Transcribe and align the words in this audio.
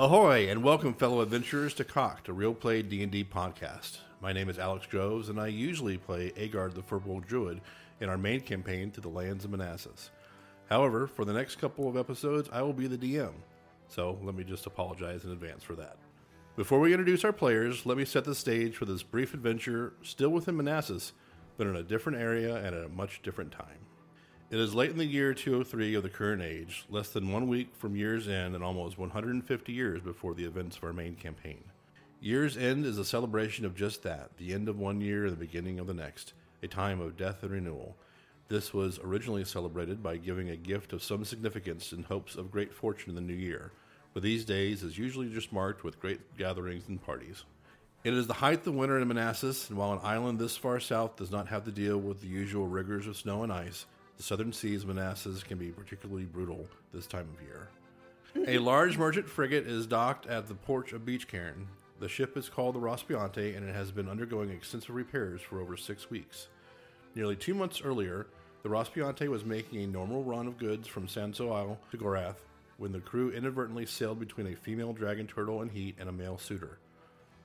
Ahoy, 0.00 0.48
and 0.48 0.62
welcome, 0.62 0.94
fellow 0.94 1.22
adventurers, 1.22 1.74
to 1.74 1.82
Cock'd, 1.82 2.28
a 2.28 2.32
real 2.32 2.54
play 2.54 2.82
D&D 2.82 3.24
podcast. 3.24 3.98
My 4.20 4.32
name 4.32 4.48
is 4.48 4.56
Alex 4.56 4.86
Groves, 4.86 5.28
and 5.28 5.40
I 5.40 5.48
usually 5.48 5.98
play 5.98 6.30
Agard 6.36 6.74
the 6.74 6.82
Firbolg 6.82 7.26
Druid 7.26 7.60
in 8.00 8.08
our 8.08 8.16
main 8.16 8.40
campaign 8.42 8.92
to 8.92 9.00
the 9.00 9.08
lands 9.08 9.44
of 9.44 9.50
Manassas. 9.50 10.10
However, 10.70 11.08
for 11.08 11.24
the 11.24 11.32
next 11.32 11.56
couple 11.56 11.88
of 11.88 11.96
episodes, 11.96 12.48
I 12.52 12.62
will 12.62 12.72
be 12.72 12.86
the 12.86 12.96
DM, 12.96 13.32
so 13.88 14.16
let 14.22 14.36
me 14.36 14.44
just 14.44 14.66
apologize 14.66 15.24
in 15.24 15.32
advance 15.32 15.64
for 15.64 15.74
that. 15.74 15.96
Before 16.54 16.78
we 16.78 16.92
introduce 16.92 17.24
our 17.24 17.32
players, 17.32 17.84
let 17.84 17.98
me 17.98 18.04
set 18.04 18.22
the 18.22 18.36
stage 18.36 18.76
for 18.76 18.84
this 18.84 19.02
brief 19.02 19.34
adventure, 19.34 19.94
still 20.02 20.30
within 20.30 20.56
Manassas, 20.56 21.12
but 21.56 21.66
in 21.66 21.74
a 21.74 21.82
different 21.82 22.20
area 22.20 22.54
and 22.54 22.66
at 22.66 22.84
a 22.84 22.88
much 22.88 23.20
different 23.20 23.50
time. 23.50 23.87
It 24.50 24.58
is 24.58 24.74
late 24.74 24.88
in 24.88 24.96
the 24.96 25.04
year 25.04 25.34
203 25.34 25.94
of 25.94 26.02
the 26.02 26.08
current 26.08 26.40
age, 26.40 26.86
less 26.88 27.10
than 27.10 27.30
one 27.30 27.48
week 27.48 27.68
from 27.76 27.94
year's 27.94 28.28
end 28.28 28.54
and 28.54 28.64
almost 28.64 28.96
150 28.96 29.72
years 29.74 30.00
before 30.00 30.32
the 30.32 30.46
events 30.46 30.78
of 30.78 30.84
our 30.84 30.94
main 30.94 31.16
campaign. 31.16 31.62
Year's 32.22 32.56
end 32.56 32.86
is 32.86 32.96
a 32.96 33.04
celebration 33.04 33.66
of 33.66 33.76
just 33.76 34.02
that 34.04 34.34
the 34.38 34.54
end 34.54 34.70
of 34.70 34.78
one 34.78 35.02
year 35.02 35.24
and 35.24 35.32
the 35.34 35.38
beginning 35.38 35.78
of 35.78 35.86
the 35.86 35.92
next, 35.92 36.32
a 36.62 36.66
time 36.66 36.98
of 36.98 37.18
death 37.18 37.42
and 37.42 37.52
renewal. 37.52 37.94
This 38.48 38.72
was 38.72 38.98
originally 39.00 39.44
celebrated 39.44 40.02
by 40.02 40.16
giving 40.16 40.48
a 40.48 40.56
gift 40.56 40.94
of 40.94 41.02
some 41.02 41.26
significance 41.26 41.92
in 41.92 42.04
hopes 42.04 42.34
of 42.34 42.50
great 42.50 42.72
fortune 42.72 43.10
in 43.10 43.16
the 43.16 43.20
new 43.20 43.38
year, 43.38 43.72
but 44.14 44.22
these 44.22 44.46
days 44.46 44.82
is 44.82 44.96
usually 44.96 45.28
just 45.28 45.52
marked 45.52 45.84
with 45.84 46.00
great 46.00 46.38
gatherings 46.38 46.88
and 46.88 47.04
parties. 47.04 47.44
It 48.02 48.14
is 48.14 48.26
the 48.26 48.32
height 48.32 48.66
of 48.66 48.74
winter 48.74 48.98
in 48.98 49.08
Manassas, 49.08 49.68
and 49.68 49.76
while 49.76 49.92
an 49.92 50.00
island 50.02 50.38
this 50.38 50.56
far 50.56 50.80
south 50.80 51.16
does 51.16 51.30
not 51.30 51.48
have 51.48 51.66
to 51.66 51.70
deal 51.70 51.98
with 51.98 52.22
the 52.22 52.28
usual 52.28 52.66
rigors 52.66 53.06
of 53.06 53.14
snow 53.14 53.42
and 53.42 53.52
ice, 53.52 53.84
the 54.18 54.24
southern 54.24 54.52
seas 54.52 54.82
of 54.82 54.88
Manassas 54.88 55.44
can 55.44 55.58
be 55.58 55.70
particularly 55.70 56.24
brutal 56.24 56.66
this 56.92 57.06
time 57.06 57.28
of 57.34 57.42
year. 57.42 57.68
A 58.48 58.58
large 58.58 58.98
merchant 58.98 59.28
frigate 59.28 59.66
is 59.66 59.86
docked 59.86 60.26
at 60.26 60.48
the 60.48 60.54
port 60.54 60.92
of 60.92 61.06
Beach 61.06 61.28
Cairn. 61.28 61.68
The 62.00 62.08
ship 62.08 62.36
is 62.36 62.48
called 62.48 62.74
the 62.74 62.80
Raspiante 62.80 63.56
and 63.56 63.66
it 63.66 63.74
has 63.74 63.92
been 63.92 64.08
undergoing 64.08 64.50
extensive 64.50 64.94
repairs 64.94 65.40
for 65.40 65.60
over 65.60 65.76
six 65.76 66.10
weeks. 66.10 66.48
Nearly 67.14 67.36
two 67.36 67.54
months 67.54 67.80
earlier, 67.82 68.26
the 68.64 68.68
Raspiante 68.68 69.28
was 69.28 69.44
making 69.44 69.82
a 69.82 69.86
normal 69.86 70.24
run 70.24 70.48
of 70.48 70.58
goods 70.58 70.88
from 70.88 71.06
Sanso 71.06 71.52
Isle 71.52 71.78
to 71.92 71.96
Gorath 71.96 72.42
when 72.76 72.92
the 72.92 73.00
crew 73.00 73.30
inadvertently 73.30 73.86
sailed 73.86 74.18
between 74.18 74.48
a 74.48 74.56
female 74.56 74.92
dragon 74.92 75.28
turtle 75.28 75.62
in 75.62 75.68
heat 75.68 75.96
and 75.98 76.08
a 76.08 76.12
male 76.12 76.38
suitor. 76.38 76.78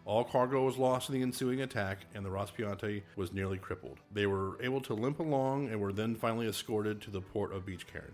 All 0.06 0.26
cargo 0.26 0.66
was 0.66 0.78
lost 0.78 1.10
in 1.10 1.16
the 1.16 1.22
ensuing 1.22 1.62
attack, 1.62 2.00
and 2.14 2.26
the 2.26 2.30
Raspiante 2.30 3.04
was 3.16 3.32
nearly 3.32 3.58
crippled. 3.58 4.00
They 4.12 4.26
were 4.26 4.62
able 4.62 4.82
to 4.82 4.94
limp 4.94 5.20
along 5.20 5.70
and 5.70 5.80
were 5.80 5.94
then 5.94 6.16
finally 6.16 6.48
escorted 6.48 7.02
to 7.02 7.12
the 7.12 7.22
port 7.22 7.54
of 7.54 7.66
Beach 7.66 7.88
Cairn. 7.88 8.14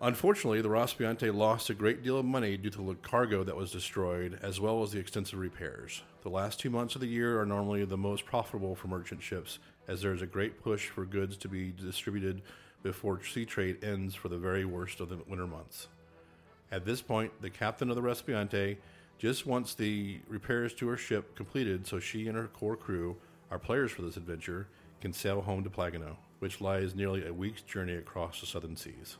Unfortunately, 0.00 0.60
the 0.60 0.70
Raspiante 0.70 1.34
lost 1.34 1.68
a 1.68 1.74
great 1.74 2.02
deal 2.02 2.18
of 2.18 2.24
money 2.24 2.56
due 2.56 2.70
to 2.70 2.86
the 2.86 2.94
cargo 2.96 3.44
that 3.44 3.56
was 3.56 3.72
destroyed, 3.72 4.38
as 4.42 4.58
well 4.58 4.82
as 4.82 4.92
the 4.92 4.98
extensive 4.98 5.38
repairs. 5.38 6.02
The 6.22 6.30
last 6.30 6.60
two 6.60 6.70
months 6.70 6.94
of 6.94 7.02
the 7.02 7.06
year 7.06 7.40
are 7.40 7.46
normally 7.46 7.84
the 7.84 7.96
most 7.96 8.24
profitable 8.24 8.74
for 8.74 8.88
merchant 8.88 9.22
ships, 9.22 9.58
as 9.88 10.00
there 10.00 10.14
is 10.14 10.22
a 10.22 10.26
great 10.26 10.62
push 10.62 10.88
for 10.88 11.04
goods 11.04 11.36
to 11.38 11.48
be 11.48 11.72
distributed 11.72 12.42
before 12.82 13.22
sea 13.22 13.44
trade 13.44 13.82
ends 13.82 14.14
for 14.14 14.28
the 14.28 14.38
very 14.38 14.64
worst 14.64 15.00
of 15.00 15.08
the 15.08 15.18
winter 15.26 15.46
months. 15.46 15.88
At 16.70 16.84
this 16.84 17.00
point, 17.00 17.32
the 17.40 17.50
captain 17.50 17.90
of 17.90 17.96
the 17.96 18.02
Raspiante 18.02 18.76
just 19.18 19.46
wants 19.46 19.74
the 19.74 20.20
repairs 20.28 20.74
to 20.74 20.88
her 20.88 20.96
ship 20.96 21.34
completed 21.34 21.86
so 21.86 21.98
she 21.98 22.28
and 22.28 22.36
her 22.36 22.48
core 22.48 22.76
crew, 22.76 23.16
our 23.50 23.58
players 23.58 23.92
for 23.92 24.02
this 24.02 24.16
adventure, 24.16 24.68
can 25.00 25.12
sail 25.12 25.40
home 25.40 25.64
to 25.64 25.70
Plagano, 25.70 26.16
which 26.38 26.60
lies 26.60 26.94
nearly 26.94 27.26
a 27.26 27.32
week's 27.32 27.62
journey 27.62 27.94
across 27.94 28.40
the 28.40 28.46
southern 28.46 28.76
seas. 28.76 29.16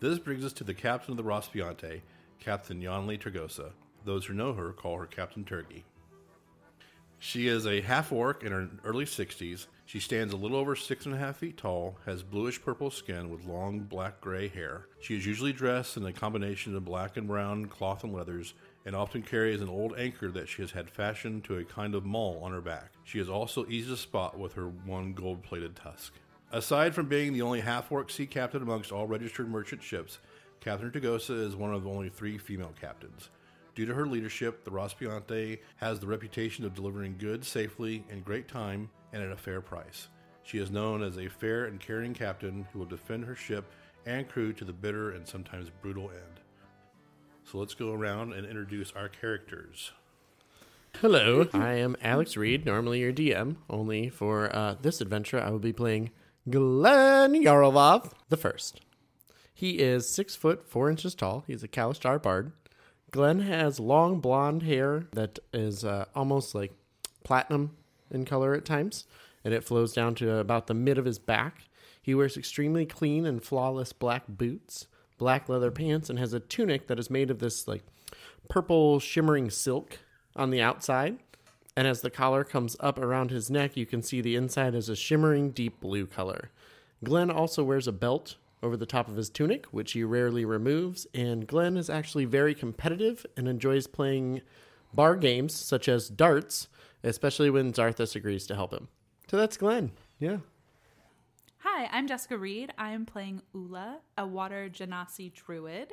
This 0.00 0.18
brings 0.18 0.44
us 0.44 0.52
to 0.54 0.64
the 0.64 0.74
captain 0.74 1.12
of 1.12 1.16
the 1.16 1.22
Raspiante, 1.22 2.00
Captain 2.40 2.80
Yonleigh 2.80 3.18
Turgosa. 3.18 3.70
Those 4.04 4.26
who 4.26 4.34
know 4.34 4.52
her 4.52 4.72
call 4.72 4.98
her 4.98 5.06
Captain 5.06 5.44
Turgi. 5.44 5.84
She 7.20 7.46
is 7.46 7.68
a 7.68 7.82
half 7.82 8.10
orc 8.10 8.42
in 8.42 8.50
her 8.50 8.68
early 8.82 9.04
60s. 9.04 9.66
She 9.86 10.00
stands 10.00 10.34
a 10.34 10.36
little 10.36 10.56
over 10.56 10.74
six 10.74 11.06
and 11.06 11.14
a 11.14 11.18
half 11.18 11.36
feet 11.36 11.56
tall, 11.56 11.96
has 12.04 12.24
bluish 12.24 12.60
purple 12.60 12.90
skin 12.90 13.30
with 13.30 13.44
long 13.44 13.78
black 13.78 14.20
gray 14.20 14.48
hair. 14.48 14.88
She 15.00 15.16
is 15.16 15.24
usually 15.24 15.52
dressed 15.52 15.96
in 15.96 16.04
a 16.04 16.12
combination 16.12 16.74
of 16.74 16.84
black 16.84 17.16
and 17.16 17.28
brown 17.28 17.66
cloth 17.66 18.02
and 18.02 18.12
leathers, 18.12 18.54
and 18.84 18.96
often 18.96 19.22
carries 19.22 19.60
an 19.60 19.68
old 19.68 19.94
anchor 19.96 20.30
that 20.30 20.48
she 20.48 20.62
has 20.62 20.72
had 20.72 20.90
fashioned 20.90 21.44
to 21.44 21.58
a 21.58 21.64
kind 21.64 21.94
of 21.94 22.04
maul 22.04 22.40
on 22.42 22.52
her 22.52 22.60
back. 22.60 22.92
She 23.04 23.18
is 23.18 23.28
also 23.28 23.66
easy 23.66 23.90
to 23.90 23.96
spot 23.96 24.38
with 24.38 24.54
her 24.54 24.68
one 24.68 25.12
gold 25.12 25.42
plated 25.42 25.76
tusk. 25.76 26.14
Aside 26.50 26.94
from 26.94 27.06
being 27.06 27.32
the 27.32 27.42
only 27.42 27.60
half 27.60 27.90
orc 27.90 28.10
sea 28.10 28.26
captain 28.26 28.62
amongst 28.62 28.92
all 28.92 29.06
registered 29.06 29.48
merchant 29.48 29.82
ships, 29.82 30.18
Catherine 30.60 30.92
Turgosa 30.92 31.46
is 31.46 31.56
one 31.56 31.72
of 31.72 31.86
only 31.86 32.08
three 32.08 32.38
female 32.38 32.74
captains. 32.80 33.30
Due 33.74 33.86
to 33.86 33.94
her 33.94 34.06
leadership, 34.06 34.64
the 34.64 34.70
Raspiante 34.70 35.60
has 35.76 35.98
the 35.98 36.06
reputation 36.06 36.64
of 36.64 36.74
delivering 36.74 37.16
goods 37.16 37.48
safely 37.48 38.04
in 38.10 38.20
great 38.20 38.48
time 38.48 38.90
and 39.12 39.22
at 39.22 39.32
a 39.32 39.36
fair 39.36 39.62
price. 39.62 40.08
She 40.42 40.58
is 40.58 40.70
known 40.70 41.02
as 41.02 41.16
a 41.16 41.28
fair 41.28 41.64
and 41.64 41.80
caring 41.80 42.12
captain 42.12 42.66
who 42.72 42.80
will 42.80 42.86
defend 42.86 43.24
her 43.24 43.34
ship 43.34 43.64
and 44.04 44.28
crew 44.28 44.52
to 44.52 44.64
the 44.64 44.72
bitter 44.72 45.12
and 45.12 45.26
sometimes 45.26 45.70
brutal 45.80 46.10
end. 46.10 46.41
So 47.44 47.58
let's 47.58 47.74
go 47.74 47.92
around 47.92 48.32
and 48.32 48.46
introduce 48.46 48.92
our 48.92 49.08
characters. 49.08 49.92
Hello, 51.00 51.48
I 51.52 51.74
am 51.74 51.96
Alex 52.02 52.36
Reed, 52.36 52.64
normally 52.64 53.00
your 53.00 53.12
DM. 53.12 53.56
Only 53.68 54.08
for 54.08 54.54
uh, 54.54 54.76
this 54.80 55.00
adventure, 55.00 55.40
I 55.40 55.50
will 55.50 55.58
be 55.58 55.72
playing 55.72 56.10
Glenn 56.48 57.34
Yarlov 57.34 58.12
the 58.28 58.36
First. 58.36 58.80
He 59.52 59.78
is 59.80 60.08
six 60.08 60.34
foot 60.36 60.66
four 60.66 60.90
inches 60.90 61.14
tall. 61.14 61.44
He's 61.46 61.62
a 61.62 61.68
Kalashtar 61.68 62.22
bard. 62.22 62.52
Glenn 63.10 63.40
has 63.40 63.78
long 63.78 64.20
blonde 64.20 64.62
hair 64.62 65.06
that 65.12 65.38
is 65.52 65.84
uh, 65.84 66.06
almost 66.14 66.54
like 66.54 66.72
platinum 67.24 67.76
in 68.10 68.24
color 68.24 68.54
at 68.54 68.64
times, 68.64 69.04
and 69.44 69.52
it 69.52 69.64
flows 69.64 69.92
down 69.92 70.14
to 70.16 70.36
about 70.36 70.68
the 70.68 70.74
mid 70.74 70.98
of 70.98 71.04
his 71.04 71.18
back. 71.18 71.68
He 72.00 72.14
wears 72.14 72.36
extremely 72.36 72.86
clean 72.86 73.26
and 73.26 73.42
flawless 73.42 73.92
black 73.92 74.24
boots 74.28 74.86
black 75.22 75.48
leather 75.48 75.70
pants 75.70 76.10
and 76.10 76.18
has 76.18 76.32
a 76.32 76.40
tunic 76.40 76.88
that 76.88 76.98
is 76.98 77.08
made 77.08 77.30
of 77.30 77.38
this 77.38 77.68
like 77.68 77.84
purple 78.48 78.98
shimmering 78.98 79.50
silk 79.50 80.00
on 80.34 80.50
the 80.50 80.60
outside. 80.60 81.16
And 81.76 81.86
as 81.86 82.00
the 82.00 82.10
collar 82.10 82.42
comes 82.42 82.76
up 82.80 82.98
around 82.98 83.30
his 83.30 83.48
neck, 83.48 83.76
you 83.76 83.86
can 83.86 84.02
see 84.02 84.20
the 84.20 84.34
inside 84.34 84.74
is 84.74 84.88
a 84.88 84.96
shimmering 84.96 85.52
deep 85.52 85.78
blue 85.78 86.06
color. 86.06 86.50
Glenn 87.04 87.30
also 87.30 87.62
wears 87.62 87.86
a 87.86 87.92
belt 87.92 88.34
over 88.64 88.76
the 88.76 88.84
top 88.84 89.06
of 89.06 89.14
his 89.14 89.30
tunic, 89.30 89.66
which 89.66 89.92
he 89.92 90.02
rarely 90.02 90.44
removes. 90.44 91.06
And 91.14 91.46
Glenn 91.46 91.76
is 91.76 91.88
actually 91.88 92.24
very 92.24 92.52
competitive 92.52 93.24
and 93.36 93.46
enjoys 93.46 93.86
playing 93.86 94.40
bar 94.92 95.14
games 95.14 95.54
such 95.54 95.88
as 95.88 96.08
darts, 96.08 96.66
especially 97.04 97.48
when 97.48 97.72
Xarthus 97.72 98.16
agrees 98.16 98.44
to 98.48 98.56
help 98.56 98.72
him. 98.72 98.88
So 99.30 99.36
that's 99.36 99.56
Glenn. 99.56 99.92
Yeah. 100.18 100.38
Hi, 101.64 101.88
I'm 101.92 102.08
Jessica 102.08 102.36
Reed. 102.36 102.72
I'm 102.76 103.06
playing 103.06 103.40
Ula, 103.54 104.00
a 104.18 104.26
water 104.26 104.68
genasi 104.68 105.32
druid. 105.32 105.92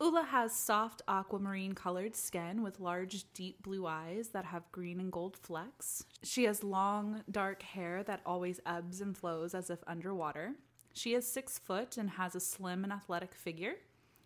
Ula 0.00 0.22
has 0.22 0.56
soft 0.56 1.02
aquamarine 1.06 1.74
colored 1.74 2.16
skin 2.16 2.62
with 2.62 2.80
large, 2.80 3.30
deep 3.34 3.62
blue 3.62 3.86
eyes 3.86 4.28
that 4.28 4.46
have 4.46 4.72
green 4.72 5.00
and 5.00 5.12
gold 5.12 5.36
flecks. 5.36 6.06
She 6.22 6.44
has 6.44 6.64
long, 6.64 7.24
dark 7.30 7.60
hair 7.60 8.02
that 8.04 8.22
always 8.24 8.60
ebbs 8.64 9.02
and 9.02 9.14
flows 9.14 9.54
as 9.54 9.68
if 9.68 9.84
underwater. 9.86 10.54
She 10.94 11.12
is 11.12 11.30
six 11.30 11.58
foot 11.58 11.98
and 11.98 12.08
has 12.12 12.34
a 12.34 12.40
slim 12.40 12.82
and 12.82 12.92
athletic 12.92 13.34
figure. 13.34 13.74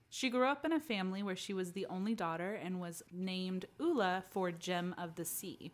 She 0.08 0.30
grew 0.30 0.46
up 0.46 0.64
in 0.64 0.72
a 0.72 0.78
family 0.78 1.20
where 1.20 1.34
she 1.34 1.52
was 1.52 1.72
the 1.72 1.86
only 1.86 2.14
daughter 2.14 2.54
and 2.54 2.78
was 2.78 3.02
named 3.10 3.64
Ula 3.81 4.22
for 4.31 4.52
Gem 4.52 4.94
of 4.96 5.16
the 5.16 5.25
Sea. 5.25 5.72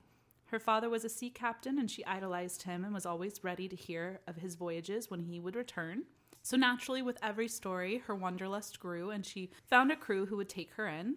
Her 0.53 0.61
father 0.61 0.91
was 0.91 1.03
a 1.03 1.09
sea 1.09 1.31
captain 1.31 1.79
and 1.79 1.91
she 1.91 2.05
idolized 2.05 2.65
him 2.65 2.85
and 2.85 2.93
was 2.93 3.07
always 3.07 3.43
ready 3.43 3.69
to 3.69 3.75
hear 3.75 4.21
of 4.27 4.37
his 4.37 4.55
voyages 4.55 5.11
when 5.11 5.21
he 5.21 5.41
would 5.41 5.57
return. 5.57 6.03
So 6.43 6.59
naturally, 6.59 7.01
with 7.01 7.17
every 7.23 7.49
story, 7.49 8.03
her 8.07 8.15
wanderlust 8.15 8.79
grew 8.79 9.09
and 9.09 9.25
she 9.25 9.51
found 9.65 9.91
a 9.91 9.97
crew 9.97 10.27
who 10.27 10.37
would 10.37 10.51
take 10.51 10.73
her 10.73 10.87
in. 10.87 11.17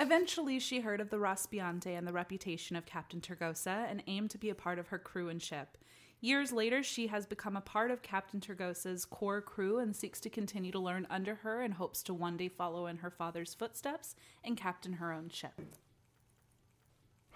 Eventually, 0.00 0.58
she 0.58 0.80
heard 0.80 1.00
of 1.00 1.10
the 1.10 1.18
Raspiante 1.18 1.96
and 1.96 2.08
the 2.08 2.12
reputation 2.12 2.74
of 2.74 2.84
Captain 2.84 3.20
Turgosa 3.20 3.86
and 3.88 4.02
aimed 4.08 4.30
to 4.30 4.38
be 4.38 4.50
a 4.50 4.54
part 4.54 4.80
of 4.80 4.88
her 4.88 4.98
crew 4.98 5.28
and 5.28 5.40
ship. 5.40 5.78
Years 6.20 6.50
later, 6.50 6.82
she 6.82 7.06
has 7.06 7.24
become 7.24 7.56
a 7.56 7.60
part 7.60 7.92
of 7.92 8.02
Captain 8.02 8.40
Turgosa's 8.40 9.04
core 9.04 9.40
crew 9.40 9.78
and 9.78 9.94
seeks 9.94 10.18
to 10.22 10.28
continue 10.28 10.72
to 10.72 10.80
learn 10.80 11.06
under 11.08 11.36
her 11.36 11.62
and 11.62 11.74
hopes 11.74 12.02
to 12.02 12.14
one 12.14 12.36
day 12.36 12.48
follow 12.48 12.88
in 12.88 12.96
her 12.96 13.10
father's 13.10 13.54
footsteps 13.54 14.16
and 14.42 14.56
captain 14.56 14.94
her 14.94 15.12
own 15.12 15.28
ship. 15.28 15.60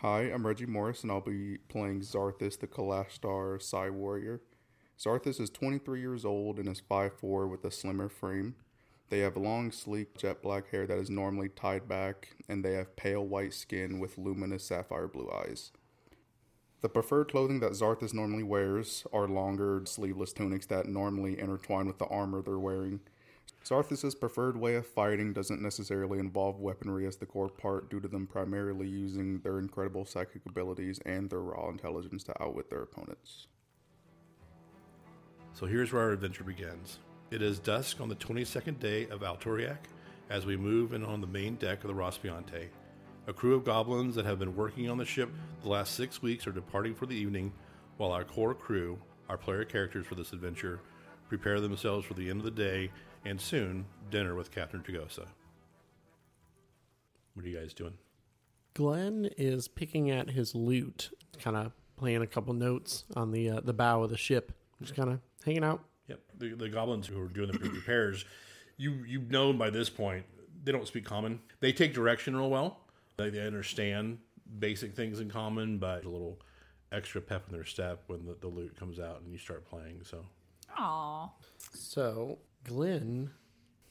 Hi, 0.01 0.25
I'm 0.25 0.47
Reggie 0.47 0.67
Morris, 0.67 1.03
and 1.03 1.11
I'll 1.11 1.23
be 1.23 1.57
playing 1.71 2.01
Xarthus, 2.01 2.59
the 2.59 2.67
Kalashtar 2.67 3.63
Psi 3.63 3.89
Warrior. 3.89 4.43
Xarthus 4.99 5.41
is 5.41 5.49
23 5.49 6.01
years 6.01 6.23
old 6.23 6.59
and 6.59 6.69
is 6.69 6.83
5'4 6.83 7.49
with 7.49 7.65
a 7.65 7.71
slimmer 7.71 8.11
frame. 8.11 8.57
They 9.09 9.21
have 9.21 9.39
long, 9.39 9.73
sleek, 9.73 10.19
jet 10.19 10.43
black 10.43 10.69
hair 10.69 10.87
that 10.87 10.99
is 10.99 11.09
normally 11.09 11.49
tied 11.49 11.89
back, 11.89 12.37
and 12.47 12.63
they 12.63 12.75
have 12.75 12.95
pale 12.95 13.27
white 13.27 13.55
skin 13.55 13.99
with 13.99 14.19
luminous 14.19 14.65
sapphire 14.65 15.09
blue 15.09 15.31
eyes. 15.31 15.73
The 16.83 16.91
preferred 16.91 17.31
clothing 17.31 17.61
that 17.61 17.73
Xarthus 17.73 18.13
normally 18.13 18.43
wears 18.43 19.07
are 19.15 19.27
longer, 19.27 19.81
sleeveless 19.87 20.35
tunics 20.35 20.67
that 20.67 20.87
normally 20.87 21.41
intertwine 21.41 21.87
with 21.87 21.97
the 21.97 22.07
armor 22.09 22.43
they're 22.43 22.59
wearing. 22.59 23.01
Xarthus' 23.67 24.19
preferred 24.19 24.57
way 24.57 24.77
of 24.77 24.87
fighting 24.87 25.33
doesn't 25.33 25.61
necessarily 25.61 26.21
involve 26.21 26.61
weaponry 26.61 27.05
as 27.05 27.17
the 27.17 27.27
core 27.27 27.49
part, 27.49 27.91
due 27.91 27.99
to 27.99 28.07
them 28.07 28.25
primarily 28.25 28.87
using 28.87 29.41
their 29.41 29.59
incredible 29.59 30.05
psychic 30.05 30.47
abilities 30.47 31.01
and 31.05 31.29
their 31.29 31.41
raw 31.41 31.69
intelligence 31.69 32.23
to 32.23 32.43
outwit 32.43 32.71
their 32.71 32.83
opponents. 32.83 33.49
So 35.53 35.67
here's 35.67 35.93
where 35.93 36.03
our 36.03 36.13
adventure 36.13 36.45
begins. 36.45 37.01
It 37.33 37.43
is 37.43 37.59
dusk 37.59 38.01
on 38.01 38.09
the 38.09 38.15
22nd 38.15 38.79
day 38.79 39.09
of 39.09 39.23
Altoriac 39.23 39.79
as 40.31 40.47
we 40.47 40.57
move 40.57 40.93
in 40.93 41.05
on 41.05 41.21
the 41.21 41.27
main 41.27 41.57
deck 41.57 41.83
of 41.83 41.89
the 41.89 42.01
Raspiante. 42.01 42.69
A 43.27 43.33
crew 43.33 43.57
of 43.57 43.65
goblins 43.65 44.15
that 44.15 44.27
have 44.27 44.39
been 44.39 44.55
working 44.55 44.89
on 44.89 44.99
the 44.99 45.05
ship 45.05 45.29
the 45.65 45.69
last 45.69 45.97
six 45.97 46.23
weeks 46.23 46.47
are 46.47 46.53
departing 46.53 46.95
for 46.95 47.07
the 47.07 47.17
evening, 47.17 47.53
while 47.97 48.13
our 48.13 48.23
core 48.23 48.55
crew, 48.55 48.97
our 49.29 49.37
player 49.37 49.65
characters 49.65 50.07
for 50.07 50.15
this 50.15 50.33
adventure, 50.33 50.79
prepare 51.29 51.61
themselves 51.61 52.07
for 52.07 52.15
the 52.15 52.31
end 52.31 52.39
of 52.39 52.45
the 52.45 52.51
day 52.53 52.89
and 53.27 53.41
soon 53.41 53.87
dinner 54.11 54.35
with 54.35 54.51
Catherine 54.51 54.83
Turgosa. 54.83 55.27
What 57.35 57.45
are 57.45 57.49
you 57.49 57.59
guys 57.59 57.75
doing? 57.75 57.95
Glenn 58.75 59.29
is 59.37 59.69
picking 59.69 60.11
at 60.11 60.31
his 60.31 60.55
lute, 60.55 61.11
kind 61.41 61.57
of 61.57 61.73
playing 61.97 62.23
a 62.23 62.27
couple 62.27 62.55
notes 62.55 63.05
on 63.17 63.33
the 63.33 63.51
uh, 63.51 63.61
the 63.61 63.73
bow 63.73 64.03
of 64.03 64.11
the 64.11 64.17
ship, 64.17 64.53
just 64.81 64.95
kind 64.95 65.11
of 65.11 65.21
hanging 65.45 65.65
out. 65.65 65.83
Yep, 66.09 66.21
the, 66.39 66.55
the 66.55 66.69
goblins 66.69 67.07
who 67.07 67.21
are 67.21 67.29
doing 67.29 67.51
the 67.51 67.59
repairs, 67.59 68.25
you 68.77 69.05
you've 69.07 69.31
known 69.31 69.59
by 69.59 69.71
this 69.71 69.91
point 69.91 70.25
they 70.65 70.73
don't 70.73 70.87
speak 70.87 71.05
common. 71.05 71.41
They 71.61 71.73
take 71.73 71.95
direction 71.95 72.37
real 72.37 72.51
well. 72.51 72.81
They, 73.17 73.31
they 73.31 73.47
understand 73.47 74.19
basic 74.59 74.95
things 74.95 75.21
in 75.21 75.31
common, 75.31 75.79
but 75.79 76.05
a 76.05 76.09
little 76.09 76.41
extra 76.93 77.21
pep 77.21 77.45
in 77.49 77.55
their 77.55 77.65
step 77.65 78.03
when 78.07 78.25
the, 78.25 78.37
the 78.41 78.49
lute 78.49 78.77
comes 78.79 78.99
out 78.99 79.21
and 79.21 79.31
you 79.33 79.39
start 79.39 79.65
playing. 79.69 80.01
So 80.03 80.25
Aw. 80.79 81.31
So 81.73 82.39
Glenn 82.67 83.31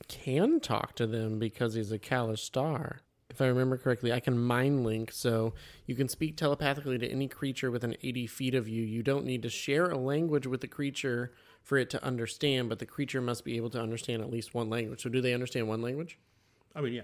can 0.07 0.59
talk 0.59 0.95
to 0.95 1.07
them 1.07 1.39
because 1.39 1.73
he's 1.73 1.91
a 1.91 1.99
Kalashtar. 1.99 2.97
If 3.29 3.41
I 3.41 3.47
remember 3.47 3.77
correctly, 3.77 4.13
I 4.13 4.19
can 4.19 4.37
mind 4.37 4.85
link, 4.85 5.11
so 5.11 5.53
you 5.85 5.95
can 5.95 6.07
speak 6.07 6.37
telepathically 6.37 6.97
to 6.99 7.09
any 7.09 7.27
creature 7.27 7.71
within 7.71 7.97
80 8.03 8.27
feet 8.27 8.55
of 8.55 8.67
you. 8.67 8.83
You 8.83 9.01
don't 9.01 9.25
need 9.25 9.41
to 9.43 9.49
share 9.49 9.85
a 9.85 9.97
language 9.97 10.45
with 10.45 10.61
the 10.61 10.67
creature 10.67 11.33
for 11.63 11.77
it 11.77 11.89
to 11.89 12.03
understand, 12.03 12.69
but 12.69 12.79
the 12.79 12.85
creature 12.85 13.21
must 13.21 13.43
be 13.43 13.57
able 13.57 13.69
to 13.71 13.81
understand 13.81 14.21
at 14.21 14.29
least 14.29 14.53
one 14.53 14.69
language. 14.69 15.01
So, 15.01 15.09
do 15.09 15.21
they 15.21 15.33
understand 15.33 15.67
one 15.67 15.81
language? 15.81 16.19
I 16.75 16.81
mean, 16.81 16.93
yeah, 16.93 17.01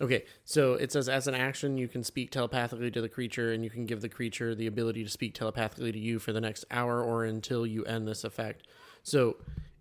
Okay, 0.00 0.24
so 0.44 0.74
it 0.74 0.90
says 0.90 1.08
as 1.08 1.28
an 1.28 1.36
action, 1.36 1.78
you 1.78 1.86
can 1.86 2.02
speak 2.02 2.32
telepathically 2.32 2.90
to 2.90 3.00
the 3.00 3.08
creature, 3.08 3.52
and 3.52 3.62
you 3.62 3.70
can 3.70 3.86
give 3.86 4.00
the 4.00 4.08
creature 4.08 4.52
the 4.54 4.66
ability 4.66 5.04
to 5.04 5.10
speak 5.10 5.34
telepathically 5.34 5.92
to 5.92 5.98
you 5.98 6.18
for 6.18 6.32
the 6.32 6.40
next 6.40 6.64
hour 6.70 7.00
or 7.00 7.24
until 7.24 7.64
you 7.64 7.84
end 7.84 8.08
this 8.08 8.24
effect. 8.24 8.66
So, 9.04 9.36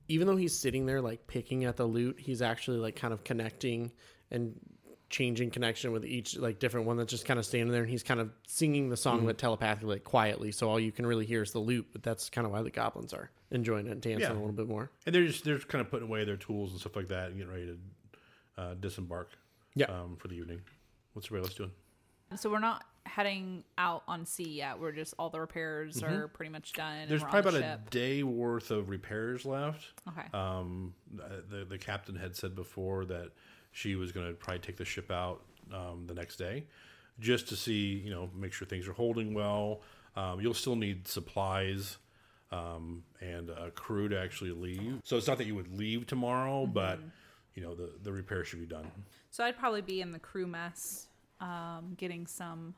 even 0.08 0.28
though 0.28 0.36
he's 0.36 0.58
sitting 0.58 0.86
there 0.86 1.02
like 1.02 1.28
picking 1.28 1.66
at 1.66 1.78
the 1.78 1.86
lute, 1.86 2.18
he's 2.20 2.42
actually 2.42 2.78
like 2.78 2.96
kind 2.96 3.14
of 3.14 3.24
connecting 3.24 3.92
and 4.32 4.60
changing 5.10 5.52
connection 5.52 5.92
with 5.92 6.04
each 6.06 6.36
like 6.38 6.58
different 6.58 6.88
one 6.88 6.98
that's 6.98 7.12
just 7.12 7.26
kind 7.26 7.40
of 7.40 7.46
standing 7.46 7.72
there, 7.72 7.82
and 7.84 7.90
he's 7.92 8.02
kind 8.04 8.20
of 8.20 8.32
singing 8.48 8.90
the 8.90 8.98
song 8.98 9.26
but 9.26 9.38
telepathically, 9.38 9.96
like 9.96 10.04
quietly. 10.04 10.52
So 10.52 10.70
all 10.70 10.80
you 10.80 10.92
can 10.92 11.06
really 11.06 11.26
hear 11.26 11.44
is 11.44 11.52
the 11.52 11.60
lute, 11.60 11.88
but 11.92 12.02
that's 12.04 12.30
kind 12.30 12.46
of 12.48 12.52
why 12.52 12.62
the 12.64 12.72
goblins 12.72 13.14
are 13.14 13.30
enjoying 13.52 13.86
it 13.88 13.92
and 13.92 14.02
dancing 14.02 14.22
Yeah. 14.28 14.32
a 14.32 14.40
little 14.40 14.52
bit 14.52 14.68
more. 14.68 14.90
and 15.06 15.14
they're 15.14 15.28
just 15.28 15.44
they're 15.44 15.56
just 15.58 15.68
kind 15.68 15.82
of 15.86 15.92
putting 15.92 16.08
away 16.08 16.24
their 16.26 16.38
tools 16.38 16.72
and 16.72 16.80
stuff 16.80 16.96
like 16.96 17.10
that 17.10 17.28
and 17.30 17.38
getting 17.38 17.52
ready 17.54 17.66
to 17.68 18.62
uh, 18.62 18.74
disembark. 18.76 19.32
Yeah. 19.76 19.86
um, 19.88 20.16
for 20.18 20.28
the 20.28 20.36
evening. 20.36 20.62
What's 21.14 21.28
everybody 21.28 21.48
else 21.50 21.56
doing? 21.56 21.72
So 22.36 22.50
we're 22.50 22.60
not 22.60 22.84
heading 23.06 23.64
out 23.78 24.04
on 24.08 24.26
sea 24.26 24.50
yet. 24.50 24.80
We're 24.80 24.92
just 24.92 25.14
all 25.20 25.30
the 25.30 25.40
repairs 25.40 26.02
are 26.02 26.28
pretty 26.28 26.52
much 26.52 26.74
done. 26.74 27.08
There's 27.08 27.24
probably 27.24 27.52
the 27.52 27.58
about 27.60 27.80
ship. 27.80 27.88
a 27.88 27.92
day 27.92 28.24
worth 28.24 28.72
of 28.72 28.90
repairs 28.90 29.46
left. 29.46 29.86
Okay. 30.08 30.28
Um, 30.34 30.94
the 31.50 31.66
the 31.66 31.78
captain 31.78 32.16
had 32.16 32.36
said 32.36 32.56
before 32.56 33.06
that 33.06 33.32
she 33.72 33.96
was 33.96 34.12
going 34.12 34.28
to 34.28 34.34
probably 34.34 34.60
take 34.60 34.78
the 34.78 34.86
ship 34.86 35.12
out 35.12 35.42
um, 35.74 36.06
the 36.08 36.14
next 36.14 36.38
day, 36.38 36.66
just 37.20 37.50
to 37.50 37.56
see 37.56 38.02
you 38.04 38.12
know 38.12 38.30
make 38.36 38.54
sure 38.54 38.68
things 38.68 38.88
are 38.88 38.94
holding 38.94 39.34
well. 39.34 39.82
Um, 40.16 40.40
you'll 40.42 40.54
still 40.54 40.76
need 40.76 41.08
supplies 41.08 41.98
um, 42.52 43.04
and 43.20 43.50
a 43.50 43.72
crew 43.72 44.08
to 44.10 44.20
actually 44.20 44.52
leave. 44.52 45.00
So 45.04 45.18
it's 45.18 45.28
not 45.28 45.40
that 45.40 45.48
you 45.48 45.56
would 45.56 45.76
leave 45.78 46.06
tomorrow, 46.06 46.66
but 46.66 47.00
you 47.56 47.64
know 47.64 47.76
the 47.76 47.92
the 48.02 48.12
repair 48.12 48.44
should 48.44 48.60
be 48.60 48.66
done. 48.66 48.90
So 49.30 49.44
I'd 49.44 49.58
probably 49.58 49.82
be 49.82 50.02
in 50.02 50.12
the 50.12 50.20
crew 50.20 50.46
mess, 50.46 51.08
um, 51.42 51.96
getting 51.98 52.28
some 52.28 52.76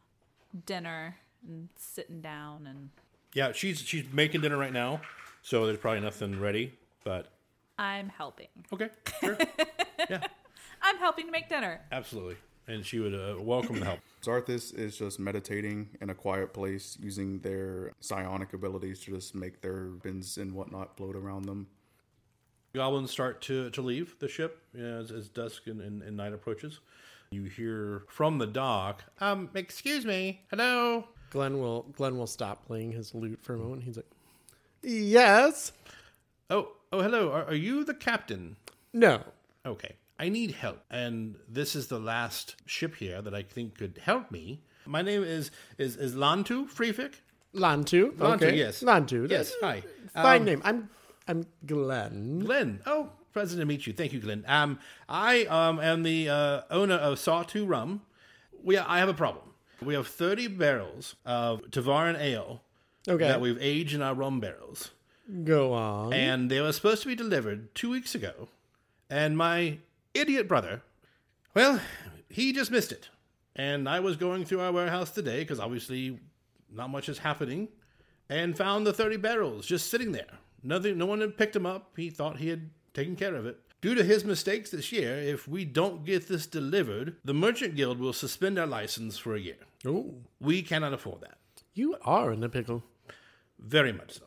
dinner 0.66 1.18
and 1.48 1.70
sitting 1.76 2.22
down 2.22 2.68
and 2.68 2.90
Yeah, 3.34 3.52
she's 3.52 3.80
she's 3.82 4.06
making 4.14 4.42
dinner 4.42 4.58
right 4.58 4.74
now, 4.74 5.02
so 5.42 5.66
there's 5.66 5.78
probably 5.78 6.02
nothing 6.02 6.40
ready. 6.40 6.74
But 7.04 7.28
I'm 7.78 8.10
helping. 8.10 8.48
okay, 8.74 8.90
sure, 9.22 9.38
yeah, 10.10 10.26
I'm 10.82 10.98
helping 10.98 11.26
to 11.26 11.32
make 11.32 11.50
dinner. 11.50 11.82
absolutely, 11.92 12.38
and 12.68 12.86
she 12.86 13.00
would 13.00 13.14
uh, 13.14 13.36
welcome 13.42 13.80
the 13.80 13.86
help. 13.86 14.00
Xarthus 14.24 14.74
is 14.78 14.98
just 14.98 15.20
meditating 15.20 15.90
in 16.02 16.10
a 16.10 16.16
quiet 16.16 16.52
place 16.54 16.98
using 17.00 17.40
their 17.40 17.92
psionic 18.00 18.54
abilities 18.54 19.00
to 19.02 19.12
just 19.12 19.36
make 19.36 19.62
their 19.62 19.84
bins 19.86 20.38
and 20.38 20.54
whatnot 20.54 20.98
float 20.98 21.16
around 21.16 21.46
them. 21.46 21.68
Goblins 22.74 23.12
start 23.12 23.42
to, 23.44 23.70
to 23.70 23.82
leave 23.82 24.18
the 24.20 24.28
ship 24.28 24.62
as, 24.78 25.10
as 25.12 25.30
dusk 25.30 25.68
and, 25.68 25.80
and, 25.80 26.02
and 26.02 26.18
night 26.18 26.34
approaches. 26.34 26.80
You 27.36 27.44
hear 27.44 28.04
from 28.08 28.38
the 28.38 28.48
dock, 28.48 29.04
um, 29.20 29.50
excuse 29.56 30.06
me, 30.06 30.46
hello. 30.50 31.04
Glenn 31.32 31.60
will 31.60 31.84
Glenn 31.98 32.18
will 32.18 32.28
stop 32.28 32.66
playing 32.66 32.94
his 32.94 33.14
lute 33.14 33.40
for 33.44 33.56
a 33.56 33.58
moment. 33.58 33.84
He's 33.84 33.98
like, 33.98 34.10
"Yes, 34.82 35.74
Oh, 36.50 36.70
oh, 36.94 37.02
hello. 37.02 37.32
Are, 37.34 37.44
are 37.44 37.54
you 37.56 37.84
the 37.84 37.94
captain? 37.94 38.56
no, 38.94 39.22
Okay, 39.66 39.96
I 40.18 40.30
need 40.30 40.52
help, 40.52 40.80
and 40.90 41.36
this 41.50 41.76
is 41.76 41.88
the 41.88 42.00
last 42.00 42.56
ship 42.66 42.96
here 42.96 43.22
that 43.22 43.34
I 43.36 43.42
think 43.44 43.78
could 43.78 44.00
help 44.02 44.32
me. 44.32 44.62
My 44.86 45.02
name 45.02 45.22
is 45.24 45.52
is 45.78 45.98
is 45.98 46.16
Lantu 46.16 46.70
Freefik. 46.70 47.16
Lantu. 47.54 48.12
Lantu, 48.14 48.36
okay. 48.36 48.56
yes. 48.58 48.82
Lantu. 48.82 49.30
Yes, 49.30 49.54
hi. 49.62 49.84
Fine 50.14 50.40
Um, 50.42 50.46
name. 50.46 50.62
I'm 50.64 50.90
I'm 51.28 51.46
Glenn. 51.66 52.40
Glenn. 52.40 52.82
Oh, 52.86 53.10
pleasant 53.36 53.60
to 53.60 53.66
meet 53.66 53.86
you. 53.86 53.92
Thank 53.92 54.14
you, 54.14 54.20
Glenn. 54.22 54.46
Um, 54.48 54.80
I 55.10 55.44
um 55.46 55.80
am 55.82 56.04
the 56.04 56.30
uh, 56.30 56.62
owner 56.72 56.96
of 56.96 57.20
Sawtooth 57.20 57.68
Rum. 57.68 58.02
We 58.64 58.78
I 58.78 59.00
have 59.00 59.10
a 59.10 59.14
problem. 59.14 59.44
We 59.82 59.94
have 59.94 60.08
thirty 60.08 60.48
barrels 60.48 61.16
of 61.26 61.62
Tavaran 61.70 62.18
ale 62.20 62.62
Okay. 63.08 63.28
that 63.28 63.42
we've 63.42 63.58
aged 63.62 63.94
in 63.94 64.02
our 64.02 64.16
rum 64.16 64.40
barrels, 64.40 64.90
Go 65.44 65.74
on. 65.74 66.12
and 66.14 66.50
they 66.50 66.60
were 66.62 66.72
supposed 66.72 67.02
to 67.04 67.08
be 67.10 67.14
delivered 67.16 67.76
two 67.76 67.92
weeks 67.92 68.16
ago. 68.16 68.48
And 69.10 69.38
my 69.38 69.78
idiot 70.16 70.48
brother, 70.48 70.82
well, 71.54 71.80
he 72.30 72.52
just 72.54 72.72
missed 72.72 72.92
it. 72.92 73.10
And 73.56 73.88
I 73.88 74.00
was 74.00 74.16
going 74.18 74.46
through 74.46 74.62
our 74.62 74.72
warehouse 74.72 75.12
today 75.12 75.40
because 75.42 75.60
obviously 75.60 76.20
not 76.74 76.90
much 76.90 77.08
is 77.10 77.20
happening, 77.20 77.68
and 78.30 78.58
found 78.58 78.88
the 78.88 78.94
thirty 78.94 79.18
barrels 79.18 79.66
just 79.68 79.92
sitting 79.92 80.14
there. 80.14 80.40
Nothing. 80.64 80.98
No 80.98 81.06
one 81.06 81.20
had 81.22 81.38
picked 81.38 81.54
them 81.54 81.66
up. 81.68 81.92
He 81.98 82.10
thought 82.10 82.38
he 82.40 82.48
had 82.48 82.70
taken 82.96 83.16
care 83.16 83.36
of 83.36 83.46
it. 83.46 83.60
Due 83.82 83.94
to 83.94 84.04
his 84.04 84.26
mistakes 84.26 84.72
this 84.72 84.92
year, 84.92 85.16
if 85.20 85.48
we 85.48 85.64
don't 85.64 86.04
get 86.06 86.28
this 86.28 86.48
delivered, 86.48 87.18
the 87.24 87.34
Merchant 87.36 87.76
Guild 87.76 88.00
will 88.00 88.14
suspend 88.14 88.58
our 88.58 88.66
license 88.66 89.18
for 89.20 89.36
a 89.36 89.40
year. 89.40 89.58
oh, 89.86 90.16
We 90.40 90.64
cannot 90.64 90.94
afford 90.94 91.22
that. 91.22 91.38
you 91.76 91.96
are 92.02 92.32
in 92.34 92.44
a 92.44 92.50
pickle. 92.50 92.82
Very 93.60 93.92
much 93.94 94.14
so. 94.14 94.24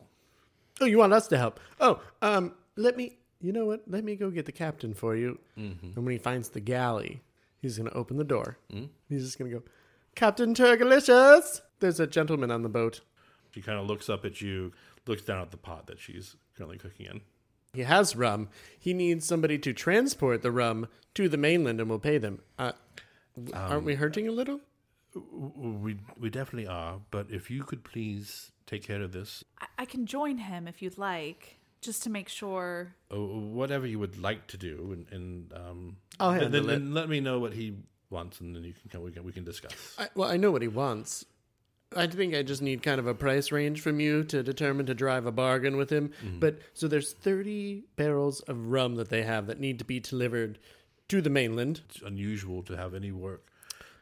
Oh, 0.81 0.85
you 0.85 0.99
want 0.99 1.13
us 1.13 1.27
to 1.29 1.39
help? 1.39 1.59
Oh, 1.81 2.01
um, 2.23 2.55
let 2.77 2.97
me. 2.97 3.17
You 3.41 3.53
know 3.53 3.67
what? 3.67 3.83
Let 3.89 4.05
me 4.05 4.15
go 4.17 4.31
get 4.31 4.47
the 4.47 4.53
captain 4.53 4.95
for 4.95 5.17
you. 5.17 5.39
Mm-hmm. 5.59 5.87
And 5.97 6.05
when 6.05 6.13
he 6.13 6.19
finds 6.19 6.49
the 6.51 6.61
galley, 6.61 7.23
he's 7.61 7.77
gonna 7.79 7.91
open 7.95 8.17
the 8.17 8.25
door. 8.25 8.59
Mm-hmm. 8.73 8.87
He's 9.09 9.25
just 9.25 9.39
gonna 9.39 9.51
go, 9.51 9.63
Captain 10.15 10.55
Turgalicious. 10.55 11.61
There's 11.81 12.01
a 12.01 12.07
gentleman 12.07 12.51
on 12.51 12.63
the 12.63 12.69
boat. 12.69 13.01
She 13.53 13.61
kind 13.63 13.79
of 13.79 13.87
looks 13.87 14.09
up 14.09 14.25
at 14.25 14.41
you, 14.41 14.73
looks 15.07 15.23
down 15.23 15.41
at 15.43 15.51
the 15.51 15.57
pot 15.57 15.87
that 15.87 15.99
she's 16.01 16.37
currently 16.57 16.79
cooking 16.79 17.07
in. 17.07 17.21
He 17.73 17.83
has 17.83 18.17
rum. 18.17 18.49
He 18.79 18.95
needs 18.95 19.27
somebody 19.27 19.59
to 19.59 19.73
transport 19.73 20.43
the 20.43 20.51
rum 20.51 20.89
to 21.15 21.29
the 21.29 21.37
mainland, 21.37 21.81
and 21.81 21.89
we'll 21.91 21.99
pay 21.99 22.19
them. 22.19 22.41
Uh, 22.59 22.73
aren't 23.53 23.85
we 23.85 23.95
hurting 23.95 24.27
a 24.29 24.33
little? 24.33 24.61
We 25.15 25.99
we 26.19 26.31
definitely 26.31 26.67
are, 26.69 27.01
but 27.11 27.27
if 27.31 27.51
you 27.51 27.65
could 27.65 27.83
please 27.85 28.53
take 28.67 28.83
care 28.85 29.03
of 29.03 29.13
this, 29.13 29.45
I, 29.61 29.67
I 29.79 29.85
can 29.85 30.07
join 30.07 30.39
him 30.39 30.69
if 30.69 30.83
you'd 30.83 30.99
like, 30.99 31.59
just 31.81 32.03
to 32.05 32.11
make 32.11 32.29
sure. 32.29 32.95
uh, 33.13 33.19
whatever 33.19 33.87
you 33.87 33.99
would 33.99 34.19
like 34.19 34.47
to 34.49 34.57
do, 34.57 34.91
and, 34.93 35.07
and 35.11 35.53
um, 35.55 35.97
I'll 36.21 36.33
then, 36.33 36.41
handle 36.43 36.61
then, 36.63 36.71
it. 36.71 36.79
then 36.79 36.95
let 36.95 37.09
me 37.09 37.21
know 37.21 37.39
what 37.41 37.55
he 37.55 37.75
wants, 38.11 38.41
and 38.41 38.55
then 38.55 38.65
you 38.65 38.75
can 38.91 39.03
we 39.03 39.11
can 39.11 39.25
we 39.25 39.33
can 39.33 39.45
discuss. 39.45 39.97
I, 39.99 40.09
well, 40.15 40.31
I 40.31 40.37
know 40.37 40.51
what 40.51 40.63
he 40.63 40.69
wants. 40.69 41.25
I 41.97 42.07
think 42.07 42.35
I 42.35 42.43
just 42.43 42.61
need 42.63 42.83
kind 42.83 42.99
of 43.01 43.07
a 43.07 43.15
price 43.15 43.51
range 43.51 43.81
from 43.81 43.99
you 44.01 44.23
to 44.25 44.43
determine 44.43 44.87
to 44.87 44.95
drive 44.95 45.25
a 45.27 45.33
bargain 45.33 45.77
with 45.77 45.91
him. 45.91 46.11
But 46.39 46.59
so 46.75 46.87
there's 46.89 47.13
30 47.15 47.85
barrels 47.97 48.41
of 48.43 48.67
rum 48.67 48.97
that 48.97 49.09
they 49.09 49.23
have 49.23 49.47
that 49.47 49.59
need 49.59 49.79
to 49.79 49.85
be 49.85 49.99
delivered 50.01 50.59
to 51.09 51.23
the 51.23 51.31
mainland. 51.31 51.81
It's 51.89 52.03
unusual 52.03 52.63
to 52.65 52.77
have 52.77 52.95
any 52.95 53.11
work 53.13 53.51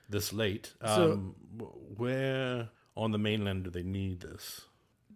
this 0.08 0.32
late. 0.32 0.74
So- 0.84 1.12
Um, 1.12 1.34
wh- 1.60 2.00
where 2.00 2.70
on 2.96 3.12
the 3.12 3.18
mainland 3.18 3.64
do 3.64 3.70
they 3.70 3.82
need 3.84 4.20
this? 4.20 4.62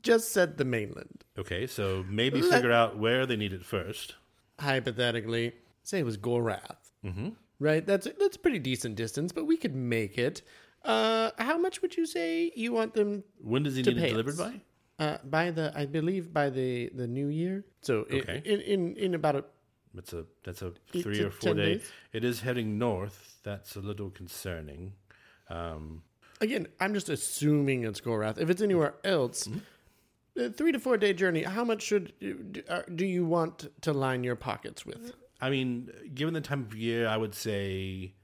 Just 0.03 0.33
said 0.33 0.57
the 0.57 0.65
mainland. 0.65 1.25
Okay, 1.37 1.67
so 1.67 2.05
maybe 2.09 2.41
Let- 2.41 2.53
figure 2.53 2.73
out 2.73 2.97
where 2.99 3.27
they 3.27 3.37
need 3.37 3.53
it 3.53 3.65
first. 3.65 4.15
Hypothetically, 4.61 5.53
say 5.83 5.99
it 6.01 6.05
was 6.05 6.17
Gorath. 6.19 6.77
Mm-hmm. 7.05 7.31
Right? 7.59 7.85
That's 7.85 8.07
that's 8.19 8.37
a 8.37 8.39
pretty 8.39 8.59
decent 8.59 8.95
distance, 8.97 9.33
but 9.33 9.45
we 9.47 9.57
could 9.57 9.75
make 9.75 10.17
it. 10.19 10.43
Uh, 10.85 11.31
how 11.39 11.59
much 11.59 11.83
would 11.83 11.97
you 11.97 12.07
say 12.07 12.51
you 12.57 12.73
want 12.73 12.95
them 12.95 13.23
When 13.43 13.63
does 13.63 13.77
he 13.77 13.83
To 13.83 13.91
need 13.91 13.99
it 13.99 14.01
pay 14.01 14.11
delivered 14.11 14.35
us. 14.35 14.39
by? 14.39 14.61
uh, 15.05 15.19
by 15.25 15.51
the? 15.51 15.73
I 15.75 15.87
believe 15.87 16.33
by 16.33 16.49
the 16.51 16.91
the 16.95 17.07
new 17.07 17.29
year. 17.29 17.65
So 17.83 18.07
i- 18.11 18.15
Okay. 18.17 18.43
in, 18.45 18.61
in 18.61 18.97
in 18.97 19.15
about 19.15 19.37
a 19.37 19.45
That's 19.95 20.13
a 20.13 20.25
that's 20.45 20.63
a 20.63 20.73
Eight 20.95 21.03
three 21.03 21.17
to 21.19 21.27
or 21.27 21.31
four 21.31 21.55
10 21.55 21.57
day. 21.57 21.75
days. 21.75 21.91
It 22.13 22.25
is 22.25 22.41
heading 22.41 22.79
north. 22.79 23.39
That's 23.43 23.77
a 23.77 23.81
little 23.81 24.11
concerning. 24.11 24.93
Um, 25.49 26.03
again. 26.41 26.69
I'm 26.81 26.95
just 26.95 27.09
assuming 27.09 27.85
it's 27.85 28.01
Gorath. 28.01 28.39
If 28.39 28.49
it's 28.51 28.63
anywhere 28.63 28.95
else. 29.05 29.49
Mm-hmm. 29.49 29.59
A 30.45 30.51
three 30.51 30.73
to 30.73 30.79
four 30.79 30.97
day 30.97 31.13
journey. 31.13 31.43
How 31.43 31.65
much 31.65 31.83
should 31.83 32.13
do, 32.21 32.63
uh, 32.69 32.83
do 32.95 33.05
you 33.05 33.27
want 33.27 33.69
to 33.83 33.93
line 33.93 34.23
your 34.25 34.37
pockets 34.37 34.87
with? 34.87 35.13
I 35.41 35.51
mean, 35.51 35.91
given 36.15 36.35
the 36.35 36.41
time 36.41 36.63
of 36.63 36.75
year, 36.77 37.09
I 37.09 37.17
would 37.17 37.35
say 37.35 38.15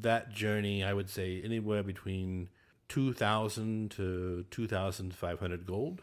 that 0.00 0.30
journey. 0.32 0.82
I 0.84 0.92
would 0.92 1.08
say 1.10 1.40
anywhere 1.42 1.82
between 1.82 2.48
two 2.88 3.12
thousand 3.12 3.90
to 3.92 4.44
two 4.50 4.66
thousand 4.66 5.14
five 5.14 5.38
hundred 5.40 5.66
gold 5.66 6.02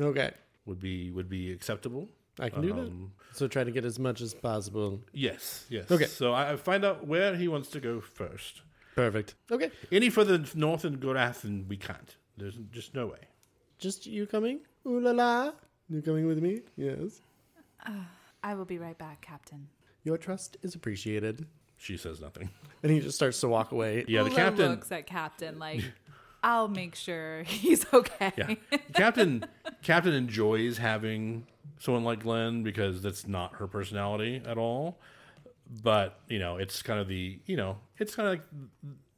Okay, 0.00 0.30
would 0.66 0.80
be 0.80 1.10
would 1.10 1.28
be 1.28 1.52
acceptable. 1.52 2.08
I 2.40 2.50
can 2.50 2.62
do 2.62 2.68
that. 2.72 2.80
Um, 2.82 3.12
So 3.32 3.48
try 3.48 3.64
to 3.64 3.70
get 3.72 3.84
as 3.84 3.98
much 3.98 4.20
as 4.20 4.32
possible. 4.32 5.00
Yes, 5.12 5.66
yes. 5.68 5.90
Okay. 5.90 6.06
So 6.06 6.32
I 6.32 6.52
I 6.52 6.56
find 6.56 6.84
out 6.84 7.06
where 7.06 7.34
he 7.36 7.48
wants 7.48 7.68
to 7.70 7.80
go 7.80 8.00
first. 8.00 8.62
Perfect. 8.94 9.34
Okay, 9.50 9.70
Any 9.92 10.10
further 10.10 10.42
north 10.54 10.84
in 10.84 10.98
Gorath, 10.98 11.44
and 11.44 11.68
we 11.68 11.76
can't. 11.76 12.16
There's 12.36 12.58
just 12.72 12.94
no 12.94 13.06
way. 13.06 13.22
just 13.78 14.06
you 14.06 14.26
coming? 14.26 14.60
Ooh 14.86 15.00
la 15.00 15.12
la! 15.12 15.52
You 15.88 16.02
coming 16.02 16.26
with 16.26 16.40
me? 16.42 16.62
Yes. 16.76 17.20
I 18.42 18.54
will 18.54 18.64
be 18.64 18.78
right 18.78 18.98
back, 18.98 19.20
Captain. 19.20 19.68
Your 20.04 20.18
trust 20.18 20.56
is 20.62 20.74
appreciated. 20.74 21.46
She 21.78 21.96
says 21.96 22.20
nothing. 22.20 22.50
And 22.80 22.92
he 22.92 23.00
just 23.00 23.16
starts 23.16 23.40
to 23.40 23.48
walk 23.48 23.72
away. 23.72 24.04
Yeah, 24.06 24.22
the 24.22 24.28
Ula 24.28 24.36
captain. 24.36 24.70
looks 24.70 24.92
at 24.92 25.04
Captain 25.04 25.58
like, 25.58 25.82
I'll 26.44 26.68
make 26.68 26.94
sure 26.94 27.42
he's 27.46 27.84
okay. 27.92 28.32
Yeah, 28.36 28.54
Captain. 28.94 29.44
Captain 29.82 30.14
enjoys 30.14 30.78
having 30.78 31.48
someone 31.80 32.04
like 32.04 32.20
Glenn 32.22 32.62
because 32.62 33.02
that's 33.02 33.26
not 33.26 33.56
her 33.56 33.66
personality 33.66 34.40
at 34.46 34.58
all. 34.58 35.00
But 35.82 36.20
you 36.28 36.38
know, 36.38 36.56
it's 36.56 36.80
kind 36.82 37.00
of 37.00 37.08
the 37.08 37.40
you 37.46 37.56
know, 37.56 37.78
it's 37.98 38.14
kind 38.14 38.28
of 38.28 38.34
like 38.34 38.44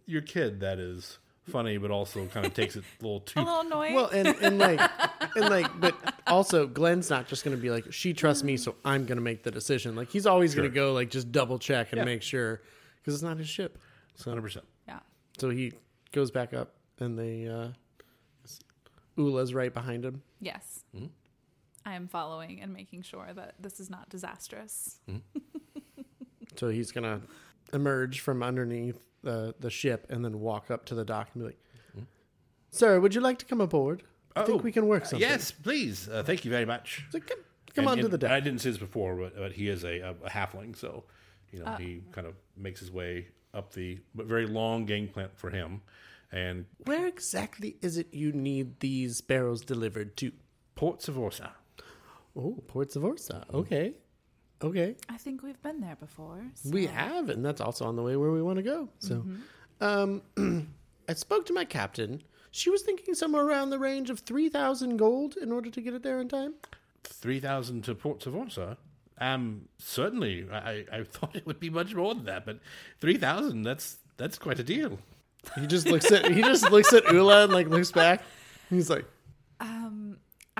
your 0.06 0.22
kid 0.22 0.60
that 0.60 0.78
is 0.78 1.18
funny, 1.50 1.76
but 1.78 1.90
also 1.90 2.26
kind 2.26 2.46
of 2.46 2.54
takes 2.54 2.76
it 2.76 2.84
a 3.00 3.02
little 3.04 3.20
too. 3.30 3.40
A 3.40 3.42
little 3.42 3.60
annoying. 3.60 3.94
Well, 3.94 4.06
and, 4.08 4.28
and 4.28 4.58
like, 4.58 4.80
and 5.36 5.48
like, 5.50 5.80
but 5.80 5.94
also 6.26 6.66
Glenn's 6.66 7.10
not 7.10 7.26
just 7.28 7.44
going 7.44 7.56
to 7.56 7.60
be 7.62 7.70
like, 7.70 7.92
she 7.92 8.12
trusts 8.14 8.42
me, 8.42 8.56
so 8.56 8.74
I'm 8.84 9.04
going 9.06 9.18
to 9.18 9.22
make 9.22 9.42
the 9.42 9.50
decision. 9.50 9.94
Like, 9.96 10.08
he's 10.10 10.26
always 10.26 10.54
going 10.54 10.68
to 10.68 10.74
go 10.74 10.92
like 10.92 11.10
just 11.10 11.30
double 11.32 11.58
check 11.58 11.88
and 11.92 11.98
Yeah. 11.98 12.04
make 12.04 12.22
sure 12.22 12.62
because 12.96 13.14
it's 13.14 13.22
not 13.22 13.36
his 13.38 13.48
ship. 13.48 13.78
Hundred 14.24 14.42
percent. 14.42 14.66
yeah. 14.86 15.00
So 15.38 15.48
he 15.50 15.72
goes 16.12 16.30
back 16.30 16.52
up, 16.52 16.74
and 16.98 17.18
they, 17.18 17.48
uh, 17.48 17.68
Ula's 19.16 19.54
right 19.54 19.72
behind 19.72 20.04
him. 20.04 20.22
Yes. 20.40 20.84
Hmm? 20.96 21.06
I 21.86 21.94
am 21.94 22.06
following 22.08 22.60
and 22.60 22.72
making 22.74 23.02
sure 23.02 23.28
that 23.34 23.54
this 23.58 23.80
is 23.80 23.88
not 23.90 24.08
disastrous. 24.10 24.98
So 26.56 26.68
he's 26.68 26.90
gonna 26.92 27.20
emerge 27.72 28.20
from 28.20 28.42
underneath 28.42 28.98
the 29.22 29.54
the 29.60 29.70
ship 29.70 30.06
and 30.10 30.24
then 30.24 30.40
walk 30.40 30.70
up 30.70 30.84
to 30.86 30.94
the 30.94 31.04
dock 31.04 31.28
and 31.34 31.42
be 31.42 31.46
like, 31.48 32.06
"Sir, 32.70 33.00
would 33.00 33.14
you 33.14 33.20
like 33.20 33.38
to 33.38 33.44
come 33.44 33.60
aboard? 33.60 34.02
I 34.36 34.44
think 34.44 34.60
Oh, 34.60 34.62
we 34.64 34.72
can 34.72 34.86
work 34.86 35.02
uh, 35.02 35.06
something." 35.06 35.28
yes, 35.28 35.50
please. 35.52 36.08
Uh, 36.08 36.22
thank 36.22 36.44
you 36.44 36.50
very 36.50 36.64
much. 36.66 37.04
So 37.10 37.18
come, 37.20 37.38
come 37.74 37.82
And- 37.84 37.88
on 37.88 37.98
to 37.98 38.04
and 38.04 38.12
the 38.12 38.18
deck. 38.18 38.30
I 38.30 38.40
didn't 38.40 38.60
see 38.60 38.70
this 38.70 38.78
before, 38.78 39.16
but, 39.16 39.36
but 39.36 39.52
he 39.52 39.68
is 39.68 39.84
a, 39.84 39.98
a, 40.00 40.10
a 40.24 40.30
halfling, 40.30 40.76
so 40.76 41.04
you 41.52 41.58
know 41.60 41.66
Uh. 41.66 41.76
he 41.76 42.02
kind 42.12 42.26
of 42.26 42.34
makes 42.56 42.80
his 42.80 42.90
way 42.90 43.28
up 43.52 43.72
the 43.74 43.98
but 44.14 44.26
very 44.26 44.46
long 44.46 44.86
gangplank 44.86 45.32
for 45.36 45.50
him, 45.50 45.82
and 46.30 46.66
Where 46.84 47.06
exactly 47.06 47.76
is 47.82 47.98
it 47.98 48.14
you 48.14 48.32
need 48.32 48.80
these 48.80 49.20
barrels 49.20 49.62
delivered 49.62 50.16
to? 50.18 50.32
Port 50.76 51.00
Savorsa. 51.00 51.50
Oh, 52.36 52.62
Port 52.68 52.90
Savorsa. 52.90 53.44
Okay, 53.52 53.94
okay. 54.62 54.96
I 55.08 55.16
think 55.16 55.42
we've 55.42 55.60
been 55.62 55.80
there 55.80 55.96
before. 55.96 56.40
so- 56.54 56.70
We 56.70 56.86
have, 56.86 57.28
and 57.30 57.44
that's 57.44 57.60
also 57.60 57.84
on 57.86 57.96
the 57.96 58.02
way 58.02 58.16
where 58.16 58.30
we 58.30 58.42
want 58.42 58.56
to 58.56 58.62
go. 58.62 58.88
So, 58.98 59.24
um, 59.80 60.22
I 61.08 61.14
spoke 61.14 61.46
to 61.46 61.52
my 61.52 61.64
captain. 61.64 62.22
She 62.52 62.70
was 62.70 62.82
thinking 62.82 63.14
somewhere 63.14 63.44
around 63.46 63.70
the 63.70 63.78
range 63.78 64.10
of 64.10 64.20
three 64.20 64.48
thousand 64.48 64.96
gold 64.96 65.36
in 65.36 65.52
order 65.52 65.70
to 65.70 65.80
get 65.80 65.94
it 65.94 66.02
there 66.02 66.20
in 66.20 66.28
time. 66.28 66.54
three 67.04 67.40
thousand 67.40 67.84
to 67.84 67.94
Port 67.94 68.20
Savorsa. 68.20 68.76
Um, 69.18 69.68
certainly, 69.78 70.46
I, 70.50 70.84
I 70.92 71.04
thought 71.10 71.36
it 71.36 71.46
would 71.46 71.60
be 71.60 71.70
much 71.70 71.94
more 71.94 72.14
than 72.14 72.24
that, 72.24 72.44
but 72.46 72.58
three 73.00 73.16
thousand 73.16 73.62
that's 73.62 73.98
that's 74.16 74.38
quite 74.38 74.58
a 74.58 74.64
deal. 74.64 74.98
He 75.58 75.66
just 75.66 75.86
looks 75.86 76.10
at 76.12 76.30
he 76.30 76.42
just 76.42 76.70
looks 76.70 76.92
at 76.92 77.10
Ula 77.12 77.44
and 77.44 77.52
like 77.52 77.68
looks 77.68 77.92
back. 77.92 78.22
He's 78.68 78.90
like, 78.90 79.04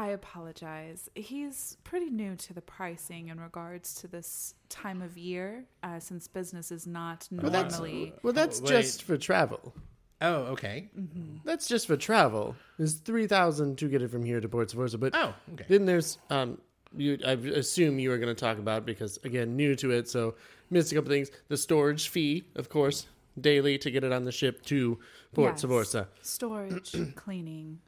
I 0.01 0.09
apologize. 0.09 1.11
He's 1.15 1.77
pretty 1.85 2.09
new 2.09 2.35
to 2.37 2.55
the 2.55 2.63
pricing 2.63 3.29
in 3.29 3.39
regards 3.39 3.95
to 3.97 4.09
this 4.09 4.55
time 4.71 5.03
of 5.03 5.19
year, 5.19 5.65
uh, 5.83 6.01
since 6.01 6.27
business 6.27 6.73
is 6.73 6.87
not 6.87 7.29
that's- 7.31 7.79
normally. 7.79 8.15
"Well, 8.23 8.33
that's 8.33 8.63
Wait. 8.63 8.69
just 8.71 9.03
for 9.03 9.19
travel. 9.19 9.75
Oh, 10.23 10.37
okay. 10.55 10.89
That's 11.45 11.69
just 11.69 11.87
for 11.87 11.97
travel. 11.99 12.57
It's 12.79 12.95
three 12.95 13.27
thousand 13.27 13.77
to 13.79 13.89
get 13.89 14.01
it 14.01 14.11
from 14.11 14.25
here 14.25 14.41
to 14.41 14.49
Port 14.49 14.69
Savorsa. 14.71 14.99
But 14.99 15.15
Oh, 15.15 15.35
okay. 15.53 15.65
then 15.69 15.85
there's 15.85 16.17
um, 16.31 16.59
you 16.97 17.19
I 17.27 17.33
assume 17.33 17.99
you 17.99 18.09
were 18.09 18.19
going 18.19 18.35
to 18.35 18.41
talk 18.41 18.59
about 18.59 18.87
because 18.87 19.19
again 19.25 19.55
new 19.57 19.75
to 19.77 19.91
it, 19.91 20.09
so 20.09 20.35
missed 20.71 20.93
a 20.93 20.95
couple 20.95 21.11
things. 21.11 21.31
The 21.49 21.57
storage 21.59 22.09
fee, 22.09 22.45
of 22.57 22.71
course, 22.71 23.07
daily 23.39 23.77
to 23.79 23.91
get 23.91 24.03
it 24.05 24.13
on 24.13 24.25
the 24.25 24.33
ship 24.33 24.63
to 24.67 24.99
Port 25.35 25.53
Yes. 25.55 25.65
Savorsa. 25.65 26.07
Storage, 26.23 26.95
cleaning, 27.17 27.81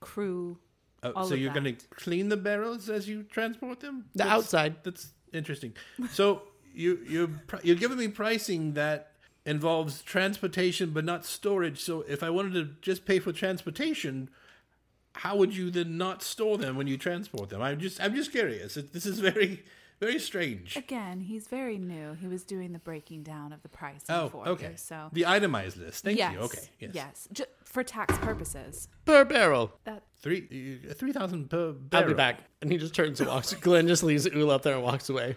crew. 0.00 0.58
Oh, 1.02 1.12
all 1.16 1.24
so 1.26 1.34
of 1.34 1.40
you're 1.40 1.52
going 1.52 1.76
to 1.76 1.84
clean 1.96 2.28
the 2.28 2.36
barrels 2.36 2.88
as 2.88 3.08
you 3.08 3.24
transport 3.24 3.80
them? 3.80 4.04
The 4.14 4.18
That's- 4.18 4.36
outside. 4.38 4.76
That's 4.84 5.12
interesting. 5.32 5.74
So 6.12 6.42
you 6.74 7.00
you 7.08 7.38
you're 7.62 7.76
giving 7.76 7.98
me 7.98 8.08
pricing 8.08 8.74
that 8.74 9.10
involves 9.44 10.02
transportation 10.02 10.90
but 10.90 11.04
not 11.04 11.24
storage. 11.26 11.80
So 11.80 12.02
if 12.08 12.22
I 12.22 12.30
wanted 12.30 12.54
to 12.54 12.68
just 12.80 13.04
pay 13.04 13.18
for 13.18 13.32
transportation, 13.32 14.30
how 15.14 15.36
would 15.36 15.54
you 15.54 15.70
then 15.70 15.96
not 15.98 16.22
store 16.22 16.58
them 16.58 16.76
when 16.76 16.86
you 16.86 16.96
transport 16.96 17.50
them? 17.50 17.62
I'm 17.62 17.78
just 17.78 18.00
I'm 18.00 18.14
just 18.14 18.30
curious. 18.32 18.76
It, 18.76 18.92
this 18.92 19.06
is 19.06 19.18
very 19.20 19.62
very 20.00 20.18
strange. 20.18 20.76
Again, 20.76 21.20
he's 21.20 21.46
very 21.46 21.78
new. 21.78 22.14
He 22.14 22.26
was 22.26 22.42
doing 22.42 22.72
the 22.72 22.80
breaking 22.80 23.22
down 23.22 23.52
of 23.52 23.62
the 23.62 23.68
price. 23.68 24.02
Oh, 24.08 24.28
for 24.30 24.48
okay. 24.48 24.70
you. 24.72 24.76
So 24.76 25.08
the 25.12 25.26
itemized 25.26 25.76
list. 25.76 26.04
Thank 26.04 26.18
yes, 26.18 26.32
you. 26.32 26.40
Okay. 26.40 26.68
Yes. 26.80 26.90
yes, 26.92 27.28
Ju- 27.32 27.44
for 27.64 27.84
tax 27.84 28.18
purposes. 28.18 28.88
Per 29.04 29.24
barrel. 29.24 29.72
That 29.84 30.02
Three 30.20 30.80
uh, 30.88 30.94
three 30.94 31.12
thousand 31.12 31.50
per 31.50 31.68
I'll 31.68 31.72
barrel. 31.74 32.08
be 32.08 32.14
back. 32.14 32.40
And 32.60 32.70
he 32.70 32.78
just 32.78 32.94
turns 32.94 33.20
and 33.20 33.28
walks. 33.28 33.52
Glenn 33.54 33.86
just 33.88 34.02
leaves 34.02 34.24
Ula 34.26 34.56
up 34.56 34.62
there 34.62 34.74
and 34.74 34.82
walks 34.82 35.08
away. 35.08 35.36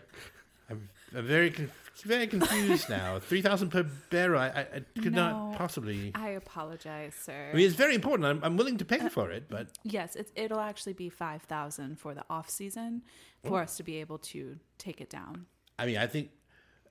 I'm, 0.69 0.89
I'm 1.15 1.25
very 1.25 1.51
con- 1.51 1.71
very 2.03 2.27
confused 2.27 2.89
now. 2.89 3.19
Three 3.29 3.41
thousand 3.41 3.69
per 3.69 3.83
barrel. 4.09 4.39
I, 4.41 4.47
I, 4.75 5.01
could 5.01 5.13
No. 5.13 5.49
not 5.49 5.57
possibly. 5.57 6.11
I 6.15 6.29
apologize, 6.29 7.13
sir. 7.15 7.49
I 7.51 7.55
mean, 7.55 7.65
it's 7.65 7.75
very 7.75 7.95
important. 7.95 8.25
I'm, 8.27 8.43
I'm 8.43 8.57
willing 8.57 8.77
to 8.77 8.85
pay 8.85 9.07
for 9.09 9.31
it, 9.31 9.45
but 9.49 9.67
yes, 9.83 10.15
it's, 10.15 10.31
it'll 10.35 10.59
actually 10.59 10.93
be 10.93 11.09
five 11.09 11.43
thousand 11.43 11.99
for 11.99 12.13
the 12.13 12.23
off 12.29 12.49
season 12.49 13.03
Oh. 13.43 13.49
for 13.49 13.61
us 13.61 13.77
to 13.77 13.83
be 13.83 13.97
able 13.97 14.17
to 14.19 14.57
take 14.77 14.99
it 15.01 15.09
down. 15.09 15.45
I 15.77 15.85
mean, 15.85 15.97
I 15.97 16.07
think 16.07 16.31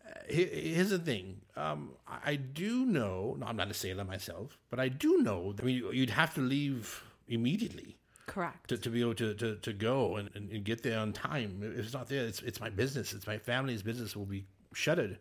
uh, 0.07 0.13
here's 0.29 0.91
the 0.91 0.99
thing. 0.99 1.41
Um, 1.57 1.91
I 2.07 2.37
do 2.37 2.85
know. 2.87 3.37
No, 3.39 3.47
I'm 3.47 3.57
not 3.57 3.71
a 3.71 3.75
sailor 3.75 4.05
myself, 4.05 4.59
but 4.71 4.79
I 4.79 4.89
do 4.89 5.19
know. 5.23 5.55
I 5.59 5.63
mean, 5.65 5.83
you'd 5.93 6.11
have 6.11 6.35
to 6.35 6.41
leave 6.41 7.03
immediately 7.27 7.97
Correct. 8.27 8.69
to, 8.69 8.77
to 8.79 8.91
be 8.91 9.01
able 9.01 9.15
to, 9.15 9.35
to, 9.35 9.57
to 9.57 9.73
go 9.73 10.17
and, 10.17 10.31
and, 10.35 10.51
and 10.51 10.65
get 10.65 10.83
there 10.83 10.99
on 11.01 11.13
time. 11.13 11.61
If 11.63 11.87
it's 11.87 11.95
not 11.95 12.09
there, 12.09 12.25
it's 12.25 12.41
it's 12.43 12.61
my 12.61 12.71
business. 12.71 13.13
It's 13.13 13.27
my 13.27 13.39
family's 13.39 13.83
business 13.83 14.15
will 14.15 14.27
be 14.27 14.45
shuttered 14.75 15.19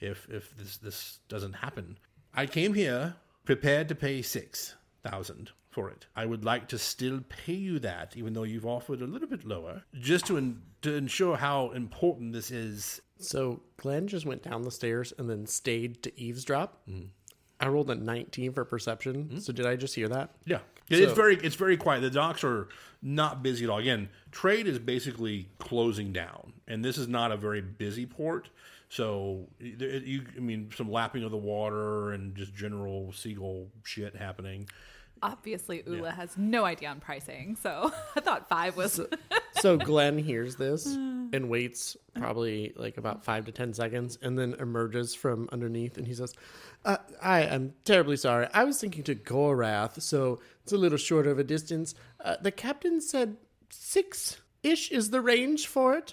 if 0.00 0.28
if 0.30 0.56
this 0.56 0.76
this 0.78 1.18
doesn't 1.28 1.54
happen. 1.54 1.98
I 2.34 2.46
came 2.46 2.74
here 2.74 3.16
prepared 3.44 3.88
to 3.88 3.94
pay 3.94 4.22
six 4.22 4.74
thousand 5.02 5.50
for 5.70 5.90
it. 5.90 6.06
I 6.16 6.24
would 6.24 6.44
like 6.44 6.68
to 6.68 6.78
still 6.78 7.20
pay 7.28 7.54
you 7.54 7.78
that, 7.80 8.16
even 8.16 8.32
though 8.32 8.44
you've 8.44 8.66
offered 8.66 9.02
a 9.02 9.06
little 9.06 9.28
bit 9.28 9.44
lower, 9.44 9.82
just 10.00 10.26
to 10.26 10.36
in, 10.36 10.62
to 10.82 10.94
ensure 10.94 11.36
how 11.36 11.70
important 11.70 12.32
this 12.32 12.50
is. 12.50 13.00
So 13.18 13.60
Glenn 13.76 14.08
just 14.08 14.26
went 14.26 14.42
down 14.42 14.62
the 14.62 14.70
stairs 14.70 15.12
and 15.18 15.28
then 15.28 15.46
stayed 15.46 16.02
to 16.02 16.20
eavesdrop. 16.20 16.82
Mm. 16.88 17.08
I 17.60 17.68
rolled 17.68 17.90
a 17.90 17.94
19 17.94 18.52
for 18.52 18.64
perception. 18.64 19.40
So 19.40 19.52
did 19.52 19.66
I 19.66 19.76
just 19.76 19.94
hear 19.94 20.08
that? 20.08 20.30
Yeah, 20.44 20.58
it's 20.88 21.12
very 21.12 21.36
it's 21.36 21.56
very 21.56 21.76
quiet. 21.76 22.00
The 22.00 22.10
docks 22.10 22.44
are 22.44 22.68
not 23.02 23.42
busy 23.42 23.64
at 23.64 23.70
all. 23.70 23.78
Again, 23.78 24.08
trade 24.30 24.66
is 24.66 24.78
basically 24.78 25.48
closing 25.58 26.12
down, 26.12 26.54
and 26.66 26.84
this 26.84 26.98
is 26.98 27.08
not 27.08 27.32
a 27.32 27.36
very 27.36 27.60
busy 27.60 28.06
port. 28.06 28.50
So 28.88 29.48
there- 29.58 29.96
you, 29.96 30.22
I 30.36 30.40
mean, 30.40 30.70
some 30.76 30.90
lapping 30.90 31.24
of 31.24 31.30
the 31.30 31.36
water 31.36 32.12
and 32.12 32.34
just 32.36 32.54
general 32.54 33.12
seagull 33.12 33.68
shit 33.84 34.14
happening. 34.16 34.68
Obviously, 35.22 35.82
Ula 35.86 36.10
has 36.10 36.36
no 36.36 36.64
idea 36.66 36.90
on 36.90 37.00
pricing, 37.00 37.56
so 37.62 37.90
I 38.16 38.20
thought 38.20 38.48
five 38.48 38.76
was. 38.76 39.00
So 39.62 39.78
Glenn 39.78 40.18
hears 40.18 40.56
this 40.56 40.84
and 40.84 41.48
waits 41.48 41.96
probably 42.14 42.74
like 42.76 42.98
about 42.98 43.24
five 43.24 43.46
to 43.46 43.52
ten 43.52 43.72
seconds, 43.72 44.18
and 44.20 44.38
then 44.38 44.54
emerges 44.60 45.14
from 45.14 45.48
underneath, 45.50 45.96
and 45.96 46.06
he 46.06 46.12
says, 46.12 46.34
uh, 46.84 46.98
"I 47.22 47.40
am 47.44 47.72
terribly 47.86 48.18
sorry. 48.18 48.48
I 48.52 48.64
was 48.64 48.78
thinking 48.78 49.02
to 49.04 49.14
Gorath, 49.14 50.02
so 50.02 50.40
it's 50.62 50.72
a 50.72 50.76
little 50.76 50.98
shorter 50.98 51.30
of 51.30 51.38
a 51.38 51.42
distance. 51.44 51.94
Uh, 52.22 52.36
the 52.42 52.52
captain 52.52 53.00
said 53.00 53.38
six 53.70 54.42
ish 54.62 54.90
is 54.90 55.08
the 55.08 55.22
range 55.22 55.66
for 55.66 55.96
it. 55.96 56.12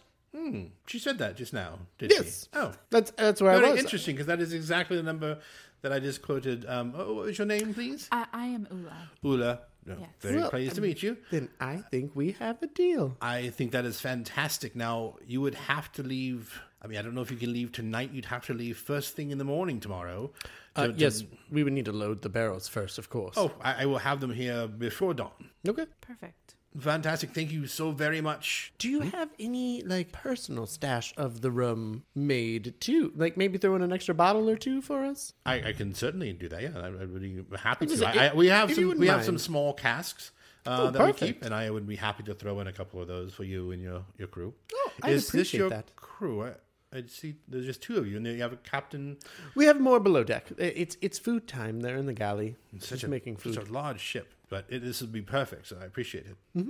She 0.87 0.99
said 0.99 1.17
that 1.19 1.37
just 1.37 1.53
now, 1.53 1.79
did 1.97 2.11
Yes. 2.11 2.47
she? 2.51 2.59
Oh, 2.59 2.73
That's 2.89 3.11
that's 3.11 3.41
where 3.41 3.51
I 3.51 3.59
very 3.59 3.71
was. 3.73 3.81
interesting 3.81 4.15
because 4.15 4.27
that 4.27 4.41
is 4.41 4.51
exactly 4.53 4.97
the 4.97 5.03
number 5.03 5.39
that 5.81 5.91
I 5.93 5.99
just 5.99 6.21
quoted. 6.21 6.65
Um, 6.67 6.93
oh, 6.95 7.13
what 7.13 7.25
was 7.25 7.37
your 7.37 7.45
name, 7.47 7.73
please? 7.73 8.07
I, 8.11 8.25
I 8.33 8.45
am 8.47 8.67
Ula. 8.71 9.09
Ula. 9.21 9.59
No, 9.85 9.97
Yes. 9.99 10.09
Very 10.21 10.37
Well, 10.37 10.49
pleased 10.49 10.75
to 10.75 10.81
meet 10.81 11.03
you. 11.03 11.17
Then 11.29 11.49
I 11.59 11.75
think 11.91 12.11
we 12.15 12.31
have 12.39 12.61
a 12.63 12.67
deal. 12.67 13.17
I 13.21 13.49
think 13.49 13.73
that 13.73 13.83
is 13.85 13.99
fantastic. 13.99 14.75
Now, 14.77 15.15
you 15.27 15.41
would 15.41 15.55
have 15.55 15.91
to 15.93 16.03
leave. 16.03 16.57
I 16.81 16.87
mean, 16.87 16.97
I 16.97 17.01
don't 17.01 17.13
know 17.13 17.21
if 17.21 17.29
you 17.31 17.37
can 17.37 17.51
leave 17.51 17.71
tonight. 17.73 18.11
You'd 18.13 18.25
have 18.25 18.45
to 18.45 18.53
leave 18.53 18.77
first 18.77 19.13
thing 19.15 19.31
in 19.31 19.37
the 19.37 19.43
morning 19.43 19.79
tomorrow. 19.81 20.31
Uh, 20.75 20.87
to- 20.87 20.93
to- 20.93 20.99
yes, 20.99 21.23
we 21.51 21.63
would 21.65 21.73
need 21.73 21.85
to 21.85 21.91
load 21.91 22.21
the 22.21 22.29
barrels 22.29 22.67
first, 22.69 22.97
of 22.97 23.09
course. 23.09 23.35
Oh, 23.37 23.51
I, 23.61 23.83
I 23.83 23.85
will 23.85 23.97
have 23.99 24.19
them 24.21 24.31
here 24.33 24.67
before 24.67 25.13
dawn. 25.13 25.31
okay. 25.67 25.85
Perfect. 26.01 26.55
Fantastic. 26.79 27.31
Thank 27.31 27.51
you 27.51 27.67
so 27.67 27.91
very 27.91 28.19
much. 28.21 28.73
Do 28.79 28.89
you 28.89 29.01
have 29.01 29.29
any 29.39 29.83
like 29.83 30.11
personal 30.11 30.65
stash 30.65 31.13
of 31.17 31.41
the 31.41 31.51
rum 31.51 32.03
made 32.15 32.73
too? 32.79 33.11
Like 33.15 33.37
maybe 33.37 33.57
throw 33.57 33.75
in 33.75 33.81
an 33.83 33.93
extra 33.93 34.15
bottle 34.15 34.49
or 34.49 34.55
two 34.57 34.81
for 34.81 35.03
us? 35.03 35.33
I, 35.45 35.69
I 35.69 35.73
can 35.73 35.93
certainly 35.93 36.33
do 36.33 36.49
that. 36.49 36.61
Yeah, 36.61 36.71
I, 36.75 36.87
I 36.87 37.05
would 37.05 37.21
be 37.21 37.43
happy 37.57 37.85
to. 37.85 37.97
say, 37.97 38.05
I, 38.05 38.29
I, 38.29 38.33
we 38.33 38.47
have 38.47 38.73
some. 38.73 38.97
We 38.97 39.07
have 39.07 39.23
some 39.23 39.37
small 39.37 39.73
casks 39.73 40.31
uh, 40.65 40.77
Oh, 40.87 40.91
that 40.91 41.05
we 41.05 41.13
keep, 41.13 41.43
and 41.45 41.53
I 41.53 41.69
would 41.69 41.87
be 41.87 41.95
happy 41.95 42.23
to 42.23 42.33
throw 42.33 42.59
in 42.59 42.67
a 42.67 42.73
couple 42.73 43.01
of 43.01 43.07
those 43.07 43.33
for 43.33 43.43
you 43.43 43.71
and 43.71 43.81
your 43.81 44.03
your 44.17 44.27
crew. 44.27 44.53
Oh, 44.73 44.91
I'd 45.03 45.13
this 45.13 45.29
appreciate 45.29 45.59
your 45.59 45.69
that. 45.69 45.95
crew? 45.95 46.43
I, 46.43 46.51
I 46.95 47.03
see. 47.07 47.35
There's 47.47 47.65
just 47.65 47.81
two 47.81 47.97
of 47.97 48.07
you, 48.07 48.17
and 48.17 48.25
you 48.25 48.41
have 48.41 48.53
a 48.53 48.57
captain. 48.57 49.17
We 49.55 49.65
have 49.65 49.79
more 49.79 49.99
below 49.99 50.23
deck. 50.23 50.47
It's 50.57 50.97
it's 51.01 51.19
food 51.19 51.47
time. 51.47 51.81
They're 51.81 51.97
in 51.97 52.05
the 52.05 52.13
galley, 52.13 52.55
Such 52.79 52.89
just 52.89 53.03
a, 53.03 53.07
making 53.09 53.37
food. 53.37 53.55
Such 53.55 53.69
a 53.69 53.71
large 53.71 53.99
ship, 53.99 54.33
but 54.53 54.65
it, 54.69 54.83
this 54.83 55.01
would 55.01 55.11
be 55.11 55.21
perfect. 55.23 55.67
So 55.67 55.77
I 55.81 55.85
appreciate 55.85 56.25
it. 56.27 56.67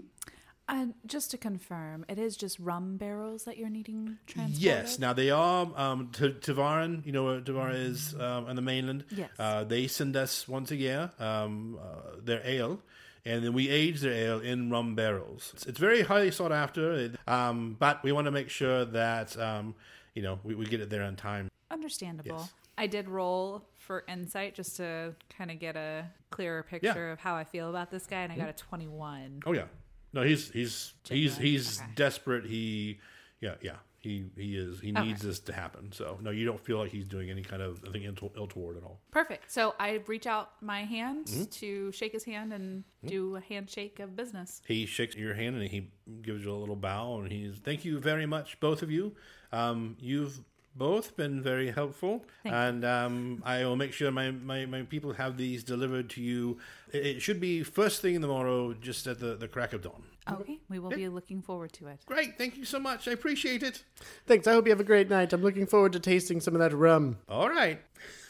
And 0.69 0.93
just 1.05 1.29
to 1.31 1.37
confirm, 1.37 2.05
it 2.07 2.17
is 2.17 2.37
just 2.37 2.57
rum 2.57 2.95
barrels 2.95 3.43
that 3.43 3.57
you're 3.57 3.69
needing 3.69 4.17
transported? 4.27 4.61
Yes. 4.63 4.97
Now 4.97 5.11
they 5.11 5.29
are 5.29 5.67
um, 5.75 6.09
T- 6.13 6.29
Tavaran. 6.39 7.05
You 7.05 7.11
know 7.11 7.25
where 7.25 7.41
Tavara 7.41 7.75
is 7.75 8.13
um, 8.15 8.45
on 8.47 8.55
the 8.55 8.61
mainland. 8.61 9.03
Yes. 9.11 9.29
Uh, 9.37 9.65
they 9.65 9.87
send 9.87 10.15
us 10.15 10.47
once 10.47 10.71
a 10.71 10.77
year 10.77 11.11
um, 11.19 11.77
uh, 11.81 12.15
their 12.23 12.41
ale, 12.45 12.79
and 13.25 13.43
then 13.43 13.51
we 13.51 13.67
age 13.69 13.99
their 13.99 14.13
ale 14.13 14.39
in 14.39 14.69
rum 14.69 14.95
barrels. 14.95 15.51
It's, 15.53 15.65
it's 15.65 15.79
very 15.79 16.01
highly 16.01 16.31
sought 16.31 16.53
after, 16.53 16.93
it- 16.93 17.15
um, 17.27 17.75
but 17.77 18.01
we 18.01 18.13
want 18.13 18.25
to 18.25 18.31
make 18.31 18.49
sure 18.49 18.85
that 18.85 19.37
um, 19.37 19.75
you 20.15 20.21
know 20.23 20.39
we, 20.45 20.55
we 20.55 20.65
get 20.65 20.79
it 20.79 20.89
there 20.89 21.03
on 21.03 21.17
time. 21.17 21.49
Understandable. 21.71 22.37
Yes. 22.39 22.53
I 22.77 22.87
did 22.87 23.09
roll 23.09 23.65
for 23.85 24.03
insight 24.07 24.55
just 24.55 24.77
to 24.77 25.15
kind 25.37 25.51
of 25.51 25.59
get 25.59 25.75
a 25.75 26.05
clearer 26.31 26.63
picture 26.63 27.11
of 27.11 27.19
how 27.19 27.35
I 27.35 27.43
feel 27.43 27.69
about 27.69 27.91
this 27.91 28.05
guy, 28.05 28.21
and 28.21 28.31
I 28.33 28.37
got 28.37 28.49
a 28.49 28.53
21. 28.53 29.41
Oh 29.45 29.53
yeah. 29.53 29.65
No, 30.13 30.21
he's 30.23 30.49
he's 30.51 30.93
he's 31.09 31.35
Genuine. 31.35 31.41
he's 31.41 31.79
Okay. 31.81 31.89
desperate. 31.95 32.45
He 32.45 32.99
yeah 33.39 33.55
yeah. 33.61 33.75
He 33.99 34.25
he 34.35 34.57
is. 34.57 34.81
He 34.81 34.91
needs 34.91 35.21
this 35.21 35.39
to 35.41 35.53
happen. 35.53 35.91
So 35.93 36.17
no, 36.21 36.29
you 36.29 36.45
don't 36.45 36.59
feel 36.59 36.77
like 36.77 36.91
he's 36.91 37.07
doing 37.07 37.29
any 37.29 37.41
kind 37.41 37.61
of 37.61 37.81
I 37.87 37.91
think 37.91 38.03
ill, 38.05 38.31
ill 38.35 38.47
toward 38.47 38.75
at 38.77 38.83
all. 38.83 38.99
Perfect. 39.11 39.49
So 39.51 39.73
I 39.79 40.01
reach 40.07 40.27
out 40.27 40.51
my 40.61 40.83
hand 40.83 41.27
Mm-hmm. 41.27 41.43
to 41.45 41.91
shake 41.93 42.11
his 42.11 42.25
hand 42.25 42.51
and 42.53 42.83
do 43.05 43.37
a 43.37 43.39
handshake 43.41 43.99
of 44.01 44.15
business. 44.15 44.61
He 44.67 44.85
shakes 44.85 45.15
your 45.15 45.33
hand 45.33 45.55
and 45.55 45.67
he 45.69 45.89
gives 46.21 46.43
you 46.43 46.51
a 46.51 46.55
little 46.57 46.75
bow 46.75 47.21
and 47.21 47.31
he's 47.31 47.55
thank 47.63 47.85
you 47.85 47.97
very 47.99 48.25
much, 48.25 48.59
both 48.59 48.81
of 48.83 48.91
you. 48.91 49.15
Um, 49.53 49.95
you've 49.99 50.37
both 50.75 51.15
been 51.15 51.41
very 51.41 51.71
helpful, 51.71 52.25
Thank 52.43 52.53
you. 52.53 52.59
and 52.59 52.85
um, 52.85 53.43
I 53.45 53.63
will 53.65 53.75
make 53.75 53.93
sure 53.93 54.11
my, 54.11 54.31
my, 54.31 54.65
my 54.65 54.81
people 54.83 55.13
have 55.13 55.37
these 55.37 55.63
delivered 55.63 56.09
to 56.11 56.21
you. 56.21 56.57
It, 56.91 57.05
it 57.05 57.21
should 57.21 57.39
be 57.39 57.63
first 57.63 58.01
thing 58.01 58.15
in 58.15 58.21
the 58.21 58.27
morrow, 58.27 58.73
just 58.73 59.05
at 59.07 59.19
the, 59.19 59.35
the 59.35 59.47
crack 59.47 59.73
of 59.73 59.81
dawn. 59.81 60.03
Okay, 60.31 60.59
we 60.69 60.79
will 60.79 60.89
be 60.89 61.07
looking 61.09 61.41
forward 61.41 61.73
to 61.73 61.87
it. 61.87 61.99
Great, 62.05 62.37
thank 62.37 62.57
you 62.57 62.65
so 62.65 62.79
much. 62.79 63.07
I 63.07 63.11
appreciate 63.11 63.61
it. 63.61 63.83
Thanks. 64.25 64.47
I 64.47 64.53
hope 64.53 64.65
you 64.65 64.71
have 64.71 64.79
a 64.79 64.83
great 64.85 65.09
night. 65.09 65.33
I'm 65.33 65.41
looking 65.41 65.65
forward 65.67 65.93
to 65.93 65.99
tasting 65.99 66.39
some 66.41 66.55
of 66.55 66.59
that 66.59 66.73
rum. 66.75 67.17
All 67.27 67.49
right. 67.49 67.79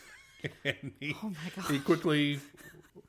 and 0.65 0.91
he, 0.99 1.15
Oh 1.23 1.29
my 1.29 1.51
god. 1.55 1.71
he 1.71 1.79
quickly 1.79 2.39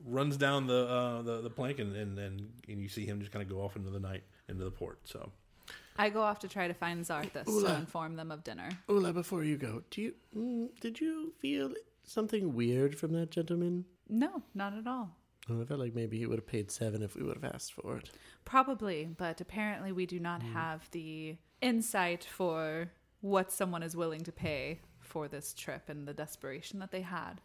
runs 0.07 0.37
down 0.37 0.67
the 0.67 0.87
uh, 0.87 1.23
the, 1.23 1.41
the 1.41 1.51
plank, 1.51 1.79
and, 1.79 1.97
and, 1.97 2.19
and, 2.19 2.51
and 2.69 2.81
you 2.81 2.89
see 2.89 3.07
him 3.07 3.21
just 3.21 3.33
kind 3.33 3.43
of 3.43 3.49
go 3.49 3.63
off 3.63 3.75
into 3.75 3.91
the 3.91 4.01
night, 4.01 4.23
into 4.49 4.65
the 4.65 4.71
port. 4.71 4.99
So. 5.05 5.31
I 5.97 6.11
go 6.11 6.23
off 6.23 6.41
to 6.41 6.49
try 6.49 6.69
to 6.69 6.75
find 6.75 7.05
Xarthus 7.05 7.45
to 7.45 7.75
inform 7.77 8.17
them 8.17 8.33
of 8.33 8.43
dinner. 8.43 8.69
Ola, 8.89 9.13
before 9.13 9.45
you 9.45 9.57
go, 9.57 9.83
do 9.91 10.03
you 10.03 10.15
mm, 10.37 10.69
did 10.81 11.01
you 11.01 11.33
feel 11.39 11.73
something 12.05 12.55
weird 12.55 12.99
from 12.99 13.13
that 13.13 13.31
gentleman? 13.31 13.85
No, 14.09 14.43
not 14.55 14.75
at 14.75 14.87
all. 14.87 15.17
Oh, 15.51 15.61
I 15.61 15.65
felt 15.65 15.81
like 15.81 15.95
maybe 15.95 16.19
he 16.19 16.27
would 16.27 16.39
have 16.39 16.47
paid 16.47 16.71
seven 16.71 17.03
if 17.03 17.15
we 17.15 17.23
would 17.23 17.37
have 17.43 17.55
asked 17.55 17.75
for 17.75 17.99
it. 17.99 18.11
Probably, 18.45 19.05
but 19.17 19.41
apparently 19.41 19.93
we 19.93 20.07
do 20.07 20.19
not 20.19 20.43
have 20.43 20.89
the 20.91 21.37
insight 21.61 22.25
for 22.25 22.91
what 23.21 23.53
someone 23.53 23.83
is 23.83 23.95
willing 23.95 24.23
to 24.23 24.33
pay 24.33 24.81
for 25.01 25.29
this 25.29 25.53
trip 25.53 25.89
and 25.89 26.09
the 26.09 26.15
desperation 26.15 26.79
that 26.81 26.91
they 26.91 27.03
had. 27.03 27.41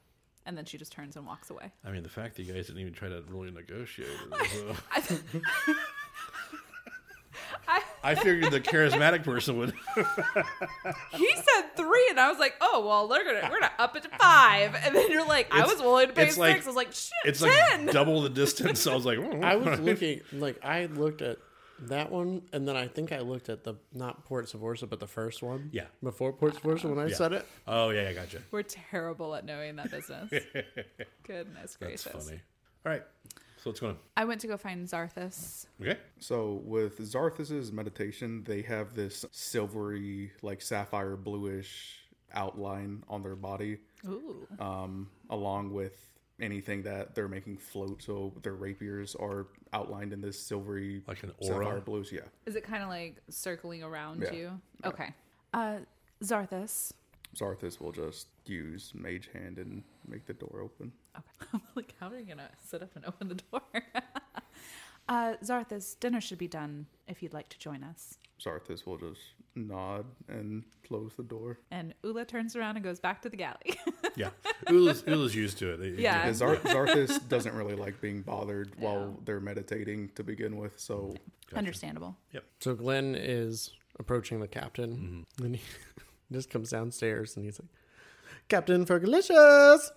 And 0.45 0.57
then 0.57 0.65
she 0.65 0.77
just 0.77 0.91
turns 0.91 1.15
and 1.17 1.27
walks 1.27 1.49
away. 1.49 1.71
I 1.85 1.91
mean, 1.91 2.03
the 2.03 2.09
fact 2.09 2.35
that 2.35 2.43
you 2.43 2.53
guys 2.53 2.67
didn't 2.67 2.81
even 2.81 2.93
try 2.93 3.09
to 3.09 3.21
really 3.29 3.51
negotiate. 3.51 4.07
Is, 4.97 5.12
uh, 5.12 5.73
I, 8.03 8.12
I 8.12 8.15
figured 8.15 8.51
the 8.51 8.62
charismatic 8.62 9.23
person 9.23 9.57
would. 9.57 9.73
he 11.12 11.29
said 11.35 11.75
three, 11.75 12.07
and 12.09 12.19
I 12.19 12.29
was 12.29 12.39
like, 12.39 12.55
"Oh 12.62 12.85
well, 12.88 13.07
they're 13.07 13.23
gonna 13.23 13.49
we're 13.51 13.59
gonna 13.59 13.71
up 13.79 13.95
it 13.95 14.03
to 14.03 14.09
five. 14.17 14.75
And 14.75 14.95
then 14.95 15.09
you're 15.12 15.25
like, 15.27 15.53
"I 15.53 15.59
It's- 15.59 15.73
was 15.73 15.81
willing 15.81 16.07
to 16.07 16.13
pay 16.13 16.23
it's 16.27 16.35
six." 16.35 16.38
like- 16.39 16.63
I 16.63 16.65
was 16.65 16.75
like, 16.75 16.91
"Shit, 16.93 17.12
It's 17.25 17.39
ten." 17.41 17.85
like 17.85 17.91
double 17.93 18.21
the 18.21 18.29
distance. 18.29 18.79
So 18.79 18.91
I 18.91 18.95
was 18.95 19.05
like, 19.05 19.17
oh, 19.19 19.41
I 19.41 19.55
was 19.55 19.79
looking 19.79 20.21
like 20.33 20.63
I 20.63 20.85
looked 20.85 21.21
at 21.21 21.38
that 21.83 22.12
one, 22.12 22.41
and 22.51 22.67
then 22.67 22.75
I 22.75 22.88
think 22.88 23.12
I 23.12 23.19
looked 23.19 23.47
at 23.49 23.63
the 23.63 23.75
not 23.93 24.25
Port 24.25 24.47
Savorsa, 24.47 24.89
but 24.89 24.99
the 24.99 25.07
first 25.07 25.41
one. 25.41 25.69
Yeah. 25.71 25.85
Before 26.03 26.33
Port 26.33 26.55
Savorsa, 26.55 26.85
when 26.89 26.99
I 26.99 27.07
Yeah. 27.09 27.15
said 27.15 27.33
it. 27.33 27.45
oh 27.67 27.89
yeah, 27.91 28.09
I 28.09 28.13
gotcha. 28.13 28.39
We're 28.51 28.63
terrible 28.63 29.33
at 29.35 29.45
knowing 29.45 29.75
that 29.77 29.89
business. 29.91 30.29
Goodness 31.23 31.55
That's 31.55 31.77
gracious. 31.77 32.25
funny. 32.27 32.41
All 32.85 32.91
right, 32.93 33.03
so 33.62 33.69
what's 33.69 33.80
going 33.80 33.93
on? 33.93 34.00
I 34.17 34.26
went 34.26 34.41
to 34.41 34.48
go 34.48 34.58
find 34.58 34.88
Xarthus. 34.88 35.65
Okay. 35.82 35.98
So 36.19 36.62
with 36.65 37.00
Xarthus's 37.00 37.72
meditation, 37.72 38.43
they 38.45 38.62
have 38.63 38.93
this 38.95 39.26
silvery, 39.32 40.32
like 40.41 40.62
sapphire 40.62 41.15
bluish 41.15 41.98
outline 42.34 43.04
on 43.10 43.22
their 43.24 43.36
body, 43.36 43.80
Ooh. 44.08 44.48
um, 44.60 45.10
along 45.30 45.74
with 45.74 46.06
anything 46.39 46.84
that 46.84 47.15
they're 47.15 47.28
making 47.28 47.58
float. 47.58 48.02
So 48.02 48.34
their 48.43 48.54
rapiers 48.54 49.13
are 49.15 49.48
outlined 49.74 50.13
in 50.13 50.22
this 50.22 50.39
silvery, 50.39 51.04
Like 51.08 51.24
an 51.24 51.34
aura? 51.39 51.65
sapphire 51.65 51.82
bluish. 51.82 52.12
Yeah. 52.13 52.22
Is 52.45 52.56
it 52.56 52.63
kind 52.63 52.82
of 52.84 52.88
like 52.89 53.17
circling 53.30 53.84
around 53.84 54.22
Yeah. 54.22 54.34
you? 54.34 54.62
Okay. 54.86 55.13
Uh, 55.54 55.80
Xarthus. 56.24 56.93
Xarthus 57.36 57.80
will 57.80 57.91
just 57.91 58.28
use 58.45 58.91
Mage 58.95 59.30
Hand 59.34 59.58
and 59.58 59.84
make 60.08 60.26
the 60.26 60.34
door 60.34 60.62
open. 60.63 60.91
Okay. 61.17 61.26
I'm 61.54 61.62
like, 61.76 61.93
how 62.00 62.08
are 62.10 62.17
you 62.17 62.26
gonna 62.26 62.50
sit 62.65 62.82
up 62.84 62.95
and 62.95 63.06
open 63.06 63.28
the 63.30 63.36
door? 63.36 63.62
uh, 65.10 65.34
Xarthus, 65.43 66.00
dinner 66.00 66.22
should 66.22 66.38
be 66.38 66.48
done 66.48 66.86
if 67.08 67.22
you'd 67.24 67.34
like 67.34 67.50
to 67.50 67.60
join 67.60 67.84
us. 67.84 68.17
Xarthus 68.39 68.86
will 68.86 68.98
just 68.98 69.19
nod 69.56 70.06
and 70.30 70.63
close 70.88 71.12
the 71.17 71.24
door. 71.24 71.60
And 71.72 71.93
Ula 72.04 72.24
turns 72.26 72.56
around 72.56 72.78
and 72.78 72.84
goes 72.86 73.00
back 73.00 73.22
to 73.24 73.30
the 73.30 73.38
galley. 73.38 73.78
Yeah, 74.15 74.32
Ula's, 74.69 75.04
Ula's 75.08 75.34
used 75.34 75.60
to 75.60 75.72
it. 75.74 75.78
They- 75.78 76.02
Yeah. 76.02 76.24
Because 76.24 76.38
Zar- 76.38 76.56
Xarthus 76.58 77.26
doesn't 77.30 77.54
really 77.56 77.76
like 77.76 78.02
being 78.02 78.22
bothered 78.22 78.74
while 78.78 79.00
No. 79.12 79.19
they're 79.24 79.39
meditating 79.39 80.10
to 80.15 80.24
begin 80.26 80.58
with. 80.58 80.78
So 80.78 81.13
Understandable. 81.56 82.17
Yep. 82.34 82.43
So 82.60 82.76
Glenn 82.76 83.15
is 83.15 83.72
approaching 83.98 84.41
the 84.41 84.48
captain, 84.48 85.26
and 85.41 85.56
he 85.56 85.62
just 86.34 86.50
comes 86.50 86.72
downstairs, 86.72 87.36
and 87.38 87.45
he's 87.45 87.60
like, 87.62 87.69
"Captain 88.50 88.86
for 88.86 89.00
Fergalicious." 89.00 89.89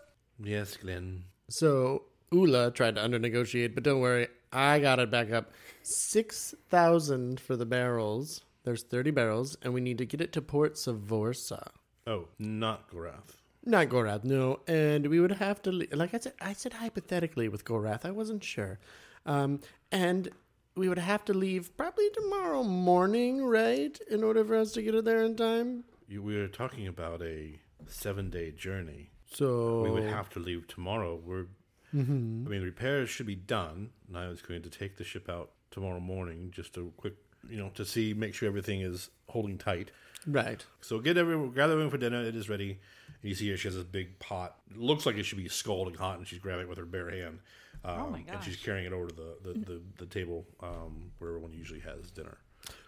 Yes, 0.42 0.76
Glenn. 0.76 1.24
So 1.48 2.05
Ula 2.33 2.70
tried 2.70 2.96
to 2.96 3.05
under 3.05 3.18
negotiate, 3.18 3.74
but 3.74 3.85
don't 3.85 4.00
worry, 4.00 4.28
I 4.52 4.81
got 4.81 4.98
it 4.98 5.11
back 5.11 5.31
up. 5.31 5.52
Six 5.83 6.55
thousand 6.68 7.40
for 7.40 7.57
the 7.57 7.66
barrels. 7.66 8.42
There's 8.64 8.83
thirty 8.83 9.11
barrels, 9.11 9.57
and 9.62 9.74
we 9.74 9.81
need 9.81 9.98
to 9.98 10.07
get 10.07 10.20
it 10.20 10.33
to 10.33 10.42
Port 10.42 10.74
Savorsa. 10.74 11.68
Oh, 12.07 12.28
not 12.38 12.90
Gorath. 12.90 13.37
Not 13.64 13.88
Gorath, 13.88 14.24
no. 14.24 14.61
And 14.66 15.07
we 15.07 15.20
would 15.20 15.33
have 15.33 15.62
to, 15.62 15.70
like 15.92 16.14
I 16.14 16.18
said, 16.18 16.33
I 16.40 16.52
said 16.52 16.72
hypothetically 16.72 17.48
with 17.48 17.64
Gorath. 17.64 18.05
I 18.05 18.11
wasn't 18.11 18.42
sure. 18.42 18.81
Um, 19.24 19.61
and 19.92 20.28
we 20.74 20.88
would 20.88 20.98
have 20.98 21.24
to 21.26 21.35
leave 21.35 21.76
probably 21.76 22.11
tomorrow 22.11 22.64
morning, 22.64 23.44
right? 23.44 23.96
In 24.11 24.24
order 24.24 24.44
for 24.44 24.57
us 24.57 24.72
to 24.72 24.83
get 24.83 24.96
it 24.96 25.05
there 25.05 25.22
in 25.22 25.37
time. 25.37 25.85
You, 26.09 26.22
we 26.22 26.37
were 26.37 26.48
talking 26.48 26.88
about 26.88 27.22
a 27.22 27.61
seven-day 27.87 28.52
journey. 28.52 29.11
So 29.32 29.82
We 29.82 29.90
would 29.90 30.04
have 30.04 30.28
to 30.30 30.38
leave 30.38 30.66
tomorrow. 30.68 31.18
We're 31.24 31.46
I 31.94 31.96
mean, 31.96 32.62
repairs 32.62 33.10
should 33.10 33.26
be 33.26 33.34
done. 33.34 33.90
And 34.08 34.16
I 34.16 34.28
was 34.28 34.40
going 34.40 34.62
to 34.62 34.70
take 34.70 34.96
the 34.96 35.04
ship 35.04 35.28
out 35.28 35.50
tomorrow 35.70 36.00
morning 36.00 36.50
just 36.50 36.76
a 36.78 36.84
quick, 36.96 37.14
you 37.48 37.58
know, 37.58 37.70
to 37.74 37.84
see, 37.84 38.14
make 38.14 38.34
sure 38.34 38.48
everything 38.48 38.80
is 38.80 39.10
holding 39.28 39.58
tight. 39.58 39.90
Right. 40.26 40.64
So 40.80 41.00
get 41.00 41.16
everyone, 41.18 41.50
gather 41.52 41.72
everyone 41.72 41.90
for 41.90 41.98
dinner. 41.98 42.22
It 42.22 42.34
is 42.36 42.48
ready. 42.48 42.78
And 43.20 43.28
you 43.28 43.34
see 43.34 43.50
her; 43.50 43.56
she 43.56 43.68
has 43.68 43.74
this 43.74 43.84
big 43.84 44.18
pot. 44.20 44.56
It 44.70 44.78
looks 44.78 45.04
like 45.04 45.16
it 45.16 45.24
should 45.24 45.38
be 45.38 45.48
scalding 45.48 45.94
hot, 45.94 46.18
and 46.18 46.26
she's 46.26 46.38
grabbing 46.38 46.62
it 46.66 46.68
with 46.68 46.78
her 46.78 46.84
bare 46.86 47.10
hand. 47.10 47.40
Um, 47.84 48.00
Oh 48.00 48.10
my 48.10 48.24
And 48.28 48.42
she's 48.44 48.56
carrying 48.56 48.86
it 48.86 48.92
over 48.92 49.08
to 49.08 49.14
the 49.14 49.36
the, 49.42 49.58
the, 49.58 49.82
the 49.98 50.06
table 50.06 50.46
um, 50.60 51.10
where 51.18 51.30
everyone 51.30 51.52
usually 51.52 51.80
has 51.80 52.10
dinner. 52.12 52.38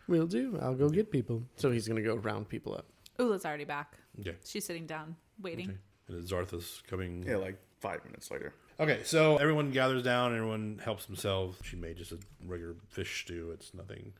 Will 0.06 0.26
do. 0.26 0.58
I'll 0.62 0.76
go 0.76 0.88
get 0.88 1.10
people. 1.10 1.42
So 1.56 1.70
he's 1.72 1.88
gonna 1.88 2.02
go 2.02 2.14
round 2.14 2.48
people 2.48 2.74
up. 2.74 2.86
Ula's 3.18 3.44
already 3.44 3.64
back. 3.64 3.98
Yeah. 4.16 4.32
She's 4.44 4.64
sitting 4.64 4.86
down, 4.86 5.16
waiting. 5.40 5.70
okay. 5.70 5.78
And 6.08 6.22
is 6.22 6.30
Xarthus 6.30 6.86
coming? 6.86 7.24
Yeah, 7.26 7.36
like 7.36 7.58
five 7.80 8.04
minutes 8.04 8.30
later. 8.30 8.52
Okay, 8.80 9.00
so 9.04 9.36
everyone 9.36 9.70
gathers 9.70 10.02
down. 10.02 10.34
Everyone 10.34 10.80
helps 10.84 11.06
themselves. 11.06 11.58
She 11.62 11.76
made 11.76 11.96
just 11.96 12.12
a 12.12 12.18
regular 12.44 12.74
fish 12.88 13.22
stew. 13.22 13.50
It's 13.52 13.72
nothing 13.72 14.12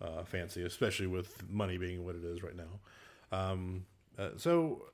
uh, 0.00 0.24
fancy, 0.24 0.62
especially 0.62 1.06
with 1.06 1.48
money 1.50 1.76
being 1.76 2.04
what 2.04 2.14
it 2.14 2.24
is 2.24 2.42
right 2.42 2.56
now. 2.56 2.80
Um, 3.30 3.84
uh, 4.18 4.30
so, 4.36 4.84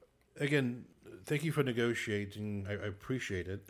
again, 0.40 0.85
thank 1.24 1.44
you 1.44 1.52
for 1.52 1.62
negotiating. 1.62 2.66
I, 2.68 2.72
I 2.72 2.87
appreciate 2.88 3.46
it. 3.46 3.68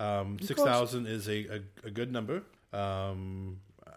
Um, 0.00 0.38
Six 0.40 0.62
thousand 0.62 1.06
is 1.06 1.28
a, 1.28 1.56
a, 1.56 1.60
a 1.88 1.90
good 1.90 2.10
number. 2.10 2.42
Um, 2.72 3.58
uh, 3.86 3.90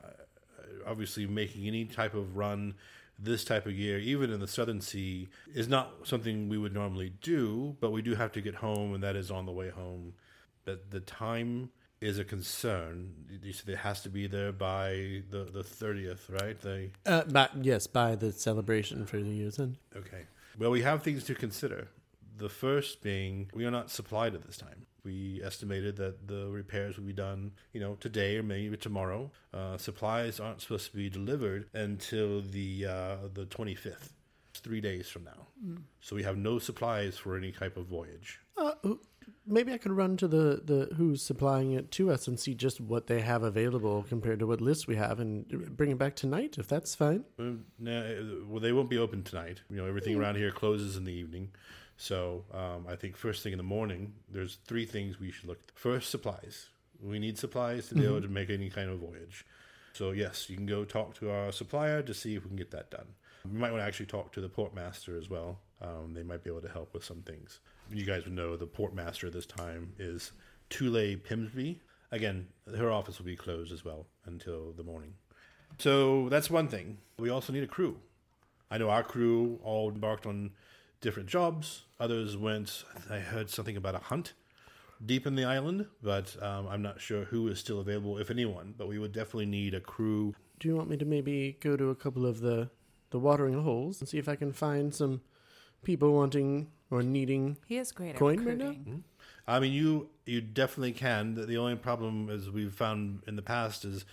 obviously, 0.85 1.25
making 1.25 1.67
any 1.67 1.85
type 1.85 2.15
of 2.15 2.35
run 2.35 2.75
this 3.21 3.43
type 3.43 3.65
of 3.65 3.73
year, 3.73 3.99
even 3.99 4.31
in 4.31 4.39
the 4.39 4.47
Southern 4.47 4.81
Sea, 4.81 5.29
is 5.53 5.67
not 5.67 6.07
something 6.07 6.49
we 6.49 6.57
would 6.57 6.73
normally 6.73 7.13
do. 7.21 7.77
But 7.79 7.91
we 7.91 8.01
do 8.01 8.15
have 8.15 8.31
to 8.33 8.41
get 8.41 8.55
home, 8.55 8.93
and 8.93 9.03
that 9.03 9.15
is 9.15 9.29
on 9.31 9.45
the 9.45 9.51
way 9.51 9.69
home. 9.69 10.13
But 10.65 10.91
the 10.91 10.99
time 10.99 11.69
is 12.01 12.17
a 12.17 12.23
concern. 12.25 13.13
You 13.43 13.53
said 13.53 13.69
it 13.69 13.77
has 13.77 14.01
to 14.01 14.09
be 14.09 14.27
there 14.27 14.51
by 14.51 15.21
the 15.29 15.47
the 15.51 15.63
thirtieth, 15.63 16.29
right? 16.29 16.59
They 16.59 16.91
Uh, 17.05 17.23
but 17.27 17.51
yes, 17.63 17.87
by 17.87 18.15
the 18.15 18.31
celebration 18.31 19.05
for 19.05 19.17
the 19.17 19.29
year's 19.29 19.59
end. 19.59 19.77
Okay. 19.95 20.25
Well, 20.57 20.71
we 20.71 20.81
have 20.81 21.03
things 21.03 21.23
to 21.25 21.35
consider. 21.35 21.89
The 22.37 22.49
first 22.49 23.03
being 23.03 23.51
we 23.53 23.65
are 23.65 23.71
not 23.71 23.91
supplied 23.91 24.33
at 24.33 24.43
this 24.43 24.57
time. 24.57 24.87
We 25.03 25.41
estimated 25.43 25.95
that 25.97 26.27
the 26.27 26.47
repairs 26.47 26.97
would 26.97 27.07
be 27.07 27.13
done, 27.13 27.51
you 27.73 27.79
know, 27.79 27.95
today 27.95 28.37
or 28.37 28.43
maybe 28.43 28.77
tomorrow. 28.77 29.31
Uh, 29.53 29.77
supplies 29.77 30.39
aren't 30.39 30.61
supposed 30.61 30.91
to 30.91 30.95
be 30.95 31.09
delivered 31.09 31.67
until 31.73 32.41
the 32.41 32.85
uh, 32.85 33.15
the 33.33 33.45
25th. 33.45 34.09
It's 34.51 34.59
three 34.59 34.81
days 34.81 35.07
from 35.09 35.23
now. 35.23 35.47
So 36.01 36.15
we 36.15 36.23
have 36.23 36.37
no 36.37 36.59
supplies 36.59 37.17
for 37.17 37.37
any 37.37 37.51
type 37.51 37.77
of 37.77 37.85
voyage. 37.87 38.39
Uh, 38.57 38.73
maybe 39.47 39.73
I 39.73 39.77
could 39.77 39.91
run 39.93 40.17
to 40.17 40.27
the, 40.27 40.61
the 40.63 40.93
who's 40.95 41.23
supplying 41.23 41.71
it 41.71 41.89
to 41.91 42.11
us 42.11 42.27
and 42.27 42.39
see 42.39 42.53
just 42.53 42.81
what 42.81 43.07
they 43.07 43.21
have 43.21 43.43
available 43.43 44.03
compared 44.07 44.39
to 44.39 44.47
what 44.47 44.61
list 44.61 44.87
we 44.87 44.95
have, 44.97 45.19
and 45.19 45.75
bring 45.77 45.91
it 45.91 45.97
back 45.97 46.15
tonight 46.15 46.57
if 46.57 46.67
that's 46.67 46.95
fine. 46.95 47.23
No, 47.37 47.99
uh, 47.99 48.45
well, 48.47 48.59
they 48.59 48.71
won't 48.71 48.89
be 48.89 48.97
open 48.97 49.23
tonight. 49.23 49.61
You 49.69 49.77
know, 49.77 49.85
everything 49.85 50.15
around 50.19 50.35
here 50.35 50.51
closes 50.51 50.97
in 50.97 51.05
the 51.05 51.13
evening. 51.13 51.51
So 52.01 52.45
um, 52.51 52.87
I 52.89 52.95
think 52.95 53.15
first 53.15 53.43
thing 53.43 53.51
in 53.51 53.57
the 53.57 53.63
morning, 53.63 54.13
there's 54.27 54.57
three 54.65 54.85
things 54.85 55.19
we 55.19 55.29
should 55.29 55.47
look. 55.47 55.59
at. 55.67 55.77
First, 55.77 56.09
supplies. 56.09 56.69
We 56.99 57.19
need 57.19 57.37
supplies 57.37 57.89
to 57.89 57.95
be 57.95 58.05
able 58.05 58.23
to 58.23 58.27
make 58.27 58.49
any 58.49 58.71
kind 58.71 58.89
of 58.89 58.97
voyage. 58.97 59.45
So 59.93 60.09
yes, 60.09 60.49
you 60.49 60.55
can 60.55 60.65
go 60.65 60.83
talk 60.83 61.13
to 61.19 61.29
our 61.29 61.51
supplier 61.51 62.01
to 62.01 62.13
see 62.15 62.35
if 62.35 62.43
we 62.43 62.47
can 62.47 62.57
get 62.57 62.71
that 62.71 62.89
done. 62.89 63.05
We 63.45 63.59
might 63.59 63.69
want 63.69 63.83
to 63.83 63.87
actually 63.87 64.07
talk 64.07 64.31
to 64.33 64.41
the 64.41 64.49
port 64.49 64.73
master 64.73 65.15
as 65.15 65.29
well. 65.29 65.59
Um, 65.79 66.15
they 66.15 66.23
might 66.23 66.43
be 66.43 66.49
able 66.49 66.61
to 66.61 66.69
help 66.69 66.91
with 66.91 67.03
some 67.03 67.21
things. 67.21 67.59
You 67.91 68.03
guys 68.03 68.23
would 68.23 68.33
know 68.33 68.57
the 68.57 68.65
port 68.65 68.95
master 68.95 69.29
this 69.29 69.45
time 69.45 69.93
is 69.99 70.31
Tule 70.71 71.17
Pimsby. 71.17 71.81
Again, 72.11 72.47
her 72.75 72.91
office 72.91 73.19
will 73.19 73.27
be 73.27 73.35
closed 73.35 73.71
as 73.71 73.85
well 73.85 74.07
until 74.25 74.71
the 74.71 74.83
morning. 74.83 75.13
So 75.77 76.29
that's 76.29 76.49
one 76.49 76.67
thing. 76.67 76.97
We 77.19 77.29
also 77.29 77.53
need 77.53 77.63
a 77.63 77.67
crew. 77.67 77.99
I 78.71 78.79
know 78.79 78.89
our 78.89 79.03
crew 79.03 79.59
all 79.63 79.91
embarked 79.91 80.25
on 80.25 80.51
different 81.01 81.27
jobs. 81.27 81.83
Others 81.99 82.37
went, 82.37 82.83
I 83.09 83.19
heard 83.19 83.49
something 83.49 83.75
about 83.75 83.95
a 83.95 83.99
hunt 83.99 84.33
deep 85.05 85.25
in 85.25 85.35
the 85.35 85.43
island, 85.43 85.87
but 86.01 86.35
um, 86.41 86.67
I'm 86.67 86.81
not 86.81 87.01
sure 87.01 87.25
who 87.25 87.47
is 87.47 87.59
still 87.59 87.79
available, 87.79 88.17
if 88.17 88.29
anyone. 88.29 88.75
But 88.77 88.87
we 88.87 88.99
would 88.99 89.11
definitely 89.11 89.47
need 89.47 89.73
a 89.73 89.79
crew. 89.79 90.35
Do 90.59 90.67
you 90.67 90.75
want 90.75 90.89
me 90.89 90.97
to 90.97 91.05
maybe 91.05 91.57
go 91.59 91.75
to 91.75 91.89
a 91.89 91.95
couple 91.95 92.25
of 92.25 92.39
the 92.39 92.69
the 93.09 93.19
watering 93.19 93.61
holes 93.61 93.99
and 93.99 94.07
see 94.07 94.19
if 94.19 94.29
I 94.29 94.37
can 94.37 94.53
find 94.53 94.95
some 94.95 95.21
people 95.83 96.13
wanting 96.13 96.67
or 96.89 97.01
needing? 97.01 97.57
He 97.65 97.77
is 97.77 97.91
great 97.91 98.11
at 98.11 98.17
Coin 98.17 98.45
right 98.45 98.57
now? 98.57 98.67
recruiting. 98.67 99.03
I 99.47 99.59
mean, 99.59 99.73
you 99.73 100.09
you 100.25 100.39
definitely 100.39 100.93
can. 100.93 101.33
The 101.33 101.45
the 101.45 101.57
only 101.57 101.75
problem, 101.75 102.29
as 102.29 102.49
we've 102.49 102.73
found 102.73 103.23
in 103.27 103.35
the 103.35 103.41
past, 103.41 103.83
is 103.83 104.05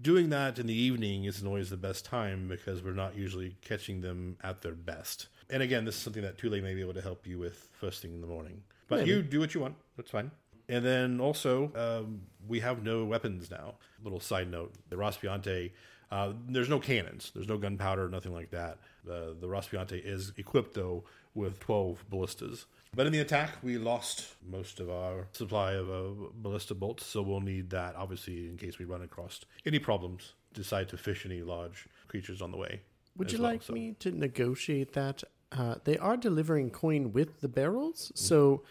doing 0.00 0.30
that 0.30 0.58
in 0.58 0.66
the 0.66 0.74
evening 0.74 1.24
isn't 1.24 1.46
always 1.46 1.70
the 1.70 1.76
best 1.76 2.04
time 2.04 2.48
because 2.48 2.82
we're 2.82 2.92
not 2.92 3.16
usually 3.16 3.56
catching 3.60 4.00
them 4.00 4.36
at 4.42 4.62
their 4.62 4.74
best. 4.74 5.28
And 5.52 5.62
again, 5.62 5.84
this 5.84 5.96
is 5.96 6.02
something 6.02 6.22
that 6.22 6.38
Tule 6.38 6.60
may 6.62 6.74
be 6.74 6.80
able 6.80 6.94
to 6.94 7.02
help 7.02 7.26
you 7.26 7.38
with 7.38 7.68
first 7.72 8.00
thing 8.00 8.14
in 8.14 8.22
the 8.22 8.26
morning. 8.26 8.62
But 8.88 9.00
Maybe. 9.00 9.10
you 9.10 9.22
do 9.22 9.38
what 9.38 9.54
you 9.54 9.60
want. 9.60 9.76
That's 9.98 10.10
fine. 10.10 10.30
And 10.68 10.84
then 10.84 11.20
also, 11.20 11.70
um, 11.76 12.22
we 12.48 12.60
have 12.60 12.82
no 12.82 13.04
weapons 13.04 13.50
now. 13.50 13.74
Little 14.02 14.20
side 14.20 14.50
note: 14.50 14.72
the 14.88 14.96
Raspiante. 14.96 15.72
Uh, 16.10 16.32
there's 16.46 16.68
no 16.68 16.78
cannons. 16.78 17.32
There's 17.34 17.48
no 17.48 17.56
gunpowder, 17.56 18.08
nothing 18.08 18.34
like 18.34 18.50
that. 18.50 18.78
Uh, 19.06 19.32
the 19.40 19.46
Raspiante 19.46 20.00
is 20.04 20.32
equipped 20.36 20.74
though 20.74 21.04
with 21.34 21.58
12 21.60 22.04
ballistas. 22.10 22.66
But 22.94 23.06
in 23.06 23.12
the 23.12 23.20
attack, 23.20 23.52
we 23.62 23.78
lost 23.78 24.34
most 24.46 24.78
of 24.78 24.90
our 24.90 25.28
supply 25.32 25.72
of 25.72 25.90
uh, 25.90 26.26
ballista 26.34 26.74
bolts, 26.74 27.06
so 27.06 27.22
we'll 27.22 27.40
need 27.40 27.70
that 27.70 27.96
obviously 27.96 28.48
in 28.48 28.58
case 28.58 28.78
we 28.78 28.84
run 28.84 29.00
across 29.00 29.40
any 29.64 29.78
problems. 29.78 30.34
Decide 30.52 30.90
to 30.90 30.98
fish 30.98 31.24
any 31.24 31.40
large 31.40 31.88
creatures 32.08 32.42
on 32.42 32.50
the 32.50 32.58
way. 32.58 32.80
Would 33.16 33.32
you 33.32 33.40
well, 33.40 33.52
like 33.52 33.62
so. 33.62 33.72
me 33.72 33.94
to 34.00 34.10
negotiate 34.10 34.92
that? 34.92 35.22
Uh, 35.56 35.74
they 35.84 35.98
are 35.98 36.16
delivering 36.16 36.70
coin 36.70 37.12
with 37.12 37.40
the 37.40 37.48
barrels, 37.48 38.10
Mm. 38.14 38.18
so 38.18 38.62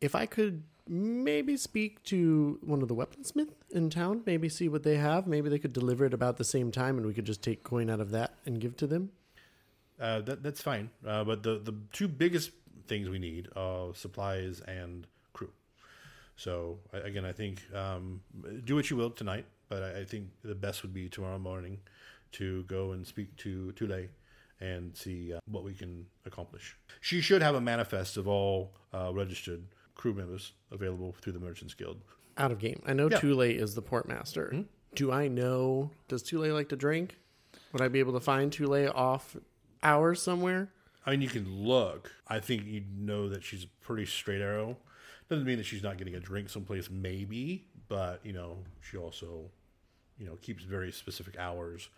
if 0.00 0.14
I 0.14 0.26
could 0.26 0.62
maybe 0.88 1.56
speak 1.56 2.02
to 2.04 2.58
one 2.62 2.82
of 2.82 2.88
the 2.88 2.94
weaponsmith 2.94 3.50
in 3.70 3.88
town, 3.90 4.22
maybe 4.26 4.48
see 4.48 4.68
what 4.68 4.82
they 4.82 4.96
have, 4.96 5.26
maybe 5.26 5.48
they 5.48 5.58
could 5.58 5.72
deliver 5.72 6.04
it 6.06 6.14
about 6.14 6.38
the 6.38 6.44
same 6.44 6.72
time, 6.72 6.96
and 6.96 7.06
we 7.06 7.14
could 7.14 7.24
just 7.26 7.42
take 7.42 7.62
coin 7.62 7.88
out 7.90 8.00
of 8.00 8.10
that 8.10 8.34
and 8.46 8.60
give 8.60 8.76
to 8.78 8.86
them. 8.86 9.10
Uh, 10.00 10.20
that, 10.22 10.42
that's 10.42 10.60
fine. 10.60 10.90
Uh, 11.06 11.22
but 11.22 11.42
the, 11.44 11.58
the 11.58 11.74
two 11.92 12.08
biggest 12.08 12.50
things 12.88 13.08
we 13.08 13.18
need 13.20 13.48
are 13.54 13.94
supplies 13.94 14.60
and 14.62 15.06
crew. 15.32 15.50
So, 16.36 16.78
again, 16.92 17.24
I 17.24 17.32
think 17.32 17.62
um, 17.74 18.20
do 18.64 18.74
what 18.74 18.90
you 18.90 18.96
will 18.96 19.10
tonight, 19.10 19.44
but 19.68 19.82
I, 19.82 20.00
I 20.00 20.04
think 20.04 20.30
the 20.42 20.54
best 20.56 20.82
would 20.82 20.92
be 20.92 21.08
tomorrow 21.08 21.38
morning 21.38 21.78
to 22.32 22.64
go 22.64 22.92
and 22.92 23.06
speak 23.06 23.36
to 23.36 23.70
Tule 23.72 24.06
and 24.62 24.96
see 24.96 25.32
uh, 25.34 25.38
what 25.50 25.64
we 25.64 25.74
can 25.74 26.06
accomplish. 26.24 26.76
She 27.00 27.20
should 27.20 27.42
have 27.42 27.54
a 27.56 27.60
manifest 27.60 28.16
of 28.16 28.28
all 28.28 28.72
uh, 28.94 29.10
registered 29.12 29.64
crew 29.96 30.14
members 30.14 30.52
available 30.70 31.14
through 31.20 31.32
the 31.32 31.40
Merchants 31.40 31.74
Guild. 31.74 32.00
Out 32.38 32.52
of 32.52 32.58
game. 32.58 32.80
I 32.86 32.92
know 32.92 33.08
Yeah. 33.10 33.18
Tule 33.18 33.40
is 33.42 33.74
the 33.74 33.82
port 33.82 34.06
master. 34.08 34.48
Hmm? 34.50 34.62
Do 34.94 35.10
I 35.10 35.26
know? 35.28 35.90
Does 36.08 36.22
Tule 36.22 36.54
like 36.54 36.68
to 36.68 36.76
drink? 36.76 37.16
Would 37.72 37.82
I 37.82 37.88
be 37.88 37.98
able 37.98 38.12
to 38.12 38.20
find 38.20 38.52
Tule 38.52 38.88
off 38.94 39.36
hours 39.82 40.22
somewhere? 40.22 40.70
I 41.04 41.10
mean, 41.10 41.22
you 41.22 41.28
can 41.28 41.64
look. 41.66 42.12
I 42.28 42.38
think 42.38 42.64
you 42.66 42.84
know 42.96 43.28
that 43.28 43.42
she's 43.42 43.64
a 43.64 43.68
pretty 43.84 44.06
straight 44.06 44.40
arrow. 44.40 44.76
Doesn't 45.28 45.44
mean 45.46 45.56
that 45.56 45.66
she's 45.66 45.82
not 45.82 45.98
getting 45.98 46.14
a 46.14 46.20
drink 46.20 46.48
someplace, 46.50 46.88
maybe, 46.90 47.64
but 47.88 48.20
you 48.22 48.32
know, 48.32 48.58
she 48.80 48.96
also, 48.96 49.50
you 50.18 50.26
know, 50.26 50.36
keeps 50.42 50.62
very 50.62 50.92
specific 50.92 51.36
hours, 51.38 51.88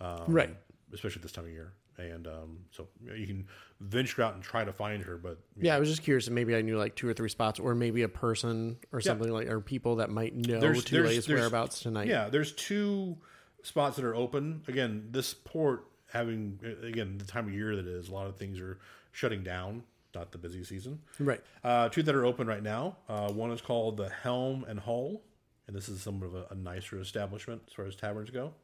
um, 0.00 0.22
Right. 0.28 0.56
Especially 0.92 1.20
this 1.22 1.32
time 1.32 1.44
of 1.44 1.50
year, 1.50 1.72
and 1.98 2.26
um, 2.26 2.58
so 2.70 2.88
you, 3.14 3.26
can 3.26 3.46
venture 3.80 4.22
out 4.22 4.34
and 4.34 4.42
try 4.42 4.64
to 4.64 4.72
find 4.72 5.02
her. 5.04 5.16
But 5.16 5.38
Yeah, 5.56 5.76
I 5.76 5.78
was 5.78 5.88
just 5.88 6.02
curious. 6.02 6.26
if 6.26 6.32
Maybe 6.32 6.54
I 6.56 6.62
knew 6.62 6.76
like 6.78 6.94
two 6.96 7.08
or 7.08 7.14
three 7.14 7.28
spots, 7.28 7.60
or 7.60 7.74
maybe 7.74 8.02
a 8.02 8.08
person 8.08 8.78
or 8.92 9.00
Yeah. 9.00 9.04
something 9.04 9.30
like, 9.32 9.48
or 9.48 9.60
people 9.60 9.96
that 9.96 10.10
might 10.10 10.34
know 10.34 10.60
There's- 10.60 10.84
Tule's 10.84 11.28
whereabouts 11.28 11.80
tonight. 11.80 12.08
yeah, 12.08 12.28
there's 12.28 12.52
two 12.52 13.16
spots 13.62 13.96
that 13.96 14.04
are 14.04 14.14
open. 14.14 14.62
Again, 14.68 15.08
this 15.10 15.34
port 15.34 15.84
having 16.12 16.60
again 16.82 17.18
the 17.18 17.24
time 17.24 17.46
of 17.48 17.54
year 17.54 17.74
that 17.76 17.86
it 17.86 17.92
is, 17.92 18.08
a 18.08 18.12
lot 18.12 18.26
of 18.26 18.36
things 18.36 18.60
are 18.60 18.78
shutting 19.12 19.42
down. 19.42 19.82
Not 20.14 20.30
the 20.30 20.38
busy 20.38 20.62
season. 20.62 21.00
Right. 21.18 21.40
Uh, 21.64 21.88
two 21.88 22.04
that 22.04 22.14
are 22.14 22.24
open 22.24 22.46
right 22.46 22.62
now. 22.62 22.98
Uh, 23.08 23.32
one 23.32 23.50
is 23.50 23.60
called 23.60 23.96
the 23.96 24.08
Helm 24.08 24.64
and 24.68 24.78
Hull, 24.78 25.22
and 25.66 25.74
this 25.74 25.88
is 25.88 26.00
somewhat 26.02 26.26
of 26.26 26.34
a, 26.36 26.46
a 26.50 26.54
nicer 26.54 27.00
establishment 27.00 27.62
as 27.66 27.72
far 27.72 27.84
as 27.86 27.96
taverns 27.96 28.30
go. 28.30 28.54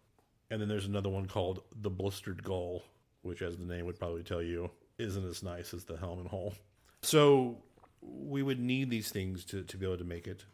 And 0.49 0.61
then 0.61 0.69
there's 0.69 0.87
another 0.87 1.09
one 1.09 1.27
called 1.27 1.63
the 1.83 1.91
Blistered 1.91 2.45
Gull, 2.45 2.85
which, 3.23 3.43
as 3.43 3.57
the 3.57 3.65
name 3.65 3.87
would 3.87 3.99
probably 3.99 4.23
tell 4.23 4.43
you, 4.43 4.71
isn't 4.99 5.25
as 5.25 5.43
nice 5.43 5.73
as 5.75 5.85
the 5.85 5.97
Helm 5.97 6.19
and 6.21 6.29
Hull. 6.29 6.55
So 7.03 7.59
we 8.03 8.43
would 8.43 8.61
need 8.61 8.91
these 8.91 9.11
things 9.11 9.45
to, 9.47 9.63
to 9.63 9.77
be 9.77 9.87
able 9.87 9.99
to 9.99 10.05
make 10.05 10.27
it. 10.27 10.45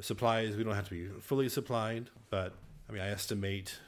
Supplies, 0.00 0.56
we 0.56 0.64
don't 0.64 0.74
have 0.74 0.88
to 0.88 0.94
be 0.94 1.20
fully 1.20 1.48
supplied, 1.48 2.10
but 2.30 2.52
I 2.88 2.92
mean, 2.92 3.02
I 3.02 3.08
estimate 3.10 3.78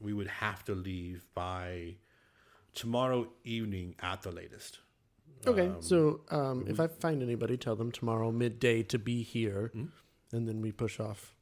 we 0.00 0.12
would 0.12 0.26
have 0.28 0.64
to 0.64 0.74
leave 0.74 1.24
by 1.34 1.96
tomorrow 2.74 3.28
evening 3.44 3.94
at 4.00 4.22
the 4.22 4.32
latest. 4.32 4.78
Okay. 5.46 5.72
so 5.80 6.20
um, 6.30 6.64
if 6.68 6.78
I 6.80 6.86
find 6.86 7.22
anybody, 7.22 7.56
tell 7.56 7.74
them 7.76 7.90
tomorrow 7.92 8.30
midday 8.32 8.82
to 8.84 8.98
be 8.98 9.22
here, 9.22 9.70
Hmm? 9.74 9.86
and 10.32 10.48
then 10.48 10.60
we 10.62 10.72
push 10.72 10.98
off 11.00 11.34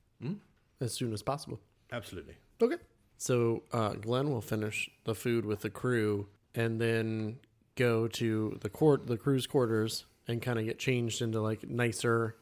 as 0.81 0.95
soon 0.95 1.13
as 1.13 1.23
possible. 1.23 1.61
Absolutely. 1.93 2.35
Okay. 2.63 2.77
So 3.21 3.65
uh, 3.71 3.91
Glenn 3.91 4.31
will 4.31 4.41
finish 4.41 4.89
the 5.05 5.15
food 5.15 5.45
with 5.45 5.61
the 5.61 5.69
crew, 5.69 6.29
and 6.55 6.81
then 6.81 7.37
go 7.77 8.09
to 8.09 8.57
the 8.63 8.71
court, 8.71 9.09
the 9.09 9.19
crew's 9.19 9.47
quarters, 9.47 10.07
and 10.27 10.41
kind 10.41 10.59
of 10.59 10.65
get 10.65 10.79
changed 10.79 11.21
into 11.21 11.39
like 11.43 11.69
nicer 11.69 12.37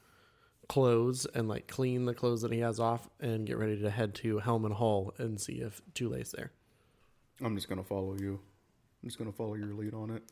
clothes 0.68 1.26
and 1.34 1.48
like 1.48 1.66
clean 1.66 2.04
the 2.04 2.14
clothes 2.14 2.42
that 2.42 2.52
he 2.52 2.60
has 2.60 2.78
off, 2.78 3.08
and 3.18 3.44
get 3.44 3.58
ready 3.58 3.76
to 3.80 3.90
head 3.90 4.14
to 4.14 4.38
Helm 4.38 4.64
and 4.64 4.74
Hull 4.74 5.12
and 5.18 5.40
see 5.40 5.54
if 5.54 5.82
Tule's 5.94 6.30
there. 6.30 6.52
I'm 7.42 7.56
just 7.56 7.68
gonna 7.68 7.82
follow 7.82 8.14
you. 8.14 8.38
I'm 9.02 9.08
just 9.08 9.18
gonna 9.18 9.32
follow 9.32 9.54
your 9.54 9.74
lead 9.74 9.94
on 9.94 10.10
it. 10.10 10.22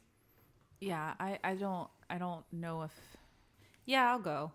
Yeah, 0.81 1.15
I, 1.19 1.41
I 1.43 1.55
don't 1.55 1.89
I 2.09 2.19
don't 2.19 2.45
know 2.53 2.83
if 2.83 2.93
Yeah, 3.85 4.13
I'll 4.13 4.21
go. 4.21 4.53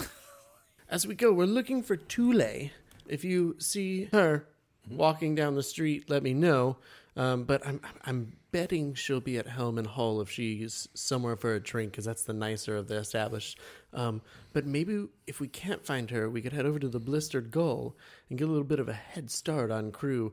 As 0.88 1.06
we 1.06 1.14
go, 1.14 1.32
we're 1.32 1.46
looking 1.46 1.84
for 1.84 1.96
Tule. 1.96 2.70
If 3.06 3.22
you 3.22 3.54
see 3.60 4.06
her 4.06 4.48
walking 4.90 5.34
down 5.34 5.54
the 5.54 5.62
street, 5.62 6.08
let 6.08 6.22
me 6.22 6.34
know. 6.34 6.76
Um, 7.16 7.44
but 7.44 7.66
I'm 7.66 7.80
I'm 8.04 8.36
betting 8.52 8.94
she'll 8.94 9.20
be 9.20 9.38
at 9.38 9.48
Helm 9.48 9.76
and 9.76 9.86
Hull 9.86 10.20
if 10.20 10.30
she's 10.30 10.88
somewhere 10.94 11.36
for 11.36 11.54
a 11.54 11.60
drink, 11.60 11.90
because 11.92 12.04
that's 12.04 12.22
the 12.22 12.32
nicer 12.32 12.76
of 12.76 12.86
the 12.86 12.94
established. 12.94 13.58
Um, 13.92 14.22
but 14.52 14.66
maybe 14.66 15.06
if 15.26 15.40
we 15.40 15.48
can't 15.48 15.84
find 15.84 16.10
her, 16.10 16.30
we 16.30 16.40
could 16.40 16.52
head 16.52 16.64
over 16.64 16.78
to 16.78 16.88
the 16.88 17.00
Blistered 17.00 17.50
Gull 17.50 17.96
and 18.30 18.38
get 18.38 18.46
a 18.46 18.50
little 18.50 18.64
bit 18.64 18.78
of 18.78 18.88
a 18.88 18.92
head 18.92 19.30
start 19.30 19.70
on 19.72 19.90
crew. 19.90 20.32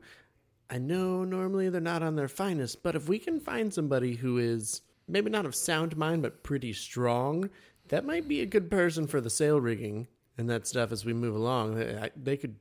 I 0.70 0.78
know 0.78 1.24
normally 1.24 1.68
they're 1.68 1.80
not 1.80 2.02
on 2.02 2.16
their 2.16 2.28
finest, 2.28 2.82
but 2.82 2.94
if 2.94 3.08
we 3.08 3.18
can 3.18 3.40
find 3.40 3.72
somebody 3.74 4.14
who 4.14 4.38
is 4.38 4.82
maybe 5.08 5.30
not 5.30 5.46
of 5.46 5.54
sound 5.54 5.96
mind 5.96 6.22
but 6.22 6.42
pretty 6.42 6.72
strong, 6.72 7.50
that 7.88 8.04
might 8.04 8.28
be 8.28 8.40
a 8.40 8.46
good 8.46 8.70
person 8.70 9.06
for 9.06 9.20
the 9.20 9.30
sail 9.30 9.60
rigging 9.60 10.08
and 10.38 10.50
that 10.50 10.66
stuff 10.66 10.92
as 10.92 11.04
we 11.04 11.12
move 11.12 11.34
along. 11.34 11.76
They, 11.76 11.96
I, 11.96 12.10
they 12.16 12.36
could 12.36 12.56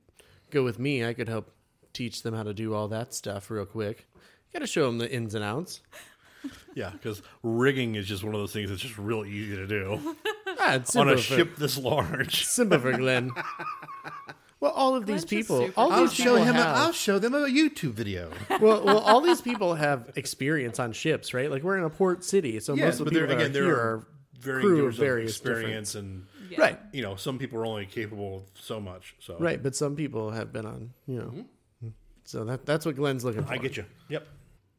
go 0.51 0.63
with 0.63 0.79
me. 0.79 1.03
I 1.05 1.13
could 1.13 1.29
help 1.29 1.51
teach 1.95 2.21
them 2.23 2.33
how 2.33 2.43
to 2.43 2.53
do 2.53 2.73
all 2.73 2.87
that 2.89 3.13
stuff 3.13 3.49
real 3.49 3.65
quick. 3.65 4.05
Got 4.53 4.59
to 4.59 4.67
show 4.67 4.85
them 4.85 4.97
the 4.99 5.11
ins 5.11 5.33
and 5.35 5.43
outs. 5.43 5.81
Yeah, 6.75 6.91
because 6.91 7.23
rigging 7.41 7.95
is 7.95 8.05
just 8.05 8.23
one 8.23 8.35
of 8.35 8.39
those 8.39 8.53
things 8.53 8.69
that's 8.69 8.81
just 8.81 8.99
real 8.99 9.25
easy 9.25 9.55
to 9.55 9.65
do 9.65 10.15
Ah, 10.59 10.75
it's 10.75 10.95
on 10.95 11.09
a 11.09 11.15
for, 11.15 11.21
ship 11.21 11.55
this 11.55 11.75
large. 11.75 12.45
Simple 12.45 12.77
for 12.77 12.91
Glenn. 12.95 13.31
Well, 14.59 14.71
all 14.71 14.95
of 14.95 15.07
these 15.07 15.25
Glenn's 15.25 15.25
just 15.25 15.29
people, 15.29 15.59
super 15.67 15.73
all 15.75 15.91
I'll 15.91 16.01
these 16.01 16.13
show 16.13 16.23
people 16.23 16.43
him. 16.43 16.55
Have, 16.55 16.77
I'll 16.77 16.91
show 16.91 17.17
them 17.17 17.33
a 17.33 17.39
YouTube 17.47 17.93
video. 17.93 18.31
well, 18.61 18.83
well, 18.85 18.99
all 18.99 19.21
these 19.21 19.41
people 19.41 19.73
have 19.73 20.11
experience 20.15 20.79
on 20.79 20.93
ships, 20.93 21.33
right? 21.33 21.49
Like 21.49 21.63
we're 21.63 21.77
in 21.77 21.83
a 21.83 21.89
port 21.89 22.23
city, 22.23 22.59
so 22.59 22.75
most 22.75 22.99
of 22.99 23.05
the 23.05 23.11
people 23.11 23.27
that 23.27 23.41
are 23.41 23.49
here 23.49 23.75
are 23.75 24.07
varying 24.39 24.61
crew 24.67 24.85
of 24.87 24.93
various 24.95 25.31
experience, 25.31 25.95
and 25.95 26.27
Yeah. 26.49 26.61
right, 26.61 26.79
you 26.93 27.01
know, 27.01 27.15
some 27.15 27.39
people 27.39 27.57
are 27.59 27.65
only 27.65 27.85
capable 27.87 28.37
of 28.37 28.43
so 28.61 28.79
much. 28.79 29.15
So 29.19 29.35
right. 29.39 29.61
But 29.61 29.75
some 29.75 29.95
people 29.95 30.29
have 30.31 30.53
been 30.53 30.65
on, 30.67 30.91
you 31.07 31.17
know. 31.17 31.45
So 32.25 32.43
that 32.45 32.65
that's 32.65 32.85
what 32.85 32.95
Glenn's 32.95 33.23
looking 33.23 33.43
for. 33.43 33.53
I 33.53 33.57
get 33.57 33.77
you. 33.77 33.85
Yep. 34.09 34.27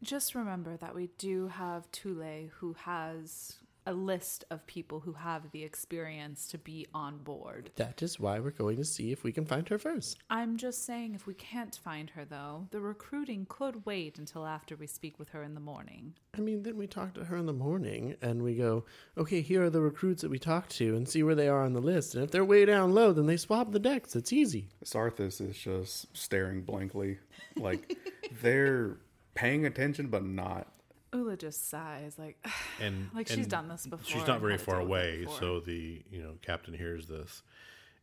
Just 0.02 0.34
remember 0.34 0.76
that 0.76 0.94
we 0.94 1.08
do 1.16 1.48
have 1.48 1.90
Tule 1.90 2.50
who 2.58 2.74
has 2.74 3.56
a 3.86 3.92
list 3.92 4.44
of 4.50 4.66
people 4.66 5.00
who 5.00 5.12
have 5.12 5.50
the 5.52 5.62
experience 5.62 6.48
to 6.48 6.58
be 6.58 6.86
on 6.92 7.18
board. 7.18 7.70
That 7.76 8.02
is 8.02 8.18
why 8.18 8.40
we're 8.40 8.50
going 8.50 8.76
to 8.76 8.84
see 8.84 9.12
if 9.12 9.22
we 9.22 9.32
can 9.32 9.46
find 9.46 9.68
her 9.68 9.78
first. 9.78 10.18
I'm 10.28 10.56
just 10.56 10.84
saying 10.84 11.14
if 11.14 11.26
we 11.26 11.34
can't 11.34 11.78
find 11.82 12.10
her 12.10 12.24
though, 12.24 12.66
the 12.70 12.80
recruiting 12.80 13.46
could 13.48 13.86
wait 13.86 14.18
until 14.18 14.46
after 14.46 14.76
we 14.76 14.86
speak 14.86 15.18
with 15.18 15.30
her 15.30 15.42
in 15.42 15.54
the 15.54 15.60
morning. 15.60 16.14
I 16.36 16.40
mean, 16.40 16.64
then 16.64 16.76
we 16.76 16.86
talk 16.86 17.14
to 17.14 17.24
her 17.24 17.36
in 17.36 17.46
the 17.46 17.52
morning 17.52 18.16
and 18.20 18.42
we 18.42 18.54
go, 18.54 18.84
okay, 19.16 19.40
here 19.40 19.64
are 19.64 19.70
the 19.70 19.80
recruits 19.80 20.22
that 20.22 20.30
we 20.30 20.38
talked 20.38 20.70
to 20.76 20.96
and 20.96 21.08
see 21.08 21.22
where 21.22 21.34
they 21.34 21.48
are 21.48 21.64
on 21.64 21.72
the 21.72 21.80
list. 21.80 22.14
And 22.14 22.24
if 22.24 22.30
they're 22.30 22.44
way 22.44 22.64
down 22.64 22.92
low, 22.92 23.12
then 23.12 23.26
they 23.26 23.36
swap 23.36 23.72
the 23.72 23.78
decks. 23.78 24.16
It's 24.16 24.32
easy. 24.32 24.68
Xarthus 24.84 25.40
is 25.40 25.56
just 25.56 26.14
staring 26.16 26.62
blankly, 26.62 27.18
like 27.56 27.96
they're 28.42 28.96
paying 29.34 29.66
attention 29.66 30.08
but 30.08 30.24
not. 30.24 30.68
Ula 31.12 31.36
just 31.36 31.68
sighs 31.68 32.18
like 32.18 32.44
And 32.80 33.10
Like, 33.14 33.28
she's 33.28 33.46
done 33.46 33.68
this 33.68 33.86
before 33.86 34.04
She's 34.06 34.26
not 34.26 34.40
very 34.40 34.58
far 34.58 34.80
deal 34.80 34.88
with 34.88 35.00
it 35.00 35.24
away, 35.24 35.26
so 35.38 35.60
the 35.60 36.02
you 36.10 36.22
know 36.22 36.34
captain 36.42 36.74
hears 36.74 37.06
this, 37.06 37.42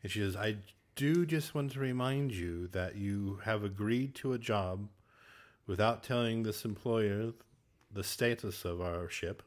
and 0.01 0.11
she 0.11 0.19
says, 0.19 0.35
"I 0.35 0.57
do 0.95 1.25
just 1.25 1.55
want 1.55 1.71
to 1.73 1.79
remind 1.79 2.31
you 2.31 2.67
that 2.67 2.95
you 2.95 3.39
have 3.43 3.63
agreed 3.63 4.15
to 4.15 4.33
a 4.33 4.37
job 4.37 4.89
without 5.65 6.03
telling 6.03 6.43
this 6.43 6.65
employer 6.65 7.33
the 7.91 8.03
status 8.03 8.65
of 8.65 8.81
our 8.81 9.09
ship, 9.09 9.43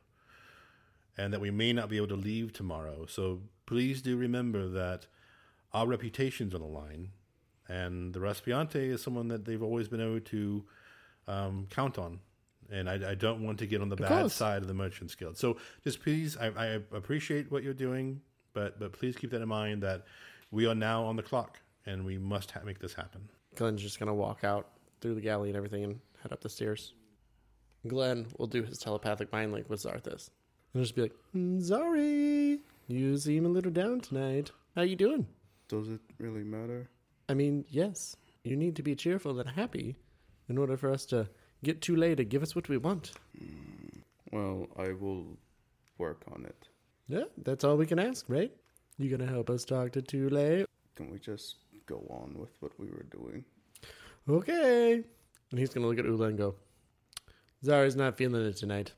and 1.17 1.33
that 1.33 1.41
we 1.41 1.51
may 1.51 1.73
not 1.73 1.89
be 1.89 1.97
able 1.97 2.09
to 2.09 2.17
leave 2.17 2.53
tomorrow. 2.53 3.07
So 3.07 3.41
please 3.67 4.03
do 4.03 4.17
remember 4.17 4.69
that 4.69 5.07
our 5.73 5.87
reputation's 5.87 6.55
on 6.55 6.61
the 6.61 6.67
line, 6.67 7.11
and 7.69 8.15
the 8.15 8.21
Raspiante 8.21 8.77
is 8.77 9.03
someone 9.03 9.29
that 9.29 9.45
they've 9.45 9.63
always 9.63 9.89
been 9.89 10.01
able 10.01 10.21
to 10.21 10.65
um, 11.27 11.67
count 11.71 11.99
on." 11.99 12.21
And 12.71 12.89
I, 12.91 13.11
I 13.11 13.15
don't 13.15 13.43
want 13.45 13.59
to 13.61 13.67
get 13.67 13.81
on 13.81 13.89
the 13.89 13.97
bad 13.97 14.09
course. 14.09 14.35
side 14.35 14.63
of 14.63 14.69
the 14.69 14.75
Merchants 14.75 15.15
Guild. 15.15 15.37
So 15.39 15.57
just 15.85 16.01
please, 16.03 16.37
I, 16.37 16.47
I 16.49 16.67
appreciate 16.93 17.51
what 17.51 17.63
you're 17.63 17.75
doing, 17.75 18.21
but 18.53 18.79
but 18.81 18.93
please 18.93 19.17
keep 19.17 19.31
that 19.31 19.43
in 19.43 19.49
mind 19.49 19.83
that 19.83 20.05
we 20.51 20.67
are 20.67 20.75
now 20.75 21.05
on 21.05 21.17
the 21.17 21.23
clock 21.23 21.61
and 21.87 22.05
we 22.05 22.19
must 22.19 22.51
ha- 22.51 22.61
make 22.65 22.79
this 22.79 22.95
happen. 22.95 23.29
Glenn's 23.55 23.83
just 23.83 23.99
going 23.99 24.09
to 24.09 24.15
walk 24.15 24.43
out 24.45 24.69
through 25.01 25.15
the 25.15 25.21
galley 25.21 25.49
and 25.49 25.57
everything 25.57 25.85
and 25.85 26.01
head 26.23 26.33
up 26.33 26.41
the 26.41 26.49
stairs. 26.49 26.95
Glenn 27.87 28.27
will 28.39 28.47
do 28.49 28.63
his 28.63 28.79
telepathic 28.79 29.31
mind 29.33 29.53
link 29.53 29.71
with 29.71 29.81
Xarthus. 29.83 30.31
And 30.75 30.83
just 30.83 30.97
be 30.97 31.03
like, 31.03 31.15
"Mm, 31.35 31.61
Zari, 31.63 32.59
you 32.89 33.17
seem 33.17 33.47
a 33.47 33.49
little 33.49 33.71
down 33.71 34.01
tonight. 34.01 34.51
How 34.75 34.83
you 34.83 34.97
doing? 34.97 35.27
Does 35.69 35.89
it 35.89 36.01
really 36.19 36.43
matter? 36.45 36.89
I 37.29 37.35
mean, 37.35 37.65
yes, 37.69 38.17
you 38.45 38.57
need 38.57 38.77
to 38.77 38.83
be 38.83 38.95
cheerful 38.95 39.39
and 39.41 39.51
happy 39.51 39.97
in 40.49 40.59
order 40.59 40.77
for 40.77 40.91
us 40.91 41.07
to 41.07 41.29
get 41.67 41.83
too 41.83 41.97
late 41.97 42.17
to 42.17 42.25
give 42.25 42.43
us 42.43 42.55
what 42.55 42.69
we 42.69 42.77
want. 42.77 43.13
Well, 44.33 44.69
I 44.79 44.93
will 44.93 45.27
work 45.99 46.23
on 46.33 46.45
it. 46.45 46.69
Yeah, 47.09 47.25
that's 47.43 47.65
all 47.65 47.77
we 47.77 47.87
can 47.87 47.99
ask, 47.99 48.25
right? 48.29 48.53
You 48.99 49.11
gonna 49.11 49.31
help 49.31 49.51
us 49.51 49.65
talk 49.65 49.93
to 49.93 50.03
Tule? 50.03 50.65
Can 50.95 51.11
we 51.11 51.19
just 51.19 51.57
go 51.87 51.99
on 52.09 52.37
with 52.39 52.51
what 52.61 52.73
we 52.79 52.87
were 52.87 53.07
doing? 53.11 53.45
Okay. 54.29 55.03
And 55.51 55.61
he's 55.61 55.71
gonna 55.71 55.89
look 55.89 55.99
at 55.99 56.05
Ula 56.05 56.29
and 56.29 56.39
go, 56.39 56.55
Zari's 57.65 57.97
not 57.97 58.17
feeling 58.17 58.47
it 58.47 58.57
tonight. 58.57 58.93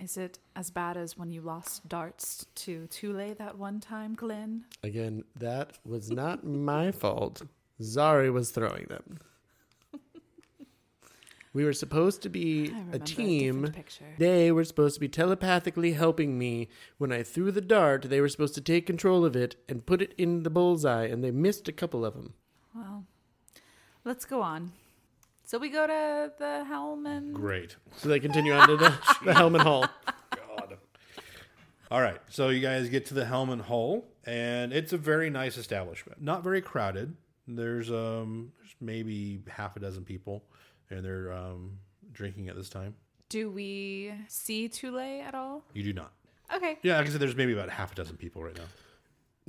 Is 0.00 0.16
it 0.16 0.38
as 0.54 0.70
bad 0.70 0.96
as 0.96 1.16
when 1.16 1.30
you 1.30 1.40
lost 1.40 1.88
darts 1.88 2.46
to 2.66 2.86
Tule 2.86 3.34
that 3.38 3.58
one 3.58 3.80
time, 3.80 4.14
Glenn? 4.14 4.64
Again, 4.82 5.24
that 5.36 5.78
was 5.84 6.10
not 6.10 6.44
my 6.44 6.92
fault. 6.92 7.42
Zari 7.80 8.32
was 8.32 8.50
throwing 8.50 8.86
them. 8.88 9.18
We 11.56 11.64
were 11.64 11.72
supposed 11.72 12.20
to 12.20 12.28
be 12.28 12.70
a 12.92 12.98
team. 12.98 13.62
different 13.62 13.76
picture. 13.76 14.04
They 14.18 14.52
were 14.52 14.62
supposed 14.62 14.96
to 14.96 15.00
be 15.00 15.08
telepathically 15.08 15.92
helping 15.94 16.38
me. 16.38 16.68
When 16.98 17.10
I 17.10 17.22
threw 17.22 17.50
the 17.50 17.62
dart, 17.62 18.02
they 18.02 18.20
were 18.20 18.28
supposed 18.28 18.54
to 18.56 18.60
take 18.60 18.84
control 18.84 19.24
of 19.24 19.34
it 19.34 19.56
and 19.66 19.86
put 19.86 20.02
it 20.02 20.12
in 20.18 20.42
the 20.42 20.50
bullseye, 20.50 21.06
and 21.06 21.24
they 21.24 21.30
missed 21.30 21.66
a 21.66 21.72
couple 21.72 22.04
of 22.04 22.12
them. 22.12 22.34
Well, 22.74 23.06
let's 24.04 24.26
go 24.26 24.42
on. 24.42 24.72
So 25.44 25.56
we 25.56 25.70
go 25.70 25.86
to 25.86 26.30
the 26.38 26.64
helm 26.64 27.06
and 27.06 27.34
Great. 27.34 27.76
So 27.96 28.10
they 28.10 28.20
continue 28.20 28.52
on 28.52 28.68
to 28.68 28.76
the, 28.76 28.94
the 29.24 29.32
Helm 29.32 29.54
and 29.54 29.62
Hull. 29.62 29.86
God. 30.36 30.76
All 31.90 32.02
right, 32.02 32.20
so 32.28 32.50
you 32.50 32.60
guys 32.60 32.90
get 32.90 33.06
to 33.06 33.14
the 33.14 33.24
Helm 33.24 33.48
and 33.48 33.62
Hull, 33.62 34.04
and 34.26 34.74
it's 34.74 34.92
a 34.92 34.98
very 34.98 35.30
nice 35.30 35.56
establishment. 35.56 36.20
Not 36.20 36.44
very 36.44 36.60
crowded. 36.60 37.16
There's 37.48 37.90
um 37.90 38.52
there's 38.58 38.74
maybe 38.78 39.40
half 39.48 39.74
a 39.76 39.80
dozen 39.80 40.04
people, 40.04 40.44
and 40.90 41.04
they're 41.04 41.32
um, 41.32 41.78
drinking 42.12 42.48
at 42.48 42.56
this 42.56 42.68
time. 42.68 42.94
do 43.28 43.50
we 43.50 44.12
see 44.28 44.68
Tule 44.68 44.98
at 45.00 45.34
all? 45.34 45.64
You 45.74 45.82
do 45.82 45.92
not. 45.92 46.12
Okay. 46.54 46.78
Yeah, 46.82 46.98
like 46.98 47.06
I 47.08 47.10
said, 47.10 47.20
there's 47.20 47.34
maybe 47.36 47.52
about 47.52 47.70
half 47.70 47.92
a 47.92 47.94
dozen 47.96 48.16
people 48.16 48.42
right 48.42 48.56
now. 48.56 48.64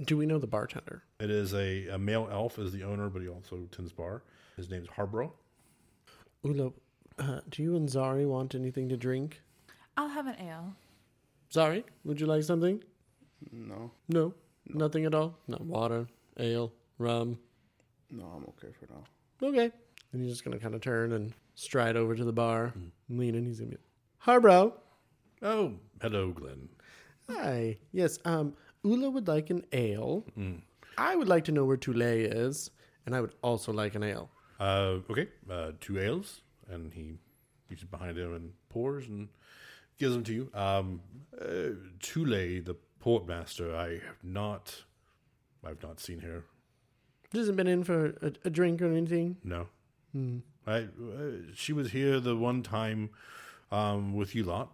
Do 0.04 0.18
we 0.18 0.26
know 0.26 0.40
the 0.40 0.48
bartender? 0.48 1.04
It 1.20 1.30
is 1.30 1.54
a, 1.54 1.88
a 1.90 1.98
male 1.98 2.28
elf 2.32 2.58
is 2.60 2.72
the 2.72 2.84
owner, 2.84 3.10
but 3.10 3.22
he 3.22 3.28
also 3.30 3.68
tends 3.72 3.92
bar. 3.92 4.24
His 4.56 4.70
name's 4.70 4.88
Harbro. 4.88 5.32
Ula, 6.44 6.72
uh, 7.20 7.40
do 7.50 7.64
you 7.64 7.76
and 7.76 7.88
Zari 7.90 8.28
want 8.28 8.56
anything 8.56 8.90
to 8.90 8.98
drink? 8.98 9.42
I'll 9.96 10.08
have 10.10 10.28
an 10.28 10.36
ale. 10.40 10.74
Zari, 11.52 11.84
would 12.04 12.20
you 12.20 12.26
like 12.28 12.44
something? 12.44 12.84
No, 13.52 13.92
No, 14.08 14.34
nothing 14.68 15.06
at 15.06 15.14
all. 15.16 15.38
Not 15.48 15.62
water, 15.62 16.08
ale, 16.40 16.74
rum. 16.98 17.38
no, 18.12 18.24
I'm 18.26 18.44
okay 18.50 18.74
for 18.80 18.88
now. 18.92 19.04
Okay. 19.48 19.72
And 20.12 20.22
he's 20.22 20.32
just 20.32 20.44
gonna 20.44 20.60
kind 20.60 20.74
of 20.76 20.82
turn 20.82 21.12
and 21.14 21.34
stride 21.56 21.96
over 21.98 22.16
to 22.16 22.24
the 22.24 22.34
bar, 22.34 22.74
lean 23.10 23.36
in. 23.36 23.46
He's 23.46 23.60
gonna 23.60 23.72
be, 23.72 23.78
Harbro. 24.24 24.74
Oh, 25.42 25.74
hello, 26.02 26.32
Glenn. 26.32 26.70
Hi. 27.30 27.78
Yes. 27.92 28.20
Um. 28.26 28.54
Ula 28.84 29.10
would 29.10 29.28
like 29.28 29.50
an 29.50 29.66
ale. 29.74 30.24
I 30.98 31.16
would 31.16 31.28
like 31.28 31.44
to 31.46 31.52
know 31.52 31.66
where 31.66 31.78
Tule 31.78 32.02
is, 32.02 32.72
and 33.06 33.16
I 33.16 33.22
would 33.22 33.36
also 33.42 33.74
like 33.74 33.96
an 33.96 34.04
ale. 34.04 34.30
Uh, 34.60 35.00
okay, 35.10 35.28
uh, 35.50 35.72
two 35.80 36.00
ales, 36.00 36.42
and 36.70 36.94
he 36.94 37.18
reaches 37.70 37.86
behind 37.86 38.18
him 38.18 38.34
and 38.34 38.54
pours 38.70 39.08
and 39.08 39.28
gives 40.00 40.14
them 40.14 40.24
to 40.24 40.34
you. 40.34 40.50
Um, 40.54 41.02
uh, 41.40 41.76
Tule, 42.00 42.62
the 42.64 42.76
portmaster, 43.04 43.76
I 43.76 44.06
have 44.06 44.24
not, 44.24 44.84
I've 45.66 45.84
not 45.84 46.00
seen 46.00 46.20
her 46.20 46.46
Hasn't 47.34 47.58
been 47.58 47.68
in 47.68 47.84
for 47.84 48.16
a, 48.22 48.32
a 48.46 48.50
drink 48.50 48.82
or 48.82 48.92
anything. 48.92 49.38
No. 49.44 49.68
I, 50.66 50.80
uh, 50.80 50.86
she 51.56 51.74
was 51.74 51.92
here 51.92 52.20
the 52.20 52.36
one 52.36 52.62
time 52.64 53.10
um, 53.72 54.14
with 54.14 54.36
you 54.36 54.44
lot, 54.44 54.72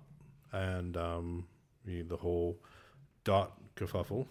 and 0.51 0.97
um, 0.97 1.47
the 1.86 2.17
whole 2.17 2.58
dot 3.23 3.53
kerfuffle. 3.75 4.27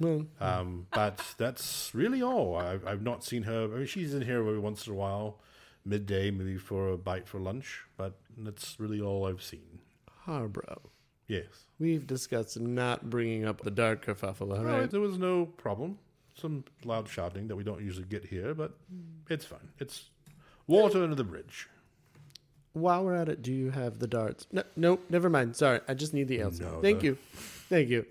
Well, 0.00 0.26
Um, 0.40 0.86
but 0.92 1.22
that's 1.38 1.94
really 1.94 2.22
all. 2.22 2.56
I've, 2.56 2.86
I've 2.86 3.02
not 3.02 3.24
seen 3.24 3.44
her. 3.44 3.64
I 3.64 3.66
mean, 3.78 3.86
she's 3.86 4.12
in 4.14 4.22
here 4.22 4.38
every 4.40 4.58
once 4.58 4.86
in 4.86 4.92
a 4.92 4.96
while, 4.96 5.38
midday, 5.84 6.30
maybe 6.30 6.56
for 6.58 6.88
a 6.90 6.96
bite 6.98 7.28
for 7.28 7.38
lunch. 7.38 7.82
But 7.96 8.14
that's 8.36 8.78
really 8.80 9.00
all 9.00 9.26
I've 9.26 9.42
seen. 9.42 9.80
Harbro. 10.26 10.78
Yes. 11.28 11.66
We've 11.78 12.06
discussed 12.06 12.58
not 12.58 13.08
bringing 13.08 13.44
up 13.46 13.62
the 13.62 13.70
dark 13.70 14.04
kerfuffle, 14.04 14.56
all 14.58 14.64
right? 14.64 14.90
there 14.90 15.00
was 15.00 15.18
no 15.18 15.46
problem. 15.46 15.98
Some 16.36 16.64
loud 16.84 17.08
shouting 17.08 17.46
that 17.48 17.56
we 17.56 17.62
don't 17.62 17.80
usually 17.80 18.06
get 18.06 18.24
here, 18.24 18.54
but 18.54 18.76
it's 19.30 19.44
fine. 19.44 19.68
It's 19.78 20.10
Water 20.66 21.02
under 21.02 21.14
the 21.14 21.24
bridge. 21.24 21.68
While 22.72 23.04
we're 23.04 23.14
at 23.14 23.28
it, 23.28 23.42
do 23.42 23.52
you 23.52 23.70
have 23.70 23.98
the 24.00 24.06
darts? 24.08 24.46
No, 24.50 24.62
no, 24.76 24.98
never 25.08 25.30
mind. 25.30 25.54
Sorry, 25.56 25.80
I 25.86 25.94
just 25.94 26.12
need 26.14 26.26
the 26.28 26.40
ales. 26.40 26.58
No, 26.60 26.80
Thank 26.80 27.00
the- 27.00 27.06
you. 27.06 27.18
Thank 27.68 27.88
you. 27.88 28.04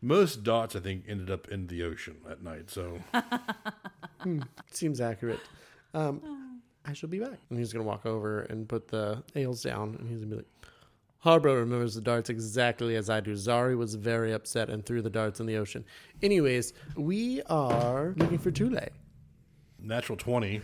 Most 0.00 0.44
darts, 0.44 0.76
I 0.76 0.80
think, 0.80 1.04
ended 1.08 1.30
up 1.30 1.48
in 1.48 1.66
the 1.66 1.82
ocean 1.82 2.16
at 2.30 2.42
night, 2.42 2.70
so. 2.70 2.98
Hmm, 4.20 4.40
seems 4.72 5.00
accurate. 5.00 5.38
Um, 5.94 6.60
I 6.84 6.92
shall 6.92 7.08
be 7.08 7.20
back. 7.20 7.38
And 7.50 7.58
he's 7.58 7.72
going 7.72 7.84
to 7.84 7.88
walk 7.88 8.04
over 8.04 8.40
and 8.40 8.68
put 8.68 8.88
the 8.88 9.22
ales 9.36 9.62
down, 9.62 9.94
and 10.00 10.08
he's 10.08 10.18
going 10.18 10.30
to 10.30 10.36
be 10.36 10.42
like, 10.42 10.46
Harbro 11.24 11.54
remembers 11.56 11.94
the 11.94 12.00
darts 12.00 12.28
exactly 12.30 12.96
as 12.96 13.08
I 13.10 13.20
do. 13.20 13.32
Zari 13.34 13.76
was 13.76 13.94
very 13.94 14.32
upset 14.32 14.70
and 14.70 14.84
threw 14.84 15.02
the 15.02 15.10
darts 15.10 15.38
in 15.38 15.46
the 15.46 15.56
ocean. 15.56 15.84
Anyways, 16.22 16.72
we 16.96 17.42
are 17.42 18.14
looking 18.16 18.38
for 18.38 18.50
Tule. 18.50 18.78
Natural 19.80 20.16
20 20.16 20.60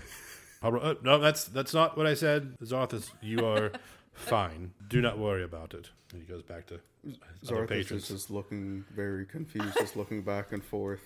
uh, 0.64 0.94
no, 1.02 1.18
that's 1.18 1.44
that's 1.44 1.74
not 1.74 1.96
what 1.96 2.06
I 2.06 2.14
said. 2.14 2.56
Xarthus, 2.62 3.10
you 3.20 3.44
are 3.46 3.72
fine. 4.12 4.72
Do 4.88 5.00
not 5.00 5.18
worry 5.18 5.42
about 5.44 5.74
it. 5.74 5.90
And 6.12 6.22
he 6.22 6.26
goes 6.28 6.42
back 6.42 6.66
to 6.68 6.80
his 7.04 7.18
other 7.50 7.66
Xarthus 7.66 7.68
patrons. 7.68 8.02
is 8.04 8.08
just 8.08 8.30
looking 8.30 8.84
very 8.94 9.26
confused, 9.26 9.74
just 9.78 9.96
looking 9.96 10.22
back 10.22 10.52
and 10.52 10.64
forth. 10.64 11.00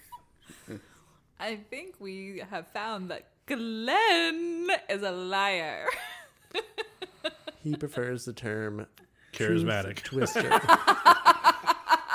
I 1.40 1.56
think 1.70 1.94
we 2.00 2.42
have 2.50 2.66
found 2.68 3.10
that 3.10 3.28
Gllen 3.46 4.68
is 4.88 5.02
a 5.02 5.10
liar. 5.12 5.86
He 7.64 7.74
prefers 7.76 8.24
the 8.24 8.32
term 8.32 8.86
Charismatic. 9.32 9.96
twister. 10.02 10.48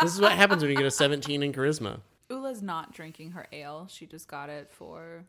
this 0.01 0.13
is 0.15 0.21
what 0.21 0.31
happens 0.31 0.61
when 0.63 0.71
you 0.71 0.77
get 0.77 0.85
a 0.85 0.89
17 0.91 1.43
in 1.43 1.51
charisma. 1.53 1.99
Ula's 2.29 2.61
not 2.61 2.93
drinking 2.93 3.31
her 3.31 3.45
ale. 3.51 3.87
She 3.91 4.05
just 4.07 4.27
got 4.27 4.49
it 4.49 4.71
for 4.71 5.25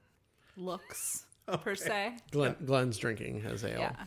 looks, 0.56 1.26
per 1.62 1.74
se. 1.74 2.16
Gllen, 2.30 2.56
Gllen's 2.64 2.98
drinking 2.98 3.40
his 3.42 3.64
ale. 3.64 3.78
Yeah. 3.78 4.04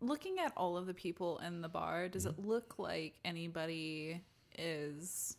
Looking 0.00 0.38
at 0.38 0.52
all 0.56 0.76
of 0.76 0.86
the 0.86 0.94
people 0.94 1.38
in 1.38 1.60
the 1.60 1.68
bar, 1.68 2.08
does 2.08 2.24
it 2.26 2.38
look 2.38 2.74
like 2.78 3.14
anybody 3.24 4.22
is 4.56 5.36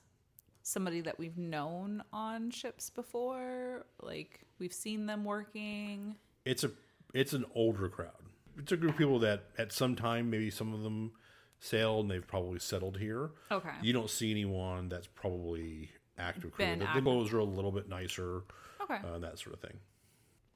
somebody 0.64 1.02
that 1.02 1.18
we've 1.18 1.38
known 1.38 2.04
on 2.12 2.52
ships 2.52 2.90
before? 2.90 3.86
Like 4.02 4.42
we've 4.60 4.74
seen 4.74 5.06
them 5.06 5.24
working? 5.24 6.16
It's 6.46 6.64
a 6.66 6.72
it's 7.14 7.32
an 7.34 7.46
older 7.56 7.88
crowd. 7.88 8.12
It's 8.58 8.72
a 8.74 8.78
group 8.78 8.92
of 8.94 8.98
people 8.98 9.20
that 9.20 9.44
at 9.58 9.72
some 9.72 9.96
time 9.96 10.30
maybe 10.30 10.50
some 10.52 10.74
of 10.74 10.84
them 10.84 11.14
sailed 11.60 12.02
and 12.06 12.12
they've 12.12 12.28
probably 12.28 12.60
settled 12.60 12.98
here. 12.98 13.32
Okay. 13.52 13.70
You 13.82 13.94
don't 13.94 14.10
see 14.10 14.30
anyone 14.32 14.90
that's 14.90 15.08
probably 15.08 15.90
active 16.18 16.52
crew. 16.52 16.66
Been 16.66 16.80
The, 16.80 16.84
the 16.86 16.90
active. 16.90 17.04
clothes 17.06 17.32
are 17.32 17.40
a 17.40 17.44
little 17.46 17.72
bit 17.72 17.88
nicer, 17.88 18.44
Okay. 18.82 18.98
uh, 19.06 19.20
that 19.20 19.40
sort 19.40 19.54
of 19.56 19.62
thing. 19.62 19.78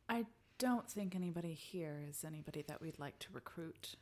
I 0.09 0.25
don't 0.57 0.89
think 0.89 1.15
anybody 1.15 1.53
here 1.53 2.01
is 2.09 2.23
anybody 2.23 2.63
that 2.67 2.81
we'd 2.81 2.99
like 2.99 3.19
to 3.19 3.27
recruit. 3.31 3.95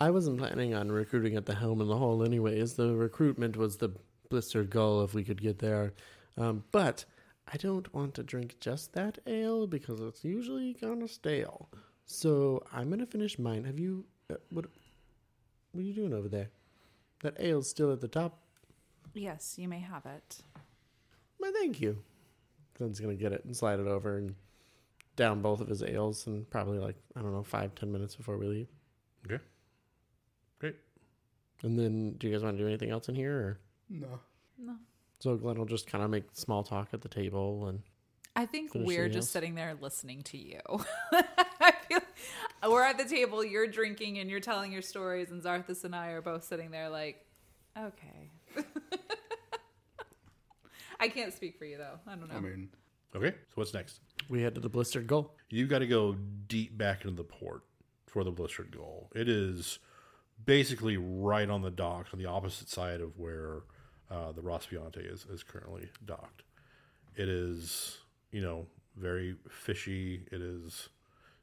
I 0.00 0.10
wasn't 0.10 0.38
planning 0.38 0.74
on 0.74 0.90
recruiting 0.90 1.36
at 1.36 1.46
the 1.46 1.54
Helm 1.54 1.80
and 1.80 1.90
Hull, 1.90 2.24
anyways. 2.24 2.74
The 2.74 2.94
recruitment 2.94 3.56
was 3.56 3.76
the 3.76 3.90
blistered 4.28 4.70
gull 4.70 5.02
if 5.04 5.14
we 5.14 5.24
could 5.24 5.40
get 5.40 5.58
there. 5.58 5.92
Um, 6.36 6.64
but 6.72 7.04
I 7.52 7.56
don't 7.56 7.92
want 7.94 8.14
to 8.14 8.22
drink 8.22 8.56
just 8.60 8.92
that 8.94 9.18
ale 9.26 9.66
because 9.66 10.00
it's 10.00 10.24
usually 10.24 10.74
kind 10.74 11.02
of 11.02 11.10
stale. 11.10 11.68
So 12.04 12.62
I'm 12.72 12.90
gonna 12.90 13.06
finish 13.06 13.38
mine. 13.38 13.64
Have 13.64 13.78
you? 13.78 14.04
Uh, 14.30 14.36
what? 14.50 14.66
What 15.72 15.80
are 15.80 15.86
you 15.86 15.94
doing 15.94 16.12
over 16.12 16.28
there? 16.28 16.50
That 17.22 17.36
ale's 17.38 17.68
still 17.68 17.92
at 17.92 18.00
the 18.00 18.08
top. 18.08 18.38
Yes, 19.14 19.54
you 19.56 19.68
may 19.68 19.78
have 19.78 20.04
it. 20.06 20.42
Why, 21.38 21.52
thank 21.54 21.80
you. 21.80 21.98
Gllen's 22.74 23.00
gonna 23.00 23.14
get 23.14 23.32
it 23.32 23.44
and 23.44 23.56
slide 23.56 23.80
it 23.80 23.86
over 23.86 24.16
and 24.16 24.34
down 25.16 25.42
both 25.42 25.60
of 25.60 25.68
his 25.68 25.82
ales 25.82 26.26
and 26.26 26.48
probably 26.50 26.78
like 26.78 26.96
I 27.16 27.20
don't 27.20 27.32
know 27.32 27.42
five 27.42 27.74
ten 27.74 27.92
minutes 27.92 28.14
before 28.14 28.38
we 28.38 28.46
leave. 28.46 28.68
Okay. 29.26 29.42
Great. 30.58 30.76
And 31.62 31.78
then, 31.78 32.12
do 32.18 32.26
you 32.26 32.32
guys 32.32 32.42
want 32.42 32.56
to 32.56 32.62
do 32.62 32.66
anything 32.66 32.90
else 32.90 33.08
in 33.08 33.14
here? 33.14 33.36
Or? 33.36 33.60
No. 33.88 34.20
No. 34.58 34.74
So 35.20 35.36
Gllen 35.36 35.58
will 35.58 35.66
just 35.66 35.86
kind 35.86 36.02
of 36.02 36.10
make 36.10 36.24
small 36.32 36.62
talk 36.64 36.88
at 36.92 37.02
the 37.02 37.08
table 37.08 37.66
and 37.68 37.82
I 38.34 38.46
think 38.46 38.72
Finish 38.72 38.86
we're 38.86 39.08
just 39.08 39.16
else? 39.26 39.30
sitting 39.30 39.54
there 39.54 39.76
listening 39.80 40.22
to 40.22 40.38
you. 40.38 40.60
I 41.60 41.72
feel 41.86 42.00
we're 42.70 42.82
at 42.82 42.96
the 42.96 43.04
table, 43.04 43.44
you're 43.44 43.66
drinking 43.66 44.18
and 44.18 44.30
you're 44.30 44.40
telling 44.40 44.72
your 44.72 44.80
stories, 44.80 45.30
and 45.30 45.42
Xarthus 45.42 45.84
and 45.84 45.94
I 45.94 46.08
are 46.08 46.22
both 46.22 46.44
sitting 46.44 46.70
there 46.70 46.88
like, 46.88 47.26
okay. 47.78 48.30
I 50.98 51.08
can't 51.08 51.34
speak 51.34 51.58
for 51.58 51.66
you 51.66 51.76
though. 51.76 51.98
I 52.06 52.14
don't 52.14 52.28
know. 52.30 52.36
I 52.36 52.40
mean, 52.40 52.70
Okay. 53.14 53.30
So 53.30 53.54
what's 53.56 53.74
next? 53.74 54.00
We 54.32 54.40
head 54.40 54.54
to 54.54 54.62
the 54.62 54.70
blistered 54.70 55.06
gull. 55.06 55.34
You've 55.50 55.68
got 55.68 55.80
to 55.80 55.86
go 55.86 56.16
deep 56.46 56.78
back 56.78 57.04
into 57.04 57.14
the 57.14 57.22
port 57.22 57.64
for 58.06 58.24
the 58.24 58.30
blistered 58.30 58.74
gull. 58.74 59.10
It 59.14 59.28
is 59.28 59.78
basically 60.42 60.96
right 60.96 61.50
on 61.50 61.60
the 61.60 61.70
docks 61.70 62.14
on 62.14 62.18
the 62.18 62.24
opposite 62.24 62.70
side 62.70 63.02
of 63.02 63.18
where 63.18 63.64
uh, 64.10 64.32
the 64.32 64.40
Raspiante 64.40 65.04
is, 65.12 65.26
is 65.26 65.42
currently 65.42 65.90
docked. 66.06 66.44
It 67.14 67.28
is, 67.28 67.98
you 68.30 68.40
know, 68.40 68.64
very 68.96 69.36
fishy. 69.50 70.22
It 70.32 70.40
is, 70.40 70.88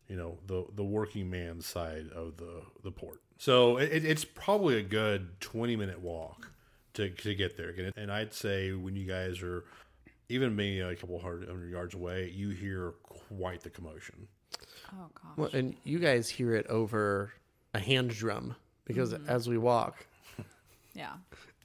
you 0.08 0.16
know, 0.16 0.40
the 0.48 0.66
the 0.74 0.84
working 0.84 1.30
man's 1.30 1.68
side 1.68 2.08
of 2.16 2.38
the 2.38 2.64
the 2.84 2.90
port. 2.90 3.22
So 3.38 3.78
it, 3.78 4.04
it's 4.04 4.26
probably 4.26 4.80
a 4.80 4.84
good 4.84 5.40
twenty 5.40 5.76
minute 5.76 6.02
walk 6.02 6.52
to 6.96 7.12
to 7.12 7.36
get 7.36 7.56
there. 7.56 7.72
And 7.96 8.12
I'd 8.12 8.34
say 8.34 8.72
when 8.74 8.96
you 8.96 9.06
guys 9.06 9.44
are 9.44 9.66
even 10.30 10.56
maybe 10.56 10.82
uh, 10.82 10.90
a 10.90 10.96
couple 10.96 11.20
hundred 11.20 11.70
yards 11.70 11.96
away, 11.96 12.32
you 12.34 12.50
hear 12.50 12.94
quite 13.04 13.62
the 13.62 13.70
commotion. 13.70 14.28
oh 14.94 15.08
gosh. 15.14 15.38
Well, 15.38 15.50
and 15.54 15.76
you 15.84 16.00
guys 16.00 16.30
hear 16.30 16.54
it 16.56 16.68
over 16.68 17.34
a 17.74 17.80
hand 17.80 18.12
drum 18.12 18.56
because 18.86 19.14
mm-hmm. 19.14 19.30
as 19.30 19.50
we 19.50 19.58
walk, 19.58 20.06
Yeah. 20.94 21.14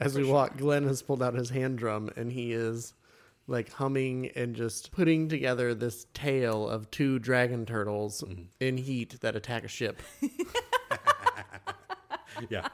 as 0.00 0.14
we 0.16 0.24
walk, 0.24 0.56
Gllen 0.56 0.86
has 0.86 1.02
pulled 1.02 1.22
out 1.22 1.34
his 1.34 1.50
hand 1.50 1.78
drum 1.78 2.10
and 2.16 2.32
he 2.32 2.52
is 2.52 2.94
like 3.46 3.70
humming 3.72 4.30
and 4.34 4.56
just 4.56 4.90
putting 4.92 5.28
together 5.28 5.74
this 5.74 6.06
tale 6.14 6.68
of 6.68 6.90
two 6.90 7.18
dragon 7.18 7.66
turtles 7.66 8.22
mm-hmm. 8.26 8.42
in 8.60 8.78
heat 8.78 9.20
that 9.20 9.36
attack 9.36 9.64
a 9.64 9.68
ship. 9.68 10.02
Yeah. 12.50 12.68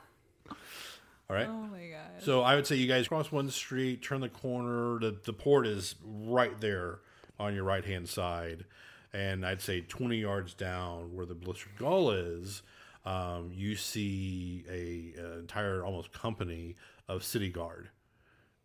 All 1.31 1.37
right. 1.37 1.47
Oh 1.49 1.63
my 1.69 1.79
god. 1.79 2.25
So 2.25 2.43
I 2.43 2.57
would 2.57 2.67
say 2.67 2.75
you 2.75 2.89
guys 2.89 3.07
cross 3.07 3.31
one 3.31 3.49
street, 3.51 4.03
turn 4.03 4.21
the 4.21 4.29
corner. 4.29 4.99
The 4.99 5.17
the 5.25 5.33
port 5.33 5.65
is 5.65 5.95
right 6.05 6.61
there 6.61 6.99
on 7.39 7.55
your 7.55 7.63
right 7.63 7.85
hand 7.85 8.09
side, 8.09 8.65
and 9.13 9.47
I'd 9.47 9.63
say 9.63 9.81
twenty 9.83 10.17
yards 10.17 10.55
down 10.55 11.15
where 11.15 11.25
the 11.25 11.37
blistered 11.37 11.77
gull 11.79 12.11
is, 12.11 12.63
um, 13.05 13.53
you 13.55 13.77
see 13.77 14.65
a, 14.69 15.21
an 15.21 15.39
entire 15.39 15.85
almost 15.85 16.13
company 16.13 16.75
of 17.07 17.23
city 17.23 17.49
guard, 17.49 17.91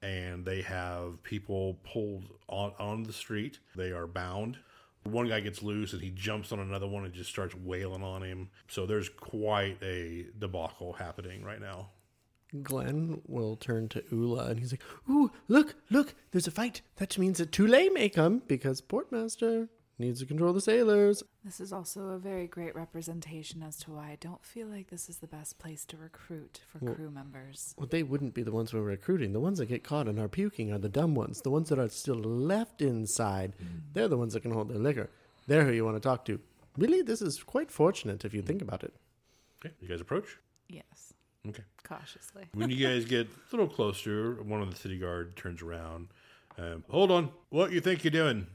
and 0.01 0.43
they 0.43 0.63
have 0.63 1.21
people 1.21 1.77
pulled 1.83 2.23
on 2.49 2.71
on 2.79 3.03
the 3.03 3.13
street. 3.13 3.59
They 3.75 3.91
are 3.91 4.07
bound. 4.07 4.57
One 5.03 5.27
guy 5.27 5.39
gets 5.39 5.61
loose 5.61 5.93
and 5.93 6.01
he 6.01 6.09
jumps 6.09 6.51
on 6.51 6.59
another 6.59 6.87
one 6.87 7.05
and 7.05 7.13
just 7.13 7.29
starts 7.29 7.53
wailing 7.53 8.01
on 8.01 8.23
him. 8.23 8.49
So 8.67 8.87
there's 8.87 9.07
quite 9.07 9.77
a 9.83 10.25
debacle 10.39 10.93
happening 10.93 11.43
right 11.43 11.61
now. 11.61 11.89
Gllen 12.61 13.21
will 13.27 13.55
turn 13.55 13.89
to 13.89 14.03
Ula 14.11 14.47
and 14.47 14.59
he's 14.59 14.71
like, 14.71 14.83
Ooh, 15.09 15.31
look, 15.47 15.75
look, 15.89 16.15
there's 16.31 16.47
a 16.47 16.51
fight. 16.51 16.81
That 16.97 17.17
means 17.17 17.37
that 17.39 17.51
Tule 17.51 17.89
may 17.91 18.09
come 18.09 18.41
because 18.47 18.81
Portmaster 18.81 19.69
needs 19.97 20.19
to 20.19 20.25
control 20.25 20.53
the 20.53 20.61
sailors. 20.61 21.23
This 21.43 21.59
is 21.59 21.71
also 21.71 22.09
a 22.09 22.17
very 22.17 22.47
great 22.47 22.75
representation 22.75 23.63
as 23.63 23.77
to 23.77 23.91
why 23.91 24.11
I 24.11 24.17
don't 24.19 24.43
feel 24.43 24.67
like 24.67 24.89
this 24.89 25.09
is 25.09 25.17
the 25.17 25.27
best 25.27 25.57
place 25.57 25.85
to 25.85 25.97
recruit 25.97 26.61
for 26.67 26.79
crew 26.79 27.09
members. 27.09 27.73
Well, 27.77 27.87
they 27.87 28.03
wouldn't 28.03 28.33
be 28.33 28.43
the 28.43 28.51
ones 28.51 28.73
we're 28.73 28.81
recruiting. 28.81 29.33
The 29.33 29.39
ones 29.39 29.59
that 29.59 29.67
get 29.67 29.83
caught 29.83 30.07
and 30.07 30.19
are 30.19 30.27
puking 30.27 30.71
are 30.71 30.77
the 30.77 30.89
dumb 30.89 31.15
ones. 31.15 31.41
The 31.41 31.51
ones 31.51 31.69
that 31.69 31.79
are 31.79 31.89
still 31.89 32.15
left 32.15 32.81
inside, 32.81 33.53
mm. 33.61 33.81
they're 33.93 34.07
the 34.07 34.17
ones 34.17 34.33
that 34.33 34.41
can 34.41 34.51
hold 34.51 34.69
their 34.69 34.79
liquor. 34.79 35.09
They're 35.47 35.63
who 35.63 35.71
you 35.71 35.85
want 35.85 35.95
to 35.95 36.01
talk 36.01 36.25
to. 36.25 36.39
Really, 36.77 37.01
this 37.01 37.21
is 37.21 37.41
quite 37.43 37.71
fortunate 37.71 38.25
if 38.25 38.33
you 38.33 38.41
think 38.41 38.61
about 38.61 38.83
it. 38.83 38.93
Okay, 39.63 39.73
you 39.79 39.87
guys 39.87 40.01
approach. 40.01 40.37
Yes, 40.67 41.13
Okay. 41.47 41.63
cautiously. 41.83 42.45
When 42.53 42.69
you 42.69 42.87
guys 42.87 43.05
get 43.05 43.27
a 43.27 43.55
little 43.55 43.67
closer, 43.67 44.41
one 44.43 44.61
of 44.61 44.69
the 44.69 44.75
city 44.75 44.97
guard 44.97 45.35
turns 45.35 45.61
around. 45.61 46.07
Um, 46.57 46.83
Hold 46.89 47.11
on. 47.11 47.29
What 47.49 47.71
you 47.71 47.81
think 47.81 48.03
you're 48.03 48.11
doing? 48.11 48.47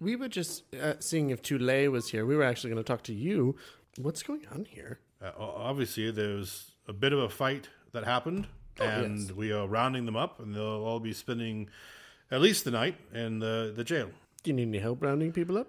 we 0.00 0.16
were 0.16 0.28
just 0.28 0.62
uh, 0.74 0.94
seeing 1.00 1.30
if 1.30 1.42
Tule 1.42 1.90
was 1.90 2.10
here. 2.10 2.24
We 2.24 2.36
were 2.36 2.44
actually 2.44 2.70
going 2.70 2.82
to 2.82 2.86
talk 2.86 3.02
to 3.04 3.14
you. 3.14 3.56
What's 3.98 4.22
going 4.22 4.46
on 4.52 4.64
here? 4.64 5.00
Uh, 5.20 5.32
o- 5.38 5.54
obviously, 5.56 6.10
there's 6.10 6.72
a 6.86 6.92
bit 6.92 7.12
of 7.12 7.18
a 7.18 7.28
fight 7.28 7.68
that 7.92 8.04
happened, 8.04 8.46
and 8.80 9.20
yes. 9.20 9.32
we 9.32 9.52
are 9.52 9.66
rounding 9.66 10.06
them 10.06 10.16
up, 10.16 10.40
and 10.40 10.54
they'll 10.54 10.62
all 10.62 11.00
be 11.00 11.12
spending 11.12 11.68
at 12.30 12.40
least 12.40 12.64
the 12.64 12.70
night 12.70 12.96
in 13.12 13.40
the, 13.40 13.72
the 13.74 13.84
jail. 13.84 14.10
Do 14.42 14.50
you 14.50 14.54
need 14.56 14.68
any 14.68 14.78
help 14.78 15.02
rounding 15.02 15.32
people 15.32 15.58
up? 15.58 15.68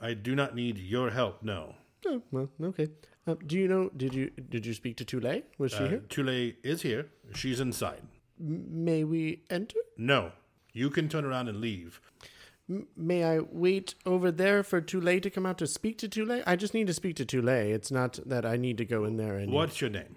I 0.00 0.14
do 0.14 0.34
not 0.34 0.54
need 0.54 0.78
your 0.78 1.10
help, 1.10 1.42
no. 1.42 1.74
Oh, 2.06 2.22
well, 2.30 2.48
okay. 2.62 2.88
Uh, 3.26 3.34
do 3.46 3.56
you 3.58 3.68
know? 3.68 3.90
Did 3.96 4.14
you 4.14 4.30
did 4.48 4.64
you 4.66 4.74
speak 4.74 4.96
to 4.96 5.04
Tule? 5.04 5.42
Was 5.58 5.72
she 5.72 5.78
Uh, 5.84 5.88
here? 5.88 5.98
Tule 6.08 6.52
is 6.62 6.82
here. 6.82 7.06
She's 7.34 7.60
inside. 7.60 8.02
M- 8.40 8.84
may 8.84 9.04
we 9.04 9.42
enter? 9.50 9.76
No, 9.96 10.32
you 10.72 10.90
can 10.90 11.08
turn 11.08 11.24
around 11.24 11.48
and 11.48 11.60
leave. 11.60 12.00
M- 12.68 12.86
may 12.96 13.24
I 13.24 13.40
wait 13.40 13.94
over 14.06 14.30
there 14.32 14.62
for 14.62 14.80
Tule 14.80 15.20
to 15.20 15.30
come 15.30 15.44
out 15.44 15.58
to 15.58 15.66
speak 15.66 15.98
to 15.98 16.08
Tule? 16.08 16.42
I 16.46 16.56
just 16.56 16.72
need 16.72 16.86
to 16.86 16.94
speak 16.94 17.16
to 17.16 17.24
Tule. 17.26 17.48
It's 17.48 17.90
not 17.90 18.18
that 18.24 18.46
I 18.46 18.56
need 18.56 18.78
to 18.78 18.84
go 18.86 19.04
in 19.04 19.16
there 19.16 19.36
and. 19.36 19.52
What's 19.52 19.80
your 19.80 19.90
name? 19.90 20.16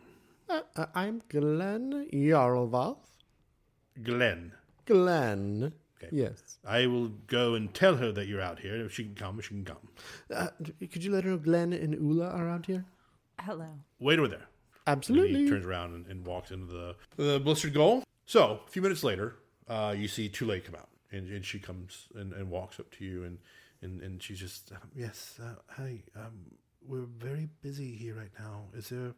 Uh, 0.49 0.62
uh, 0.76 0.86
I'm 0.95 1.22
Gllen 1.30 2.10
Jarlvoth. 2.14 2.97
Gllen. 4.01 4.51
Gllen. 4.86 5.74
Okay. 5.97 6.10
Yes. 6.12 6.58
I 6.66 6.86
will 6.88 7.10
go 7.28 7.54
and 7.54 7.74
tell 7.74 7.95
her 7.97 8.12
that 8.12 8.28
you're 8.28 8.41
out 8.41 8.60
here. 8.60 8.76
If 8.86 8.93
she 8.93 9.04
can 9.06 9.16
come, 9.16 9.39
she 9.41 9.49
can 9.49 9.66
come. 9.66 9.88
Uh, 10.34 10.47
could 10.91 11.04
you 11.04 11.12
let 11.12 11.24
her 11.24 11.32
know 11.32 11.38
Gllen 11.38 11.74
and 11.74 11.93
Ula 11.93 12.28
are 12.30 12.49
out 12.49 12.66
here? 12.66 12.86
Hello. 13.40 13.68
Wait 14.00 14.20
over 14.20 14.28
there. 14.28 14.48
And 14.86 14.98
Absolutely. 14.98 15.44
he 15.44 15.50
turns 15.50 15.66
around 15.66 15.94
and, 15.94 16.08
and 16.08 16.26
walks 16.26 16.52
into 16.52 16.66
the, 16.66 16.96
the 17.16 17.40
blistered 17.40 17.74
gull. 17.74 18.04
So, 18.26 18.60
a 18.66 18.70
few 18.70 18.82
minutes 18.82 19.04
later, 19.04 19.36
uh, 19.68 19.94
you 19.98 20.08
see 20.08 20.30
Tule 20.30 20.60
come 20.60 20.76
out, 20.76 20.90
and, 21.12 21.30
and 21.30 21.44
she 21.46 21.60
comes 21.60 22.08
and, 22.16 22.34
and 22.34 22.50
walks 22.50 22.80
up 22.80 22.92
to 22.98 23.06
you, 23.06 23.24
and, 23.24 23.38
and, 23.82 24.02
and 24.02 24.22
she's 24.22 24.40
just, 24.40 24.72
um, 24.72 24.90
Yes, 24.96 25.40
uh, 25.42 25.56
hi. 25.70 26.04
Um, 26.16 26.52
we're 26.86 27.06
very 27.18 27.50
busy 27.62 27.96
here 27.96 28.16
right 28.16 28.32
now. 28.38 28.64
Is 28.74 28.90
there. 28.90 29.14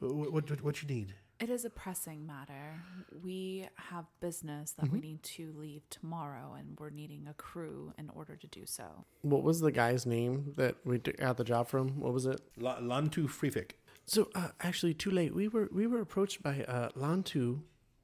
What, 0.00 0.32
what, 0.32 0.64
what 0.64 0.82
you 0.82 0.88
need? 0.88 1.14
It 1.40 1.48
is 1.48 1.64
a 1.64 1.70
pressing 1.70 2.26
matter. 2.26 2.82
We 3.22 3.66
have 3.76 4.04
business 4.20 4.72
that 4.72 4.92
we 4.92 5.00
need 5.00 5.22
to 5.22 5.54
leave 5.56 5.88
tomorrow, 5.88 6.54
and 6.58 6.76
we're 6.78 6.90
needing 6.90 7.26
a 7.26 7.32
crew 7.32 7.94
in 7.96 8.10
order 8.10 8.36
to 8.36 8.46
do 8.46 8.66
so. 8.66 9.06
What 9.22 9.42
was 9.42 9.60
the 9.60 9.72
guy's 9.72 10.04
name 10.04 10.52
that 10.58 10.76
we 10.84 10.98
d- 10.98 11.12
got 11.12 11.38
the 11.38 11.44
job 11.44 11.68
from? 11.68 11.98
What 11.98 12.12
was 12.12 12.26
it? 12.26 12.42
La- 12.58 12.78
Lantu 12.80 13.26
Freefik. 13.26 13.70
So 14.04 14.28
uh, 14.34 14.48
actually, 14.60 14.92
too 14.92 15.10
late. 15.10 15.34
We 15.34 15.48
were 15.48 15.68
we 15.72 15.86
were 15.86 16.00
approached 16.02 16.42
by 16.42 16.62
uh, 16.68 16.90
Lantu 16.90 17.60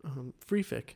um, 0.07 0.33
Freefik. 0.49 0.95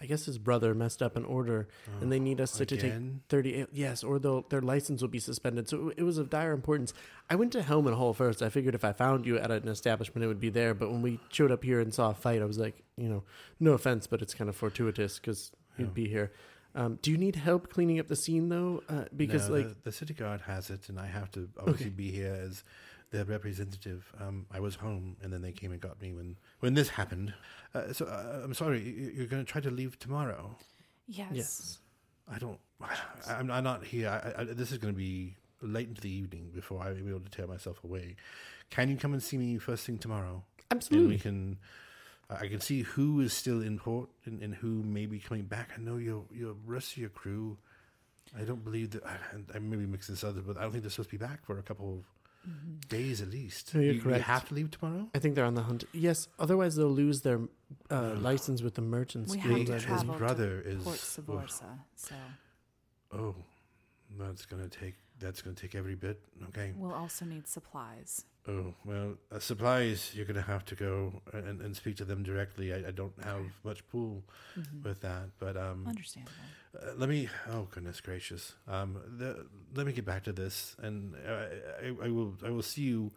I 0.00 0.06
guess 0.06 0.26
his 0.26 0.38
brother 0.38 0.74
messed 0.74 1.02
up 1.02 1.16
an 1.16 1.24
order, 1.24 1.66
and 2.00 2.12
they 2.12 2.18
need 2.20 2.40
us 2.40 2.52
to, 2.52 2.66
to 2.66 2.76
take 2.76 2.92
thirty. 3.28 3.66
Yes, 3.72 4.04
or 4.04 4.18
they'll, 4.18 4.42
their 4.42 4.60
license 4.60 5.00
will 5.00 5.08
be 5.08 5.18
suspended. 5.18 5.68
So 5.68 5.88
it, 5.88 5.94
it 5.98 6.02
was 6.02 6.18
of 6.18 6.30
dire 6.30 6.52
importance. 6.52 6.92
I 7.30 7.34
went 7.34 7.52
to 7.52 7.62
Helm 7.62 7.86
and 7.86 7.96
Hull 7.96 8.12
first. 8.12 8.42
I 8.42 8.48
figured 8.50 8.74
if 8.74 8.84
I 8.84 8.92
found 8.92 9.26
you 9.26 9.38
at 9.38 9.50
an 9.50 9.68
establishment, 9.68 10.24
it 10.24 10.28
would 10.28 10.40
be 10.40 10.50
there. 10.50 10.74
But 10.74 10.90
when 10.90 11.02
we 11.02 11.18
showed 11.30 11.50
up 11.50 11.64
here 11.64 11.80
and 11.80 11.92
saw 11.92 12.10
a 12.10 12.14
fight, 12.14 12.42
I 12.42 12.44
was 12.44 12.58
like, 12.58 12.82
you 12.96 13.08
know, 13.08 13.24
no 13.58 13.72
offense, 13.72 14.06
but 14.06 14.20
it's 14.22 14.34
kind 14.34 14.50
of 14.50 14.56
fortuitous 14.56 15.18
because 15.18 15.50
you'd 15.78 15.94
be 15.94 16.06
here. 16.08 16.32
Um, 16.74 16.98
do 17.02 17.10
you 17.10 17.18
need 17.18 17.36
help 17.36 17.68
cleaning 17.70 17.98
up 18.00 18.08
the 18.08 18.16
scene 18.16 18.48
though? 18.48 18.82
Uh, 18.88 19.04
because 19.14 19.48
No, 19.50 19.56
like 19.56 19.68
the, 19.68 19.76
the 19.84 19.92
city 19.92 20.14
guard 20.14 20.40
has 20.42 20.70
it, 20.70 20.88
and 20.88 20.98
I 20.98 21.06
have 21.06 21.30
to 21.32 21.48
obviously 21.58 21.90
be 21.90 22.10
here 22.10 22.32
as 22.34 22.64
their 23.12 23.24
representative. 23.24 24.12
Um, 24.20 24.46
I 24.50 24.58
was 24.60 24.74
home, 24.74 25.16
and 25.22 25.32
then 25.32 25.42
they 25.42 25.52
came 25.52 25.70
and 25.70 25.80
got 25.80 26.00
me 26.02 26.12
when 26.12 26.36
when 26.60 26.74
this 26.74 26.88
happened. 26.88 27.32
Uh, 27.74 27.92
so 27.92 28.06
uh, 28.06 28.40
I'm 28.44 28.54
sorry. 28.54 28.80
you- 28.82 29.12
You're 29.14 29.26
going 29.26 29.44
to 29.44 29.50
try 29.50 29.60
to 29.60 29.70
leave 29.70 29.98
tomorrow. 29.98 30.56
Yes. 31.06 31.28
yes. 31.32 31.78
I 32.30 32.38
don't. 32.38 32.58
I'm, 33.28 33.50
I'm 33.50 33.64
not 33.64 33.84
here. 33.84 34.08
I, 34.08 34.40
I, 34.40 34.44
this 34.44 34.72
is 34.72 34.78
going 34.78 34.92
to 34.94 34.98
be 34.98 35.36
late 35.60 35.88
into 35.88 36.00
the 36.00 36.10
evening 36.10 36.50
before 36.54 36.82
I'm 36.82 37.08
able 37.08 37.20
to 37.20 37.30
tear 37.30 37.46
myself 37.46 37.84
away. 37.84 38.16
Can 38.70 38.88
you 38.88 38.96
come 38.96 39.12
and 39.12 39.22
see 39.22 39.36
me 39.38 39.58
first 39.58 39.86
thing 39.86 39.98
tomorrow? 39.98 40.42
And 40.70 40.78
Absolutely. 40.78 41.14
we 41.16 41.18
can. 41.20 41.58
I 42.30 42.46
can 42.48 42.60
see 42.60 42.80
who 42.80 43.20
is 43.20 43.34
still 43.34 43.60
in 43.60 43.78
port 43.78 44.08
and, 44.24 44.40
and 44.40 44.54
who 44.54 44.82
may 44.82 45.04
be 45.04 45.18
coming 45.18 45.44
back. 45.44 45.70
I 45.76 45.80
know 45.80 45.98
your 45.98 46.24
your 46.32 46.54
rest 46.64 46.92
of 46.92 46.98
your 46.98 47.10
crew. 47.10 47.58
I 48.38 48.44
don't 48.44 48.64
believe 48.64 48.90
that. 48.92 49.02
I, 49.06 49.18
I 49.56 49.58
may 49.58 49.76
be 49.76 49.86
mixing 49.86 50.14
this 50.14 50.24
up, 50.24 50.34
but 50.46 50.56
I 50.56 50.62
don't 50.62 50.72
think 50.72 50.82
they're 50.82 50.90
supposed 50.90 51.10
to 51.10 51.18
be 51.18 51.22
back 51.24 51.44
for 51.44 51.58
a 51.58 51.62
couple 51.62 51.92
of 51.98 52.04
days 52.88 53.20
at 53.22 53.30
least. 53.30 53.74
No, 53.74 53.80
you're 53.80 53.90
you, 53.92 53.96
you 53.98 54.02
correct. 54.02 54.24
have 54.24 54.48
to 54.48 54.54
leave 54.54 54.70
tomorrow. 54.70 55.08
I 55.14 55.18
think 55.18 55.34
they're 55.34 55.44
on 55.44 55.54
the 55.54 55.62
hunt. 55.62 55.84
Yes, 55.92 56.28
otherwise 56.38 56.76
they'll 56.76 56.88
lose 56.88 57.20
their 57.22 57.40
uh, 57.90 58.14
license 58.18 58.62
with 58.62 58.74
the 58.74 58.82
merchants. 58.82 59.32
We 59.32 59.38
Guild, 59.40 59.58
have 59.58 59.66
to 59.66 59.72
his 59.74 59.82
travel 59.84 60.14
brother 60.16 60.60
to 60.62 60.68
is- 60.68 60.82
Port 60.84 60.96
oof. 60.96 61.26
Savorsa, 61.26 61.78
so 61.96 62.14
Oh, 63.12 63.34
that's 64.18 64.46
gonna 64.46 64.68
take. 64.68 64.94
That's 65.20 65.40
gonna 65.42 65.54
take 65.56 65.74
every 65.74 65.94
bit. 65.94 66.20
Okay. 66.48 66.72
we'll 66.76 66.92
also 66.94 67.24
need 67.24 67.46
supplies. 67.46 68.24
Oh 68.48 68.74
well, 68.84 69.14
uh, 69.30 69.38
supplies. 69.38 70.10
You're 70.14 70.24
gonna 70.26 70.42
have 70.42 70.64
to 70.66 70.74
go 70.74 71.22
and, 71.32 71.60
and 71.60 71.76
speak 71.76 71.96
to 71.98 72.04
them 72.04 72.24
directly. 72.24 72.72
I, 72.74 72.88
I 72.88 72.90
don't 72.90 73.12
have 73.22 73.42
much 73.62 73.86
pull 73.88 74.24
with 74.82 75.00
that, 75.02 75.28
but 75.38 75.56
um, 75.56 75.84
Understandable. 75.86 76.32
uh, 76.80 76.86
let 76.96 77.08
me. 77.08 77.28
Oh 77.52 77.68
goodness 77.70 78.00
gracious. 78.00 78.54
Um, 78.66 78.96
the, 79.18 79.46
let 79.76 79.86
me 79.86 79.92
get 79.92 80.04
back 80.04 80.24
to 80.24 80.32
this, 80.32 80.74
and 80.82 81.14
uh, 81.28 81.44
I, 81.84 82.06
I 82.06 82.08
will. 82.08 82.34
I 82.44 82.50
will 82.50 82.62
see 82.62 82.82
you 82.82 83.12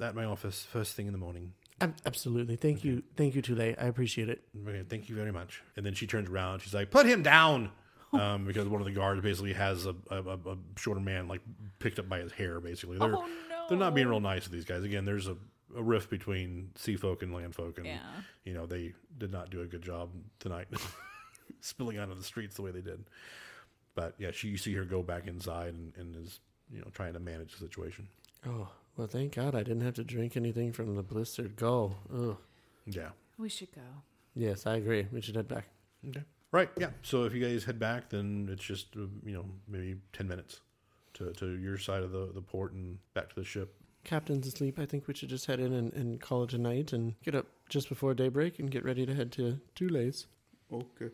at 0.00 0.14
my 0.14 0.24
office 0.24 0.64
first 0.70 0.94
thing 0.94 1.06
in 1.06 1.12
the 1.12 1.18
morning. 1.18 1.54
Ab- 1.80 1.96
Absolutely. 2.06 2.54
Thank 2.54 2.84
you. 2.84 3.02
Thank 3.16 3.34
you, 3.34 3.42
Tule. 3.42 3.60
I 3.60 3.86
appreciate 3.86 4.28
it. 4.28 4.42
Okay, 4.68 4.84
thank 4.88 5.08
you 5.08 5.16
very 5.16 5.32
much. 5.32 5.60
And 5.76 5.84
then 5.84 5.94
she 5.94 6.06
turns 6.06 6.28
around. 6.28 6.60
She's 6.62 6.74
like, 6.74 6.92
"Put 6.92 7.04
him 7.06 7.24
down," 7.24 7.72
um, 8.12 8.44
because 8.44 8.68
one 8.68 8.80
of 8.80 8.84
the 8.86 8.92
guards 8.92 9.22
basically 9.22 9.54
has 9.54 9.86
a, 9.86 9.96
a, 10.08 10.22
a, 10.22 10.34
a 10.52 10.56
shorter 10.76 11.00
man 11.00 11.26
like 11.26 11.40
picked 11.80 11.98
up 11.98 12.08
by 12.08 12.20
his 12.20 12.30
hair. 12.30 12.60
Basically, 12.60 12.96
they're 12.96 13.16
Oh, 13.16 13.26
no. 13.48 13.57
They're 13.68 13.78
not 13.78 13.94
being 13.94 14.08
real 14.08 14.20
nice 14.20 14.44
to 14.44 14.50
these 14.50 14.64
guys. 14.64 14.82
Again, 14.82 15.04
there's 15.04 15.26
a, 15.28 15.36
a 15.76 15.82
rift 15.82 16.10
between 16.10 16.70
sea 16.76 16.96
folk 16.96 17.22
and 17.22 17.32
land 17.34 17.54
folk, 17.54 17.78
and 17.78 17.86
Yeah. 17.86 17.98
you 18.44 18.54
know 18.54 18.66
they 18.66 18.94
did 19.18 19.30
not 19.32 19.50
do 19.50 19.60
a 19.62 19.66
good 19.66 19.82
job 19.82 20.10
tonight, 20.40 20.68
spilling 21.60 21.98
out 21.98 22.10
of 22.10 22.18
the 22.18 22.24
streets 22.24 22.56
the 22.56 22.62
way 22.62 22.70
they 22.70 22.80
did. 22.80 23.04
But 23.94 24.14
yeah, 24.18 24.30
she 24.32 24.48
you 24.48 24.56
see 24.56 24.74
her 24.74 24.84
go 24.84 25.02
back 25.02 25.26
inside 25.26 25.74
and, 25.74 25.92
and 25.96 26.16
is 26.16 26.40
you 26.70 26.80
know 26.80 26.88
trying 26.92 27.14
to 27.14 27.20
manage 27.20 27.52
the 27.52 27.58
situation. 27.58 28.08
Oh, 28.46 28.68
well, 28.96 29.06
thank 29.08 29.34
God 29.34 29.54
I 29.54 29.62
didn't 29.62 29.82
have 29.82 29.94
to 29.94 30.04
drink 30.04 30.36
anything 30.36 30.72
from 30.72 30.94
the 30.94 31.02
blistered 31.02 31.56
gull. 31.56 31.96
Ugh. 32.14 32.36
Yeah. 32.86 33.08
We 33.36 33.48
should 33.48 33.72
go. 33.74 33.82
Yes, 34.34 34.66
I 34.66 34.76
agree. 34.76 35.06
We 35.12 35.20
should 35.20 35.36
head 35.36 35.48
back. 35.48 35.64
Okay. 36.08 36.22
Right. 36.52 36.70
Yeah. 36.78 36.90
So 37.02 37.24
if 37.24 37.34
you 37.34 37.44
guys 37.44 37.64
head 37.64 37.78
back, 37.78 38.08
then 38.10 38.48
it's 38.50 38.64
just 38.64 38.96
uh, 38.96 39.00
you 39.24 39.34
know 39.34 39.44
maybe 39.68 39.96
ten 40.12 40.28
minutes 40.28 40.60
to, 41.18 41.32
to 41.32 41.58
your 41.58 41.78
side 41.78 42.02
of 42.02 42.12
the, 42.12 42.30
the 42.34 42.40
port 42.40 42.72
and 42.72 42.98
back 43.14 43.28
to 43.30 43.34
the 43.34 43.44
ship. 43.44 43.74
Captain's 44.04 44.46
asleep. 44.46 44.78
I 44.78 44.86
think 44.86 45.06
we 45.06 45.14
should 45.14 45.28
just 45.28 45.46
head 45.46 45.60
in 45.60 45.72
and, 45.72 45.92
and 45.92 46.20
call 46.20 46.44
it 46.44 46.52
a 46.52 46.58
night 46.58 46.92
and 46.92 47.14
get 47.22 47.34
up 47.34 47.46
just 47.68 47.88
before 47.88 48.14
daybreak 48.14 48.58
and 48.58 48.70
get 48.70 48.84
ready 48.84 49.04
to 49.04 49.14
head 49.14 49.32
to 49.32 49.60
Tule's. 49.74 50.26
Okay. 50.72 51.10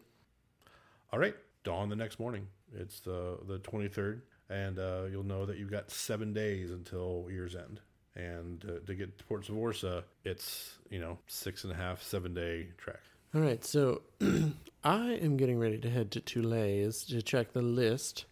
All 1.12 1.18
right. 1.18 1.34
Dawn 1.64 1.88
the 1.88 1.96
next 1.96 2.20
morning. 2.20 2.46
It's 2.76 3.00
the 3.00 3.38
the 3.46 3.58
twenty 3.58 3.88
third, 3.88 4.22
and 4.50 4.78
uh, 4.78 5.04
you'll 5.10 5.24
know 5.24 5.46
that 5.46 5.56
you've 5.56 5.70
got 5.70 5.90
seven 5.90 6.32
days 6.32 6.70
until 6.70 7.26
year's 7.30 7.56
end. 7.56 7.80
And 8.16 8.64
uh, 8.64 8.86
to 8.86 8.94
get 8.94 9.18
to 9.18 9.24
Port 9.24 9.46
Savorsa, 9.46 10.04
it's 10.24 10.78
you 10.90 11.00
know 11.00 11.18
six 11.26 11.64
and 11.64 11.72
a 11.72 11.76
half, 11.76 12.02
seven 12.02 12.34
day 12.34 12.68
trek. 12.76 13.00
All 13.34 13.40
right, 13.40 13.64
so 13.64 14.02
I 14.84 15.14
am 15.14 15.36
getting 15.36 15.58
ready 15.58 15.78
to 15.78 15.90
head 15.90 16.12
to 16.12 16.20
Tule's 16.20 17.04
to 17.06 17.20
check 17.22 17.52
the 17.52 17.62
list. 17.62 18.26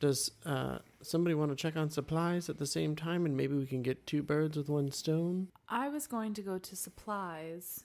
Does 0.00 0.32
uh, 0.44 0.78
somebody 1.02 1.34
want 1.34 1.50
to 1.50 1.56
check 1.56 1.76
on 1.76 1.90
supplies 1.90 2.48
at 2.48 2.58
the 2.58 2.66
same 2.66 2.96
time, 2.96 3.24
and 3.26 3.36
maybe 3.36 3.54
we 3.54 3.66
can 3.66 3.82
get 3.82 4.06
two 4.06 4.22
birds 4.22 4.56
with 4.56 4.68
one 4.68 4.90
stone? 4.90 5.48
I 5.68 5.88
was 5.88 6.06
going 6.06 6.34
to 6.34 6.42
go 6.42 6.58
to 6.58 6.76
supplies. 6.76 7.84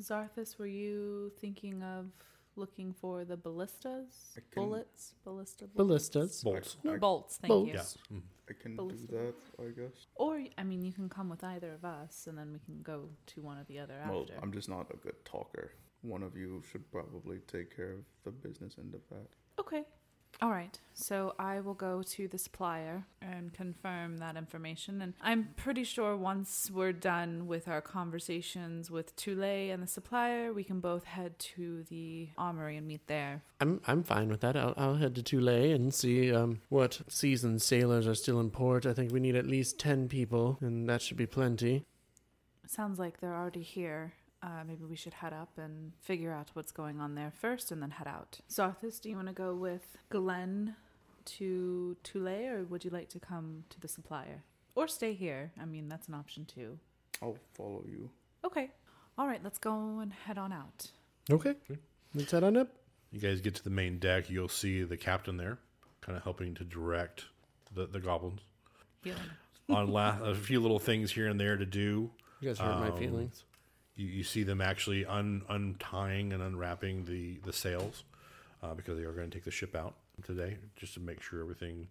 Xarthus, 0.00 0.58
were 0.58 0.66
you 0.66 1.32
thinking 1.40 1.82
of 1.82 2.06
looking 2.56 2.92
for 2.92 3.24
the 3.24 3.36
ballistas? 3.36 4.34
Can- 4.50 4.64
Bullets? 4.64 5.14
Ballista 5.24 5.66
Ballistas. 5.74 6.42
Bolts. 6.42 6.76
No, 6.82 6.94
I- 6.94 6.98
bolts, 6.98 7.36
thank 7.38 7.48
Bolts. 7.48 7.68
you. 7.68 7.74
Yeah. 7.74 8.16
Mm. 8.18 8.22
I 8.50 8.52
can 8.60 8.76
Ballista 8.76 9.06
do 9.06 9.16
that, 9.58 9.64
I 9.64 9.68
guess. 9.70 10.06
Or, 10.16 10.42
I 10.58 10.64
mean, 10.64 10.82
you 10.82 10.92
can 10.92 11.08
come 11.08 11.28
with 11.30 11.44
either 11.44 11.72
of 11.72 11.84
us, 11.84 12.26
and 12.28 12.36
then 12.36 12.52
we 12.52 12.58
can 12.58 12.82
go 12.82 13.08
to 13.26 13.40
one 13.40 13.56
or 13.58 13.64
the 13.64 13.78
other 13.78 13.94
Well, 14.08 14.22
after. 14.22 14.34
I'm 14.42 14.52
just 14.52 14.68
not 14.68 14.88
a 14.92 14.96
good 14.96 15.24
talker. 15.24 15.72
One 16.02 16.22
of 16.24 16.36
you 16.36 16.62
should 16.70 16.90
probably 16.90 17.38
take 17.46 17.74
care 17.74 17.92
of 17.92 18.04
the 18.24 18.32
business 18.32 18.74
end 18.78 18.94
of 18.94 19.00
that. 19.10 19.28
Okay. 19.60 19.84
All 20.40 20.50
right. 20.50 20.78
So 20.94 21.34
I 21.38 21.60
will 21.60 21.74
go 21.74 22.02
to 22.02 22.26
the 22.26 22.38
supplier 22.38 23.04
and 23.20 23.52
confirm 23.52 24.18
that 24.18 24.36
information. 24.36 25.00
And 25.00 25.14
I'm 25.20 25.50
pretty 25.56 25.84
sure 25.84 26.16
once 26.16 26.70
we're 26.72 26.92
done 26.92 27.46
with 27.46 27.68
our 27.68 27.80
conversations 27.80 28.90
with 28.90 29.14
Tule 29.14 29.44
and 29.44 29.82
the 29.82 29.86
supplier, 29.86 30.52
we 30.52 30.64
can 30.64 30.80
both 30.80 31.04
head 31.04 31.38
to 31.38 31.84
the 31.84 32.30
armory 32.36 32.76
and 32.76 32.86
meet 32.88 33.06
there. 33.06 33.42
I'm 33.60 33.80
I'm 33.86 34.02
fine 34.02 34.28
with 34.28 34.40
that. 34.40 34.56
I'll, 34.56 34.74
I'll 34.76 34.96
head 34.96 35.14
to 35.14 35.22
Tule 35.22 35.48
and 35.48 35.94
see 35.94 36.32
um, 36.34 36.60
what 36.68 37.00
seasoned 37.08 37.62
sailors 37.62 38.06
are 38.08 38.14
still 38.14 38.40
in 38.40 38.50
port. 38.50 38.84
I 38.84 38.94
think 38.94 39.12
we 39.12 39.20
need 39.20 39.36
at 39.36 39.46
least 39.46 39.78
ten 39.78 40.08
people, 40.08 40.58
and 40.60 40.88
that 40.88 41.02
should 41.02 41.16
be 41.16 41.26
plenty. 41.26 41.84
Sounds 42.66 42.98
like 42.98 43.20
they're 43.20 43.36
already 43.36 43.62
here. 43.62 44.14
Uh, 44.42 44.64
maybe 44.66 44.84
we 44.84 44.96
should 44.96 45.14
head 45.14 45.32
up 45.32 45.50
and 45.56 45.92
figure 46.00 46.32
out 46.32 46.50
what's 46.54 46.72
going 46.72 47.00
on 47.00 47.14
there 47.14 47.30
first 47.40 47.70
and 47.70 47.80
then 47.80 47.90
head 47.92 48.08
out. 48.08 48.40
Xarthus, 48.50 49.00
do 49.00 49.08
you 49.08 49.14
want 49.16 49.28
to 49.28 49.32
go 49.34 49.54
with 49.54 49.96
Gllen 50.10 50.74
to 51.26 51.96
Tule, 52.02 52.28
or 52.48 52.64
would 52.64 52.84
you 52.84 52.90
like 52.90 53.08
to 53.10 53.20
come 53.20 53.64
to 53.70 53.78
the 53.78 53.86
supplier? 53.86 54.42
Or 54.74 54.88
stay 54.88 55.12
here. 55.14 55.52
I 55.60 55.64
mean, 55.64 55.88
that's 55.88 56.08
an 56.08 56.14
option 56.14 56.44
too. 56.44 56.78
I'll 57.22 57.36
follow 57.54 57.84
you. 57.86 58.10
Okay. 58.44 58.70
All 59.16 59.28
right, 59.28 59.40
let's 59.44 59.58
go 59.58 60.00
and 60.00 60.12
head 60.12 60.38
on 60.38 60.52
out. 60.52 60.90
Okay. 61.30 61.54
Let's 62.14 62.32
head 62.32 62.42
on 62.42 62.56
up. 62.56 62.68
You 63.12 63.20
guys 63.20 63.40
get 63.40 63.54
to 63.56 63.62
the 63.62 63.70
main 63.70 63.98
deck. 63.98 64.28
You'll 64.28 64.48
see 64.48 64.82
the 64.82 64.96
captain 64.96 65.36
there, 65.36 65.58
kind 66.00 66.16
of 66.16 66.24
helping 66.24 66.54
to 66.54 66.64
direct 66.64 67.26
the, 67.72 67.86
the 67.86 68.00
goblins 68.00 68.40
Healing. 69.04 69.20
on 69.68 69.88
la- 69.88 70.18
a 70.22 70.34
few 70.34 70.58
little 70.60 70.78
things 70.80 71.12
here 71.12 71.28
and 71.28 71.38
there 71.38 71.56
to 71.56 71.66
do. 71.66 72.10
You 72.40 72.48
guys 72.48 72.58
hurt 72.58 72.80
my 72.80 72.88
Um, 72.88 72.98
feelings. 72.98 73.44
You, 73.96 74.06
you 74.06 74.24
see 74.24 74.42
them 74.42 74.60
actually 74.60 75.04
un, 75.04 75.42
untying 75.48 76.32
and 76.32 76.42
unwrapping 76.42 77.04
the 77.04 77.38
the 77.44 77.52
sails 77.52 78.04
uh, 78.62 78.74
because 78.74 78.98
they 78.98 79.04
are 79.04 79.12
going 79.12 79.30
to 79.30 79.36
take 79.36 79.44
the 79.44 79.50
ship 79.50 79.74
out 79.74 79.94
today, 80.24 80.58
just 80.76 80.94
to 80.94 81.00
make 81.00 81.22
sure 81.22 81.40
everything 81.40 81.88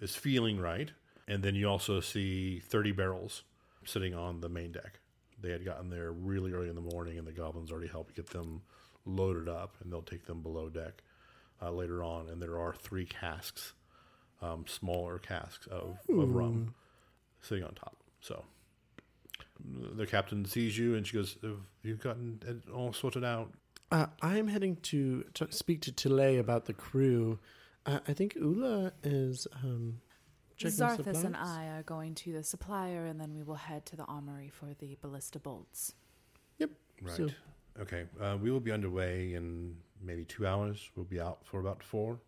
is 0.00 0.16
feeling 0.16 0.60
right. 0.60 0.90
And 1.28 1.42
then 1.42 1.54
you 1.54 1.68
also 1.68 2.00
see 2.00 2.60
thirty 2.60 2.92
barrels 2.92 3.44
sitting 3.84 4.14
on 4.14 4.40
the 4.40 4.48
main 4.48 4.72
deck. 4.72 4.98
They 5.40 5.50
had 5.50 5.64
gotten 5.64 5.90
there 5.90 6.12
really 6.12 6.52
early 6.52 6.68
in 6.68 6.74
the 6.74 6.80
morning, 6.80 7.18
and 7.18 7.26
the 7.26 7.32
goblins 7.32 7.72
already 7.72 7.88
helped 7.88 8.14
get 8.14 8.30
them 8.30 8.62
loaded 9.04 9.48
up, 9.48 9.74
and 9.82 9.92
they'll 9.92 10.02
take 10.02 10.26
them 10.26 10.40
below 10.40 10.68
deck 10.68 11.02
uh, 11.60 11.70
later 11.70 12.04
on. 12.04 12.28
And 12.28 12.40
there 12.40 12.58
are 12.60 12.74
three 12.74 13.06
casks, 13.06 13.72
um, 14.40 14.64
smaller 14.68 15.18
casks 15.18 15.66
of, 15.66 15.98
of 16.08 16.34
rum 16.34 16.74
sitting 17.40 17.64
on 17.64 17.74
top. 17.74 17.96
So 18.20 18.44
the 19.64 20.06
captain 20.06 20.44
sees 20.44 20.76
you 20.76 20.94
and 20.94 21.06
she 21.06 21.16
goes, 21.16 21.36
Have 21.42 21.58
you 21.82 21.96
gotten 21.96 22.40
it 22.46 22.70
all 22.70 22.92
sorted 22.92 23.24
out? 23.24 23.52
Uh, 23.90 24.06
I'm 24.22 24.48
heading 24.48 24.76
to, 24.76 25.24
to 25.34 25.52
speak 25.52 25.82
to 25.82 25.92
Tule 25.92 26.38
about 26.40 26.64
the 26.64 26.72
crew. 26.72 27.38
Uh, 27.84 27.98
I 28.08 28.12
think 28.14 28.34
Ula 28.36 28.92
is 29.02 29.46
um, 29.62 30.00
checking 30.56 30.78
Xarthus 30.78 31.24
and. 31.24 31.36
I 31.36 31.66
are 31.66 31.82
going 31.82 32.14
to 32.16 32.32
the 32.32 32.42
supplier, 32.42 33.06
and 33.06 33.20
then 33.20 33.34
we 33.34 33.42
will 33.42 33.56
head 33.56 33.84
to 33.86 33.96
the 33.96 34.04
armory 34.04 34.48
for 34.48 34.68
the 34.78 34.96
ballista 35.02 35.38
bolts. 35.38 35.94
Yep. 36.58 36.70
Right. 37.02 37.16
So- 37.16 37.28
okay. 37.80 38.04
Uh, 38.20 38.38
we 38.40 38.50
will 38.50 38.60
be 38.60 38.72
underway 38.72 39.34
in 39.34 39.76
maybe 40.00 40.24
two 40.24 40.46
hours. 40.46 40.90
We'll 40.96 41.04
be 41.04 41.20
out 41.20 41.40
for 41.44 41.60
about 41.60 41.82
four. 41.82 42.18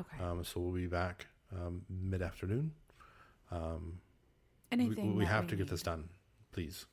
Okay. 0.00 0.24
Um, 0.24 0.42
so 0.42 0.60
we'll 0.60 0.72
be 0.72 0.86
back 0.86 1.26
um, 1.54 1.82
mid 1.88 2.22
afternoon. 2.22 2.72
Um, 3.50 3.98
we 4.70 4.78
Anything 4.78 5.16
we 5.16 5.24
that 5.24 5.30
have 5.30 5.46
to 5.48 5.56
get 5.56 5.68
this 5.68 5.82
done, 5.82 6.08
please. 6.52 6.86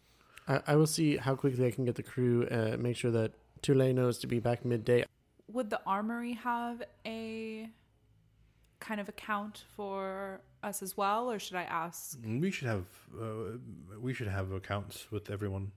I, 0.47 0.61
I 0.67 0.75
will 0.75 0.87
see 0.87 1.17
how 1.17 1.35
quickly 1.35 1.67
I 1.67 1.71
can 1.71 1.85
get 1.85 1.95
the 1.95 2.03
crew. 2.03 2.47
Uh, 2.49 2.75
make 2.79 2.95
sure 2.97 3.11
that 3.11 3.33
Tule 3.61 3.93
knows 3.93 4.17
to 4.19 4.27
be 4.27 4.39
back 4.39 4.65
midday. 4.65 5.05
Would 5.51 5.69
the 5.69 5.81
armory 5.85 6.33
have 6.33 6.83
a 7.05 7.69
kind 8.79 9.01
of 9.01 9.09
account 9.09 9.63
for 9.75 10.41
us 10.63 10.81
as 10.81 10.95
well, 10.95 11.29
or 11.29 11.39
should 11.39 11.57
I 11.57 11.63
ask? 11.63 12.17
We 12.25 12.51
should 12.51 12.67
have 12.67 12.85
uh, 13.19 13.57
we 13.99 14.13
should 14.13 14.27
have 14.27 14.51
accounts 14.51 15.11
with 15.11 15.29
everyone. 15.29 15.71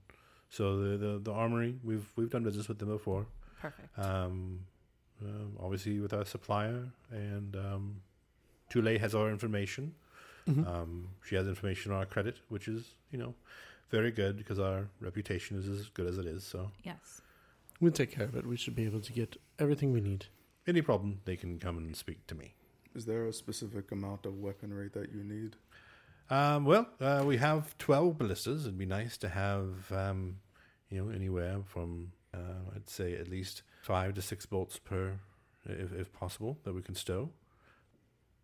So 0.50 0.76
the, 0.78 0.96
the 0.96 1.18
the 1.18 1.32
armory 1.32 1.76
we've 1.82 2.06
we've 2.16 2.30
done 2.30 2.44
business 2.44 2.68
with 2.68 2.78
them 2.78 2.88
before. 2.88 3.26
Perfect. 3.60 3.96
um, 3.98 4.60
uh, 5.24 5.62
obviously 5.64 6.00
with 6.00 6.12
our 6.12 6.24
supplier, 6.24 6.88
and 7.10 7.54
um, 7.56 7.96
Tule 8.70 8.98
has 8.98 9.14
our 9.14 9.30
information. 9.30 9.94
Mhm. 10.48 10.66
Um, 10.66 11.08
she 11.24 11.36
has 11.36 11.46
information 11.46 11.92
on 11.92 11.98
our 11.98 12.06
credit, 12.06 12.38
which 12.48 12.66
is 12.68 12.94
you 13.12 13.18
know 13.18 13.34
very 13.92 14.10
good 14.10 14.36
because 14.36 14.58
our 14.58 14.88
reputation 15.00 15.56
is 15.56 15.68
as 15.68 15.88
good 15.90 16.06
as 16.06 16.18
it 16.18 16.26
is. 16.26 16.42
So 16.42 16.72
yes. 16.82 17.20
We'll 17.80 17.92
take 17.92 18.12
care 18.12 18.24
of 18.24 18.36
it. 18.36 18.46
We 18.46 18.56
should 18.56 18.74
be 18.74 18.84
able 18.84 19.00
to 19.00 19.12
get 19.12 19.36
everything 19.58 19.92
we 19.92 20.00
need. 20.00 20.26
any 20.66 20.82
problem, 20.82 21.20
they 21.24 21.36
can 21.36 21.58
come 21.58 21.76
and 21.78 21.96
speak 21.96 22.26
to 22.28 22.34
me. 22.34 22.54
Is 22.94 23.06
there 23.06 23.26
a 23.26 23.32
specific 23.32 23.90
amount 23.90 24.26
of 24.26 24.38
weaponry 24.38 24.88
that 24.92 25.12
you 25.12 25.24
need? 25.24 25.56
Um, 26.30 26.64
well, 26.64 26.86
uh, 27.00 27.22
we 27.26 27.36
have 27.38 27.76
twelve 27.78 28.18
ballistas. 28.18 28.64
It'd 28.64 28.78
be 28.78 28.86
nice 28.86 29.16
to 29.18 29.28
have 29.28 29.90
um, 29.92 30.38
you 30.90 31.04
know 31.04 31.10
anywhere 31.12 31.58
from 31.64 32.12
uh, 32.34 32.60
I'd 32.74 32.88
say 32.88 33.14
at 33.14 33.28
least 33.28 33.62
five 33.82 34.14
to 34.14 34.22
six 34.22 34.46
bolts 34.46 34.78
per, 34.78 35.18
if, 35.66 35.92
if 35.92 36.12
possible, 36.12 36.58
that 36.64 36.74
we 36.74 36.82
can 36.82 36.94
stow. 36.94 37.30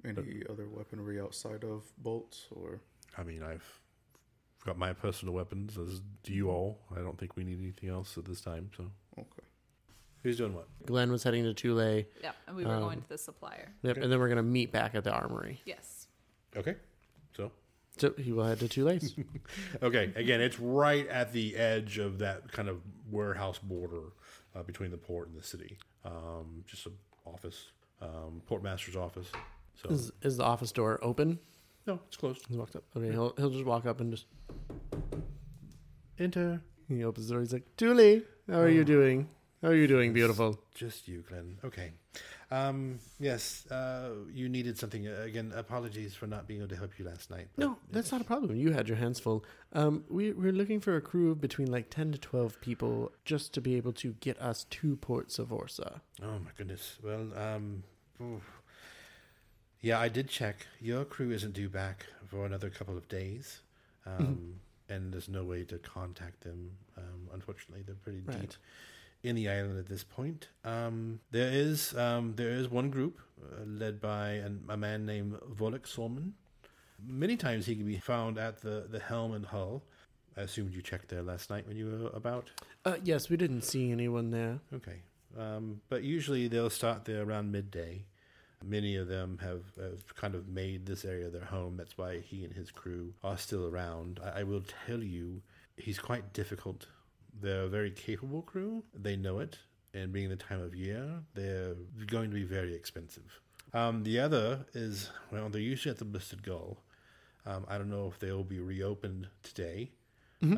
Any 0.05 0.43
other 0.49 0.69
weaponry 0.69 1.21
outside 1.21 1.65
of 1.65 1.83
bolts 1.99 2.47
or 2.51 2.81
I 3.17 3.23
mean, 3.23 3.43
I've 3.43 3.81
got 4.65 4.79
my 4.79 4.93
personal 4.93 5.35
weapons, 5.35 5.79
as 5.79 6.01
do 6.23 6.33
you 6.33 6.51
all. 6.51 6.81
I 6.95 7.01
don't 7.01 7.19
think 7.19 7.37
we 7.37 7.45
need 7.45 7.59
anything 7.61 7.89
else 7.89 8.17
at 8.19 8.25
this 8.25 8.41
time. 8.41 8.71
So, 8.77 8.85
okay? 9.19 9.27
who's 10.23 10.37
doing 10.37 10.55
what? 10.55 10.67
Gllen 10.87 11.11
was 11.11 11.23
heading 11.23 11.45
to 11.45 11.55
Tule. 11.55 12.05
Yeah, 12.23 12.33
and 12.47 12.57
we 12.57 12.65
were 12.65 12.75
Um, 12.75 12.83
going 12.83 13.01
to 13.03 13.09
the 13.09 13.19
supplier. 13.19 13.73
Yep, 13.83 13.93
Okay. 13.97 14.03
and 14.03 14.13
then 14.13 14.19
we're 14.19 14.29
going 14.29 14.37
to 14.37 14.43
meet 14.43 14.73
back 14.73 14.95
at 14.95 15.05
the 15.05 15.13
armory. 15.13 15.61
Yes. 15.65 16.09
Okay, 16.57 16.77
so 17.37 17.53
So 17.99 18.13
he 18.19 18.33
will 18.33 18.45
head 18.45 18.59
to 18.61 18.69
Tule's. 18.69 19.15
okay. 19.83 20.13
Again, 20.17 20.41
it's 20.41 20.59
right 20.59 21.07
at 21.09 21.33
the 21.33 21.57
edge 21.57 21.99
of 21.99 22.19
that 22.19 22.51
kind 22.53 22.69
of 22.69 22.81
warehouse 23.11 23.59
border 23.59 24.13
uh, 24.55 24.63
between 24.63 24.91
the 24.91 24.97
port 24.97 25.29
and 25.29 25.37
the 25.39 25.43
city. 25.43 25.79
Um, 26.05 26.65
just 26.67 26.87
an 26.87 26.93
office, 27.27 27.71
um, 28.01 28.43
portmaster's 28.49 28.97
office. 28.97 29.29
So 29.83 29.91
is, 29.91 30.11
is 30.23 30.37
the 30.39 30.45
office 30.45 30.73
door 30.73 30.99
open? 31.03 31.39
No, 31.89 31.99
it's 32.07 32.19
closed. 32.19 32.45
He's 32.47 32.59
walked 32.59 32.77
up. 32.77 32.85
Okay, 32.95 33.11
he'll, 33.11 33.33
he'll 33.39 33.49
just 33.49 33.65
walk 33.65 33.87
up 33.87 34.01
and 34.01 34.11
just. 34.11 34.27
Enter. 36.19 36.61
He 36.87 37.03
opens 37.03 37.29
the 37.29 37.33
door. 37.35 37.41
He's 37.41 37.53
like, 37.55 37.65
Tule, 37.79 38.21
how 38.51 38.61
are 38.61 38.69
you 38.69 38.85
doing? 38.85 39.29
How 39.63 39.69
are 39.69 39.75
you 39.75 39.87
doing, 39.87 40.13
beautiful? 40.13 40.61
Just 40.75 41.09
you, 41.09 41.25
Gllen. 41.27 41.57
Okay. 41.65 41.93
Um, 42.51 42.99
yes, 43.19 43.67
uh, 43.71 44.11
you 44.31 44.51
needed 44.51 44.77
something. 44.79 45.09
Uh, 45.09 45.23
again, 45.25 45.53
apologies 45.57 46.15
for 46.15 46.27
not 46.27 46.47
being 46.47 46.61
able 46.61 46.69
to 46.69 46.77
help 46.77 46.99
you 46.99 47.07
last 47.07 47.31
night. 47.31 47.49
but 47.57 47.65
No, 47.65 47.79
that's 47.91 48.13
not 48.13 48.21
a 48.21 48.25
problem. 48.25 48.55
You 48.55 48.73
had 48.73 48.87
your 48.87 48.99
hands 48.99 49.19
full. 49.19 49.45
Um, 49.73 50.05
we, 50.11 50.33
we're 50.33 50.53
looking 50.53 50.81
for 50.81 50.95
a 50.97 51.01
crew 51.01 51.31
of 51.31 51.41
between 51.41 51.71
like 51.71 51.89
10 51.89 52.13
to 52.13 52.19
12 52.19 52.61
people 52.61 53.13
just 53.25 53.55
to 53.55 53.61
be 53.63 53.77
able 53.77 53.93
to 53.95 54.13
get 54.21 54.39
us 54.41 54.65
to 54.65 54.97
Port 54.97 55.29
Savorsa. 55.29 56.01
Oh 56.23 56.39
my 56.39 56.51
goodness. 56.57 56.99
Well, 57.03 57.33
um, 57.37 57.83
oof. 58.23 58.58
Yeah, 59.81 59.99
I 60.01 60.09
did 60.09 60.29
check. 60.29 60.67
Your 60.81 61.05
crew 61.05 61.31
isn't 61.31 61.53
due 61.55 61.69
back 61.69 62.07
for 62.27 62.45
another 62.47 62.71
couple 62.71 62.97
of 62.97 63.09
days, 63.09 63.61
um, 64.07 64.61
and 64.89 65.13
there's 65.13 65.29
no 65.29 65.45
way 65.45 65.65
to 65.65 65.79
contact 65.79 66.41
them. 66.43 66.71
Um, 66.97 67.29
unfortunately, 67.33 67.83
they're 67.87 67.95
pretty 67.97 68.21
Right. 68.27 68.41
deep 68.41 68.53
in 69.23 69.35
the 69.37 69.49
island 69.49 69.79
at 69.79 69.87
this 69.87 70.05
point. 70.05 70.49
Um, 70.65 71.21
there 71.31 71.51
is 71.53 71.97
um, 71.97 72.35
there 72.37 72.51
is 72.51 72.69
one 72.69 72.91
group 72.91 73.19
uh, 73.43 73.65
led 73.65 74.01
by 74.01 74.31
an, 74.33 74.65
a 74.69 74.77
man 74.77 75.07
named 75.07 75.35
Volek 75.59 75.87
Solman. 75.87 76.33
Many 77.07 77.37
times 77.37 77.67
he 77.67 77.77
can 77.77 77.87
be 77.87 77.99
found 77.99 78.39
at 78.39 78.61
the 78.61 78.87
the 78.91 78.99
helm 79.01 79.33
and 79.33 79.47
hull. 79.47 79.83
I 80.37 80.43
assumed 80.43 80.73
you 80.75 80.83
checked 80.83 81.09
there 81.09 81.23
last 81.23 81.51
night 81.51 81.67
when 81.67 81.77
you 81.77 81.87
were 81.87 82.11
about. 82.17 82.51
Uh, 82.85 82.97
yes, 83.03 83.29
we 83.29 83.37
didn't 83.37 83.63
see 83.63 83.91
anyone 83.91 84.31
there. 84.31 84.61
Okay. 84.73 85.01
Um, 85.37 85.81
but 85.89 86.05
usually 86.05 86.47
they'll 86.49 86.71
start 86.71 87.05
there 87.05 87.23
around 87.25 87.51
midday. 87.51 88.05
Many 88.65 88.97
of 88.97 89.09
them 89.09 89.39
have, 89.41 89.63
have 89.81 90.15
kind 90.17 90.35
of 90.35 90.49
made 90.49 90.87
this 90.87 91.05
area 91.05 91.31
their 91.31 91.45
home. 91.45 91.77
That's 91.77 91.97
why 91.97 92.21
he 92.21 92.45
and 92.45 92.53
his 92.53 92.71
crew 92.71 93.15
are 93.23 93.39
still 93.39 93.67
around. 93.67 94.21
I, 94.23 94.41
I 94.41 94.43
will 94.43 94.63
tell 94.87 95.03
you, 95.03 95.43
he's 95.77 95.99
quite 95.99 96.33
difficult. 96.33 96.87
They're 97.41 97.63
a 97.63 97.69
very 97.69 97.91
capable 97.91 98.43
crew. 98.43 98.85
They 98.95 99.17
know 99.17 99.39
it. 99.39 99.59
And 99.95 100.13
being 100.13 100.29
the 100.29 100.37
time 100.37 100.61
of 100.61 100.75
year, 100.75 101.09
they're 101.35 101.75
going 102.07 102.31
to 102.31 102.35
be 102.35 102.45
very 102.45 102.75
expensive. 102.75 103.41
Um, 103.73 104.03
the 104.03 104.21
other 104.21 104.67
is, 104.75 105.11
well, 105.31 105.49
they're 105.49 105.61
usually 105.61 105.91
at 105.91 105.99
the 105.99 106.05
Blistered 106.05 106.43
Gull. 106.43 106.79
Um, 107.47 107.65
I 107.69 107.79
don't 107.79 107.91
know 107.91 108.09
if 108.09 108.19
they'll 108.19 108.45
be 108.45 108.61
reopened 108.61 109.29
today. 109.43 109.93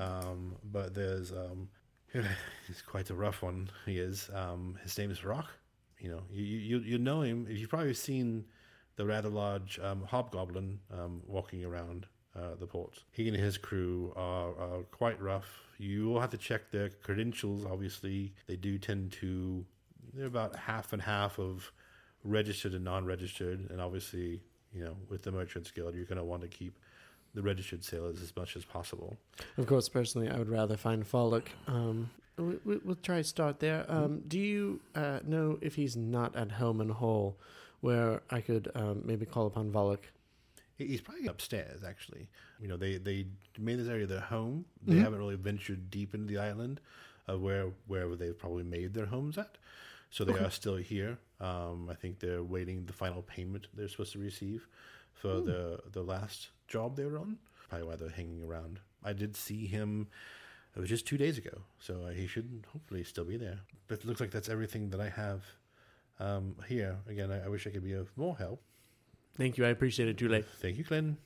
Um, 0.00 0.56
but 0.64 0.94
there's 0.94 1.32
um, 1.32 1.68
he's 2.66 2.82
quite 2.82 3.10
a 3.10 3.14
rough 3.14 3.42
one. 3.42 3.70
He 3.86 3.98
is. 3.98 4.30
Um, 4.34 4.78
his 4.82 4.96
name 4.98 5.10
is 5.10 5.24
Rock. 5.24 5.48
You 6.00 6.10
know, 6.10 6.22
you 6.32 6.42
you 6.44 6.78
you 6.78 6.98
know 6.98 7.22
him. 7.22 7.46
You've 7.48 7.70
probably 7.70 7.94
seen 7.94 8.46
the 8.96 9.06
rather 9.06 9.28
large 9.28 9.78
um, 9.80 10.02
hobgoblin 10.04 10.80
um, 10.92 11.22
walking 11.26 11.64
around 11.64 12.06
uh, 12.36 12.54
the 12.58 12.66
port. 12.66 12.98
He 13.10 13.28
and 13.28 13.36
his 13.36 13.58
crew 13.58 14.12
are, 14.16 14.50
are 14.50 14.82
quite 14.90 15.20
rough. 15.20 15.48
You 15.78 16.08
will 16.08 16.20
have 16.20 16.30
to 16.30 16.36
check 16.36 16.70
their 16.70 16.88
credentials. 16.88 17.64
Obviously, 17.64 18.32
they 18.46 18.56
do 18.56 18.78
tend 18.78 19.12
to. 19.12 19.64
They're 20.14 20.26
about 20.26 20.56
half 20.56 20.92
and 20.92 21.02
half 21.02 21.38
of 21.38 21.72
registered 22.24 22.74
and 22.74 22.84
non-registered, 22.84 23.70
and 23.70 23.80
obviously, 23.80 24.40
you 24.72 24.84
know, 24.84 24.96
with 25.08 25.22
the 25.22 25.32
Merchants 25.32 25.70
Guild, 25.70 25.94
you're 25.94 26.04
going 26.04 26.18
to 26.18 26.24
want 26.24 26.42
to 26.42 26.48
keep 26.48 26.78
the 27.34 27.42
registered 27.42 27.84
sailors 27.84 28.20
as 28.20 28.34
much 28.36 28.56
as 28.56 28.64
possible. 28.64 29.16
Of 29.56 29.66
course, 29.66 29.88
personally, 29.88 30.28
I 30.28 30.38
would 30.38 30.48
rather 30.48 30.76
find 30.76 31.04
Follick. 31.04 31.46
Um, 31.68 32.10
we, 32.40 32.58
we, 32.64 32.80
we'll 32.84 32.96
try 32.96 33.18
to 33.18 33.24
start 33.24 33.60
there. 33.60 33.84
Um, 33.88 34.22
do 34.26 34.38
you 34.38 34.80
uh, 34.94 35.20
know 35.24 35.58
if 35.60 35.74
he's 35.74 35.96
not 35.96 36.34
at 36.36 36.50
Helm 36.52 36.80
and 36.80 36.90
Hull, 36.92 37.36
where 37.80 38.22
I 38.30 38.40
could 38.40 38.70
um, 38.74 39.02
maybe 39.04 39.26
call 39.26 39.46
upon 39.46 39.70
Volok? 39.70 40.00
He's 40.76 41.00
probably 41.02 41.26
upstairs, 41.26 41.84
actually. 41.84 42.28
You 42.60 42.68
know, 42.68 42.76
they 42.76 42.96
they 42.96 43.26
made 43.58 43.78
this 43.78 43.88
area 43.88 44.06
their 44.06 44.20
home. 44.20 44.64
They 44.86 44.94
Mhm. 44.96 45.02
haven't 45.02 45.18
really 45.18 45.36
ventured 45.36 45.90
deep 45.90 46.14
into 46.14 46.26
the 46.26 46.38
island, 46.38 46.80
of 47.26 47.42
where 47.42 47.72
wherever 47.86 48.16
they've 48.16 48.38
probably 48.38 48.64
made 48.64 48.94
their 48.94 49.06
homes 49.06 49.36
at. 49.36 49.58
So 50.10 50.24
they 50.24 50.38
are 50.38 50.50
still 50.50 50.76
here. 50.76 51.18
Um, 51.38 51.88
I 51.88 51.94
think 51.94 52.18
they're 52.18 52.42
waiting 52.42 52.86
the 52.86 52.92
final 52.92 53.22
payment 53.22 53.68
they're 53.74 53.88
supposed 53.88 54.12
to 54.14 54.18
receive 54.18 54.66
for 55.12 55.40
the 55.40 55.80
the 55.92 56.02
last 56.02 56.48
job 56.66 56.96
they 56.96 57.04
were 57.04 57.18
on. 57.18 57.38
Probably 57.68 57.86
why 57.86 57.96
they're 57.96 58.08
hanging 58.08 58.42
around. 58.42 58.80
I 59.04 59.12
did 59.12 59.36
see 59.36 59.66
him. 59.66 60.08
It 60.76 60.80
was 60.80 60.88
just 60.88 61.06
two 61.06 61.18
days 61.18 61.36
ago, 61.38 61.62
so 61.80 62.04
uh, 62.06 62.10
he 62.10 62.26
should 62.26 62.64
hopefully 62.72 63.02
still 63.04 63.24
be 63.24 63.36
there. 63.36 63.58
But 63.88 63.98
it 64.00 64.04
looks 64.06 64.20
like 64.20 64.30
that's 64.30 64.48
everything 64.48 64.90
that 64.90 65.00
I 65.00 65.08
have 65.08 65.42
um, 66.20 66.54
here. 66.68 66.96
Again, 67.08 67.30
I, 67.32 67.44
I 67.44 67.48
wish 67.48 67.66
I 67.66 67.70
could 67.70 67.82
be 67.84 67.92
of 67.94 68.08
more 68.16 68.36
help. 68.36 68.62
Thank 69.36 69.58
you. 69.58 69.64
I 69.66 69.68
appreciate 69.68 70.08
it, 70.08 70.16
Tule. 70.16 70.42
Thank 70.60 70.78
you, 70.78 70.84
Gllen. 70.84 71.16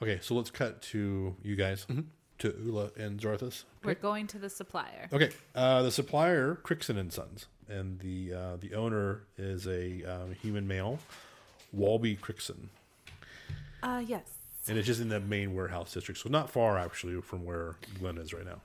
Okay, 0.00 0.18
so 0.22 0.34
let's 0.34 0.50
cut 0.50 0.80
to 0.82 1.36
you 1.42 1.54
guys, 1.54 1.86
to 2.38 2.54
Ula 2.64 2.90
and 2.96 3.20
Xarthus. 3.20 3.64
We're 3.84 3.94
going 3.94 4.26
to 4.28 4.38
the 4.38 4.50
supplier. 4.50 5.08
Okay, 5.12 5.30
uh, 5.54 5.82
the 5.82 5.90
supplier, 5.92 6.58
Crixon 6.64 6.98
and 6.98 7.12
Sons, 7.12 7.46
and 7.68 8.00
the 8.00 8.32
uh, 8.34 8.56
the 8.56 8.74
owner 8.74 9.22
is 9.38 9.66
a 9.68 10.02
um, 10.04 10.32
human 10.32 10.66
male, 10.66 10.98
Walby 11.72 12.16
Crixon, 12.16 12.68
Uh, 13.82 14.02
yes. 14.04 14.22
And 14.68 14.78
it's 14.78 14.86
just 14.86 15.00
in 15.00 15.08
the 15.08 15.20
main 15.20 15.54
warehouse 15.54 15.92
district, 15.92 16.20
so 16.20 16.28
not 16.28 16.48
far 16.50 16.78
actually 16.78 17.20
from 17.20 17.44
where 17.44 17.76
Gllen 17.98 18.18
is 18.18 18.32
right 18.32 18.44
now. 18.44 18.60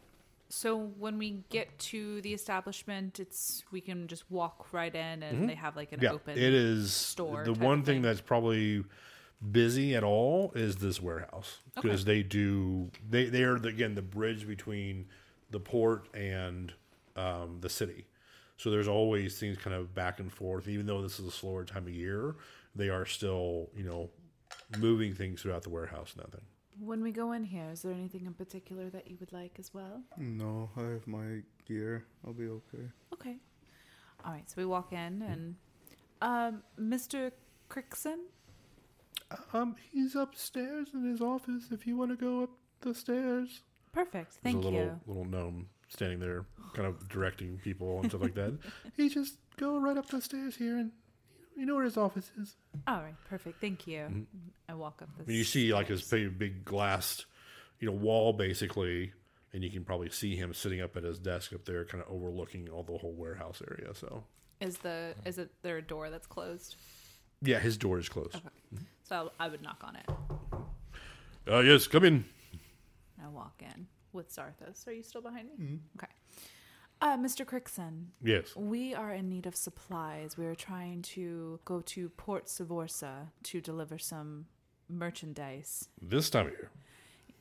So 0.50 0.78
when 0.78 1.18
we 1.18 1.44
get 1.50 1.78
to 1.80 2.22
the 2.22 2.34
establishment, 2.34 3.20
it's 3.20 3.64
we 3.72 3.82
can 3.82 4.08
just 4.08 4.30
walk 4.32 4.72
right 4.72 4.94
in, 4.94 5.24
and 5.24 5.50
they 5.50 5.56
have 5.56 5.76
like 5.76 5.92
an 5.92 6.00
Yeah, 6.02 6.12
open. 6.14 6.38
it 6.38 6.54
is 6.54 6.94
store 6.94 7.44
the 7.44 7.54
one 7.54 7.80
thing 7.84 7.96
thing. 7.96 8.02
that's 8.04 8.22
probably 8.22 8.84
busy 9.52 9.96
at 9.96 10.04
all 10.04 10.52
is 10.56 10.78
this 10.78 11.00
warehouse 11.02 11.60
because 11.76 12.06
they 12.06 12.24
do 12.24 12.90
they 13.08 13.26
they 13.26 13.44
are 13.44 13.60
the, 13.60 13.68
again 13.70 13.94
the 13.94 14.02
bridge 14.02 14.48
between 14.48 15.06
the 15.52 15.60
port 15.60 16.08
and 16.16 16.74
um, 17.16 17.58
the 17.62 17.70
city. 17.70 18.06
So 18.58 18.72
there's 18.72 18.88
always 18.88 19.38
things 19.40 19.58
kind 19.58 19.76
of 19.76 19.94
back 19.94 20.20
and 20.20 20.32
forth. 20.32 20.68
Even 20.68 20.86
though 20.86 21.02
this 21.02 21.20
is 21.20 21.26
a 21.28 21.32
slower 21.32 21.66
time 21.66 21.86
of 21.88 21.94
year, 21.94 22.36
they 22.76 22.90
are 22.90 23.06
still 23.06 23.70
you 23.76 23.84
know 23.84 24.10
moving 24.78 25.14
things 25.14 25.42
throughout 25.42 25.64
the 25.64 25.70
warehouse 25.70 26.14
and 26.16 26.32
that. 26.32 26.42
When 26.80 27.02
we 27.02 27.12
go 27.12 27.32
in 27.32 27.44
here, 27.44 27.70
is 27.72 27.82
there 27.82 27.92
anything 27.94 28.26
in 28.26 28.34
particular 28.34 28.90
that 28.92 29.10
you 29.10 29.18
would 29.20 29.34
like 29.34 29.56
as 29.58 29.74
well? 29.74 30.04
No, 30.18 30.70
I 30.78 30.82
have 30.82 31.08
my 31.08 31.42
gear. 31.66 32.06
I'll 32.26 32.34
be 32.34 32.48
okay. 32.48 32.84
Okay. 33.14 33.38
All 34.24 34.32
right. 34.32 34.48
So 34.50 34.56
we 34.58 34.66
walk 34.66 34.94
in, 34.94 35.22
and 35.24 35.56
um, 36.22 36.64
Mr. 36.80 37.32
Crickson. 37.70 38.18
Um, 39.54 39.76
he's 39.92 40.16
upstairs 40.16 40.90
in 40.94 41.04
his 41.04 41.20
office. 41.20 41.66
If 41.72 41.86
you 41.88 41.98
want 41.98 42.12
to 42.12 42.18
go 42.18 42.44
up 42.44 42.52
the 42.82 42.94
stairs, 42.94 43.62
Perfect. 43.98 44.38
There's 44.44 44.54
Thank 44.54 44.64
a 44.64 44.68
little 44.68 44.80
you. 44.80 45.00
little 45.08 45.26
gnome 45.26 45.70
standing 45.88 46.20
there, 46.20 46.46
kind 46.76 46.88
of 46.88 47.08
directing 47.10 47.58
people 47.64 48.00
and 48.00 48.10
stuff 48.10 48.22
like 48.22 48.36
that. 48.36 48.58
He 48.96 49.10
just 49.10 49.38
go 49.58 49.80
right 49.80 49.98
up 49.98 50.08
the 50.08 50.22
stairs 50.22 50.56
here, 50.56 50.78
and 50.78 50.92
you 51.58 51.66
know 51.66 51.76
where 51.76 51.84
his 51.86 51.98
office 51.98 52.32
is. 52.40 52.56
All 52.88 53.02
right. 53.02 53.16
Perfect. 53.30 53.60
Thank 53.60 53.88
you. 53.88 54.00
Mm-hmm. 54.02 54.24
I 54.70 54.74
walk 54.76 55.02
up 55.02 55.10
I 55.16 55.20
this. 55.20 55.28
mean, 55.28 55.38
you 55.38 55.44
see 55.44 55.74
like 55.74 55.88
his 55.88 56.02
big, 56.04 56.38
big 56.38 56.64
glass, 56.66 57.26
you 57.80 57.88
know, 57.90 57.96
wall 57.96 58.34
basically, 58.34 59.12
and 59.54 59.64
you 59.64 59.70
can 59.70 59.84
probably 59.84 60.10
see 60.10 60.36
him 60.36 60.54
sitting 60.54 60.82
up 60.82 60.96
at 60.96 61.04
his 61.04 61.20
desk 61.20 61.54
up 61.54 61.66
there, 61.66 61.84
kind 61.86 62.04
of 62.04 62.12
overlooking 62.14 62.70
all 62.70 62.84
the 62.84 62.98
whole 62.98 63.14
warehouse 63.14 63.62
area. 63.70 63.94
So, 63.96 64.24
Is 64.62 64.78
the 64.78 65.14
is 65.26 65.38
it 65.38 65.50
there 65.64 65.78
a 65.78 65.82
door 65.82 66.10
that's 66.10 66.28
closed? 66.28 66.76
yeah, 67.42 67.60
his 67.60 67.78
door 67.78 68.00
is 68.00 68.10
closed. 68.10 68.36
Okay. 68.36 68.48
Mm-hmm. 68.76 68.84
So 69.04 69.32
I 69.40 69.48
would 69.48 69.62
knock 69.62 69.84
on 69.84 69.96
it. 69.96 70.10
Uh, 71.50 71.60
yes, 71.60 71.88
come 71.88 72.04
in. 72.04 72.26
I 73.24 73.28
walk 73.30 73.62
in 73.62 73.88
with 74.14 74.30
Xarthus. 74.36 74.86
Are 74.88 74.92
you 74.92 75.02
still 75.04 75.22
behind 75.22 75.48
me? 75.48 75.54
Mm-hmm. 75.66 75.76
Okay. 75.98 76.12
Uh, 77.00 77.16
Mr. 77.18 77.46
Crickson, 77.46 78.08
Yes. 78.24 78.56
we 78.56 78.94
are 78.96 79.14
in 79.14 79.30
need 79.30 79.46
of 79.46 79.56
supplies. 79.56 80.36
We 80.38 80.46
are 80.48 80.56
trying 80.56 81.04
to 81.04 81.60
go 81.64 81.82
to 81.82 82.10
Port 82.10 82.48
Savorsa 82.48 83.28
to 83.44 83.62
deliver 83.62 83.98
some 84.00 84.48
merchandise. 84.90 85.90
This 86.02 86.30
time 86.30 86.48
of 86.48 86.54
year. 86.54 86.72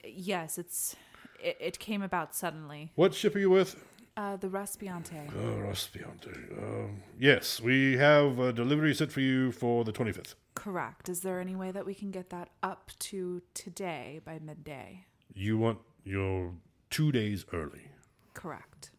Yes, 0.05 0.59
it's 0.59 0.95
it, 1.43 1.57
it 1.61 1.79
came 1.79 2.03
about 2.03 2.35
suddenly. 2.35 2.93
What 2.97 3.15
ship 3.15 3.35
are 3.35 3.39
you 3.39 3.51
with? 3.51 3.83
Uh, 4.17 4.37
the 4.37 4.49
Raspiante. 4.49 5.31
Oh, 5.35 5.69
Raspiante. 5.69 6.35
Um, 6.63 7.03
yes, 7.19 7.61
we 7.61 7.97
have 7.99 8.39
a 8.39 8.53
delivery 8.53 8.95
set 8.95 9.13
for 9.13 9.21
you 9.21 9.53
for 9.53 9.85
the 9.85 9.93
25th. 9.93 10.35
Correct. 10.55 11.09
Is 11.11 11.21
there 11.21 11.39
any 11.41 11.55
way 11.55 11.71
that 11.71 11.85
we 11.85 11.95
can 11.95 12.11
get 12.11 12.31
that 12.31 12.49
up 12.63 12.91
to 13.01 13.43
today 13.53 14.21
by 14.25 14.39
midday? 14.39 15.05
You 15.35 15.59
want 15.59 15.79
your 16.05 16.53
two 16.89 17.13
days 17.13 17.45
early. 17.53 17.91
Correct. 18.33 18.91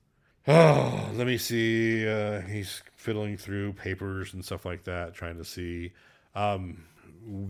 Oh, 0.48 1.10
let 1.14 1.28
me 1.28 1.38
see. 1.38 2.08
Uh, 2.08 2.42
he's 2.42 2.82
fiddling 2.96 3.38
through 3.38 3.74
papers 3.74 4.34
and 4.34 4.44
stuff 4.44 4.66
like 4.66 4.86
that, 4.86 5.14
trying 5.14 5.38
to 5.38 5.46
see. 5.46 5.92
Um, 6.36 6.84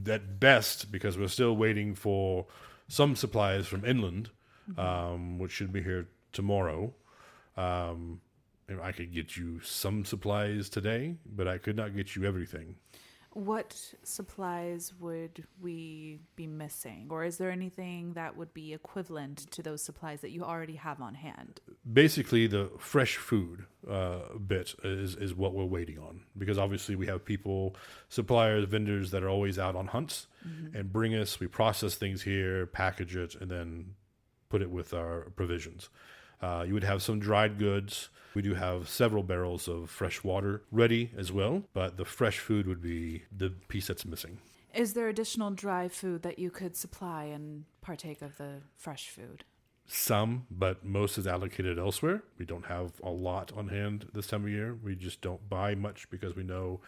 at 0.09 0.39
best, 0.39 0.91
because 0.91 1.17
we're 1.17 1.27
still 1.27 1.55
waiting 1.55 1.93
for 1.93 2.47
some 2.87 3.15
supplies 3.15 3.67
from 3.67 3.85
inland, 3.85 4.29
um, 4.77 5.37
which 5.37 5.51
should 5.51 5.71
be 5.71 5.83
here 5.83 6.07
tomorrow. 6.31 6.93
Um, 7.55 8.21
I 8.81 8.91
could 8.91 9.13
get 9.13 9.37
you 9.37 9.61
some 9.61 10.03
supplies 10.03 10.69
today, 10.69 11.15
but 11.25 11.47
I 11.47 11.57
could 11.57 11.75
not 11.75 11.95
get 11.95 12.15
you 12.15 12.25
everything. 12.25 12.75
What 13.37 13.93
supplies 14.03 14.93
would 14.99 15.45
we 15.61 16.19
be 16.35 16.47
missing? 16.47 17.07
Or 17.11 17.23
is 17.23 17.37
there 17.37 17.51
anything 17.51 18.13
that 18.13 18.35
would 18.35 18.51
be 18.53 18.73
equivalent 18.73 19.51
to 19.51 19.61
those 19.61 19.83
supplies 19.83 20.21
that 20.21 20.31
you 20.31 20.43
already 20.43 20.75
have 20.75 21.01
on 21.01 21.13
hand? 21.13 21.61
basically 21.91 22.47
the 22.47 22.69
fresh 22.77 23.15
food 23.17 23.65
uh, 23.89 24.19
bit 24.45 24.75
is 24.83 25.15
is 25.15 25.33
what 25.33 25.53
we're 25.53 25.65
waiting 25.65 25.97
on 25.97 26.21
because 26.37 26.57
obviously 26.57 26.95
we 26.95 27.07
have 27.07 27.23
people 27.23 27.75
suppliers 28.09 28.65
vendors 28.65 29.11
that 29.11 29.23
are 29.23 29.29
always 29.29 29.57
out 29.57 29.75
on 29.75 29.87
hunts 29.87 30.27
and 30.73 30.93
bring 30.93 31.13
us 31.13 31.39
we 31.39 31.47
process 31.47 31.95
things 31.95 32.21
here 32.21 32.65
package 32.65 33.15
it 33.15 33.35
and 33.35 33.49
then 33.51 33.93
put 34.49 34.61
it 34.61 34.69
with 34.69 34.93
our 34.93 35.29
provisions 35.35 35.89
uh, 36.41 36.63
you 36.67 36.73
would 36.73 36.83
have 36.83 37.01
some 37.01 37.19
dried 37.19 37.57
goods 37.57 38.09
we 38.33 38.41
do 38.41 38.53
have 38.53 38.87
several 38.87 39.23
barrels 39.23 39.67
of 39.67 39.89
fresh 39.89 40.23
water 40.23 40.61
ready 40.71 41.11
as 41.17 41.31
well 41.31 41.63
but 41.73 41.97
the 41.97 42.05
fresh 42.05 42.39
food 42.39 42.67
would 42.67 42.81
be 42.81 43.23
the 43.35 43.49
piece 43.67 43.87
that's 43.87 44.05
missing 44.05 44.37
Is 44.75 44.93
there 44.93 45.07
additional 45.09 45.51
dry 45.51 45.87
food 45.87 46.21
that 46.21 46.37
you 46.37 46.51
could 46.51 46.75
supply 46.75 47.23
and 47.25 47.65
partake 47.81 48.21
of 48.21 48.37
the 48.37 48.61
fresh 48.77 49.09
food? 49.09 49.43
some, 49.89 50.45
but 50.51 50.83
most 50.83 51.17
is 51.17 51.25
allocated 51.25 51.79
elsewhere. 51.79 52.21
We 52.37 52.45
don't 52.45 52.65
have 52.65 52.91
a 53.01 53.09
lot 53.09 53.53
on 53.55 53.69
hand 53.69 54.05
this 54.13 54.27
time 54.27 54.43
of 54.43 54.49
year. 54.49 54.75
We 54.83 54.95
just 54.95 55.21
don't 55.21 55.47
buy 55.49 55.75
much 55.75 56.09
because 56.09 56.35
we 56.35 56.43
know 56.43 56.81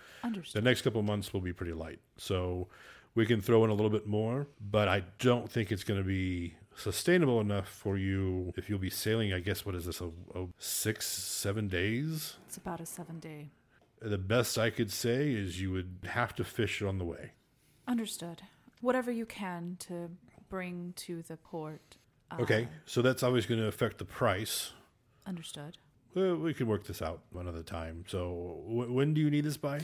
the 0.54 0.62
next 0.62 0.82
couple 0.82 1.00
of 1.00 1.06
months 1.08 1.32
will 1.34 1.40
be 1.40 1.54
pretty 1.54 1.72
light. 1.72 2.00
So 2.18 2.68
we 3.16 3.26
can 3.26 3.40
throw 3.42 3.64
in 3.64 3.70
a 3.70 3.74
little 3.74 3.90
bit 3.90 4.06
more, 4.06 4.48
but 4.60 4.90
I 4.90 5.04
don't 5.20 5.50
think 5.50 5.72
it's 5.72 5.86
going 5.86 6.00
to 6.00 6.06
be 6.06 6.56
sustainable 6.80 7.40
enough 7.42 7.68
for 7.68 7.98
you 7.98 8.54
if 8.58 8.70
you'll 8.70 8.80
be 8.80 8.90
sailing. 8.90 9.34
I 9.34 9.40
guess 9.40 9.66
what 9.66 9.76
is 9.76 9.86
this 9.86 10.02
a, 10.02 10.08
a 10.36 10.48
six, 10.58 11.08
seven 11.08 11.68
days? 11.68 12.36
It's 12.48 12.58
about 12.58 12.80
a 12.80 12.86
seven 12.86 13.20
day. 13.20 13.52
The 14.02 14.18
best 14.18 14.58
I 14.58 14.70
could 14.70 14.92
say 14.92 15.32
is 15.32 15.60
you 15.62 15.72
would 15.72 16.00
have 16.10 16.34
to 16.36 16.44
fish 16.44 16.82
on 16.82 16.98
the 16.98 17.06
way. 17.06 17.32
Understood. 17.88 18.42
Whatever 18.82 19.12
you 19.12 19.26
can 19.26 19.76
to 19.82 20.10
bring 20.50 20.94
to 20.98 21.22
the 21.24 21.38
port. 21.38 21.98
Uh, 22.32 22.38
Okay, 22.42 22.68
so 22.86 23.02
that's 23.02 23.24
always 23.24 23.46
going 23.46 23.60
to 23.60 23.68
affect 23.68 23.98
the 23.98 24.06
price. 24.06 24.72
Understood. 25.28 25.78
Well, 26.16 26.38
we 26.38 26.54
can 26.54 26.68
work 26.68 26.86
this 26.86 27.02
out 27.02 27.22
another 27.38 27.62
time. 27.64 28.06
So 28.08 28.62
w- 28.68 28.92
when 28.94 29.14
do 29.14 29.22
you 29.22 29.30
need 29.30 29.44
this 29.44 29.58
by? 29.58 29.82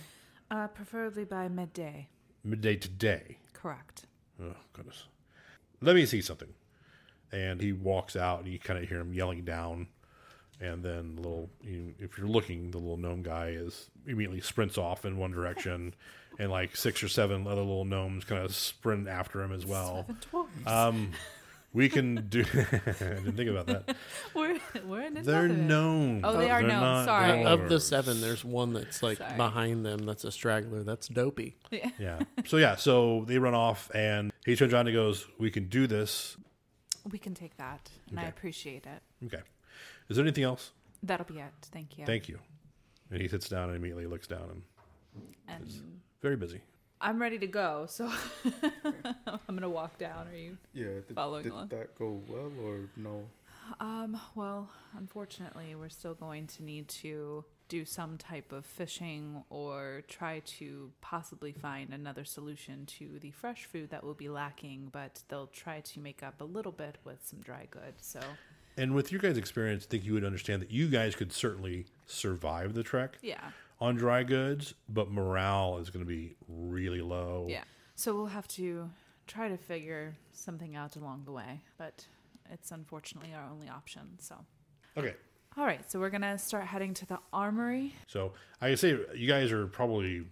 Uh, 0.50 0.68
preferably 0.68 1.26
by 1.26 1.48
midday. 1.50 2.08
Midday 2.44 2.76
today. 2.78 3.38
Correct. 3.54 4.06
Oh 4.42 4.56
goodness. 4.74 5.06
Let 5.82 5.96
me 5.96 6.06
see 6.06 6.22
something. 6.22 6.50
And 7.32 7.60
he 7.62 7.74
walks 7.74 8.16
out, 8.16 8.40
and 8.44 8.48
you 8.52 8.60
kind 8.60 8.82
of 8.82 8.88
hear 8.88 9.00
him 9.00 9.14
yelling 9.14 9.44
down. 9.44 9.88
And 10.62 10.82
then, 10.84 11.16
the 11.16 11.22
little, 11.22 11.50
you, 11.62 11.94
if 12.00 12.18
you're 12.18 12.28
looking, 12.28 12.72
the 12.72 12.78
little 12.78 12.96
gnome 12.98 13.24
guy 13.24 13.48
is 13.50 13.90
immediately 14.08 14.40
sprints 14.40 14.78
off 14.78 15.04
in 15.06 15.18
one 15.18 15.32
direction, 15.32 15.94
and 16.40 16.50
like 16.50 16.76
six 16.78 17.04
or 17.04 17.10
seven 17.10 17.46
other 17.46 17.62
little 17.62 17.84
gnomes 17.86 18.24
kind 18.26 18.42
of 18.42 18.56
sprint 18.56 19.08
after 19.10 19.42
him 19.42 19.52
as 19.52 19.66
well. 19.66 20.06
Seven. 20.32 20.48
Um, 20.66 21.12
we 21.74 21.90
can 21.90 22.28
do. 22.30 22.46
I 22.54 22.94
didn't 22.94 23.36
think 23.36 23.50
about 23.50 23.68
that. 23.68 23.98
we're 24.34 24.58
we're 24.86 25.02
in 25.02 25.16
They're 25.16 25.44
another- 25.44 25.62
gnomes. 25.62 26.22
Oh, 26.24 26.38
they 26.38 26.50
are 26.50 26.62
They're 26.62 26.70
gnomes, 26.70 26.82
not 26.82 27.06
sorry. 27.06 27.44
Of 27.44 27.68
the 27.68 27.80
seven, 27.82 28.22
there's 28.22 28.46
one 28.46 28.72
that's 28.72 29.04
like 29.04 29.18
Sorry. 29.18 29.36
behind 29.36 29.86
them. 29.86 30.06
That's 30.06 30.24
a 30.24 30.32
straggler. 30.32 30.84
That's 30.84 31.10
dopey. 31.10 31.58
Yeah. 32.00 32.20
So 32.46 32.56
yeah. 32.56 32.78
So 32.78 33.26
they 33.28 33.40
run 33.40 33.56
off, 33.56 33.92
and 33.94 34.32
he 34.46 34.56
turns 34.56 34.74
around 34.74 34.88
and 34.88 34.96
goes, 34.96 35.26
"We 35.38 35.52
can 35.52 35.68
do 35.68 35.86
this." 35.86 36.38
We 37.12 37.20
can 37.20 37.34
take 37.36 37.56
that, 37.58 37.90
and 38.10 38.20
I 38.20 38.24
appreciate 38.24 38.86
it. 38.86 39.02
Okay. 39.26 39.44
Is 40.10 40.18
there 40.18 40.26
anything 40.26 40.44
else? 40.44 40.72
That'll 41.04 41.26
be 41.26 41.40
it. 41.40 41.52
Thank 41.72 41.98
you. 41.98 42.06
Thank 42.06 42.28
you. 42.28 42.40
And 43.12 43.22
he 43.22 43.28
sits 43.28 43.48
down 43.48 43.70
and 43.70 43.76
immediately 43.78 44.08
looks 44.08 44.28
down 44.28 44.50
and 44.50 44.62
and 45.48 45.68
very 46.22 46.36
busy. 46.36 46.62
I'm 47.00 47.22
ready 47.22 47.38
to 47.40 47.48
go, 47.48 47.86
so 47.88 48.12
I'm 49.28 49.56
gonna 49.56 49.70
walk 49.70 49.98
down. 50.00 50.28
Are 50.28 50.36
you? 50.36 50.58
Yeah, 50.74 51.02
did, 51.08 51.14
Following 51.14 51.44
did 51.44 51.52
along. 51.52 51.68
that 51.68 51.96
go 51.96 52.22
well 52.28 52.52
or 52.64 52.90
no? 52.96 53.24
Um. 53.80 54.20
Well, 54.34 54.70
unfortunately, 54.98 55.76
we're 55.76 55.90
still 55.90 56.14
going 56.16 56.48
to 56.48 56.64
need 56.64 56.88
to 56.90 57.46
do 57.68 57.86
some 57.86 58.18
type 58.18 58.52
of 58.52 58.66
fishing 58.66 59.44
or 59.50 60.04
try 60.08 60.40
to 60.46 60.92
possibly 61.02 61.52
find 61.52 61.94
another 61.94 62.24
solution 62.24 62.86
to 62.86 63.18
the 63.20 63.32
fresh 63.32 63.66
food 63.66 63.90
that 63.90 64.04
will 64.04 64.14
be 64.14 64.30
lacking, 64.30 64.90
but 64.92 65.24
they'll 65.30 65.48
try 65.48 65.80
to 65.82 66.00
make 66.00 66.22
up 66.22 66.42
a 66.42 66.44
little 66.44 66.72
bit 66.72 66.98
with 67.04 67.26
some 67.26 67.40
dry 67.40 67.68
goods. 67.72 68.06
So, 68.06 68.20
And 68.78 68.94
with 68.94 69.12
your 69.12 69.20
guys' 69.20 69.38
experience, 69.38 69.86
I 69.88 69.90
think 69.90 70.06
you 70.06 70.14
would 70.14 70.24
understand 70.26 70.62
that 70.62 70.72
you 70.72 70.88
guys 70.88 71.16
could 71.16 71.32
certainly 71.32 71.86
survive 72.06 72.74
the 72.74 72.84
trek 72.84 73.18
yeah. 73.22 73.52
on 73.80 73.96
dry 73.96 74.24
goods, 74.24 74.74
but 74.88 75.10
morale 75.10 75.78
is 75.78 75.90
going 75.90 76.06
to 76.06 76.10
be 76.10 76.36
really 76.48 77.02
low. 77.02 77.48
Yeah. 77.50 77.64
So 77.96 78.14
we'll 78.14 78.28
have 78.28 78.48
to 78.50 78.90
try 79.28 79.48
to 79.48 79.58
figure 79.58 80.16
something 80.34 80.76
out 80.76 80.96
along 80.98 81.24
the 81.26 81.32
way, 81.32 81.62
but 81.78 82.06
it's 82.52 82.72
unfortunately 82.72 83.34
our 83.34 83.50
only 83.50 83.70
option. 83.70 84.20
So, 84.20 84.36
Okay. 84.98 85.16
All 85.58 85.66
right. 85.66 85.90
So 85.90 86.00
we're 86.00 86.10
gonna 86.10 86.38
start 86.38 86.66
heading 86.66 86.94
to 86.96 87.06
the 87.06 87.20
armory. 87.32 87.94
So 88.08 88.34
I 88.62 88.70
can 88.70 88.78
say 88.78 88.98
you 89.16 89.28
guys 89.28 89.52
are 89.52 89.68
probably 89.68 90.26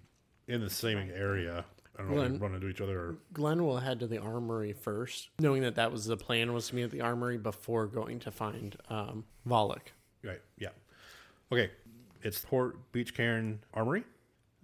in 0.48 0.62
the 0.62 0.70
same 0.70 1.12
area. 1.16 1.66
I 1.98 2.02
don't 2.02 2.12
know 2.12 2.22
if 2.22 2.28
Gllen. 2.28 2.34
you 2.34 2.40
run 2.40 2.56
into 2.56 2.68
each 2.70 2.82
other 2.82 3.00
or 3.00 3.16
Gllen 3.34 3.64
will 3.64 3.78
head 3.78 4.00
to 4.00 4.08
the 4.08 4.18
armory 4.18 4.74
first, 4.74 5.30
knowing 5.40 5.62
that 5.62 5.76
that 5.76 5.92
was 5.92 6.06
the 6.06 6.18
plan 6.18 6.52
was 6.54 6.70
to 6.70 6.76
meet 6.76 6.84
at 6.84 6.92
the 6.92 7.02
armory 7.02 7.38
before 7.38 7.86
going 7.86 8.20
to 8.22 8.32
find 8.32 8.76
um, 8.90 9.26
Volok. 9.46 9.92
Right. 10.24 10.42
Yeah. 10.58 10.70
Okay. 11.52 11.70
It's 12.24 12.40
Port 12.40 12.92
Beach 12.94 13.14
Cairn 13.14 13.60
Armory, 13.74 14.06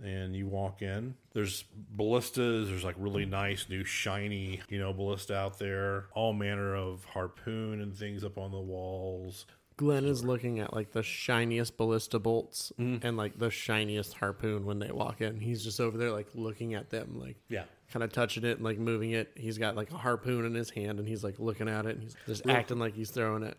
and 0.02 0.34
you 0.34 0.48
walk 0.48 0.82
in. 0.82 1.14
There's 1.34 1.66
ballistas. 1.92 2.70
There's 2.70 2.86
like 2.86 2.96
really 2.98 3.26
nice 3.26 3.68
new 3.70 3.84
shiny, 3.84 4.62
you 4.70 4.80
know, 4.80 4.94
ballista 4.94 5.36
out 5.36 5.60
there. 5.60 6.06
All 6.14 6.32
manner 6.34 6.74
of 6.76 7.04
harpoon 7.04 7.82
and 7.82 7.94
things 7.96 8.24
up 8.24 8.38
on 8.38 8.52
the 8.52 8.60
walls. 8.60 9.46
Gllen 9.80 10.04
is 10.06 10.26
looking 10.26 10.60
at 10.60 10.74
like 10.74 10.92
the 10.92 11.02
shiniest 11.02 11.78
ballista 11.78 12.20
bolts 12.20 12.74
and 12.78 13.16
like 13.16 13.40
the 13.40 13.50
shiniest 13.50 14.14
harpoon 14.16 14.66
when 14.66 14.80
they 14.80 14.92
walk 14.92 15.22
in. 15.22 15.40
He's 15.40 15.64
just 15.64 15.80
over 15.80 15.98
there 15.98 16.12
like 16.12 16.28
looking 16.36 16.74
at 16.74 16.90
them, 16.90 17.18
like 17.18 17.38
Yeah. 17.48 17.64
kind 17.90 18.04
of 18.04 18.12
touching 18.12 18.44
it 18.44 18.58
and 18.58 18.62
like 18.66 18.78
moving 18.78 19.12
it. 19.12 19.32
He's 19.36 19.58
got 19.58 19.78
like 19.78 19.90
a 19.92 19.98
harpoon 19.98 20.44
in 20.46 20.54
his 20.54 20.70
hand 20.70 21.00
and 21.00 21.08
he's 21.08 21.24
like 21.24 21.40
looking 21.40 21.70
at 21.70 21.86
it 21.86 21.96
and 21.96 22.04
he's 22.04 22.16
just 22.28 22.46
acting 22.46 22.78
like 22.78 22.94
he's 22.94 23.10
throwing 23.10 23.42
it. 23.44 23.58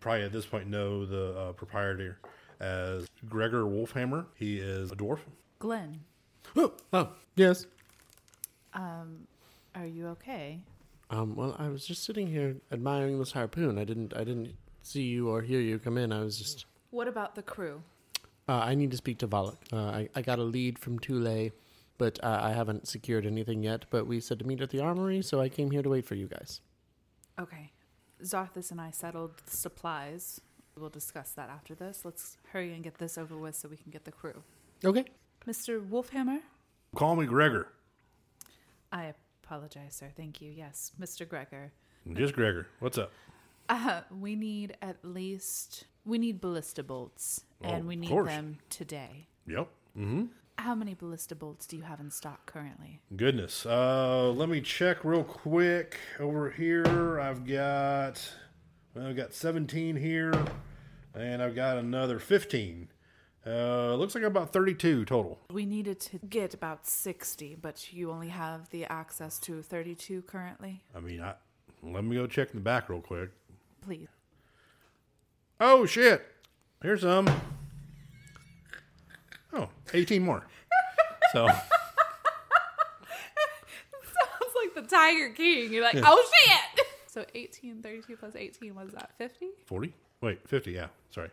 Probably 0.00 0.24
at 0.24 0.32
this 0.32 0.46
point 0.46 0.66
know 0.66 1.06
the 1.06 1.38
uh, 1.38 1.52
proprietor 1.52 2.18
as 2.58 3.06
Gregor 3.28 3.62
Wolfhammer. 3.62 4.26
He 4.34 4.58
is 4.58 4.90
a 4.90 4.96
dwarf. 4.96 5.20
Gllen, 5.60 6.00
Oh, 6.56 6.72
oh 6.92 7.10
yes. 7.36 7.66
are 8.74 9.86
you 9.86 10.08
okay? 10.08 10.58
Um, 11.10 11.36
well, 11.36 11.54
I 11.58 11.68
was 11.68 11.86
just 11.86 12.02
sitting 12.04 12.26
here 12.26 12.56
admiring 12.72 13.18
this 13.20 13.30
harpoon. 13.32 13.78
I 13.78 13.84
didn't, 13.84 14.12
I 14.16 14.24
didn't 14.24 14.54
see 14.82 15.02
you 15.02 15.28
or 15.28 15.42
hear 15.42 15.60
you 15.60 15.78
come 15.78 15.98
in. 15.98 16.12
I 16.12 16.20
was 16.20 16.38
just, 16.38 16.66
What 16.90 17.08
about 17.08 17.34
the 17.34 17.42
crew? 17.42 17.82
uh, 18.48 18.52
I 18.58 18.74
need 18.74 18.90
to 18.90 18.96
speak 18.96 19.18
to 19.18 19.26
Volok. 19.26 19.58
Uh, 19.72 19.76
I, 19.76 20.08
I 20.14 20.22
got 20.22 20.38
a 20.38 20.42
lead 20.42 20.78
from 20.78 20.98
Tule, 20.98 21.50
but 21.98 22.18
uh, 22.22 22.40
I 22.42 22.52
haven't 22.52 22.88
secured 22.88 23.26
anything 23.26 23.62
yet. 23.62 23.84
But 23.90 24.06
we 24.06 24.20
said 24.20 24.38
to 24.40 24.46
meet 24.46 24.60
at 24.60 24.70
the 24.70 24.80
armory, 24.80 25.22
so 25.22 25.40
I 25.40 25.48
came 25.48 25.70
here 25.70 25.82
to 25.82 25.88
wait 25.88 26.04
for 26.06 26.14
you 26.14 26.26
guys. 26.26 26.60
Okay. 27.38 27.70
Xarthus 28.22 28.70
and 28.70 28.80
I 28.80 28.90
settled 28.90 29.40
supplies. 29.46 30.40
We'll 30.76 30.90
discuss 30.90 31.32
that 31.32 31.48
after 31.50 31.74
this. 31.74 32.04
Let's 32.04 32.36
hurry 32.52 32.72
and 32.74 32.82
get 32.82 32.98
this 32.98 33.16
over 33.18 33.36
with 33.36 33.54
so 33.54 33.68
we 33.68 33.76
can 33.76 33.90
get 33.90 34.04
the 34.04 34.12
crew. 34.12 34.42
Okay. 34.84 35.04
Mr. 35.46 35.86
Wolfhammer? 35.86 36.40
Call 36.94 37.16
me 37.16 37.26
Gregor. 37.26 37.68
I 38.92 39.14
apologize, 39.44 39.94
sir. 39.94 40.10
Thank 40.16 40.40
you. 40.42 40.50
Yes, 40.50 40.92
Mr. 41.00 41.26
Gregor. 41.28 41.72
Just 42.12 42.34
Gregor. 42.34 42.66
What's 42.80 42.98
up? 42.98 43.12
Uh, 43.70 44.00
we 44.20 44.34
need 44.34 44.76
at 44.82 44.96
least 45.04 45.84
we 46.04 46.18
need 46.18 46.40
ballista 46.40 46.82
bolts, 46.82 47.44
Oh, 47.64 47.68
and 47.68 47.86
we 47.86 47.94
need 47.96 48.10
course. 48.10 48.28
them 48.28 48.58
today. 48.68 49.28
Yep. 49.46 49.68
Mm-hmm. 49.96 50.24
How 50.58 50.74
many 50.74 50.94
ballista 50.94 51.34
bolts 51.34 51.66
do 51.66 51.76
you 51.76 51.82
have 51.82 52.00
in 52.00 52.10
stock 52.10 52.46
currently? 52.46 53.00
Goodness. 53.16 53.64
Uh, 53.64 54.30
let 54.32 54.48
me 54.48 54.60
check 54.60 55.04
real 55.04 55.22
quick 55.24 55.96
over 56.18 56.50
here. 56.50 57.20
I've 57.20 57.46
got, 57.46 58.20
well, 58.94 59.06
I've 59.06 59.16
got 59.16 59.32
17 59.32 59.96
here, 59.96 60.34
and 61.14 61.40
I've 61.42 61.54
got 61.54 61.78
another 61.78 62.18
15. 62.18 62.88
Uh, 63.46 63.94
looks 63.94 64.14
like 64.14 64.24
about 64.24 64.52
32 64.52 65.04
total. 65.06 65.38
We 65.50 65.64
needed 65.64 65.98
to 66.00 66.18
get 66.18 66.52
about 66.54 66.86
60, 66.86 67.54
but 67.54 67.92
you 67.92 68.10
only 68.10 68.28
have 68.28 68.68
the 68.70 68.84
access 68.86 69.38
to 69.40 69.62
32 69.62 70.22
currently. 70.22 70.82
I 70.94 71.00
mean, 71.00 71.22
I 71.22 71.34
let 71.82 72.04
me 72.04 72.16
go 72.16 72.26
check 72.26 72.50
in 72.50 72.56
the 72.56 72.62
back 72.64 72.90
real 72.90 73.00
quick. 73.00 73.30
Please. 73.80 74.08
Oh 75.60 75.86
shit! 75.86 76.24
Here's 76.82 77.02
some. 77.02 77.28
Oh, 79.52 79.68
18 79.92 80.22
more. 80.22 80.44
So 81.32 81.46
Sounds 81.46 81.62
like 84.56 84.74
the 84.74 84.82
Tiger 84.82 85.30
King. 85.30 85.72
You're 85.72 85.84
like, 85.84 85.96
oh 86.04 86.30
shit! 86.46 86.86
So 87.06 87.24
18, 87.34 87.82
32 87.82 88.16
plus 88.16 88.36
18, 88.36 88.72
was 88.76 88.92
that 88.92 89.10
50? 89.18 89.48
40? 89.66 89.92
Wait, 90.20 90.48
50. 90.48 90.70
Yeah. 90.70 90.86
Sorry. 91.10 91.28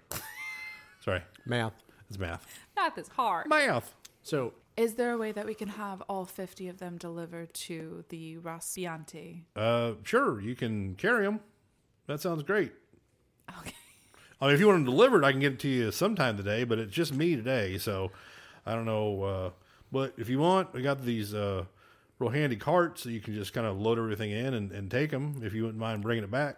Sorry. 1.01 1.21
Math. 1.45 1.73
It's 2.09 2.17
math. 2.17 2.47
Not 2.75 2.95
this 2.95 3.07
hard. 3.09 3.47
Math. 3.47 3.93
So 4.23 4.53
Is 4.75 4.95
there 4.95 5.11
a 5.11 5.17
way 5.19 5.31
that 5.33 5.45
we 5.45 5.53
can 5.53 5.67
have 5.67 6.01
all 6.09 6.25
50 6.25 6.67
of 6.67 6.79
them 6.79 6.97
delivered 6.97 7.53
to 7.53 8.03
the 8.09 8.37
Raspiante? 8.37 9.43
Uh, 9.55 9.91
sure. 10.01 10.41
You 10.41 10.55
can 10.55 10.95
carry 10.95 11.25
them. 11.25 11.41
That 12.07 12.21
sounds 12.21 12.43
great. 12.43 12.73
Okay. 13.59 13.73
I 14.41 14.45
mean, 14.45 14.53
if 14.55 14.59
you 14.59 14.67
want 14.67 14.77
them 14.77 14.85
delivered, 14.85 15.23
I 15.23 15.31
can 15.31 15.39
get 15.39 15.53
it 15.53 15.59
to 15.59 15.67
you 15.67 15.91
sometime 15.91 16.37
today, 16.37 16.63
but 16.63 16.79
it's 16.79 16.93
just 16.93 17.13
me 17.13 17.35
today, 17.35 17.77
so 17.77 18.11
I 18.65 18.73
don't 18.73 18.85
know. 18.85 19.23
Uh, 19.23 19.49
but 19.91 20.13
if 20.17 20.29
you 20.29 20.39
want, 20.39 20.73
we 20.73 20.81
got 20.81 21.03
these 21.03 21.33
uh, 21.33 21.65
real 22.19 22.31
handy 22.31 22.55
carts 22.55 23.03
so 23.03 23.09
you 23.09 23.19
can 23.19 23.33
just 23.33 23.53
kind 23.53 23.67
of 23.67 23.79
load 23.79 23.97
everything 23.97 24.31
in 24.31 24.53
and, 24.53 24.71
and 24.71 24.89
take 24.91 25.11
them 25.11 25.41
if 25.43 25.53
you 25.53 25.63
wouldn't 25.63 25.79
mind 25.79 26.01
bringing 26.01 26.23
it 26.23 26.31
back. 26.31 26.57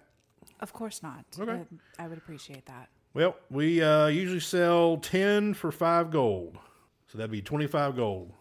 Of 0.60 0.74
course 0.74 1.02
not. 1.02 1.26
Okay. 1.40 1.52
Uh, 1.52 1.64
I 1.98 2.08
would 2.08 2.18
appreciate 2.18 2.66
that. 2.66 2.90
Well, 3.14 3.36
we 3.50 3.82
uh, 3.82 4.08
usually 4.08 4.40
sell 4.40 4.98
10 4.98 5.54
for 5.56 5.72
5 5.72 6.12
gold. 6.12 6.58
So 7.08 7.18
that'd 7.18 7.32
be 7.32 7.42
25 7.42 7.96
gold. 7.96 8.32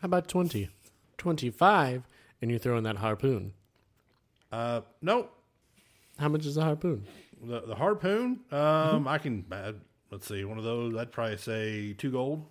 how 0.00 0.06
about 0.06 0.26
20? 0.26 0.70
25, 1.18 2.04
and 2.40 2.50
you 2.50 2.58
throw 2.58 2.78
in 2.78 2.84
that 2.84 2.96
harpoon. 2.96 3.52
Uh, 4.50 4.80
nope. 5.02 5.36
How 6.20 6.28
much 6.28 6.46
is 6.46 6.56
a 6.56 6.62
harpoon? 6.62 7.06
The, 7.42 7.60
the 7.62 7.74
harpoon, 7.74 8.40
um, 8.52 9.08
I 9.08 9.16
can, 9.18 9.44
uh, 9.50 9.72
let's 10.10 10.28
see, 10.28 10.44
one 10.44 10.58
of 10.58 10.64
those, 10.64 10.94
I'd 10.94 11.10
probably 11.10 11.38
say 11.38 11.94
2 11.94 12.10
gold. 12.12 12.44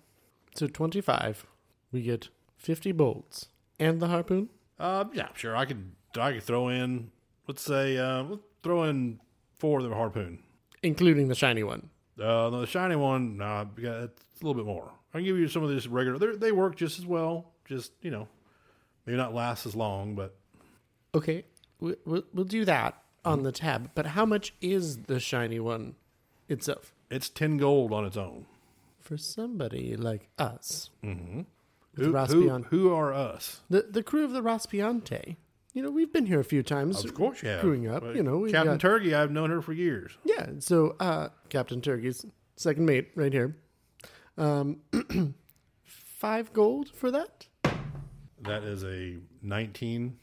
So 0.56 0.66
25, 0.66 1.46
we 1.92 2.02
get 2.02 2.28
50 2.56 2.90
bolts 2.92 3.46
and 3.78 4.00
the 4.00 4.08
harpoon. 4.08 4.48
Uh, 4.78 5.04
yeah, 5.12 5.28
sure. 5.34 5.56
I 5.56 5.64
could 5.66 5.92
I 6.18 6.32
could 6.32 6.42
throw 6.42 6.68
in. 6.68 7.10
Let's 7.46 7.62
say 7.62 7.96
uh, 7.98 8.24
let's 8.24 8.42
throw 8.64 8.82
in 8.84 9.20
four 9.58 9.78
of 9.80 9.88
the 9.88 9.94
harpoon. 9.94 10.42
including 10.82 11.28
the 11.28 11.34
shiny 11.36 11.62
one. 11.62 11.90
Uh, 12.20 12.50
the 12.50 12.66
shiny 12.66 12.96
one, 12.96 13.36
nah, 13.36 13.64
it's 13.76 13.82
a 13.86 14.10
little 14.44 14.54
bit 14.54 14.66
more. 14.66 14.90
I 15.14 15.18
can 15.18 15.24
give 15.24 15.38
you 15.38 15.46
some 15.48 15.62
of 15.62 15.68
this 15.70 15.86
regular. 15.86 16.18
they're- 16.18 16.36
They 16.36 16.50
work 16.52 16.74
just 16.76 16.98
as 16.98 17.06
well. 17.06 17.52
Just 17.66 17.92
you 18.02 18.10
know, 18.10 18.26
maybe 19.06 19.16
not 19.16 19.32
last 19.34 19.66
as 19.66 19.76
long, 19.76 20.14
but 20.16 20.34
Okay, 21.14 21.44
we- 21.78 21.96
we'll, 22.04 22.24
we'll 22.34 22.44
do 22.44 22.64
that 22.64 22.99
on 23.24 23.42
the 23.42 23.52
tab. 23.52 23.90
But 23.94 24.06
how 24.06 24.24
much 24.26 24.54
is 24.60 24.98
the 25.04 25.20
shiny 25.20 25.60
one 25.60 25.94
itself 26.48 26.94
it's 27.10 27.28
ten 27.28 27.56
gold 27.56 27.92
on 27.92 28.04
its 28.04 28.16
own. 28.16 28.46
for 29.00 29.16
somebody 29.16 29.96
like 29.96 30.28
us? 30.38 30.90
Who, 31.02 31.44
who, 31.96 32.62
who 32.70 32.92
are 32.94 33.12
us? 33.12 33.60
The 33.68 33.82
the 33.90 34.02
crew 34.02 34.24
of 34.24 34.32
the 34.32 34.42
Raspiante. 34.42 35.36
You 35.72 35.82
know, 35.84 35.90
we've 35.90 36.12
been 36.12 36.26
here 36.26 36.40
a 36.40 36.44
few 36.44 36.62
times. 36.64 37.04
Of 37.04 37.14
course, 37.14 37.42
yeah. 37.44 37.60
Growing 37.60 37.86
up, 37.88 38.02
you 38.14 38.22
know, 38.24 38.44
Captain 38.46 38.72
got- 38.74 38.80
Turkey. 38.80 39.14
I've 39.14 39.30
known 39.30 39.50
her 39.50 39.62
for 39.62 39.72
years. 39.72 40.12
Yeah. 40.24 40.46
So, 40.58 40.96
uh, 40.98 41.28
Captain 41.48 41.80
Turkey's 41.80 42.26
second 42.56 42.86
mate 42.86 43.10
right 43.14 43.32
here. 43.32 43.56
Um, 44.36 44.78
five 45.84 46.52
gold 46.52 46.90
for 46.94 47.10
that. 47.10 47.46
That 48.42 48.64
is 48.64 48.84
a 48.84 49.18
nineteen. 49.42 50.18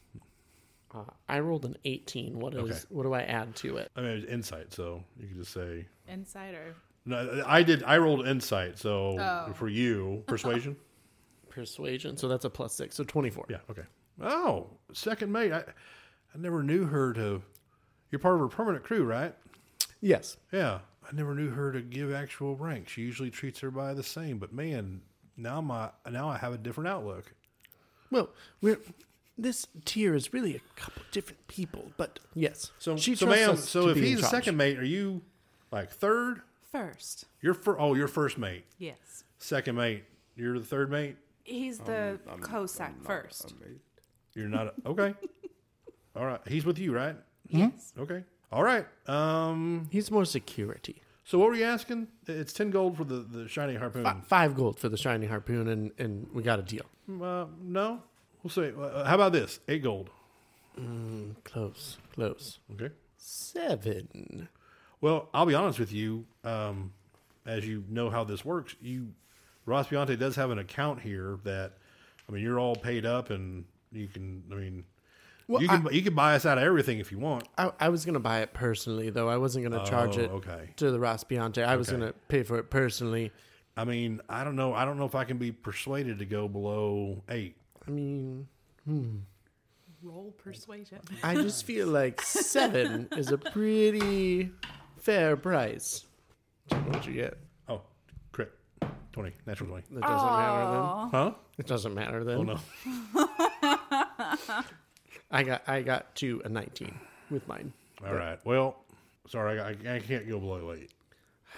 Uh, 0.94 1.02
I 1.28 1.40
rolled 1.40 1.64
an 1.66 1.76
eighteen. 1.84 2.38
What 2.38 2.54
is? 2.54 2.60
Okay. 2.60 2.78
What 2.88 3.02
do 3.02 3.12
I 3.12 3.22
add 3.22 3.54
to 3.56 3.76
it? 3.76 3.90
I 3.96 4.00
mean, 4.00 4.10
it's 4.10 4.26
insight, 4.26 4.72
so 4.72 5.04
you 5.20 5.28
can 5.28 5.36
just 5.38 5.52
say. 5.52 5.86
Insider. 6.08 6.74
No, 7.04 7.42
I 7.46 7.62
did. 7.62 7.82
I 7.84 7.98
rolled 7.98 8.26
insight, 8.26 8.78
so 8.78 9.16
Oh. 9.18 9.52
for 9.54 9.68
you, 9.68 10.22
persuasion. 10.26 10.76
Persuasion. 11.50 12.16
So 12.16 12.28
that's 12.28 12.44
a 12.44 12.50
plus 12.50 12.74
six. 12.74 12.94
So 12.96 13.04
twenty-four. 13.04 13.46
Yeah. 13.48 13.58
Okay. 13.70 13.82
Oh, 14.20 14.68
second 14.92 15.32
mate. 15.32 15.52
I, 15.52 15.58
I 15.60 16.38
never 16.38 16.62
knew 16.62 16.84
her 16.84 17.12
to. 17.14 17.42
You're 18.10 18.18
part 18.20 18.34
of 18.34 18.40
her 18.40 18.48
permanent 18.48 18.84
crew, 18.84 19.04
right? 19.04 19.34
Yes. 20.00 20.36
Yeah. 20.52 20.80
I 21.10 21.14
never 21.14 21.34
knew 21.34 21.48
her 21.50 21.72
to 21.72 21.80
give 21.80 22.12
actual 22.12 22.54
rank. 22.56 22.88
She 22.88 23.02
usually 23.02 23.30
treats 23.30 23.58
her 23.60 23.70
by 23.70 23.94
the 23.94 24.02
same. 24.02 24.38
But 24.38 24.52
man, 24.52 25.00
now 25.36 25.60
my 25.60 25.90
now 26.10 26.28
I 26.28 26.36
have 26.38 26.52
a 26.52 26.58
different 26.58 26.88
outlook. 26.88 27.32
Well, 28.10 28.30
we're 28.60 28.78
this 29.38 29.66
tier 29.84 30.14
is 30.14 30.32
really 30.32 30.56
a 30.56 30.60
couple 30.80 31.02
different 31.12 31.46
people, 31.48 31.92
but 31.96 32.18
yes. 32.34 32.72
So, 32.78 32.96
she 32.96 33.14
so 33.14 33.26
trusts 33.26 33.46
ma'am. 33.46 33.50
us 33.54 33.68
So 33.68 33.82
to 33.84 33.88
if 33.90 33.94
be 33.94 34.00
in 34.00 34.06
he's 34.08 34.18
a 34.18 34.20
charge. 34.22 34.30
second 34.32 34.56
mate, 34.56 34.78
are 34.78 34.84
you 34.84 35.22
like 35.70 35.90
third, 35.90 36.42
First. 36.70 37.24
You're 37.40 37.54
for 37.54 37.80
oh, 37.80 37.94
you're 37.94 38.08
first 38.08 38.36
mate. 38.36 38.64
Yes. 38.78 39.24
Second 39.38 39.76
mate. 39.76 40.04
You're 40.36 40.58
the 40.58 40.64
third 40.64 40.90
mate. 40.90 41.16
He's 41.44 41.78
the 41.78 42.18
co-sec 42.42 43.02
first. 43.02 43.54
You're 44.34 44.48
not 44.48 44.66
a, 44.66 44.72
okay. 44.90 45.14
All 46.16 46.26
right. 46.26 46.40
He's 46.46 46.66
with 46.66 46.78
you, 46.78 46.94
right? 46.94 47.16
Yes. 47.48 47.94
Okay. 47.98 48.22
All 48.52 48.62
right. 48.62 48.86
Um. 49.06 49.88
He's 49.90 50.10
more 50.10 50.26
security. 50.26 51.00
So 51.24 51.38
what 51.38 51.48
were 51.48 51.54
you 51.54 51.64
asking? 51.64 52.08
It's 52.26 52.52
ten 52.52 52.70
gold 52.70 52.98
for 52.98 53.04
the 53.04 53.16
the 53.20 53.48
shiny 53.48 53.74
harpoon. 53.76 54.04
Fi 54.04 54.16
five 54.26 54.54
gold 54.54 54.78
for 54.78 54.88
the 54.90 54.96
shiny 54.98 55.26
harpoon, 55.26 55.68
and, 55.68 55.90
and 55.98 56.26
we 56.34 56.42
got 56.42 56.58
a 56.58 56.62
deal. 56.62 56.84
Uh, 57.22 57.46
no. 57.62 58.02
We'll 58.42 58.50
say. 58.50 58.72
Uh, 58.78 59.04
how 59.04 59.14
about 59.16 59.32
this? 59.32 59.60
Eight 59.68 59.82
gold. 59.82 60.10
Close, 61.44 61.98
close. 62.14 62.58
Okay. 62.74 62.90
Seven. 63.16 64.48
Well, 65.00 65.28
I'll 65.34 65.46
be 65.46 65.54
honest 65.54 65.78
with 65.78 65.92
you. 65.92 66.24
Um, 66.44 66.92
as 67.46 67.66
you 67.66 67.84
know 67.88 68.10
how 68.10 68.24
this 68.24 68.44
works, 68.44 68.76
you 68.80 69.08
Raspiante 69.66 70.18
does 70.18 70.36
have 70.36 70.50
an 70.50 70.58
account 70.58 71.00
here 71.00 71.38
that, 71.44 71.72
I 72.28 72.32
mean, 72.32 72.42
you're 72.42 72.58
all 72.60 72.76
paid 72.76 73.04
up, 73.06 73.30
and 73.30 73.64
you 73.92 74.06
can. 74.06 74.42
I 74.52 74.54
mean, 74.54 74.84
Well, 75.48 75.60
you 75.62 75.68
can 75.68 75.88
you 75.92 76.02
can 76.02 76.14
buy 76.14 76.34
us 76.36 76.46
out 76.46 76.58
of 76.58 76.64
everything 76.64 76.98
if 77.00 77.10
you 77.10 77.18
want. 77.18 77.44
I, 77.56 77.72
I 77.80 77.88
was 77.88 78.04
gonna 78.04 78.20
buy 78.20 78.40
it 78.42 78.54
personally, 78.54 79.10
though. 79.10 79.28
I 79.28 79.36
wasn't 79.36 79.68
gonna 79.68 79.84
charge 79.84 80.16
Oh, 80.18 80.22
it 80.22 80.30
okay. 80.30 80.70
to 80.76 80.90
the 80.92 80.98
Raspiante. 80.98 81.64
I 81.64 81.76
was 81.76 81.90
gonna 81.90 82.12
pay 82.28 82.42
for 82.44 82.58
it 82.58 82.70
personally. 82.70 83.32
I 83.76 83.84
mean, 83.84 84.20
I 84.28 84.44
don't 84.44 84.56
know. 84.56 84.74
I 84.74 84.84
don't 84.84 84.98
know 84.98 85.06
if 85.06 85.14
I 85.14 85.24
can 85.24 85.38
be 85.38 85.50
persuaded 85.52 86.18
to 86.20 86.24
go 86.24 86.46
below 86.48 87.22
eight. 87.28 87.56
I 87.88 87.90
mean, 87.90 88.46
hmm. 88.84 89.16
Roll 90.02 90.34
persuasion. 90.36 90.98
I 91.22 91.34
just 91.34 91.64
feel 91.64 91.88
like 91.88 92.20
seven 92.20 93.08
is 93.16 93.32
a 93.32 93.38
pretty 93.38 94.50
fair 94.98 95.36
price. 95.36 96.04
What'd 96.68 97.06
you 97.06 97.14
get? 97.14 97.38
Oh, 97.68 97.80
crit, 98.30 98.52
twenty, 99.12 99.32
natural 99.46 99.70
twenty. 99.70 99.86
That 99.90 100.02
doesn't 100.02 100.36
matter 100.36 100.70
then. 100.70 101.10
Huh? 101.10 101.32
It 101.56 101.66
doesn't 101.66 101.94
matter 101.94 102.24
then. 102.24 102.36
Oh 102.36 102.42
no. 102.42 102.58
I 105.30 105.42
got 105.42 105.62
I 105.66 105.82
got 105.82 106.14
to 106.16 106.42
a 106.44 106.48
nineteen 106.48 106.94
with 107.30 107.48
mine. 107.48 107.72
All 108.06 108.14
right. 108.14 108.38
Well, 108.44 108.84
sorry, 109.28 109.58
I, 109.58 109.70
I 109.70 109.98
can't 109.98 110.28
go 110.28 110.38
below 110.38 110.74
eight. 110.74 110.92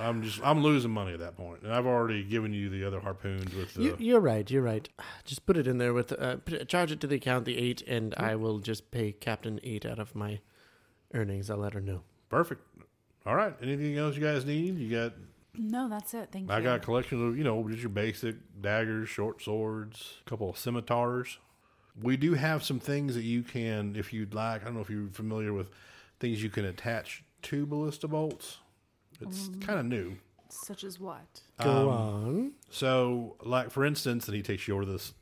I'm 0.00 0.22
just 0.22 0.40
I'm 0.42 0.62
losing 0.62 0.90
money 0.90 1.12
at 1.12 1.20
that 1.20 1.36
point, 1.36 1.62
and 1.62 1.72
I've 1.72 1.86
already 1.86 2.24
given 2.24 2.52
you 2.54 2.70
the 2.70 2.84
other 2.84 3.00
harpoons 3.00 3.54
with 3.54 3.74
the. 3.74 3.82
You, 3.82 3.96
you're 3.98 4.20
right. 4.20 4.50
You're 4.50 4.62
right. 4.62 4.88
Just 5.24 5.44
put 5.46 5.56
it 5.56 5.66
in 5.66 5.78
there 5.78 5.92
with 5.92 6.12
uh, 6.12 6.36
put 6.36 6.54
it, 6.54 6.68
charge 6.68 6.90
it 6.90 7.00
to 7.00 7.06
the 7.06 7.16
account 7.16 7.44
the 7.44 7.58
eight, 7.58 7.82
and 7.86 8.14
I 8.16 8.34
will 8.36 8.58
just 8.58 8.90
pay 8.90 9.12
Captain 9.12 9.60
eight 9.62 9.84
out 9.84 9.98
of 9.98 10.14
my 10.14 10.40
earnings. 11.12 11.50
I'll 11.50 11.58
let 11.58 11.74
her 11.74 11.80
know. 11.80 12.02
Perfect. 12.30 12.62
All 13.26 13.34
right. 13.34 13.54
Anything 13.62 13.98
else 13.98 14.16
you 14.16 14.22
guys 14.22 14.44
need? 14.46 14.78
You 14.78 14.90
got 14.90 15.12
No, 15.54 15.88
that's 15.88 16.14
it. 16.14 16.30
Thank 16.32 16.50
I 16.50 16.54
you. 16.54 16.60
I 16.60 16.64
got 16.64 16.76
a 16.76 16.78
collection 16.80 17.26
of, 17.28 17.36
you 17.36 17.44
know, 17.44 17.68
just 17.68 17.82
your 17.82 17.90
basic 17.90 18.36
daggers, 18.60 19.08
short 19.08 19.42
swords, 19.42 20.14
a 20.26 20.30
couple 20.30 20.48
of 20.48 20.56
scimitars. 20.56 21.38
We 22.00 22.16
do 22.16 22.34
have 22.34 22.62
some 22.64 22.80
things 22.80 23.14
that 23.14 23.24
you 23.24 23.42
can, 23.42 23.94
if 23.96 24.12
you'd 24.12 24.32
like, 24.32 24.62
I 24.62 24.66
don't 24.66 24.74
know 24.74 24.80
if 24.80 24.88
you're 24.88 25.08
familiar 25.08 25.52
with 25.52 25.68
things 26.18 26.42
you 26.42 26.48
can 26.48 26.64
attach 26.64 27.24
to 27.42 27.66
ballista 27.66 28.08
bolts. 28.08 28.58
It's 29.20 29.50
kind 29.60 29.78
of 29.78 29.86
new. 29.86 30.16
Such 30.48 30.84
as 30.84 30.98
what? 30.98 31.42
Go 31.62 31.88
on. 31.90 32.52
So, 32.70 33.36
like 33.42 33.70
for 33.70 33.84
instance, 33.84 34.26
and 34.26 34.36
he 34.36 34.42
takes 34.42 34.66
you 34.66 34.74
over 34.74 34.84
to 34.84 34.92
this 34.92 35.12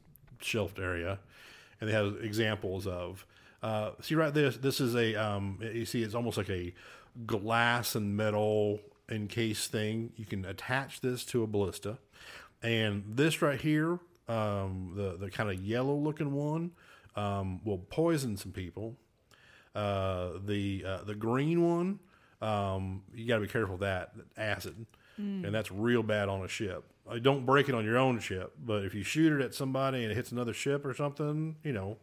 shelved 0.40 0.78
area, 0.78 1.18
and 1.80 1.88
they 1.88 1.94
have 1.94 2.16
examples 2.22 2.86
of. 2.86 3.26
Uh, 3.62 3.90
see 4.00 4.14
right 4.14 4.32
there, 4.32 4.50
this 4.50 4.80
is 4.80 4.94
a. 4.94 5.14
Um, 5.16 5.58
you 5.60 5.84
see, 5.84 6.02
it's 6.02 6.14
almost 6.14 6.36
like 6.38 6.50
a 6.50 6.72
glass 7.26 7.94
and 7.94 8.16
metal 8.16 8.80
encased 9.10 9.70
thing. 9.70 10.12
You 10.16 10.24
can 10.24 10.44
attach 10.44 11.00
this 11.00 11.24
to 11.26 11.42
a 11.42 11.46
ballista, 11.46 11.98
and 12.62 13.04
this 13.06 13.42
right 13.42 13.60
here, 13.60 13.98
um, 14.28 14.92
the 14.94 15.16
the 15.18 15.30
kind 15.30 15.50
of 15.50 15.60
yellow 15.60 15.94
looking 15.96 16.32
one, 16.32 16.70
um, 17.16 17.60
will 17.64 17.78
poison 17.78 18.36
some 18.36 18.52
people. 18.52 18.96
Uh, 19.74 20.30
the 20.44 20.84
uh, 20.86 21.04
the 21.04 21.14
green 21.14 21.62
one, 21.62 21.98
um, 22.40 23.02
you 23.14 23.26
got 23.26 23.36
to 23.36 23.40
be 23.42 23.48
careful 23.48 23.74
of 23.74 23.80
that 23.80 24.12
acid, 24.36 24.86
and 25.16 25.52
that's 25.54 25.70
real 25.72 26.02
bad 26.02 26.28
on 26.28 26.42
a 26.44 26.48
ship. 26.48 26.84
Uh, 27.08 27.18
don't 27.18 27.44
break 27.46 27.68
it 27.68 27.74
on 27.74 27.84
your 27.84 27.98
own 27.98 28.20
ship, 28.20 28.52
but 28.64 28.84
if 28.84 28.94
you 28.94 29.02
shoot 29.02 29.32
it 29.32 29.44
at 29.44 29.54
somebody 29.54 30.02
and 30.02 30.12
it 30.12 30.14
hits 30.14 30.30
another 30.30 30.52
ship 30.52 30.84
or 30.84 30.94
something, 30.94 31.56
you 31.64 31.72
know, 31.72 31.96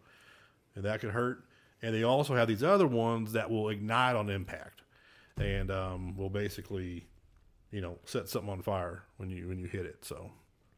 that 0.76 1.00
could 1.00 1.12
hurt. 1.12 1.46
And 1.82 1.94
they 1.94 2.04
also 2.04 2.36
have 2.36 2.48
these 2.48 2.64
other 2.64 2.88
ones 2.88 3.34
that 3.34 3.50
will 3.52 3.70
ignite 3.70 4.16
on 4.16 4.30
impact, 4.30 4.82
and 5.38 5.70
um, 5.72 6.18
will 6.18 6.30
basically, 6.30 7.06
you 7.72 7.82
know, 7.82 7.98
set 8.06 8.28
something 8.28 8.50
on 8.50 8.62
fire 8.62 9.04
when 9.18 9.30
you 9.30 9.48
when 9.48 9.60
you 9.60 9.68
hit 9.68 9.86
it. 9.86 10.04
So 10.04 10.32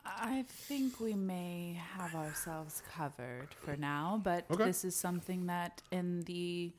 I 0.06 0.44
think 0.48 1.00
we 1.00 1.14
may 1.14 1.80
have 1.98 2.14
ourselves 2.16 2.82
covered 2.96 3.48
for 3.64 3.76
now, 3.78 4.20
but 4.24 4.46
Okay. 4.52 4.66
this 4.66 4.84
is 4.86 4.96
something 4.96 5.46
that 5.48 5.82
in 5.92 6.22
the 6.24 6.72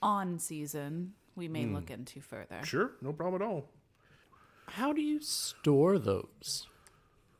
on 0.00 0.38
season 0.38 1.14
we 1.36 1.48
may 1.48 1.66
look 1.66 1.88
hmm. 1.88 1.94
into 1.94 2.20
further. 2.20 2.60
sure, 2.64 2.92
no 3.00 3.12
problem 3.12 3.42
at 3.42 3.46
all. 3.46 3.68
How 4.66 4.92
do 4.92 5.02
you 5.02 5.20
store 5.20 5.98
those? 5.98 6.66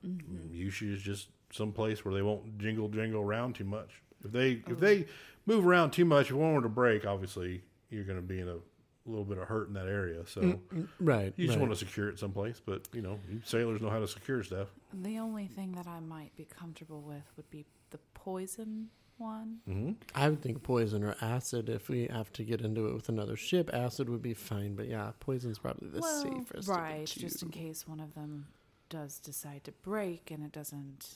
Mm-hmm. 0.07 0.53
Usually 0.55 0.93
is 0.93 1.03
just 1.03 1.29
some 1.53 1.73
place 1.73 2.05
where 2.05 2.15
they 2.15 2.23
won't 2.23 2.59
jingle 2.59 2.89
jingle 2.89 3.23
around 3.23 3.55
too 3.55 3.65
much. 3.65 4.03
If 4.25 4.33
they 4.33 4.51
if 4.51 4.73
oh. 4.73 4.75
they 4.75 5.07
move 5.47 5.67
around 5.67 5.93
too 5.93 6.05
much, 6.05 6.31
if 6.31 6.37
one 6.37 6.55
were 6.55 6.63
to 6.63 6.69
break, 6.69 7.07
obviously 7.07 7.63
you're 7.91 8.05
going 8.05 8.19
to 8.19 8.23
be 8.23 8.41
in 8.41 8.49
a 8.49 8.57
little 9.05 9.25
bit 9.25 9.39
of 9.39 9.49
hurt 9.49 9.69
in 9.69 9.75
that 9.75 9.87
area. 9.87 10.27
So 10.27 10.41
mm, 10.41 10.59
mm, 10.73 10.89
Right. 11.01 11.33
you 11.37 11.47
just 11.47 11.59
right. 11.59 11.67
want 11.67 11.79
to 11.79 11.85
secure 11.85 12.09
it 12.09 12.19
someplace. 12.19 12.61
But 12.65 12.89
you 12.93 13.03
know, 13.03 13.19
you 13.31 13.41
sailors 13.45 13.81
know 13.81 13.91
how 13.91 14.01
to 14.01 14.09
secure 14.09 14.43
stuff. 14.43 14.69
The 14.93 15.19
only 15.19 15.47
thing 15.47 15.73
that 15.73 15.87
I 15.87 16.01
might 16.01 16.35
be 16.37 16.45
comfortable 16.45 17.03
with 17.03 17.25
would 17.37 17.51
be 17.51 17.65
the 17.91 17.99
poison 18.15 18.89
one. 19.23 19.59
Mm-hmm. 19.69 19.93
I 20.15 20.29
would 20.29 20.43
think 20.43 20.63
poison 20.63 21.03
or 21.05 21.15
acid. 21.23 21.69
If 21.69 21.89
we 21.89 22.09
have 22.13 22.33
to 22.35 22.43
get 22.45 22.61
into 22.61 22.87
it 22.89 22.95
with 22.95 23.09
another 23.09 23.37
ship, 23.37 23.71
acid 23.73 24.09
would 24.09 24.23
be 24.23 24.35
fine. 24.35 24.75
But 24.75 24.89
yeah, 24.89 25.13
poison's 25.21 25.59
probably 25.59 25.89
the 25.89 26.01
well, 26.01 26.23
safest. 26.23 26.69
right? 26.69 27.09
Of 27.09 27.15
the 27.15 27.21
Just 27.21 27.43
in 27.43 27.49
case 27.51 27.87
one 27.89 28.01
of 28.01 28.15
them 28.15 28.47
does 28.91 29.19
decide 29.19 29.65
to 29.65 29.73
break 29.73 30.31
and 30.31 30.43
it 30.45 30.53
doesn't, 30.53 31.09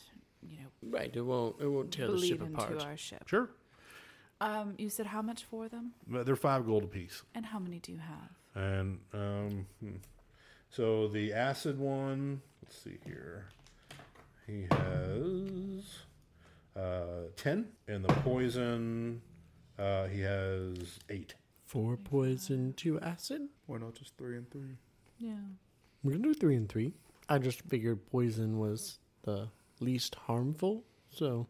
you 0.42 0.57
know, 0.59 0.68
Right. 0.90 1.14
It 1.14 1.20
won't. 1.22 1.61
It 1.61 1.66
won't 1.68 1.92
tear 1.92 2.07
the 2.07 2.14
bleed 2.14 2.28
ship 2.28 2.40
into 2.42 2.54
apart. 2.62 2.82
our 2.82 2.96
ship. 2.96 3.28
Sure, 3.28 3.50
Um, 4.40 4.74
you 4.78 4.88
said 4.88 5.07
how 5.07 5.20
much 5.22 5.44
for 5.44 5.68
them, 5.68 5.92
they're 6.09 6.36
five 6.36 6.64
gold 6.66 6.84
apiece. 6.84 7.22
and 7.34 7.44
how 7.46 7.59
many 7.59 7.78
do 7.80 7.92
you 7.92 7.98
have? 7.98 8.30
And 8.54 9.00
um, 9.12 9.66
hmm. 9.80 9.96
so 10.70 11.09
the 11.09 11.32
acid 11.34 11.78
one, 11.78 12.40
let's 12.62 12.78
see 12.78 12.98
here. 13.04 13.46
He 14.46 14.66
has 14.70 15.84
uh, 16.77 17.29
ten, 17.37 17.68
and 17.89 18.05
the 18.05 18.12
poison, 18.14 19.22
uh, 19.79 20.07
he 20.07 20.20
has 20.20 20.99
eight. 21.11 21.35
Four 21.64 21.97
poison, 21.97 22.74
two 22.77 23.01
acid. 23.01 23.43
Why 23.66 23.79
not 23.79 23.95
just 23.95 24.16
three 24.16 24.37
and 24.37 24.49
three? 24.51 24.77
Yeah. 25.18 25.33
We're 26.03 26.12
gonna 26.12 26.22
do 26.24 26.35
three 26.35 26.55
and 26.57 26.68
three. 26.68 26.93
I 27.29 27.39
just 27.39 27.62
figured 27.62 28.07
poison 28.11 28.59
was 28.59 28.99
the 29.22 29.49
least 29.81 30.14
harmful. 30.14 30.85
So 31.11 31.47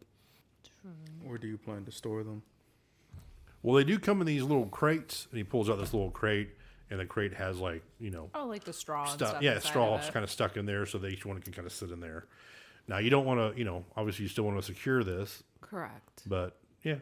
Where 1.23 1.37
do 1.37 1.47
you 1.47 1.57
plan 1.57 1.85
to 1.85 1.91
store 1.91 2.23
them? 2.23 2.41
Well, 3.61 3.75
they 3.75 3.83
do 3.83 3.99
come 3.99 4.21
in 4.21 4.27
these 4.27 4.43
little 4.43 4.67
crates, 4.67 5.27
and 5.29 5.37
he 5.37 5.43
pulls 5.43 5.69
out 5.69 5.77
this 5.77 5.93
little 5.93 6.09
crate, 6.11 6.49
and 6.89 6.99
the 6.99 7.05
crate 7.05 7.33
has 7.33 7.59
like 7.59 7.83
you 7.99 8.09
know 8.09 8.29
Oh, 8.33 8.45
like 8.47 8.63
the 8.63 8.73
straw 8.73 9.01
and 9.03 9.11
stuff. 9.11 9.29
stuff. 9.29 9.41
Yeah, 9.43 9.59
straw 9.59 9.69
straws 9.97 10.03
of 10.03 10.09
it. 10.09 10.13
kind 10.13 10.23
of 10.23 10.31
stuck 10.31 10.57
in 10.57 10.65
there, 10.65 10.85
so 10.85 10.97
that 10.97 11.11
each 11.11 11.25
one 11.25 11.39
can 11.41 11.53
kind 11.53 11.65
of 11.67 11.73
sit 11.73 11.91
in 11.91 11.99
there. 11.99 12.25
Now 12.87 12.97
you 12.99 13.09
don't 13.09 13.25
want 13.25 13.39
to, 13.53 13.57
you 13.57 13.65
know, 13.65 13.83
obviously 13.95 14.23
you 14.23 14.29
still 14.29 14.45
want 14.45 14.57
to 14.57 14.63
secure 14.63 15.03
this, 15.03 15.43
Correct. 15.61 16.23
but 16.25 16.57
yeah, 16.83 16.99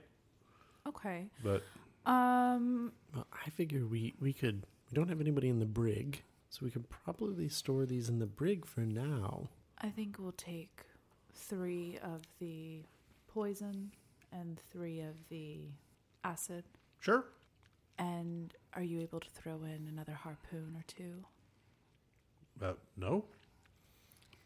Okay. 0.87 1.27
but 1.43 1.63
Um. 2.09 2.91
well, 3.13 3.27
I 3.45 3.49
figure 3.51 3.85
we 3.85 4.13
we 4.19 4.33
could. 4.33 4.65
We 4.91 4.95
don't 4.95 5.09
have 5.09 5.19
anybody 5.21 5.49
in 5.49 5.59
the 5.59 5.65
brig, 5.65 6.21
so 6.49 6.59
we 6.63 6.71
could 6.71 6.87
probably 6.89 7.49
store 7.49 7.85
these 7.85 8.07
in 8.09 8.19
the 8.19 8.25
brig 8.27 8.65
for 8.65 8.81
now. 8.81 9.49
I 9.79 9.89
think 9.89 10.17
we'll 10.19 10.31
take 10.31 10.81
three 11.33 11.97
of 12.03 12.21
the 12.39 12.83
poison 13.27 13.91
and 14.31 14.59
three 14.71 15.01
of 15.01 15.15
the 15.29 15.69
acid. 16.23 16.63
sure. 16.99 17.25
And 17.97 18.53
are 18.73 18.83
you 18.83 18.99
able 19.01 19.19
to 19.21 19.29
throw 19.29 19.63
in 19.63 19.87
another 19.89 20.13
harpoon 20.13 20.75
or 20.75 20.83
two? 20.87 21.23
Uh, 22.61 22.73
no, 22.97 23.25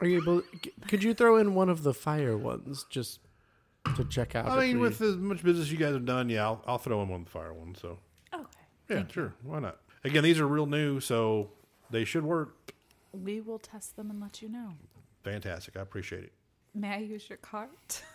Are 0.00 0.06
you 0.06 0.20
able? 0.22 0.42
Could 0.88 1.02
you 1.02 1.14
throw 1.14 1.36
in 1.36 1.54
one 1.54 1.68
of 1.68 1.82
the 1.82 1.92
fire 1.94 2.36
ones 2.36 2.86
just 2.90 3.20
to 3.96 4.04
check 4.04 4.34
out? 4.34 4.48
I 4.48 4.58
mean, 4.60 4.76
we- 4.80 4.88
with 4.88 5.00
as 5.00 5.16
much 5.16 5.42
business 5.42 5.70
you 5.70 5.76
guys 5.78 5.92
have 5.92 6.06
done, 6.06 6.28
yeah, 6.28 6.44
I'll, 6.44 6.62
I'll 6.66 6.78
throw 6.78 7.02
in 7.02 7.08
one 7.08 7.20
of 7.20 7.26
the 7.26 7.30
fire 7.32 7.52
ones. 7.52 7.78
So 7.80 7.98
Okay. 8.32 8.46
yeah, 8.88 9.02
sure, 9.10 9.34
why 9.42 9.58
not? 9.60 9.78
Again, 10.04 10.24
these 10.24 10.40
are 10.40 10.46
real 10.46 10.66
new, 10.66 11.00
so 11.00 11.50
they 11.90 12.04
should 12.04 12.24
work. 12.24 12.72
We 13.12 13.40
will 13.40 13.58
test 13.58 13.96
them 13.96 14.10
and 14.10 14.20
let 14.20 14.40
you 14.40 14.48
know. 14.48 14.72
Fantastic, 15.24 15.76
I 15.76 15.80
appreciate 15.80 16.24
it. 16.24 16.32
May 16.74 16.88
I 16.94 16.98
use 16.98 17.28
your 17.28 17.38
cart? 17.38 18.02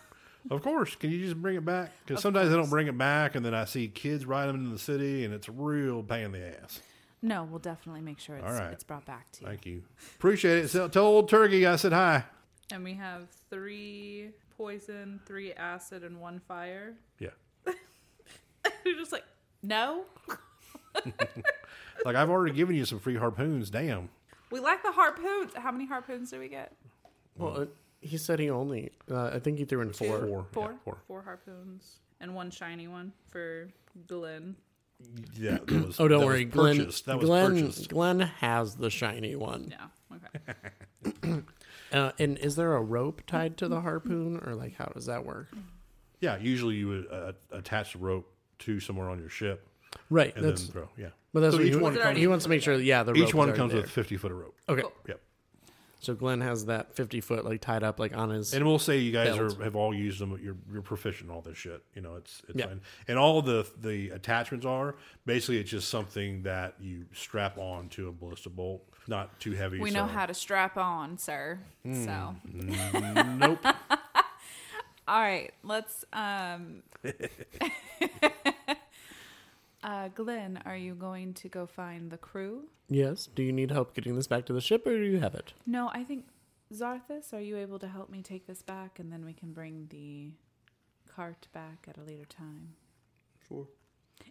Of 0.48 0.62
course. 0.62 0.94
Can 0.94 1.10
you 1.10 1.18
just 1.24 1.42
bring 1.42 1.56
it 1.56 1.64
back? 1.64 1.90
Because 2.06 2.22
sometimes 2.22 2.50
they 2.50 2.54
don't 2.54 2.70
bring 2.70 2.86
it 2.86 2.96
back, 2.96 3.34
and 3.34 3.44
then 3.44 3.52
I 3.52 3.64
see 3.64 3.88
kids 3.88 4.24
ride 4.24 4.46
them 4.46 4.54
into 4.54 4.70
the 4.70 4.78
city, 4.78 5.24
and 5.24 5.34
it's 5.34 5.48
a 5.48 5.50
real 5.50 6.04
pain 6.04 6.26
in 6.26 6.30
the 6.30 6.62
ass. 6.62 6.80
No, 7.22 7.44
we'll 7.44 7.58
definitely 7.58 8.02
make 8.02 8.18
sure 8.18 8.36
it's, 8.36 8.46
All 8.46 8.52
right. 8.52 8.72
it's 8.72 8.84
brought 8.84 9.04
back 9.06 9.30
to 9.32 9.40
you. 9.42 9.46
Thank 9.48 9.66
you. 9.66 9.82
Appreciate 10.16 10.64
it. 10.64 10.68
So, 10.68 10.86
tell 10.88 11.04
old 11.06 11.28
turkey 11.28 11.66
I 11.66 11.76
said 11.76 11.92
hi. 11.92 12.24
And 12.70 12.84
we 12.84 12.94
have 12.94 13.28
three 13.50 14.30
poison, 14.56 15.20
three 15.26 15.52
acid, 15.54 16.04
and 16.04 16.20
one 16.20 16.40
fire. 16.46 16.94
Yeah. 17.18 17.30
You're 18.84 18.96
just 18.96 19.12
like, 19.12 19.24
no. 19.62 20.04
Like 22.04 22.14
I've 22.14 22.30
already 22.30 22.54
given 22.54 22.76
you 22.76 22.84
some 22.84 23.00
free 23.00 23.16
harpoons. 23.16 23.68
Damn. 23.68 24.08
We 24.52 24.60
like 24.60 24.82
the 24.84 24.92
harpoons. 24.92 25.52
How 25.56 25.72
many 25.72 25.86
harpoons 25.86 26.30
do 26.30 26.38
we 26.38 26.48
get? 26.48 26.72
Well, 27.36 27.62
uh, 27.62 27.66
he 28.00 28.16
said 28.16 28.38
he 28.38 28.48
only. 28.48 28.92
Uh, 29.10 29.30
I 29.34 29.40
think 29.40 29.58
he 29.58 29.64
threw 29.64 29.80
in 29.80 29.92
four. 29.92 30.20
Four. 30.20 30.46
Four. 30.52 30.70
Yeah, 30.70 30.76
four. 30.84 30.98
Four 31.08 31.22
harpoons 31.22 31.96
and 32.20 32.32
one 32.34 32.50
shiny 32.52 32.86
one 32.86 33.12
for 33.28 33.68
Gllen. 34.06 34.54
Yeah. 35.38 35.58
That 35.66 35.70
was, 35.86 36.00
Oh, 36.00 36.08
don't 36.08 36.20
that 36.20 36.26
worry, 36.26 36.44
was 36.46 36.54
Gllen. 36.54 36.76
purchased. 36.78 37.06
That 37.06 37.18
was 37.18 37.26
Gllen. 37.28 37.50
purchased. 37.60 37.90
Gllen 37.90 38.20
has 38.20 38.74
the 38.76 38.90
shiny 38.90 39.36
one. 39.36 39.72
Yeah. 40.10 40.18
Okay. 41.24 41.42
Uh, 41.92 42.10
and 42.18 42.36
is 42.38 42.56
there 42.56 42.74
a 42.74 42.82
rope 42.82 43.22
tied 43.28 43.56
to 43.58 43.68
the 43.68 43.80
harpoon, 43.80 44.42
or 44.44 44.56
like 44.56 44.74
how 44.74 44.86
does 44.86 45.06
that 45.06 45.24
work? 45.24 45.46
Yeah. 46.20 46.36
Usually 46.36 46.74
you 46.74 46.88
would 46.88 47.06
uh, 47.10 47.32
attach 47.52 47.92
the 47.92 48.00
rope 48.00 48.28
to 48.60 48.80
somewhere 48.80 49.08
on 49.08 49.20
your 49.20 49.28
ship 49.28 49.68
Right. 50.10 50.34
and 50.34 50.44
that's 50.44 50.62
then 50.64 50.72
throw. 50.72 50.88
Yeah. 50.98 51.10
but 51.32 51.40
that's 51.40 51.52
So 51.54 51.58
what 51.58 51.66
each 51.66 51.74
he, 51.74 51.78
one 51.80 51.92
he 51.94 51.98
comes- 52.00 52.26
wants 52.26 52.44
to 52.44 52.48
make 52.48 52.62
sure. 52.62 52.76
that, 52.76 52.82
Yeah, 52.82 53.04
the 53.04 53.12
rope 53.12 53.22
Each 53.22 53.28
is 53.28 53.34
one 53.34 53.48
already 53.48 53.56
comes 53.58 53.72
there. 53.72 53.82
with 53.82 53.90
fifty 53.90 54.16
foot 54.16 54.32
of 54.32 54.38
rope. 54.38 54.56
Okay. 54.68 54.82
Cool. 54.82 54.92
Yep. 55.06 55.20
So 56.00 56.14
Gllen 56.14 56.40
has 56.42 56.66
that 56.66 56.94
fifty 56.94 57.20
foot 57.20 57.44
like 57.44 57.60
tied 57.60 57.82
up 57.82 57.98
like 57.98 58.16
on 58.16 58.30
his. 58.30 58.52
And 58.54 58.64
we'll 58.66 58.78
say 58.78 58.98
you 58.98 59.12
guys 59.12 59.36
are, 59.38 59.62
have 59.64 59.74
all 59.76 59.94
used 59.94 60.20
them. 60.20 60.38
You're 60.42 60.56
you're 60.72 60.82
proficient 60.82 61.30
in 61.30 61.34
all 61.34 61.40
this 61.42 61.56
shit. 61.56 61.82
You 61.94 62.02
know, 62.02 62.16
it's 62.16 62.42
it's 62.48 62.58
Yeah. 62.58 62.66
fine. 62.66 62.80
And 63.08 63.18
all 63.18 63.40
the 63.42 63.66
the 63.80 64.10
attachments 64.10 64.66
are 64.66 64.94
basically 65.24 65.58
it's 65.58 65.70
just 65.70 65.88
something 65.88 66.42
that 66.42 66.74
you 66.80 67.06
strap 67.12 67.58
on 67.58 67.88
to 67.90 68.08
a 68.08 68.12
ballista 68.12 68.50
bolt. 68.50 68.82
Not 69.08 69.38
too 69.40 69.52
heavy. 69.52 69.78
We 69.80 69.90
so- 69.90 70.00
know 70.00 70.06
how 70.06 70.26
to 70.26 70.34
strap 70.34 70.76
on, 70.76 71.16
sir. 71.16 71.60
So, 71.84 72.36
Nope. 72.52 73.58
all 75.08 75.20
right, 75.20 75.52
let's. 75.62 76.04
um 76.12 76.82
uh 79.82 80.08
Gllen, 80.08 80.60
are 80.64 80.76
you 80.76 80.94
going 80.94 81.34
to 81.34 81.48
go 81.48 81.66
find 81.66 82.10
the 82.10 82.18
crew? 82.18 82.64
yes. 82.88 83.28
Do 83.34 83.42
you 83.42 83.52
need 83.52 83.70
help 83.70 83.94
getting 83.94 84.14
this 84.16 84.26
back 84.26 84.46
to 84.46 84.52
the 84.52 84.60
ship, 84.60 84.86
or 84.86 84.96
do 84.96 85.04
you 85.04 85.18
have 85.20 85.34
it? 85.34 85.52
No, 85.66 85.88
I 85.92 86.04
think 86.04 86.26
Xarthus, 86.72 87.32
are 87.32 87.40
you 87.40 87.56
able 87.56 87.78
to 87.80 87.88
help 87.88 88.10
me 88.10 88.22
take 88.22 88.46
this 88.46 88.62
back, 88.62 88.98
and 88.98 89.12
then 89.12 89.24
we 89.24 89.32
can 89.32 89.52
bring 89.52 89.86
the 89.90 90.30
cart 91.12 91.48
back 91.52 91.86
at 91.88 91.96
a 91.98 92.02
later 92.02 92.24
time? 92.26 92.74
Sure. 93.48 93.66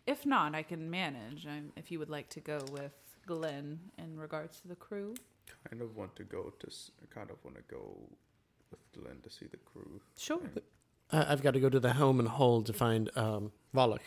If 0.08 0.26
not, 0.26 0.56
I 0.56 0.64
can 0.64 0.90
manage. 0.90 1.46
Um, 1.46 1.72
if 1.76 1.92
you 1.92 2.00
would 2.00 2.10
like 2.10 2.30
to 2.30 2.40
go 2.40 2.60
with 2.72 2.94
Gllen 3.28 3.80
in 3.98 4.18
regards 4.20 4.60
to 4.62 4.68
the 4.68 4.76
crew. 4.76 5.14
Kind 5.70 5.82
of 5.82 5.96
want 5.96 6.16
to 6.18 6.24
go 6.24 6.52
to. 6.60 6.68
s- 6.68 6.92
I 7.02 7.06
kind 7.14 7.30
of 7.30 7.38
want 7.44 7.56
to 7.58 7.64
go 7.70 7.96
with 8.72 8.80
Gllen 8.94 9.22
to 9.24 9.30
see 9.30 9.46
the 9.48 9.58
crew. 9.58 10.02
Sure. 10.18 10.42
Uh, 11.12 11.26
I've 11.28 11.44
got 11.44 11.54
to 11.54 11.60
go 11.60 11.70
to 11.70 11.80
the 11.80 11.94
Helm 11.94 12.20
and 12.20 12.28
Hull 12.28 12.62
to 12.64 12.74
find 12.74 13.10
um, 13.16 13.52
Volok. 13.74 14.02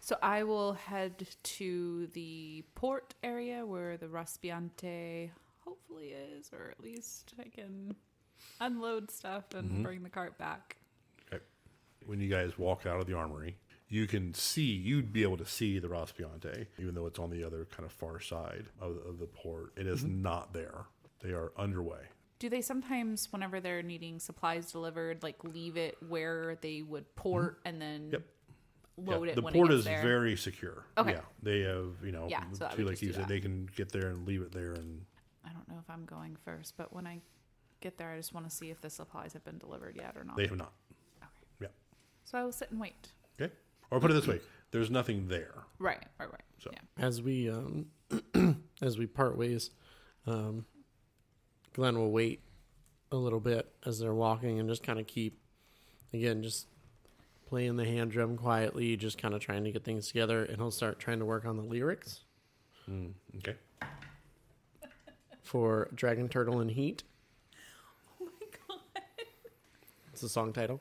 So 0.00 0.16
I 0.22 0.42
will 0.44 0.72
head 0.72 1.26
to 1.42 2.06
the 2.14 2.64
port 2.74 3.14
area 3.22 3.64
where 3.66 3.98
the 3.98 4.06
Raspiante 4.06 5.30
hopefully 5.64 6.08
is, 6.08 6.50
or 6.52 6.70
at 6.70 6.82
least 6.82 7.34
I 7.38 7.48
can 7.48 7.94
unload 8.60 9.10
stuff 9.10 9.54
and 9.54 9.70
mm-hmm. 9.70 9.82
bring 9.82 10.02
the 10.02 10.08
cart 10.08 10.38
back. 10.38 10.76
Uh, 11.30 11.36
when 12.06 12.18
you 12.18 12.30
guys 12.30 12.58
walk 12.58 12.86
out 12.86 12.98
of 12.98 13.06
the 13.06 13.14
armory, 13.14 13.56
you 13.88 14.06
can 14.06 14.32
see, 14.32 14.62
you'd 14.62 15.12
be 15.12 15.22
able 15.22 15.36
to 15.36 15.44
see 15.44 15.78
the 15.78 15.88
Raspiante, 15.88 16.66
even 16.78 16.94
though 16.94 17.06
it's 17.06 17.18
on 17.18 17.30
the 17.30 17.44
other 17.44 17.66
kind 17.66 17.84
of 17.84 17.92
far 17.92 18.20
side 18.20 18.66
of, 18.80 18.96
of 19.06 19.18
the 19.18 19.26
port. 19.26 19.72
It 19.76 19.86
is 19.86 20.02
mm-hmm. 20.02 20.22
not 20.22 20.54
there. 20.54 20.86
They 21.22 21.30
are 21.30 21.52
underway. 21.58 22.00
Do 22.38 22.48
they 22.48 22.62
sometimes, 22.62 23.28
whenever 23.30 23.60
they're 23.60 23.82
needing 23.82 24.18
supplies 24.18 24.72
delivered, 24.72 25.22
like 25.22 25.44
leave 25.44 25.76
it 25.76 25.98
where 26.08 26.56
they 26.62 26.80
would 26.80 27.14
port 27.16 27.58
mm-hmm. 27.58 27.68
and 27.68 27.82
then 27.82 28.08
Yep. 28.12 28.22
Load 28.96 29.24
Yeah, 29.24 29.32
it 29.32 29.34
the 29.36 29.42
when 29.42 29.54
port 29.54 29.68
it 29.70 29.74
gets 29.74 29.78
is 29.80 29.84
there? 29.86 30.02
very 30.02 30.36
secure. 30.36 30.84
Okay. 30.98 31.12
Yeah, 31.12 31.20
they 31.42 31.60
have, 31.60 31.94
you 32.04 32.12
know, 32.12 32.26
Yeah, 32.28 32.44
so 32.52 32.66
I 32.66 32.70
too, 32.70 32.84
would 32.84 32.92
like 32.92 33.02
you 33.02 33.12
said, 33.12 33.22
that. 33.22 33.28
they 33.28 33.40
can 33.40 33.66
get 33.74 33.90
there 33.92 34.08
and 34.08 34.26
leave 34.26 34.42
it 34.42 34.52
there. 34.52 34.72
And 34.72 35.04
I 35.44 35.50
don't 35.52 35.66
know 35.68 35.76
if 35.80 35.88
I'm 35.88 36.04
going 36.04 36.36
first, 36.44 36.76
but 36.76 36.92
when 36.92 37.06
I 37.06 37.20
get 37.80 37.96
there, 37.96 38.10
I 38.12 38.16
just 38.18 38.34
want 38.34 38.48
to 38.48 38.54
see 38.54 38.70
if 38.70 38.80
the 38.80 38.90
supplies 38.90 39.32
have 39.32 39.44
been 39.44 39.58
delivered 39.58 39.96
yet 39.96 40.16
or 40.16 40.24
not. 40.24 40.36
they 40.36 40.46
have 40.46 40.56
not. 40.58 40.72
Okay. 41.22 41.28
Yeah. 41.62 41.68
So 42.24 42.36
I 42.38 42.44
will 42.44 42.52
sit 42.52 42.70
and 42.70 42.80
wait. 42.80 43.12
Okay. 43.40 43.52
Or 43.90 44.00
put 44.00 44.10
it 44.10 44.14
this 44.14 44.26
way 44.26 44.40
there's 44.72 44.90
nothing 44.90 45.26
there. 45.26 45.54
Right, 45.80 46.04
right, 46.18 46.30
right. 46.30 46.42
So- 46.58 46.70
Yeah. 46.72 47.04
As 47.04 47.20
we 47.22 47.48
um, 47.50 47.86
as 48.82 48.98
we 48.98 49.06
part 49.06 49.36
ways, 49.36 49.70
um, 50.26 50.64
Gllen 51.74 51.96
will 51.96 52.12
wait 52.12 52.42
a 53.10 53.16
little 53.16 53.40
bit 53.40 53.72
as 53.86 53.98
they're 53.98 54.14
walking 54.14 54.60
and 54.60 54.68
just 54.68 54.82
kind 54.84 55.00
of 55.00 55.06
keep, 55.08 55.40
again, 56.12 56.42
just 56.42 56.66
playing 57.50 57.76
the 57.76 57.84
hand 57.84 58.12
drum 58.12 58.36
quietly, 58.36 58.96
just 58.96 59.18
kind 59.18 59.34
of 59.34 59.40
trying 59.40 59.64
to 59.64 59.72
get 59.72 59.84
things 59.84 60.06
together, 60.06 60.44
and 60.44 60.56
he'll 60.56 60.70
start 60.70 60.98
trying 61.00 61.18
to 61.18 61.24
work 61.24 61.44
on 61.44 61.56
the 61.56 61.62
lyrics 61.64 62.20
Mm, 62.88 63.12
okay. 63.38 63.56
for 65.42 65.88
Dragon 65.94 66.28
Turtle 66.28 66.60
and 66.60 66.70
Heat. 66.70 67.02
Oh 68.20 68.24
my 68.24 68.46
god! 68.68 68.78
It's 70.12 70.20
the 70.22 70.28
song 70.28 70.52
title. 70.52 70.80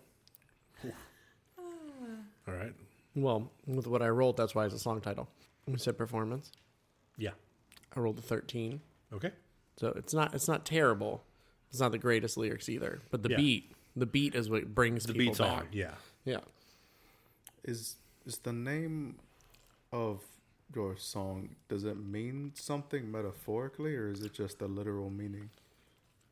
All 2.47 2.53
right. 2.53 2.73
Well, 3.15 3.51
with 3.67 3.87
what 3.87 4.01
I 4.01 4.09
rolled, 4.09 4.37
that's 4.37 4.55
why 4.55 4.65
it's 4.65 4.73
a 4.75 4.79
song 4.79 5.01
title. 5.01 5.27
We 5.67 5.77
said 5.77 5.97
performance. 5.97 6.51
Yeah. 7.17 7.31
I 7.95 7.99
rolled 7.99 8.19
a 8.19 8.21
thirteen. 8.21 8.81
Okay. 9.13 9.31
So 9.77 9.87
it's 9.95 10.13
not 10.13 10.33
it's 10.35 10.47
not 10.47 10.65
terrible. 10.65 11.23
It's 11.71 11.79
not 11.79 11.91
the 11.91 11.97
greatest 11.97 12.37
lyrics 12.37 12.69
either, 12.69 12.99
but 13.11 13.23
the 13.23 13.29
Yeah. 13.29 13.37
beat 13.37 13.71
the 13.95 14.05
beat 14.05 14.35
is 14.35 14.49
what 14.49 14.73
brings 14.73 15.03
The 15.05 15.13
people 15.13 15.25
beat's 15.31 15.39
back. 15.39 15.61
on. 15.63 15.67
Yeah. 15.71 15.95
Yeah. 16.25 16.39
Is 17.63 17.95
is 18.25 18.39
the 18.39 18.53
name 18.53 19.15
of 19.91 20.21
your 20.73 20.97
song? 20.97 21.55
Does 21.67 21.83
it 21.83 21.97
mean 21.97 22.51
something 22.55 23.11
metaphorically, 23.11 23.95
or 23.95 24.09
is 24.09 24.21
it 24.21 24.33
just 24.33 24.61
a 24.61 24.67
literal 24.67 25.09
meaning? 25.09 25.49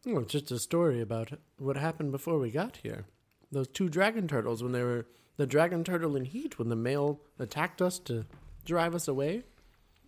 Well, 0.05 0.19
it's 0.19 0.31
just 0.31 0.51
a 0.51 0.59
story 0.59 1.01
about 1.01 1.31
what 1.57 1.75
happened 1.75 2.11
before 2.11 2.39
we 2.39 2.51
got 2.51 2.77
here. 2.77 3.05
Those 3.51 3.67
two 3.67 3.89
dragon 3.89 4.27
turtles 4.27 4.61
when 4.61 4.71
they 4.71 4.83
were 4.83 5.05
the 5.37 5.47
dragon 5.47 5.83
turtle 5.83 6.15
in 6.15 6.25
heat 6.25 6.57
when 6.59 6.69
the 6.69 6.75
male 6.75 7.19
attacked 7.39 7.81
us 7.81 7.99
to 7.99 8.25
drive 8.65 8.95
us 8.95 9.07
away. 9.07 9.43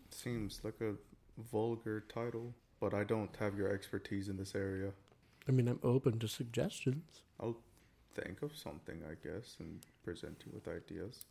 Seems 0.09 0.61
like 0.63 0.81
a 0.81 0.95
vulgar 1.51 2.01
title, 2.01 2.53
but 2.79 2.93
I 2.93 3.03
don't 3.03 3.35
have 3.37 3.57
your 3.57 3.71
expertise 3.71 4.27
in 4.27 4.37
this 4.37 4.55
area. 4.55 4.91
I 5.47 5.51
mean, 5.51 5.67
I'm 5.67 5.79
open 5.83 6.19
to 6.19 6.27
suggestions. 6.27 7.21
I'll 7.39 7.57
think 8.15 8.41
of 8.41 8.55
something, 8.55 9.01
I 9.09 9.15
guess, 9.25 9.55
and 9.59 9.79
present 10.03 10.43
you 10.45 10.51
with 10.53 10.67
ideas. 10.67 11.25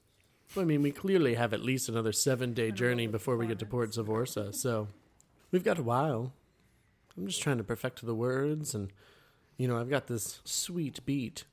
Well, 0.55 0.65
I 0.65 0.67
mean, 0.67 0.83
we 0.83 0.93
clearly 0.93 1.35
have 1.35 1.53
at 1.53 1.63
least 1.63 1.89
another 1.89 2.13
seven 2.13 2.55
day 2.55 2.71
journey 2.71 3.07
before 3.07 3.37
we 3.37 3.47
get 3.47 3.59
to 3.59 3.67
Port 3.67 3.91
Zavorsa, 3.91 4.55
so 4.55 4.89
we've 5.51 5.65
got 5.65 5.79
a 5.79 5.83
while. 5.83 6.33
I'm 7.17 7.27
just 7.27 7.43
trying 7.43 7.59
to 7.59 7.65
perfect 7.65 8.05
the 8.05 8.15
words, 8.15 8.75
and, 8.75 8.91
you 9.57 9.69
know, 9.69 9.79
I've 9.79 9.91
got 9.91 10.07
this 10.07 10.41
sweet 10.45 11.05
beat. 11.05 11.45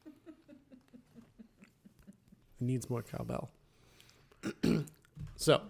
It 2.62 2.64
needs 2.66 2.90
more 2.90 3.02
cowbell. 3.02 3.50
so, 5.36 5.62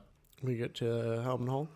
we 0.43 0.56
get 0.56 0.76
to 0.76 1.22
Helm 1.24 1.47
Hall. 1.47 1.70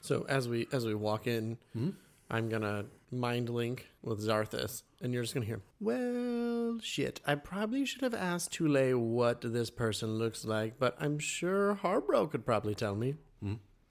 So, 0.00 0.24
as 0.28 0.48
we 0.48 0.68
as 0.72 0.86
we 0.86 0.94
walk 0.94 1.26
in, 1.26 1.58
hmm? 1.72 1.90
I'm 2.30 2.48
gonna 2.48 2.86
mind 3.10 3.48
link 3.48 3.86
with 4.02 4.20
Xarthus, 4.20 4.82
and 5.00 5.12
you're 5.12 5.22
just 5.22 5.34
gonna 5.34 5.46
hear, 5.46 5.62
"Well, 5.80 6.78
shit. 6.80 7.20
I 7.26 7.34
probably 7.36 7.84
should 7.84 8.02
have 8.02 8.14
asked 8.14 8.52
Tule 8.52 8.98
what 8.98 9.40
this 9.42 9.70
person 9.70 10.14
looks 10.18 10.44
like, 10.44 10.78
but 10.78 10.96
I'm 10.98 11.18
sure 11.18 11.76
Harbro 11.82 12.30
could 12.30 12.44
probably 12.46 12.74
tell 12.74 12.96
me." 12.96 13.16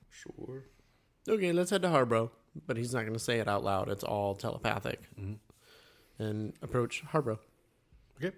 Sure. 0.10 0.66
Okay, 1.28 1.52
let's 1.52 1.72
head 1.72 1.82
to 1.84 1.88
Harbro, 1.90 2.32
but 2.68 2.78
he's 2.78 2.94
not 2.94 3.06
gonna 3.06 3.18
say 3.20 3.40
it 3.40 3.48
out 3.48 3.64
loud. 3.64 3.90
It's 3.90 4.04
all 4.04 4.36
telepathic. 4.36 5.10
And 6.20 6.54
approach 6.62 7.04
Harbro. 7.12 7.40
Okay. 8.18 8.36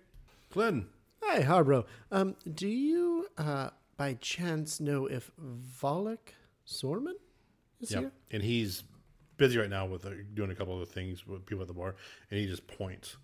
Glenn. 0.52 0.88
Hi, 1.22 1.42
Harbro. 1.42 1.86
Um, 2.12 2.36
do 2.54 2.68
you, 2.68 3.28
uh, 3.38 3.72
by 3.98 4.14
chance 4.16 4.80
know 4.80 5.06
if 5.08 5.32
Volok 5.38 6.34
Sorman 6.66 7.16
is 7.82 7.92
Yep. 7.92 8.00
here? 8.02 8.12
And 8.32 8.44
he's 8.44 8.84
busy 9.38 9.58
right 9.58 9.70
now 9.70 9.86
with 9.86 10.06
uh, 10.06 10.12
doing 10.34 10.52
a 10.52 10.56
couple 10.56 10.82
of 10.82 10.90
things 10.90 11.26
with 11.28 11.46
people 11.46 11.62
at 11.62 11.68
the 11.68 11.74
bar, 11.74 11.96
and 12.32 12.40
he 12.40 12.48
just 12.48 12.68
points. 12.68 13.18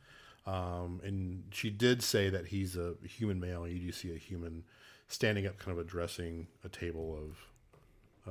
Um, 0.45 1.01
and 1.03 1.43
she 1.51 1.69
did 1.69 2.01
say 2.01 2.29
that 2.29 2.47
he's 2.47 2.75
a 2.75 2.95
human 3.07 3.39
male. 3.39 3.67
You 3.67 3.79
do 3.79 3.91
see 3.91 4.13
a 4.13 4.17
human 4.17 4.63
standing 5.07 5.45
up, 5.45 5.57
kind 5.59 5.77
of 5.77 5.85
addressing 5.85 6.47
a 6.63 6.69
table 6.69 7.15
of 7.17 7.37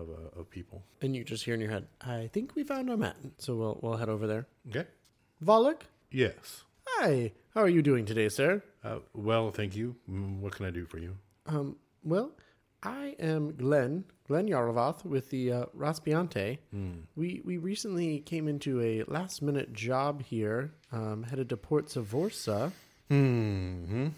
of, 0.01 0.09
uh, 0.09 0.39
of 0.41 0.49
people. 0.51 0.85
And 1.03 1.16
you 1.16 1.24
just 1.24 1.45
hear 1.45 1.55
in 1.55 1.61
your 1.61 1.70
head, 1.70 1.89
I 2.01 2.28
think 2.33 2.55
we 2.55 2.62
found 2.62 2.89
our 2.91 2.97
man. 2.97 3.33
So 3.39 3.57
we'll 3.57 3.78
we'll 3.83 3.97
head 3.97 4.09
over 4.09 4.26
there. 4.26 4.47
Okay. 4.68 4.87
Volok, 5.43 5.83
Yes. 6.12 6.64
hi. 6.87 7.33
How 7.55 7.62
are 7.62 7.68
you 7.68 7.83
doing 7.83 8.05
today, 8.05 8.28
sir? 8.28 8.62
Uh, 8.85 8.99
well, 9.14 9.51
thank 9.51 9.74
you. 9.74 9.97
Mm, 10.09 10.39
What 10.41 10.55
can 10.55 10.66
I 10.66 10.70
do 10.70 10.85
for 10.87 10.99
you? 10.99 11.16
Um, 11.47 11.76
well, 12.05 12.31
I 12.83 13.14
am 13.18 13.53
Gllen, 13.53 14.05
Gllen 14.28 14.49
Yarlavoth 14.49 15.05
with 15.05 15.31
the 15.31 15.53
uh, 15.53 15.64
Raspiante. 15.76 16.59
We 17.16 17.43
we 17.45 17.59
recently 17.59 18.20
came 18.20 18.49
into 18.49 18.81
a 18.81 19.05
last 19.05 19.43
minute 19.43 19.72
job 19.72 20.22
here, 20.22 20.72
um, 20.93 21.24
headed 21.24 21.49
to 21.51 21.57
Port 21.57 21.87
Savorsa. 21.87 22.72
Hmm. 23.09 24.09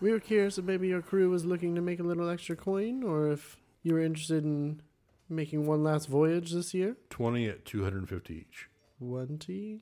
We 0.00 0.12
were 0.12 0.20
curious 0.20 0.56
if 0.58 0.64
maybe 0.64 0.88
your 0.88 1.02
crew 1.02 1.28
was 1.30 1.44
looking 1.44 1.74
to 1.74 1.82
make 1.82 2.00
a 2.00 2.02
little 2.02 2.28
extra 2.28 2.56
coin, 2.56 3.02
or 3.02 3.30
if 3.30 3.58
you 3.82 3.94
were 3.94 4.00
interested 4.00 4.44
in 4.44 4.80
making 5.28 5.66
one 5.66 5.84
last 5.84 6.08
voyage 6.08 6.52
this 6.52 6.74
year. 6.74 6.96
20 7.10 7.48
at 7.48 7.64
250 7.64 8.34
each. 8.34 8.68
20 8.98 9.80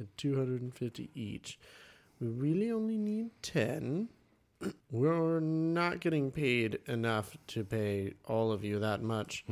at 0.00 0.16
250 0.16 1.10
each. 1.14 1.58
We 2.20 2.28
really 2.28 2.70
only 2.70 2.98
need 2.98 3.30
10. 3.42 4.08
We're 4.90 5.40
not 5.40 6.00
getting 6.00 6.30
paid 6.30 6.78
enough 6.86 7.36
to 7.48 7.64
pay 7.64 8.14
all 8.24 8.52
of 8.52 8.64
you 8.64 8.78
that 8.80 9.02
much. 9.02 9.44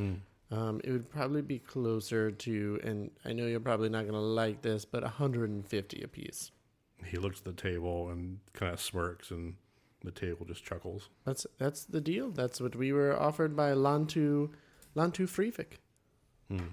Um, 0.51 0.81
it 0.83 0.91
would 0.91 1.09
probably 1.09 1.41
be 1.41 1.57
closer 1.59 2.29
to, 2.31 2.79
and 2.83 3.09
I 3.25 3.33
know 3.33 3.47
you're 3.47 3.59
probably 3.59 3.89
not 3.89 4.01
going 4.01 4.13
to 4.13 4.19
like 4.19 4.61
this, 4.61 4.85
but 4.85 5.01
150 5.01 6.01
apiece. 6.03 6.51
He 7.05 7.17
looks 7.17 7.39
at 7.39 7.45
the 7.45 7.53
table 7.53 8.09
and 8.09 8.39
kind 8.53 8.71
of 8.71 8.79
smirks, 8.79 9.31
and 9.31 9.55
the 10.03 10.11
table 10.11 10.45
just 10.45 10.63
chuckles. 10.63 11.09
That's 11.25 11.47
that's 11.57 11.85
the 11.85 12.01
deal. 12.01 12.29
That's 12.29 12.61
what 12.61 12.75
we 12.75 12.91
were 12.93 13.19
offered 13.19 13.55
by 13.55 13.71
Lantu 13.71 14.51
Lantu 14.95 15.27
Freevik. 15.27 15.79
Hmm. 16.49 16.67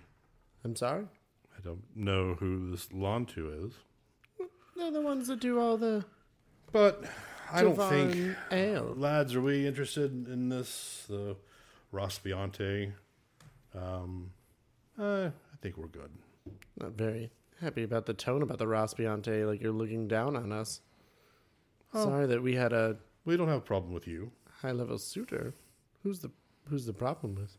I'm 0.64 0.76
sorry. 0.76 1.06
I 1.56 1.60
don't 1.62 1.84
know 1.94 2.34
who 2.34 2.70
this 2.70 2.88
Lantu 2.88 3.66
is, 3.66 3.74
They're 4.76 4.90
the 4.90 5.00
ones 5.00 5.28
that 5.28 5.40
do 5.40 5.58
all 5.58 5.76
the 5.76 6.04
but 6.72 7.04
I 7.52 7.62
don't 7.62 7.76
think. 7.76 8.36
Ale. 8.50 8.94
Lads, 8.96 9.34
are 9.34 9.40
we 9.40 9.66
interested 9.66 10.28
in 10.28 10.48
this? 10.48 11.04
The 11.08 11.36
Raspiante? 11.92 12.92
Um, 13.74 14.30
uh, 14.98 15.30
I 15.30 15.56
think 15.62 15.76
we're 15.76 15.86
good. 15.86 16.10
Not 16.78 16.92
very 16.92 17.30
happy 17.60 17.82
about 17.82 18.06
the 18.06 18.14
tone 18.14 18.42
about 18.42 18.58
the 18.58 18.66
Raspiante, 18.66 19.46
like 19.46 19.60
you're 19.60 19.72
looking 19.72 20.08
down 20.08 20.36
on 20.36 20.52
us. 20.52 20.80
Oh. 21.92 22.04
Sorry 22.04 22.26
that 22.26 22.42
we 22.42 22.54
had 22.54 22.72
a 22.72 22.96
We 23.24 23.36
don't 23.36 23.48
have 23.48 23.58
a 23.58 23.62
problem 23.62 23.92
with 23.92 24.06
you. 24.06 24.32
high 24.62 24.72
level 24.72 24.98
suitor. 24.98 25.54
Who's 26.02 26.20
the 26.20 26.30
who's 26.68 26.86
the 26.86 26.92
problem 26.92 27.34
with? 27.34 27.56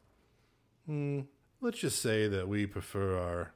Hmm. 0.85 1.21
Let's 1.59 1.79
just 1.79 2.01
say 2.01 2.27
that 2.27 2.47
we 2.47 2.65
prefer 2.65 3.17
our 3.17 3.53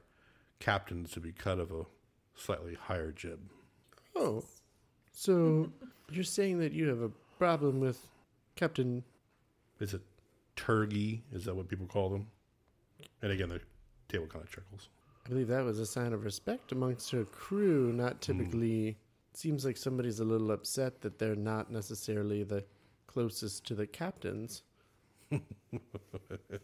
captains 0.60 1.10
to 1.12 1.20
be 1.20 1.32
cut 1.32 1.58
of 1.58 1.70
a 1.72 1.86
slightly 2.34 2.74
higher 2.74 3.10
jib. 3.10 3.50
Oh. 4.14 4.44
So 5.12 5.72
you're 6.10 6.24
saying 6.24 6.58
that 6.60 6.72
you 6.72 6.88
have 6.88 7.02
a 7.02 7.10
problem 7.38 7.80
with 7.80 7.98
Captain 8.54 9.02
Is 9.80 9.94
it 9.94 10.02
turgy? 10.56 11.20
Is 11.32 11.44
that 11.44 11.54
what 11.54 11.68
people 11.68 11.86
call 11.86 12.08
them? 12.10 12.26
And 13.22 13.32
again, 13.32 13.48
the 13.50 13.60
table 14.08 14.26
kind 14.26 14.44
of 14.44 14.50
chuckles. 14.50 14.88
I 15.24 15.28
believe 15.28 15.48
that 15.48 15.64
was 15.64 15.78
a 15.80 15.86
sign 15.86 16.12
of 16.12 16.24
respect 16.24 16.72
amongst 16.72 17.10
her 17.10 17.24
crew, 17.24 17.90
Hmm. 17.90 17.96
not 17.96 18.20
typically 18.20 18.96
seems 19.34 19.64
like 19.66 19.76
somebody's 19.76 20.20
a 20.20 20.24
little 20.24 20.50
upset 20.50 21.00
that 21.02 21.18
they're 21.18 21.34
not 21.36 21.70
necessarily 21.70 22.42
the 22.42 22.64
closest 23.06 23.66
to 23.66 23.74
the 23.74 23.86
captains. 23.86 24.62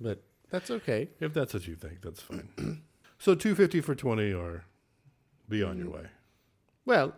but 0.00 0.22
that's 0.50 0.70
okay. 0.70 1.08
If 1.20 1.34
that's 1.34 1.52
what 1.54 1.66
you 1.66 1.74
think, 1.74 2.00
that's 2.02 2.22
fine. 2.22 2.82
so 3.18 3.34
two 3.34 3.54
fifty 3.54 3.80
for 3.80 3.94
twenty, 3.94 4.32
or 4.32 4.64
be 5.48 5.62
on 5.62 5.76
your 5.78 5.90
way. 5.90 6.06
Well, 6.86 7.14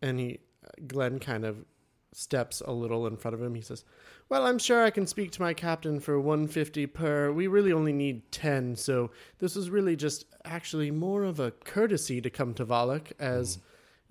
and 0.00 0.18
he, 0.20 0.38
Gllen 0.86 1.20
kind 1.20 1.44
of 1.44 1.64
steps 2.12 2.62
a 2.64 2.72
little 2.72 3.06
in 3.06 3.16
front 3.16 3.34
of 3.34 3.42
him. 3.42 3.54
He 3.54 3.60
says, 3.60 3.84
Well, 4.28 4.46
I'm 4.46 4.58
sure 4.58 4.82
I 4.82 4.90
can 4.90 5.06
speak 5.06 5.32
to 5.32 5.42
my 5.42 5.54
captain 5.54 6.00
for 6.00 6.18
150 6.18 6.86
per. 6.86 7.30
We 7.30 7.46
really 7.46 7.72
only 7.72 7.92
need 7.92 8.30
10, 8.32 8.76
so 8.76 9.10
this 9.38 9.54
was 9.54 9.70
really 9.70 9.96
just 9.96 10.24
actually 10.44 10.90
more 10.90 11.24
of 11.24 11.40
a 11.40 11.50
courtesy 11.50 12.20
to 12.20 12.30
come 12.30 12.54
to 12.54 12.64
Valak. 12.64 13.12
As, 13.18 13.56
hmm. 13.56 13.60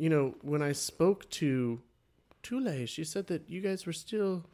you 0.04 0.10
know, 0.10 0.36
when 0.42 0.62
I 0.62 0.72
spoke 0.72 1.30
to 1.32 1.82
Tule, 2.44 2.86
she 2.86 3.04
said 3.04 3.28
that 3.28 3.50
you 3.50 3.62
guys 3.62 3.86
were 3.86 3.94
still 3.94 4.46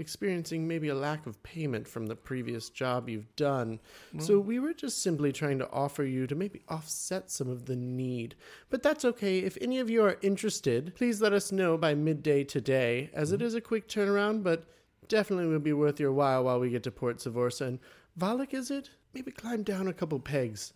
experiencing 0.00 0.66
maybe 0.66 0.88
a 0.88 0.94
lack 0.94 1.26
of 1.26 1.42
payment 1.42 1.86
from 1.86 2.06
the 2.06 2.16
previous 2.16 2.70
job 2.70 3.08
you've 3.08 3.34
done. 3.36 3.80
Mm. 4.14 4.22
So 4.22 4.38
we 4.38 4.58
were 4.58 4.72
just 4.72 5.02
simply 5.02 5.32
trying 5.32 5.58
to 5.58 5.70
offer 5.70 6.04
you 6.04 6.26
to 6.26 6.34
maybe 6.34 6.62
offset 6.68 7.30
some 7.30 7.48
of 7.48 7.66
the 7.66 7.76
need. 7.76 8.34
But 8.70 8.82
that's 8.82 9.04
okay. 9.04 9.38
If 9.40 9.58
any 9.60 9.78
of 9.78 9.90
you 9.90 10.02
are 10.04 10.18
interested, 10.22 10.94
please 10.96 11.20
let 11.20 11.32
us 11.32 11.52
know 11.52 11.76
by 11.76 11.94
midday 11.94 12.44
today, 12.44 13.10
as 13.12 13.32
it 13.32 13.40
mm. 13.40 13.44
is 13.44 13.54
a 13.54 13.60
quick 13.60 13.88
turnaround, 13.88 14.42
but 14.42 14.64
definitely 15.08 15.46
will 15.46 15.58
be 15.58 15.72
worth 15.72 16.00
your 16.00 16.12
while 16.12 16.44
while 16.44 16.60
we 16.60 16.70
get 16.70 16.82
to 16.84 16.90
Port 16.90 17.18
Savorsa. 17.18 17.66
And 17.66 17.78
Valak, 18.18 18.54
is 18.54 18.70
it? 18.70 18.90
Maybe 19.12 19.30
climb 19.30 19.62
down 19.62 19.88
a 19.88 19.92
couple 19.92 20.20
pegs 20.20 20.72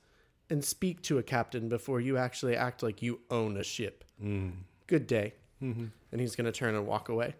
and 0.50 0.64
speak 0.64 1.02
to 1.02 1.18
a 1.18 1.22
captain 1.22 1.68
before 1.68 2.00
you 2.00 2.16
actually 2.16 2.56
act 2.56 2.82
like 2.82 3.00
you 3.00 3.20
own 3.30 3.56
a 3.56 3.64
ship. 3.64 4.04
Mm. 4.22 4.52
Good 4.86 5.06
day. 5.06 5.34
Mm-hmm. 5.62 5.86
And 6.12 6.20
he's 6.20 6.36
going 6.36 6.44
to 6.46 6.52
turn 6.52 6.74
and 6.74 6.86
walk 6.86 7.08
away. 7.08 7.34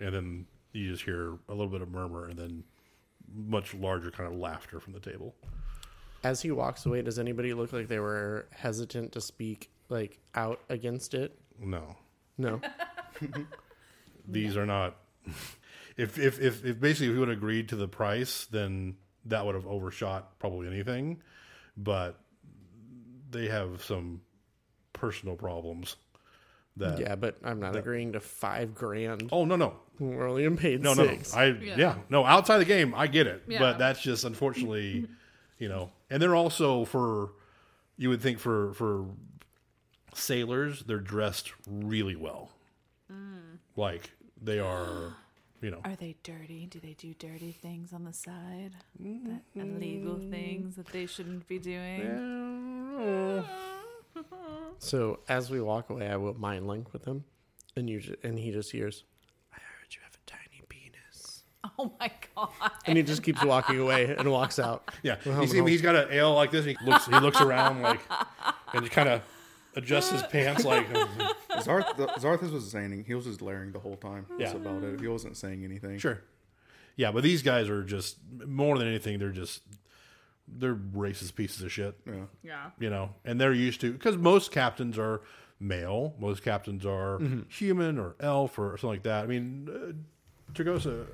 And 0.00 0.14
then 0.14 0.46
you 0.78 0.90
just 0.92 1.04
hear 1.04 1.34
a 1.48 1.52
little 1.52 1.68
bit 1.68 1.82
of 1.82 1.90
murmur, 1.90 2.26
and 2.28 2.38
then 2.38 2.64
much 3.34 3.74
larger 3.74 4.10
kind 4.10 4.32
of 4.32 4.38
laughter 4.38 4.80
from 4.80 4.92
the 4.92 5.00
table. 5.00 5.34
As 6.24 6.40
he 6.42 6.50
walks 6.50 6.84
away, 6.86 7.02
does 7.02 7.18
anybody 7.18 7.52
look 7.54 7.72
like 7.72 7.88
they 7.88 8.00
were 8.00 8.46
hesitant 8.50 9.12
to 9.12 9.20
speak 9.20 9.70
like 9.88 10.18
out 10.34 10.60
against 10.68 11.14
it? 11.14 11.38
No, 11.60 11.96
No. 12.36 12.60
these 14.28 14.56
are 14.56 14.66
not. 14.66 14.96
If 15.96 16.16
if 16.16 16.38
if, 16.40 16.64
if 16.64 16.78
basically 16.78 17.08
if 17.08 17.14
we 17.14 17.18
would 17.18 17.28
have 17.28 17.38
agreed 17.38 17.70
to 17.70 17.76
the 17.76 17.88
price, 17.88 18.46
then 18.52 18.94
that 19.24 19.44
would 19.44 19.56
have 19.56 19.66
overshot 19.66 20.38
probably 20.38 20.68
anything. 20.68 21.20
But 21.76 22.20
they 23.32 23.48
have 23.48 23.82
some 23.82 24.20
personal 24.92 25.34
problems. 25.34 25.96
That 26.78 27.00
yeah, 27.00 27.16
but 27.16 27.36
I'm 27.42 27.58
not 27.58 27.74
agreeing 27.76 28.12
to 28.12 28.20
five 28.20 28.74
grand. 28.74 29.28
oh 29.32 29.44
no 29.44 29.56
no 29.56 29.74
We're 29.98 30.28
only 30.28 30.48
paid 30.56 30.80
no 30.80 30.94
no 30.94 31.06
six. 31.06 31.34
I 31.34 31.46
yeah. 31.46 31.76
Yeah. 31.76 31.94
no 32.08 32.24
outside 32.24 32.58
the 32.58 32.64
game 32.64 32.94
I 32.96 33.08
get 33.08 33.26
it, 33.26 33.42
Yeah. 33.48 33.58
but 33.58 33.78
that's 33.78 34.00
just 34.00 34.24
unfortunately, 34.24 35.08
you 35.58 35.68
know. 35.68 35.90
And 36.08 36.22
they're 36.22 36.36
also 36.36 36.84
for 36.84 37.32
you 37.96 38.08
would 38.10 38.22
think 38.22 38.38
for 38.38 38.72
for 38.74 39.06
sailors 40.14 40.84
they're 40.84 41.00
dressed 41.00 41.52
really 41.68 42.16
well, 42.16 42.50
mm. 43.12 43.58
like 43.76 44.12
they 44.40 44.60
are, 44.60 45.16
you 45.60 45.72
know. 45.72 45.80
Are 45.84 45.96
they 45.96 46.14
dirty? 46.22 46.66
Do 46.66 46.78
they 46.78 46.94
do 46.94 47.12
dirty 47.18 47.50
things 47.50 47.92
on 47.92 48.04
the 48.04 48.12
side? 48.12 48.76
That 49.00 49.04
mm-hmm. 49.04 49.60
illegal 49.60 50.20
things 50.30 50.76
that 50.76 50.86
they 50.86 51.06
shouldn't 51.06 51.48
be 51.48 51.58
doing? 51.58 53.44
So 54.78 55.20
as 55.28 55.50
we 55.50 55.60
walk 55.60 55.90
away, 55.90 56.08
I 56.08 56.16
will 56.16 56.34
mind 56.34 56.66
link 56.66 56.92
with 56.92 57.04
him, 57.04 57.24
and 57.76 57.88
you 57.90 58.00
ju- 58.00 58.16
and 58.22 58.38
he 58.38 58.50
just 58.52 58.70
hears, 58.70 59.04
"I 59.52 59.56
heard 59.56 59.94
you 59.94 60.00
have 60.04 60.14
a 60.14 60.30
tiny 60.30 60.62
penis," 60.68 61.42
Oh 61.78 61.92
my 61.98 62.10
god! 62.34 62.50
and 62.86 62.96
he 62.96 63.02
just 63.02 63.22
keeps 63.22 63.44
walking 63.44 63.78
away 63.80 64.14
and 64.16 64.30
walks 64.30 64.58
out. 64.58 64.90
Yeah, 65.02 65.16
you 65.24 65.46
see 65.46 65.58
him. 65.58 65.66
He's 65.66 65.82
got 65.82 65.94
an 65.96 66.08
ale 66.12 66.34
like 66.34 66.50
this. 66.50 66.66
And 66.66 66.76
he 66.78 66.84
looks. 66.86 67.06
He 67.06 67.12
looks 67.18 67.40
around 67.40 67.82
like, 67.82 68.00
and 68.72 68.82
he 68.84 68.88
kind 68.88 69.08
of 69.08 69.22
adjusts 69.74 70.10
his 70.10 70.22
pants 70.24 70.64
like. 70.64 70.86
Zarth, 71.58 71.96
the, 71.96 72.06
Xarthus 72.06 72.52
was 72.52 72.70
saying 72.70 73.04
he 73.06 73.14
was 73.14 73.24
just 73.24 73.40
glaring 73.40 73.72
the 73.72 73.80
whole 73.80 73.96
time. 73.96 74.26
That's 74.38 74.52
Yeah. 74.52 74.58
about 74.58 74.84
it. 74.84 75.00
He 75.00 75.08
wasn't 75.08 75.36
saying 75.36 75.64
anything. 75.64 75.98
Sure. 75.98 76.20
Yeah, 76.94 77.10
but 77.10 77.22
these 77.24 77.42
guys 77.42 77.68
are 77.68 77.82
just 77.82 78.16
more 78.46 78.78
than 78.78 78.86
anything. 78.86 79.18
They're 79.18 79.30
just 79.30 79.62
they're 80.56 80.74
racist 80.74 81.34
pieces 81.34 81.62
of 81.62 81.72
shit. 81.72 81.94
Yeah. 82.06 82.12
Yeah. 82.42 82.70
You 82.78 82.90
know, 82.90 83.10
and 83.24 83.40
they're 83.40 83.52
used 83.52 83.80
to 83.82 83.92
because 83.92 84.16
most 84.16 84.50
captains 84.52 84.98
are 84.98 85.20
male. 85.60 86.14
Most 86.18 86.42
captains 86.42 86.86
are 86.86 87.20
human 87.48 87.98
or 87.98 88.14
elf 88.20 88.58
or 88.58 88.70
something 88.78 88.90
like 88.90 89.02
that. 89.04 89.24
I 89.24 89.26
mean, 89.26 89.68
uh, 89.68 90.52
Turgosa, 90.54 91.06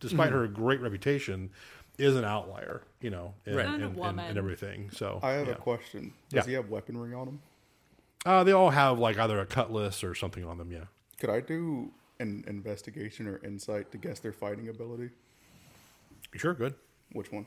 despite 0.00 0.32
her 0.32 0.46
great 0.46 0.80
reputation, 0.80 1.50
is 1.98 2.16
an 2.16 2.24
outlier. 2.24 2.82
You 3.00 3.10
know, 3.10 3.34
and, 3.46 3.56
Right. 3.56 3.66
and, 3.66 3.74
And 3.74 3.82
a 3.82 3.86
and- 3.88 3.96
woman. 3.96 4.24
and 4.26 4.38
everything. 4.38 4.90
So 4.90 5.20
I 5.22 5.32
have 5.32 5.46
yeah. 5.48 5.52
a 5.54 5.56
question. 5.56 6.12
Does 6.30 6.44
Yeah. 6.44 6.50
he 6.50 6.52
have 6.54 6.68
weaponry 6.70 7.12
on 7.14 7.28
him? 7.28 7.40
Uh, 8.26 8.42
they 8.42 8.52
all 8.52 8.70
have 8.70 8.98
like 8.98 9.18
either 9.18 9.38
a 9.38 9.46
cutlass 9.46 10.02
or 10.02 10.14
something 10.14 10.44
on 10.44 10.56
them. 10.58 10.72
Yeah. 10.72 10.84
Could 11.20 11.30
I 11.30 11.40
do 11.40 11.92
an 12.20 12.42
investigation 12.46 13.26
or 13.26 13.38
insight 13.44 13.92
to 13.92 13.98
guess 13.98 14.18
their 14.20 14.32
fighting 14.32 14.68
ability? 14.68 15.10
Sure. 16.34 16.54
Good. 16.54 16.74
Which 17.12 17.30
one? 17.30 17.46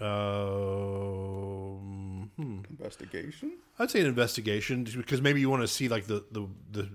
Um, 0.00 1.90
hmm. 2.36 2.60
Investigation? 2.70 3.58
I'd 3.78 3.90
say 3.90 4.00
an 4.00 4.06
investigation 4.06 4.84
because 4.84 5.20
maybe 5.20 5.40
you 5.40 5.50
want 5.50 5.62
to 5.62 5.68
see 5.68 5.88
like 5.88 6.06
the 6.06 6.24
the, 6.30 6.46
the 6.70 6.88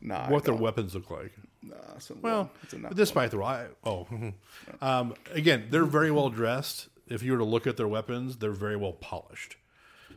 Nah. 0.00 0.28
What 0.28 0.44
their 0.44 0.54
weapons 0.54 0.94
look 0.94 1.10
like. 1.10 1.32
Nah, 1.62 1.76
Well, 2.20 2.38
one. 2.42 2.50
it's 2.62 2.74
a 2.74 2.78
not 2.78 2.90
but 2.90 2.96
despite 2.96 3.30
the 3.30 3.42
I, 3.42 3.68
oh, 3.84 4.06
um, 4.82 5.14
again, 5.32 5.68
they're 5.70 5.86
very 5.86 6.10
well 6.10 6.28
dressed. 6.28 6.88
If 7.08 7.22
you 7.22 7.32
were 7.32 7.38
to 7.38 7.44
look 7.44 7.66
at 7.66 7.78
their 7.78 7.88
weapons, 7.88 8.36
they're 8.36 8.52
very 8.52 8.76
well 8.76 8.92
polished. 8.92 9.56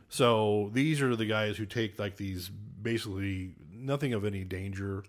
So 0.09 0.69
these 0.73 1.01
are 1.01 1.15
the 1.15 1.25
guys 1.25 1.57
who 1.57 1.65
take 1.65 1.97
like 1.99 2.17
these 2.17 2.49
basically 2.49 3.53
nothing 3.71 4.13
of 4.13 4.25
any 4.25 4.43
danger 4.43 5.03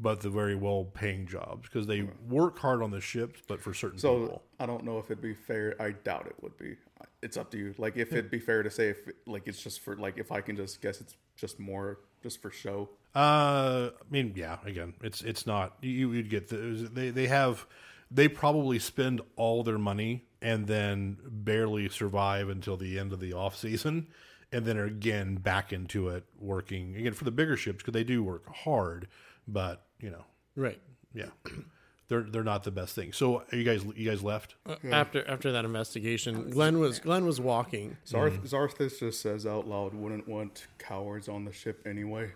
but 0.00 0.20
the 0.20 0.30
very 0.30 0.54
well 0.54 0.84
paying 0.92 1.26
jobs 1.26 1.68
because 1.68 1.86
they 1.86 2.08
work 2.28 2.58
hard 2.58 2.82
on 2.82 2.90
the 2.90 3.00
ships, 3.00 3.40
but 3.46 3.60
for 3.60 3.72
certain 3.72 3.98
So 3.98 4.20
people. 4.20 4.42
I 4.58 4.66
don't 4.66 4.84
know 4.84 4.98
if 4.98 5.06
it'd 5.06 5.22
be 5.22 5.34
fair. 5.34 5.76
I 5.80 5.92
doubt 5.92 6.26
it 6.26 6.36
would 6.42 6.56
be. 6.56 6.76
It's 7.22 7.36
up 7.36 7.50
to 7.52 7.58
you. 7.58 7.74
Like 7.78 7.96
if 7.96 8.12
it'd 8.12 8.30
be 8.30 8.40
fair 8.40 8.62
to 8.62 8.70
say 8.70 8.88
if 8.88 9.08
like 9.26 9.42
it's 9.46 9.62
just 9.62 9.80
for 9.80 9.96
like 9.96 10.18
if 10.18 10.32
I 10.32 10.40
can 10.40 10.56
just 10.56 10.82
guess 10.82 11.00
it's 11.00 11.16
just 11.36 11.58
more 11.58 12.00
just 12.22 12.42
for 12.42 12.50
show. 12.50 12.90
Uh, 13.14 13.90
I 14.00 14.04
mean, 14.10 14.32
yeah. 14.34 14.58
Again, 14.64 14.94
it's 15.02 15.22
it's 15.22 15.46
not 15.46 15.76
you. 15.80 16.12
You'd 16.12 16.30
get 16.30 16.48
the, 16.48 16.56
they 16.92 17.10
they 17.10 17.26
have 17.28 17.66
they 18.10 18.28
probably 18.28 18.78
spend 18.78 19.20
all 19.36 19.62
their 19.62 19.78
money 19.78 20.26
and 20.42 20.66
then 20.66 21.18
barely 21.24 21.88
survive 21.88 22.48
until 22.48 22.76
the 22.76 22.98
end 22.98 23.12
of 23.12 23.20
the 23.20 23.32
off 23.32 23.56
season, 23.56 24.08
and 24.52 24.66
then 24.66 24.76
are 24.76 24.84
again 24.84 25.36
back 25.36 25.72
into 25.72 26.08
it 26.08 26.24
working 26.38 26.96
again 26.96 27.12
for 27.12 27.24
the 27.24 27.30
bigger 27.30 27.56
ships 27.56 27.78
because 27.78 27.94
they 27.94 28.04
do 28.04 28.22
work 28.22 28.52
hard, 28.54 29.08
but 29.46 29.83
you 30.04 30.10
know, 30.10 30.24
Right. 30.54 30.80
yeah, 31.14 31.30
they're 32.08 32.22
they're 32.22 32.44
not 32.44 32.62
the 32.64 32.70
best 32.70 32.94
thing. 32.94 33.12
So 33.12 33.42
are 33.50 33.56
you 33.56 33.64
guys 33.64 33.84
you 33.96 34.08
guys 34.08 34.22
left? 34.22 34.54
Uh, 34.66 34.76
After 34.92 35.26
after 35.28 35.50
that 35.52 35.64
investigation, 35.64 36.50
Gllen 36.50 36.78
was 36.78 37.00
Gllen 37.00 37.24
was 37.24 37.40
walking. 37.40 37.96
Zarth 38.06 38.38
Xarthus 38.46 38.98
just 39.00 39.20
says 39.22 39.46
out 39.46 39.66
loud, 39.66 39.94
"Wouldn't 39.94 40.28
want 40.28 40.66
cowards 40.78 41.28
on 41.28 41.44
the 41.44 41.52
ship 41.52 41.80
anyway, 41.86 42.32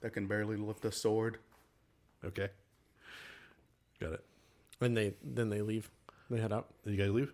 that 0.00 0.12
can 0.12 0.26
barely 0.26 0.56
lift 0.56 0.84
a 0.84 0.90
sword." 0.92 1.38
Okay, 2.24 2.48
got 4.00 4.12
it. 4.12 4.24
And 4.80 4.96
they 4.96 5.14
then 5.22 5.48
they 5.50 5.62
leave. 5.62 5.90
They 6.30 6.40
head 6.40 6.52
out. 6.52 6.68
Did 6.84 6.92
you 6.94 6.96
guys 7.04 7.10
leave? 7.12 7.32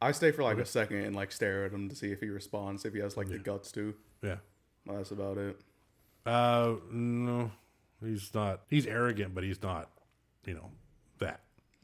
I 0.00 0.12
stay 0.12 0.30
for 0.30 0.42
like 0.42 0.58
a 0.58 0.64
second 0.66 0.98
and 1.04 1.14
like 1.16 1.32
stare 1.32 1.64
at 1.64 1.72
him 1.72 1.88
to 1.88 1.96
see 1.96 2.12
if 2.12 2.20
he 2.20 2.28
responds, 2.28 2.84
if 2.84 2.92
he 2.94 3.00
has 3.00 3.16
like 3.16 3.28
the 3.28 3.38
guts 3.38 3.72
to. 3.72 3.94
Yeah. 4.22 4.36
That's 4.86 5.10
about 5.10 5.38
it. 5.38 5.58
Uh, 6.26 6.74
no, 6.90 7.50
he's 8.04 8.32
not. 8.34 8.60
He's 8.68 8.86
arrogant, 8.86 9.34
but 9.34 9.44
he's 9.44 9.62
not. 9.62 9.90
You 10.44 10.54
know 10.54 10.70
that. 11.18 11.40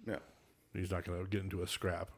Yeah, 0.07 0.17
He's 0.75 0.91
not 0.91 1.05
going 1.05 1.21
to 1.21 1.29
get 1.29 1.43
into 1.43 1.63
a 1.63 1.67
scrap. 1.67 2.11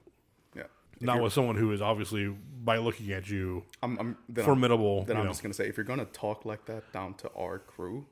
yeah. 0.54 0.64
If 0.96 1.02
Not 1.02 1.22
with 1.22 1.32
someone 1.32 1.56
who 1.56 1.72
is 1.72 1.80
obviously, 1.82 2.28
by 2.28 2.76
looking 2.78 3.10
at 3.12 3.28
you, 3.28 3.64
I'm, 3.82 3.98
I'm 3.98 4.16
then 4.28 4.44
formidable. 4.44 5.00
I'm, 5.00 5.06
then 5.06 5.16
I'm 5.16 5.24
know. 5.24 5.30
just 5.30 5.42
gonna 5.42 5.54
say, 5.54 5.68
if 5.68 5.76
you're 5.76 5.84
gonna 5.84 6.04
talk 6.06 6.44
like 6.44 6.66
that 6.66 6.92
down 6.92 7.14
to 7.14 7.30
our 7.36 7.58
crew, 7.58 8.06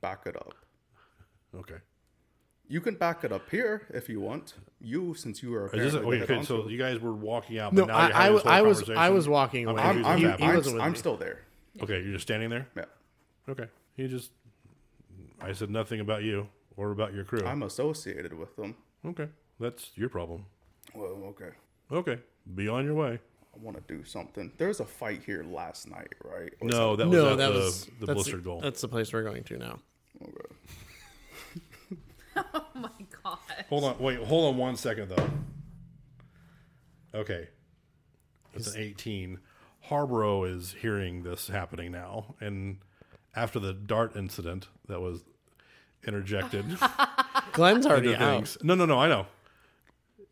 back 0.00 0.22
it 0.26 0.36
up. 0.36 0.54
Okay. 1.54 1.76
You 2.66 2.80
can 2.80 2.94
back 2.94 3.24
it 3.24 3.32
up 3.32 3.50
here 3.50 3.86
if 3.90 4.08
you 4.08 4.20
want. 4.20 4.54
You, 4.80 5.14
since 5.14 5.42
you 5.42 5.54
are 5.54 5.66
Is 5.66 5.72
this, 5.72 5.94
apparently 5.94 6.22
okay, 6.22 6.34
okay, 6.34 6.44
so 6.44 6.62
honcho. 6.62 6.70
you 6.70 6.78
guys 6.78 6.98
were 6.98 7.12
walking 7.12 7.58
out, 7.58 7.74
No, 7.74 7.84
now 7.84 7.94
I, 7.94 8.28
I, 8.28 8.30
was 8.30 8.42
this 8.42 8.44
whole 8.44 8.52
I 8.52 8.62
was 8.62 8.90
I 8.90 9.10
was 9.10 9.28
walking 9.28 9.68
I'm 9.68 9.74
away. 9.74 9.82
I'm, 9.82 10.06
I'm, 10.06 10.22
that 10.22 10.40
he 10.40 10.46
wasn't 10.46 10.76
I'm, 10.76 10.82
I'm 10.82 10.94
still 10.96 11.16
there. 11.18 11.42
Okay, 11.82 12.00
you're 12.02 12.12
just 12.12 12.22
standing 12.22 12.48
there? 12.48 12.66
Yeah, 12.74 12.84
Okay. 13.48 13.66
He 13.96 14.08
just, 14.08 14.30
I 15.40 15.52
said 15.52 15.70
nothing 15.70 16.00
about 16.00 16.22
you 16.22 16.48
or 16.76 16.90
about 16.90 17.14
your 17.14 17.24
crew. 17.24 17.44
I'm 17.44 17.62
associated 17.62 18.32
with 18.34 18.56
them. 18.56 18.76
okay. 19.06 19.28
That's 19.60 19.92
your 19.94 20.08
problem. 20.08 20.46
Well, 20.94 21.22
okay. 21.26 21.50
Okay. 21.92 22.18
Be 22.54 22.68
on 22.68 22.84
your 22.84 22.94
way. 22.94 23.20
I 23.54 23.58
want 23.62 23.76
to 23.76 23.94
do 23.94 24.04
something. 24.04 24.52
There 24.58 24.68
was 24.68 24.80
a 24.80 24.84
fight 24.84 25.22
here 25.24 25.44
last 25.44 25.88
night, 25.88 26.12
right? 26.24 26.52
Or 26.60 26.68
No, 26.68 26.96
that 26.96 27.06
was 27.06 27.16
no, 27.16 27.30
at 27.32 27.38
that 27.38 27.52
the, 27.52 27.58
was 27.58 27.84
the 28.00 28.06
that's, 28.06 28.14
blistered 28.14 28.44
gull. 28.44 28.60
That's 28.60 28.80
the 28.80 28.88
place 28.88 29.12
we're 29.12 29.22
going 29.22 29.44
to 29.44 29.58
now. 29.58 29.78
Okay. 30.22 30.54
Oh 32.52 32.64
my 32.74 32.90
god. 33.22 33.38
Hold 33.68 33.84
on, 33.84 33.98
wait, 34.00 34.18
hold 34.18 34.52
on 34.52 34.58
one 34.58 34.76
second 34.76 35.08
though. 35.08 35.30
Okay, 37.14 37.48
it's 38.54 38.74
an 38.74 38.80
eighteen. 38.82 39.38
Harborough 39.82 40.42
is 40.42 40.74
hearing 40.80 41.22
this 41.22 41.46
happening 41.46 41.92
now, 41.92 42.34
and 42.40 42.78
after 43.36 43.58
the 43.58 43.72
dart 43.72 44.16
incident 44.16 44.68
that 44.88 45.00
was 45.00 45.24
interjected 46.06 46.64
Gllen's 47.52 47.86
already 47.86 48.12
into 48.12 48.22
out. 48.24 48.34
things. 48.34 48.58
No, 48.62 48.74
no, 48.74 48.84
no. 48.86 48.98
I 48.98 49.08
know. 49.08 49.26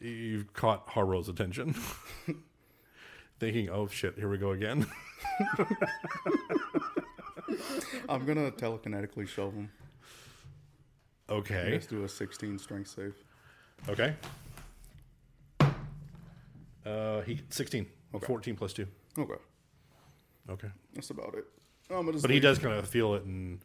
You've 0.01 0.53
caught 0.53 0.89
Harborough's 0.89 1.29
attention, 1.29 1.75
thinking, 3.39 3.71
"Oh 3.71 3.87
shit, 3.87 4.17
here 4.17 4.29
we 4.29 4.37
go 4.39 4.51
again." 4.51 4.87
I'm 8.09 8.25
gonna 8.27 8.51
telekinetically 8.51 9.29
shove 9.29 9.55
him. 9.55 9.71
okay, 11.31 11.71
Let's 11.73 11.87
do 11.87 12.03
a 12.05 12.09
16 12.09 12.59
strength 12.59 12.89
save. 12.91 13.15
okay. 13.89 14.15
Uh, 16.85 17.21
he 17.21 17.41
sixteen. 17.49 17.87
Okay. 18.15 18.27
14 18.27 18.57
plus 18.57 18.73
2. 18.73 18.87
Okay, 19.19 19.35
Okay. 20.51 20.69
that's 20.95 21.11
about 21.11 21.35
it. 21.35 21.45
Oh, 21.93 21.99
I'm 21.99 22.03
gonna 22.05 22.13
just 22.13 22.23
But 22.23 22.31
he 22.31 22.37
leave. 22.37 22.43
does 22.43 22.59
kind 22.59 22.75
of 22.75 22.89
feel 22.89 23.15
it, 23.15 23.25
and 23.25 23.61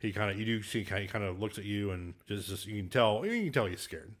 he 0.00 0.12
kind 0.12 0.30
of 0.30 0.38
you 0.38 0.44
do 0.44 0.62
see 0.62 0.80
he 0.84 1.06
kind 1.06 1.24
of 1.24 1.40
looks 1.40 1.58
at 1.58 1.64
you, 1.64 1.90
and 1.92 2.14
just, 2.26 2.48
just 2.48 2.66
you 2.66 2.76
can 2.82 2.90
tell 2.90 3.24
you 3.24 3.44
can 3.44 3.52
tell 3.52 3.66
he's 3.66 3.80
scared. 3.80 4.12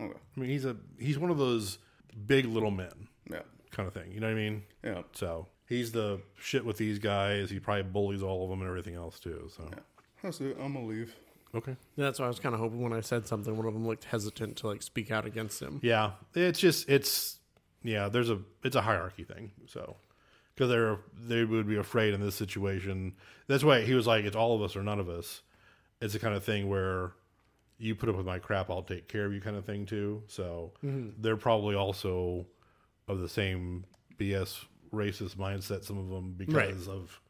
Okay. 0.00 0.16
I 0.36 0.40
mean, 0.40 0.48
he's 0.50 0.64
a 0.64 0.76
he's 0.98 1.18
one 1.18 1.30
of 1.30 1.38
those 1.38 1.78
big 2.26 2.44
little 2.46 2.70
men 2.70 3.08
Yeah. 3.30 3.40
kind 3.72 3.86
of 3.86 3.94
thing. 3.94 4.12
You 4.12 4.20
know 4.20 4.28
what 4.28 4.32
I 4.32 4.36
mean? 4.36 4.62
Yeah. 4.84 5.02
So 5.12 5.48
he's 5.68 5.90
the 5.92 6.20
shit 6.40 6.64
with 6.64 6.76
these 6.76 6.98
guys. 7.00 7.50
He 7.50 7.58
probably 7.58 7.82
bullies 7.82 8.22
all 8.22 8.44
of 8.44 8.50
them 8.50 8.60
and 8.60 8.68
everything 8.68 8.94
else 8.94 9.18
too. 9.18 9.48
So 9.56 9.68
That's 10.22 10.40
it. 10.40 10.56
I'm 10.60 10.74
gonna 10.74 10.86
leave. 10.86 11.14
okay, 11.54 11.76
That's 11.96 12.18
why 12.20 12.26
I 12.26 12.28
was 12.28 12.38
kind 12.38 12.54
of 12.54 12.60
hoping 12.60 12.80
when 12.80 12.92
I 12.92 13.00
said 13.00 13.26
something, 13.26 13.56
one 13.56 13.66
of 13.66 13.72
them 13.74 13.86
looked 13.88 14.04
hesitant 14.04 14.56
to 14.58 14.68
like 14.68 14.82
speak 14.82 15.10
out 15.10 15.26
against 15.26 15.60
him. 15.60 15.80
yeah, 15.82 16.12
it's 16.34 16.60
just 16.60 16.88
it's 16.88 17.40
yeah. 17.82 18.08
There's 18.08 18.30
a 18.30 18.38
it's 18.62 18.76
a 18.76 18.82
hierarchy 18.82 19.24
thing. 19.24 19.50
So 19.66 19.96
because 20.58 20.70
they're 20.70 20.98
they 21.28 21.44
would 21.44 21.68
be 21.68 21.76
afraid 21.76 22.12
in 22.14 22.20
this 22.20 22.34
situation. 22.34 23.14
That's 23.46 23.62
why 23.62 23.82
he 23.82 23.94
was 23.94 24.08
like, 24.08 24.24
it's 24.24 24.34
all 24.34 24.56
of 24.56 24.62
us 24.62 24.74
or 24.74 24.82
none 24.82 24.98
of 24.98 25.08
us. 25.08 25.42
It's 26.00 26.14
the 26.14 26.18
kind 26.18 26.34
of 26.34 26.42
thing 26.42 26.68
where 26.68 27.12
you 27.78 27.94
put 27.94 28.08
up 28.08 28.16
with 28.16 28.26
my 28.26 28.40
crap, 28.40 28.68
I'll 28.70 28.82
take 28.82 29.06
care 29.06 29.24
of 29.24 29.32
you, 29.32 29.40
kind 29.40 29.56
of 29.56 29.64
thing 29.64 29.86
too. 29.86 30.22
So 30.26 30.72
they're 30.82 31.36
probably 31.36 31.76
also 31.76 32.44
of 33.06 33.20
the 33.20 33.28
same 33.28 33.84
BS 34.18 34.64
racist 34.92 35.36
mindset. 35.36 35.84
Some 35.84 35.96
of 35.98 36.08
them 36.08 36.34
because 36.36 36.54
Right. 36.54 36.70
of 36.88 37.20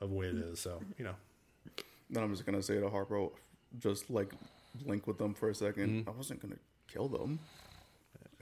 of 0.00 0.08
the 0.08 0.14
way 0.16 0.26
it 0.28 0.36
is. 0.36 0.58
So 0.58 0.80
you 0.98 1.04
know, 1.04 1.14
Then 2.08 2.22
I'm 2.22 2.30
just 2.32 2.46
gonna 2.46 2.62
say 2.62 2.80
to 2.80 2.88
Harpo, 2.88 3.32
just 3.80 4.08
like 4.08 4.32
link 4.86 5.06
with 5.06 5.18
them 5.18 5.34
for 5.34 5.50
a 5.50 5.52
2nd 5.52 5.74
Mm-hmm. 5.76 6.08
I 6.08 6.12
wasn't 6.12 6.40
gonna 6.40 6.56
kill 6.88 7.08
them. 7.08 7.38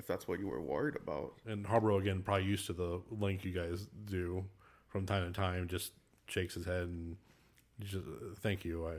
If 0.01 0.07
that's 0.07 0.27
what 0.27 0.41
you 0.41 0.49
were 0.49 0.63
worried 0.63 0.97
about. 0.97 1.35
and 1.45 1.67
Harborough 1.67 1.99
again 1.99 2.23
probably 2.23 2.47
used 2.47 2.65
to 2.69 2.73
the 2.73 3.03
link 3.11 3.45
you 3.45 3.53
guys 3.53 3.87
do 4.07 4.47
from 4.89 5.05
time 5.05 5.31
to 5.31 5.39
time. 5.39 5.69
Just 5.69 5.93
shakes 6.27 6.55
his 6.55 6.65
head 6.65 6.85
and 6.85 7.17
just 7.81 8.07
thank 8.41 8.65
you. 8.65 8.89
I. 8.89 8.95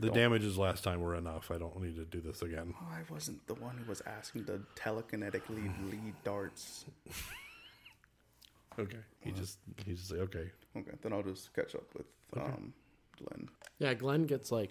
The 0.00 0.10
damages 0.10 0.56
last 0.56 0.84
time 0.84 1.00
were 1.02 1.16
enough. 1.16 1.50
I 1.50 1.58
don't 1.58 1.78
need 1.82 1.96
to 1.96 2.04
do 2.04 2.20
this 2.22 2.40
again. 2.40 2.72
Oh, 2.80 2.86
I 2.90 3.00
wasn't 3.12 3.46
the 3.46 3.54
one 3.54 3.76
who 3.76 3.88
was 3.88 4.00
asking 4.06 4.46
to 4.46 4.60
telekinetically 4.74 5.70
lead 5.90 6.14
darts. 6.24 6.86
Okay. 8.78 8.98
He 9.20 9.32
just 9.32 9.58
he 9.84 9.92
just 9.94 10.08
say 10.08 10.16
okay. 10.16 10.50
Okay, 10.76 10.92
then 11.02 11.12
I'll 11.12 11.22
just 11.22 11.52
catch 11.52 11.74
up 11.74 11.84
with 11.94 12.06
um, 12.36 12.72
Gllen. 13.20 13.48
Yeah, 13.78 13.92
Gllen 13.94 14.26
gets 14.26 14.50
like 14.52 14.70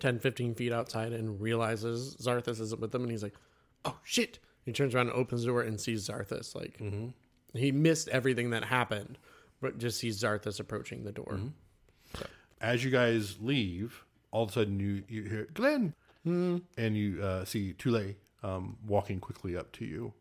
10, 0.00 0.18
15 0.20 0.54
feet 0.54 0.72
outside 0.72 1.12
and 1.12 1.40
realizes 1.40 2.16
Xarthus 2.16 2.60
isn't 2.60 2.80
with 2.80 2.92
them, 2.92 3.02
and 3.02 3.10
he's 3.10 3.22
like, 3.22 3.34
"Oh 3.84 3.98
shit!" 4.04 4.38
He 4.64 4.72
turns 4.72 4.94
around 4.94 5.08
and 5.08 5.16
opens 5.16 5.42
the 5.42 5.48
door 5.48 5.62
and 5.62 5.80
sees 5.80 6.08
Xarthus. 6.08 6.54
Like 6.54 6.80
he 7.54 7.72
missed 7.72 8.08
everything 8.08 8.50
that 8.50 8.64
happened, 8.64 9.18
but 9.60 9.78
just 9.78 9.98
sees 9.98 10.20
Xarthus 10.22 10.60
approaching 10.60 11.04
the 11.04 11.12
door. 11.12 11.40
As 12.60 12.84
you 12.84 12.90
guys 12.90 13.36
leave, 13.40 14.04
all 14.30 14.44
of 14.44 14.50
a 14.50 14.52
sudden 14.52 14.78
you 14.78 15.02
you 15.08 15.22
hear 15.24 15.48
Gllen, 15.54 15.94
and 16.24 16.96
you 16.96 17.22
uh, 17.22 17.44
see 17.44 17.72
Tule 17.72 18.14
um, 18.42 18.76
walking 18.86 19.18
quickly 19.20 19.56
up 19.56 19.72
to 19.72 19.84
you 19.84 20.12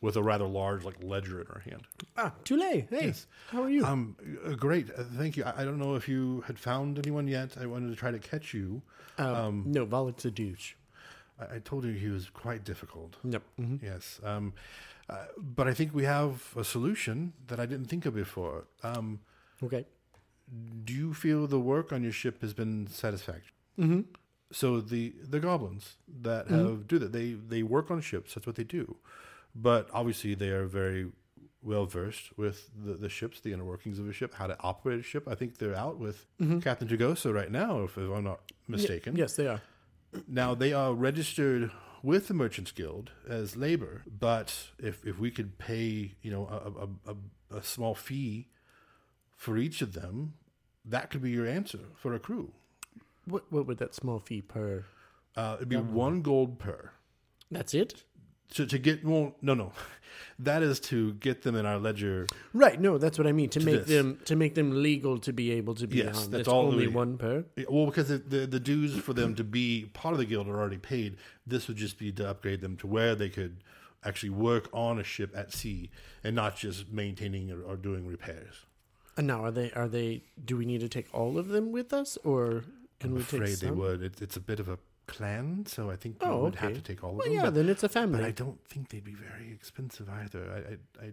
with 0.00 0.16
a 0.16 0.22
rather 0.22 0.44
large 0.46 0.84
like 0.84 1.02
ledger 1.02 1.40
in 1.40 1.46
her 1.46 1.60
hand. 1.60 1.82
Ah, 2.16 2.32
Tule, 2.44 2.60
hey, 2.90 3.12
how 3.50 3.62
are 3.62 3.70
you? 3.70 3.84
Um, 3.84 4.16
uh, 4.44 4.50
great, 4.52 4.90
uh, 4.96 5.02
thank 5.16 5.36
you. 5.36 5.44
I, 5.44 5.62
I 5.62 5.64
don't 5.64 5.78
know 5.78 5.94
if 5.96 6.08
you 6.08 6.42
had 6.46 6.58
found 6.58 6.98
anyone 6.98 7.26
yet. 7.26 7.56
I 7.60 7.66
wanted 7.66 7.88
to 7.88 7.96
try 7.96 8.10
to 8.10 8.18
catch 8.18 8.52
you. 8.54 8.82
um, 9.18 9.64
no, 9.66 9.86
Volok's 9.86 10.24
a 10.26 10.30
douche. 10.30 10.74
I, 11.40 11.56
I 11.56 11.58
told 11.58 11.84
you 11.84 11.92
he 11.92 12.08
was 12.08 12.28
quite 12.30 12.64
difficult. 12.64 13.16
Yep. 13.24 13.42
mhm. 13.60 13.82
Yes, 13.82 14.20
um, 14.24 14.52
uh, 15.08 15.26
but 15.36 15.66
I 15.68 15.74
think 15.74 15.94
we 15.94 16.04
have 16.04 16.54
a 16.56 16.64
solution 16.64 17.32
that 17.48 17.58
I 17.60 17.66
didn't 17.66 17.86
think 17.86 18.06
of 18.06 18.14
before. 18.14 18.66
Um, 18.82 19.20
Okay. 19.62 19.84
do 20.84 20.92
you 20.92 21.12
feel 21.14 21.46
the 21.46 21.58
work 21.60 21.92
on 21.92 22.02
your 22.02 22.12
ship 22.12 22.40
has 22.42 22.54
been 22.54 22.86
satisfactory? 22.86 23.52
Mm-hmm. 23.78 24.00
So 24.50 24.80
the 24.80 25.14
the 25.34 25.40
goblins 25.40 25.96
that 26.22 26.48
have 26.48 26.86
do 26.88 26.98
that 26.98 27.12
they 27.12 27.32
they 27.34 27.62
work 27.62 27.90
on 27.90 28.00
ships. 28.00 28.34
That's 28.34 28.46
what 28.46 28.56
they 28.56 28.64
do, 28.64 28.96
but 29.54 29.88
obviously 29.92 30.34
they 30.34 30.48
are 30.50 30.66
very 30.66 31.06
well 31.62 31.86
versed 31.86 32.26
with 32.38 32.70
the, 32.86 32.94
the 32.94 33.08
ships, 33.08 33.40
the 33.40 33.52
inner 33.52 33.64
workings 33.64 33.98
of 33.98 34.08
a 34.08 34.12
ship, 34.12 34.32
how 34.34 34.46
to 34.46 34.56
operate 34.60 35.00
a 35.00 35.02
ship. 35.02 35.24
I 35.28 35.34
think 35.34 35.58
they're 35.58 35.74
out 35.86 35.98
with 35.98 36.24
Captain 36.62 36.88
Turgosa 36.88 37.34
right 37.34 37.50
now, 37.50 37.82
if, 37.82 37.98
if 37.98 38.08
I'm 38.10 38.24
not 38.24 38.40
mistaken. 38.68 39.16
Yes, 39.16 39.34
they 39.36 39.48
are. 39.48 39.60
Now 40.26 40.54
they 40.54 40.72
are 40.72 40.94
registered 40.94 41.70
with 42.02 42.28
the 42.28 42.34
Merchants 42.34 42.72
Guild 42.72 43.10
as 43.28 43.56
labor, 43.56 44.02
but 44.06 44.68
if 44.78 45.04
if 45.04 45.18
we 45.18 45.30
could 45.30 45.58
pay, 45.58 46.14
you 46.22 46.30
know, 46.30 46.46
a 46.46 47.10
a, 47.10 47.12
a, 47.12 47.58
a 47.58 47.62
small 47.62 47.94
fee 47.94 48.48
for 49.36 49.56
each 49.56 49.82
of 49.82 49.92
them, 49.92 50.34
that 50.84 51.10
could 51.10 51.22
be 51.22 51.30
your 51.30 51.46
answer 51.46 51.80
for 51.94 52.14
a 52.14 52.18
crew. 52.18 52.52
What 53.24 53.50
what 53.50 53.66
would 53.66 53.78
that 53.78 53.94
small 53.94 54.18
fee 54.18 54.42
per? 54.42 54.84
Uh, 55.36 55.56
it'd 55.56 55.68
be 55.68 55.76
one 55.76 56.22
gold 56.22 56.58
per. 56.58 56.92
That's 57.50 57.74
it. 57.74 58.04
To, 58.54 58.66
to 58.66 58.78
get 58.78 59.04
well, 59.04 59.34
no, 59.42 59.54
no, 59.54 59.72
that 60.38 60.62
is 60.62 60.80
to 60.80 61.12
get 61.14 61.42
them 61.42 61.54
in 61.54 61.66
our 61.66 61.78
ledger. 61.78 62.26
Right. 62.54 62.80
No, 62.80 62.96
that's 62.98 63.18
what 63.18 63.26
I 63.26 63.32
mean. 63.32 63.50
To, 63.50 63.60
make 63.60 63.80
this. 63.84 63.88
them 63.88 64.18
to 64.24 64.36
make 64.36 64.54
them 64.54 64.82
legal 64.82 65.18
to 65.18 65.32
be 65.32 65.52
able 65.52 65.74
to 65.76 65.86
be 65.86 65.98
Yes, 65.98 66.24
on. 66.24 66.30
that's 66.30 66.48
all 66.48 66.66
Only 66.66 66.86
we- 66.88 66.94
one 66.94 67.18
per. 67.18 67.44
Well, 67.68 67.86
because 67.86 68.08
the, 68.08 68.18
the 68.18 68.46
the 68.46 68.60
dues 68.60 68.96
for 68.98 69.12
them 69.12 69.34
to 69.34 69.44
be 69.44 69.90
part 69.92 70.14
of 70.14 70.18
the 70.18 70.24
guild 70.24 70.48
are 70.48 70.58
already 70.58 70.78
paid. 70.78 71.16
This 71.46 71.68
would 71.68 71.76
just 71.76 71.98
be 71.98 72.10
to 72.12 72.28
upgrade 72.28 72.60
them 72.62 72.76
to 72.78 72.86
where 72.86 73.14
they 73.14 73.28
could 73.28 73.58
actually 74.04 74.30
work 74.30 74.68
on 74.72 74.98
a 74.98 75.04
ship 75.04 75.32
at 75.36 75.52
sea 75.52 75.90
and 76.24 76.34
not 76.36 76.56
just 76.56 76.90
maintaining 76.90 77.50
or, 77.50 77.62
or 77.62 77.76
doing 77.76 78.06
repairs. 78.06 78.64
And 79.16 79.26
now 79.26 79.44
are 79.44 79.50
they 79.50 79.72
are 79.72 79.88
they? 79.88 80.22
Do 80.42 80.56
we 80.56 80.64
need 80.64 80.80
to 80.80 80.88
take 80.88 81.08
all 81.12 81.36
of 81.36 81.48
them 81.48 81.72
with 81.72 81.92
us, 81.92 82.16
or 82.24 82.64
can 83.00 83.10
I'm 83.10 83.16
we 83.16 83.20
afraid 83.20 83.46
take 83.48 83.58
they 83.58 83.70
would. 83.72 84.02
It, 84.02 84.22
it's 84.22 84.36
a 84.36 84.40
bit 84.40 84.58
of 84.60 84.68
a 84.68 84.78
clan, 85.08 85.66
so 85.66 85.90
I 85.90 85.96
think 85.96 86.22
we 86.22 86.28
Oh, 86.28 86.42
would 86.44 86.54
have 86.56 86.74
to 86.74 86.80
take 86.80 87.02
all 87.02 87.10
of 87.10 87.16
Well, 87.16 87.26
them. 87.26 87.34
yeah, 87.34 87.42
but, 87.44 87.54
then 87.54 87.68
it's 87.68 87.82
a 87.82 87.88
family. 87.88 88.20
but. 88.20 88.26
I 88.26 88.30
don't 88.30 88.60
think 88.68 88.88
they'd 88.90 89.02
be 89.04 89.14
very 89.14 89.50
expensive 89.52 90.08
either. 90.08 90.42
I, 90.56 90.58
I, 91.04 91.06
I 91.06 91.10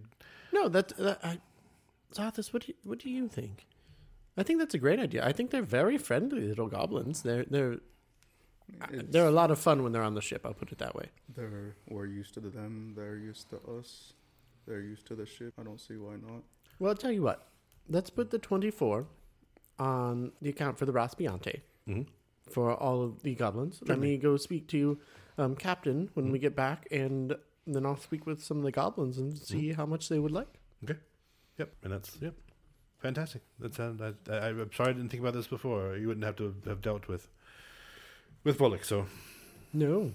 No, 0.53 0.67
that, 0.69 0.89
that 0.97 1.19
I, 1.23 1.39
Xarthus, 2.13 2.53
what 2.53 2.61
do 2.63 2.67
you, 2.69 2.75
what 2.83 2.99
do 2.99 3.09
you 3.09 3.27
think? 3.27 3.65
I 4.37 4.43
think 4.43 4.59
that's 4.59 4.75
a 4.75 4.77
great 4.77 4.99
idea. 4.99 5.25
I 5.25 5.31
think 5.31 5.49
they're 5.51 5.63
very 5.63 5.97
friendly 5.97 6.41
little 6.47 6.67
goblins. 6.67 7.21
They're 7.23 7.45
they're 7.45 7.73
It's- 8.91 9.05
they're 9.11 9.27
a 9.27 9.31
lot 9.41 9.49
of 9.51 9.59
fun 9.59 9.81
when 9.83 9.91
they're 9.93 10.03
on 10.11 10.15
the 10.15 10.21
ship. 10.21 10.41
I'll 10.45 10.53
put 10.53 10.71
it 10.71 10.77
that 10.79 10.93
way. 10.95 11.07
They're 11.35 11.75
we're 11.89 12.05
used 12.07 12.33
to 12.35 12.39
them. 12.41 12.93
They're 12.97 13.17
used 13.17 13.49
to 13.51 13.57
us. 13.79 14.13
They're 14.67 14.81
used 14.81 15.05
to 15.07 15.15
the 15.15 15.25
ship. 15.25 15.53
I 15.59 15.63
don't 15.63 15.79
see 15.79 15.95
why 15.97 16.15
not. 16.15 16.41
Well, 16.79 16.89
I'll 16.91 16.97
tell 17.05 17.11
you 17.13 17.21
what. 17.21 17.47
Let's 17.87 18.09
put 18.09 18.29
the 18.31 18.39
twenty 18.39 18.71
four 18.71 19.05
on 19.79 20.31
the 20.41 20.49
account 20.49 20.77
for 20.79 20.85
the 20.85 20.93
Raspiante 20.93 21.61
Mhm. 21.87 22.07
For 22.49 22.73
all 22.73 23.03
of 23.03 23.23
the 23.23 23.35
goblins. 23.35 23.79
Let 23.85 23.99
me 23.99 24.17
go 24.17 24.37
speak 24.37 24.67
to 24.69 24.97
um, 25.37 25.55
Captain 25.55 26.09
when 26.13 26.31
we 26.31 26.39
get 26.39 26.55
back, 26.55 26.87
and 26.91 27.35
then 27.67 27.85
I'll 27.85 27.97
speak 27.97 28.25
with 28.25 28.43
some 28.43 28.57
of 28.57 28.63
the 28.63 28.71
goblins 28.71 29.17
and 29.17 29.37
see 29.37 29.73
how 29.73 29.85
much 29.85 30.09
they 30.09 30.19
would 30.19 30.31
like. 30.31 30.59
Okay. 30.83 30.99
Yep. 31.57 31.73
And 31.83 31.93
that's 31.93 32.17
yep. 32.21 32.35
Fantastic. 32.99 33.41
That's 33.59 33.79
uh, 33.79 33.93
I, 34.29 34.31
I, 34.33 34.47
I'm 34.49 34.71
sorry 34.73 34.89
I 34.89 34.93
didn't 34.93 35.09
think 35.09 35.21
about 35.21 35.33
this 35.33 35.47
before. 35.47 35.95
You 35.95 36.07
wouldn't 36.07 36.25
have 36.25 36.35
to 36.37 36.55
have 36.65 36.81
dealt 36.81 37.07
with 37.07 37.27
with 38.43 38.57
Volek. 38.57 38.85
So 38.85 39.05
No, 39.73 40.11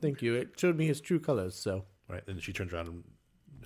thank 0.00 0.22
you. 0.22 0.34
It 0.34 0.58
showed 0.58 0.76
me 0.76 0.86
his 0.86 1.00
true 1.00 1.18
colors, 1.20 1.54
so. 1.54 1.84
right. 2.08 2.22
And 2.26 2.42
she 2.42 2.52
turns 2.52 2.72
around 2.72 2.88
and 2.88 3.04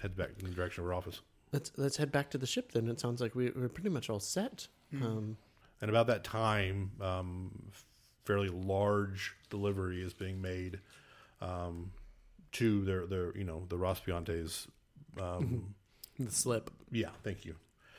heads 0.00 0.14
back 0.14 0.30
in 0.38 0.46
the 0.46 0.54
direction 0.54 0.82
of 0.82 0.88
her 0.88 0.94
office. 0.94 1.20
Let's 1.52 1.72
let's 1.76 1.96
head 1.96 2.10
back 2.12 2.30
to 2.30 2.38
the 2.38 2.46
ship 2.46 2.72
then. 2.72 2.88
It 2.88 3.00
sounds 3.00 3.20
like 3.20 3.34
we, 3.34 3.50
we're 3.50 3.68
pretty 3.68 3.90
much 3.90 4.08
all 4.08 4.20
set. 4.20 4.68
Um, 5.00 5.36
And 5.82 5.90
about 5.90 6.06
that 6.06 6.24
time, 6.24 6.92
um, 7.00 7.50
fairly 8.24 8.48
large 8.48 9.34
delivery 9.50 10.00
is 10.00 10.14
being 10.14 10.40
made 10.40 10.78
um, 11.40 11.90
to 12.52 12.84
their 12.84 13.06
their 13.06 13.36
you 13.36 13.44
know 13.44 13.64
the 13.68 13.76
Raspiante's. 13.76 14.68
Um, 15.20 15.74
the 16.18 16.30
slip. 16.30 16.70
Yeah, 16.90 17.10
thank 17.22 17.44
you. 17.44 17.56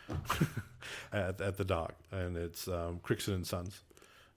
at, 1.14 1.40
at 1.40 1.58
the 1.58 1.66
dock, 1.66 1.94
and 2.12 2.36
it's 2.36 2.68
um, 2.68 3.00
Crixon 3.04 3.36
and 3.36 3.48
Sons 3.48 3.82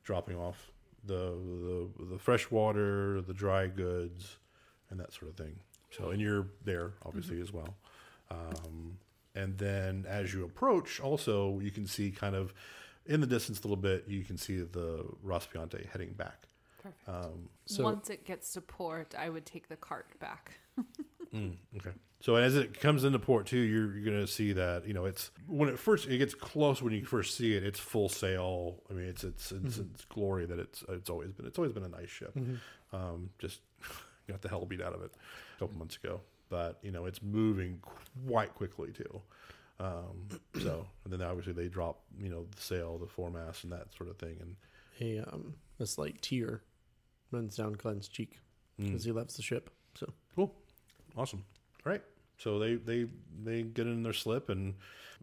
dropping 0.05 0.37
off 0.37 0.71
the, 1.05 1.15
the 1.15 2.05
the 2.13 2.19
fresh 2.19 2.51
water, 2.51 3.21
the 3.21 3.35
dry 3.35 3.69
goods, 3.69 4.37
and 4.91 5.01
that 5.01 5.13
sort 5.13 5.31
of 5.31 5.37
thing. 5.37 5.57
So, 5.91 6.11
and 6.11 6.21
you're 6.21 6.49
there 6.65 6.93
obviously 7.05 7.41
as 7.41 7.53
well. 7.53 7.77
Um, 8.31 8.99
and 9.35 9.57
then 9.59 10.05
as 10.09 10.33
you 10.35 10.45
approach, 10.45 11.01
also 11.01 11.61
you 11.61 11.71
can 11.71 11.87
see 11.87 12.11
kind 12.11 12.35
of 12.35 12.53
in 13.09 13.21
the 13.21 13.27
distance 13.27 13.59
a 13.61 13.63
little 13.63 13.77
bit, 13.77 14.05
you 14.09 14.25
can 14.25 14.37
see 14.37 14.59
the 14.59 15.05
Raspiante 15.25 15.87
heading 15.91 16.13
back. 16.13 16.47
Perfect. 16.83 17.09
Um, 17.09 17.49
So- 17.67 17.85
Once 17.85 18.11
it 18.11 18.25
gets 18.25 18.53
to 18.55 18.61
port, 18.61 19.15
I 19.19 19.29
would 19.29 19.45
take 19.47 19.69
the 19.69 19.77
cart 19.77 20.19
back. 20.21 20.59
Mm, 21.35 21.57
okay. 21.77 21.91
So 22.21 22.37
as 22.37 22.55
it 22.57 22.79
comes 22.81 23.03
into 23.03 23.19
port 23.19 23.47
too, 23.47 23.59
you're, 23.59 23.93
you're 23.97 24.05
going 24.05 24.25
to 24.25 24.33
see 24.33 24.53
that 24.53 24.87
you 24.87 24.95
know 24.95 25.07
it's 25.07 25.33
when 25.49 25.69
it 25.69 25.77
first 25.77 26.07
it 26.09 26.17
gets 26.19 26.35
close 26.37 26.81
when 26.81 26.93
you 26.95 27.05
first 27.05 27.37
see 27.37 27.55
it, 27.57 27.65
it's 27.65 27.81
full 27.81 28.09
sail. 28.09 28.81
I 28.89 28.95
mean, 28.95 29.07
it's 29.07 29.25
it's 29.25 29.51
it's, 29.51 29.79
it's 29.79 30.05
glory 30.05 30.47
that 30.47 30.59
it's 30.61 30.85
it's 30.89 31.11
always 31.11 31.33
been 31.33 31.45
it's 31.47 31.59
always 31.59 31.73
been 31.73 31.83
a 31.83 31.89
nice 31.89 32.09
ship. 32.09 32.35
Um, 32.93 33.31
just 33.41 33.61
got 34.29 34.41
the 34.41 34.49
hell 34.49 34.65
beat 34.65 34.81
out 34.81 34.95
of 34.95 35.03
it 35.03 35.11
a 35.57 35.59
couple 35.59 35.77
months 35.77 35.97
ago, 35.97 36.21
but 36.49 36.79
you 36.81 36.93
know 36.93 37.07
it's 37.07 37.21
moving 37.23 37.81
quite 38.29 38.55
quickly 38.55 38.93
too. 38.93 39.21
Um, 39.79 40.29
so 40.63 40.87
and 41.05 41.13
then 41.13 41.23
obviously 41.23 41.53
they 41.53 41.69
drop 41.69 42.01
you 42.19 42.29
know 42.29 42.47
the 42.55 42.61
sail, 42.61 42.99
the 42.99 43.07
foremast, 43.07 43.65
and 43.65 43.73
that 43.73 43.95
sort 43.97 44.11
of 44.11 44.17
thing, 44.19 44.37
and 44.41 44.57
A 45.01 45.29
um 45.29 45.55
a 45.79 45.87
slight 45.87 46.23
tear 46.23 46.63
runs 47.31 47.57
down 47.57 47.75
Gllen's 47.75 48.09
cheek 48.09 48.39
because 48.79 49.05
he 49.05 49.13
loves 49.13 49.37
the 49.37 49.43
ship. 49.43 49.71
So 49.95 50.13
Cool. 50.35 50.55
Awesome. 51.17 51.45
All 51.85 51.93
right. 51.93 52.03
So 52.39 52.59
they 52.59 52.75
they 52.75 53.07
they 53.43 53.63
get 53.63 53.87
in 53.87 54.03
their 54.03 54.13
slip 54.13 54.49
and 54.49 54.75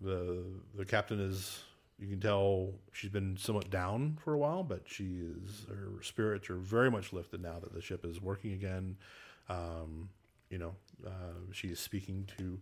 the 0.01 0.43
the 0.75 0.85
captain 0.85 1.19
is 1.19 1.63
you 1.99 2.07
can 2.07 2.19
tell 2.19 2.71
she's 2.91 3.11
been 3.11 3.37
somewhat 3.37 3.69
down 3.69 4.17
for 4.23 4.33
a 4.33 4.37
while, 4.37 4.63
but 4.63 4.81
she 4.85 5.19
is 5.21 5.65
her 5.69 6.01
spirits 6.01 6.49
are 6.49 6.57
very 6.57 6.89
much 6.91 7.13
lifted 7.13 7.41
now 7.41 7.59
that 7.59 7.73
the 7.73 7.81
ship 7.81 8.05
is 8.05 8.21
working 8.21 8.53
again. 8.53 8.97
Um, 9.49 10.09
you 10.49 10.57
know, 10.57 10.75
uh, 11.05 11.39
she 11.51 11.69
is 11.69 11.79
speaking 11.79 12.27
to 12.37 12.59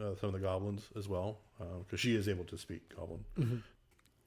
uh, 0.00 0.14
some 0.20 0.28
of 0.28 0.32
the 0.32 0.38
goblins 0.40 0.82
as 0.96 1.08
well 1.08 1.38
because 1.84 2.00
she 2.00 2.14
is 2.16 2.28
able 2.28 2.44
to 2.44 2.58
speak 2.58 2.82
goblin. 2.96 3.62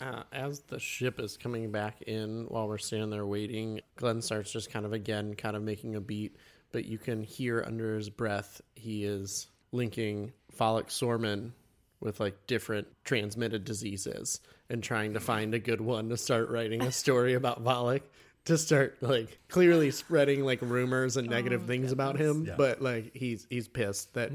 uh, 0.01 0.23
as 0.31 0.59
the 0.61 0.79
ship 0.79 1.19
is 1.19 1.37
coming 1.37 1.71
back 1.71 2.01
in, 2.03 2.45
while 2.49 2.67
we're 2.67 2.77
standing 2.77 3.09
there 3.09 3.25
waiting, 3.25 3.81
Gllen 3.97 4.21
starts 4.21 4.51
just 4.51 4.71
kind 4.71 4.85
of 4.85 4.93
again, 4.93 5.33
kind 5.35 5.55
of 5.55 5.61
making 5.63 5.95
a 5.95 6.01
beat, 6.01 6.35
but 6.71 6.85
you 6.85 6.97
can 6.97 7.23
hear 7.23 7.63
under 7.65 7.95
his 7.97 8.09
breath 8.09 8.61
he 8.75 9.03
is 9.05 9.47
linking 9.71 10.31
Volok 10.57 10.87
Sorman 10.87 11.51
with 11.99 12.19
like 12.19 12.45
different 12.47 12.87
transmitted 13.03 13.63
diseases 13.65 14.39
and 14.69 14.83
trying 14.83 15.13
to 15.13 15.19
find 15.19 15.53
a 15.53 15.59
good 15.59 15.81
one 15.81 16.09
to 16.09 16.17
start 16.17 16.49
writing 16.49 16.81
a 16.83 16.91
story 16.91 17.33
about 17.35 17.63
Volek 17.63 18.01
to 18.45 18.57
start 18.57 18.97
like 19.01 19.39
clearly 19.49 19.89
spreading 19.91 20.43
like 20.45 20.59
rumors 20.61 21.17
and 21.17 21.27
negative 21.29 21.63
things 21.65 21.91
about 21.91 22.17
him 22.17 22.45
Yeah. 22.47 22.55
but 22.57 22.81
like 22.81 23.11
he's 23.15 23.47
he's 23.49 23.67
pissed 23.67 24.13
that 24.13 24.31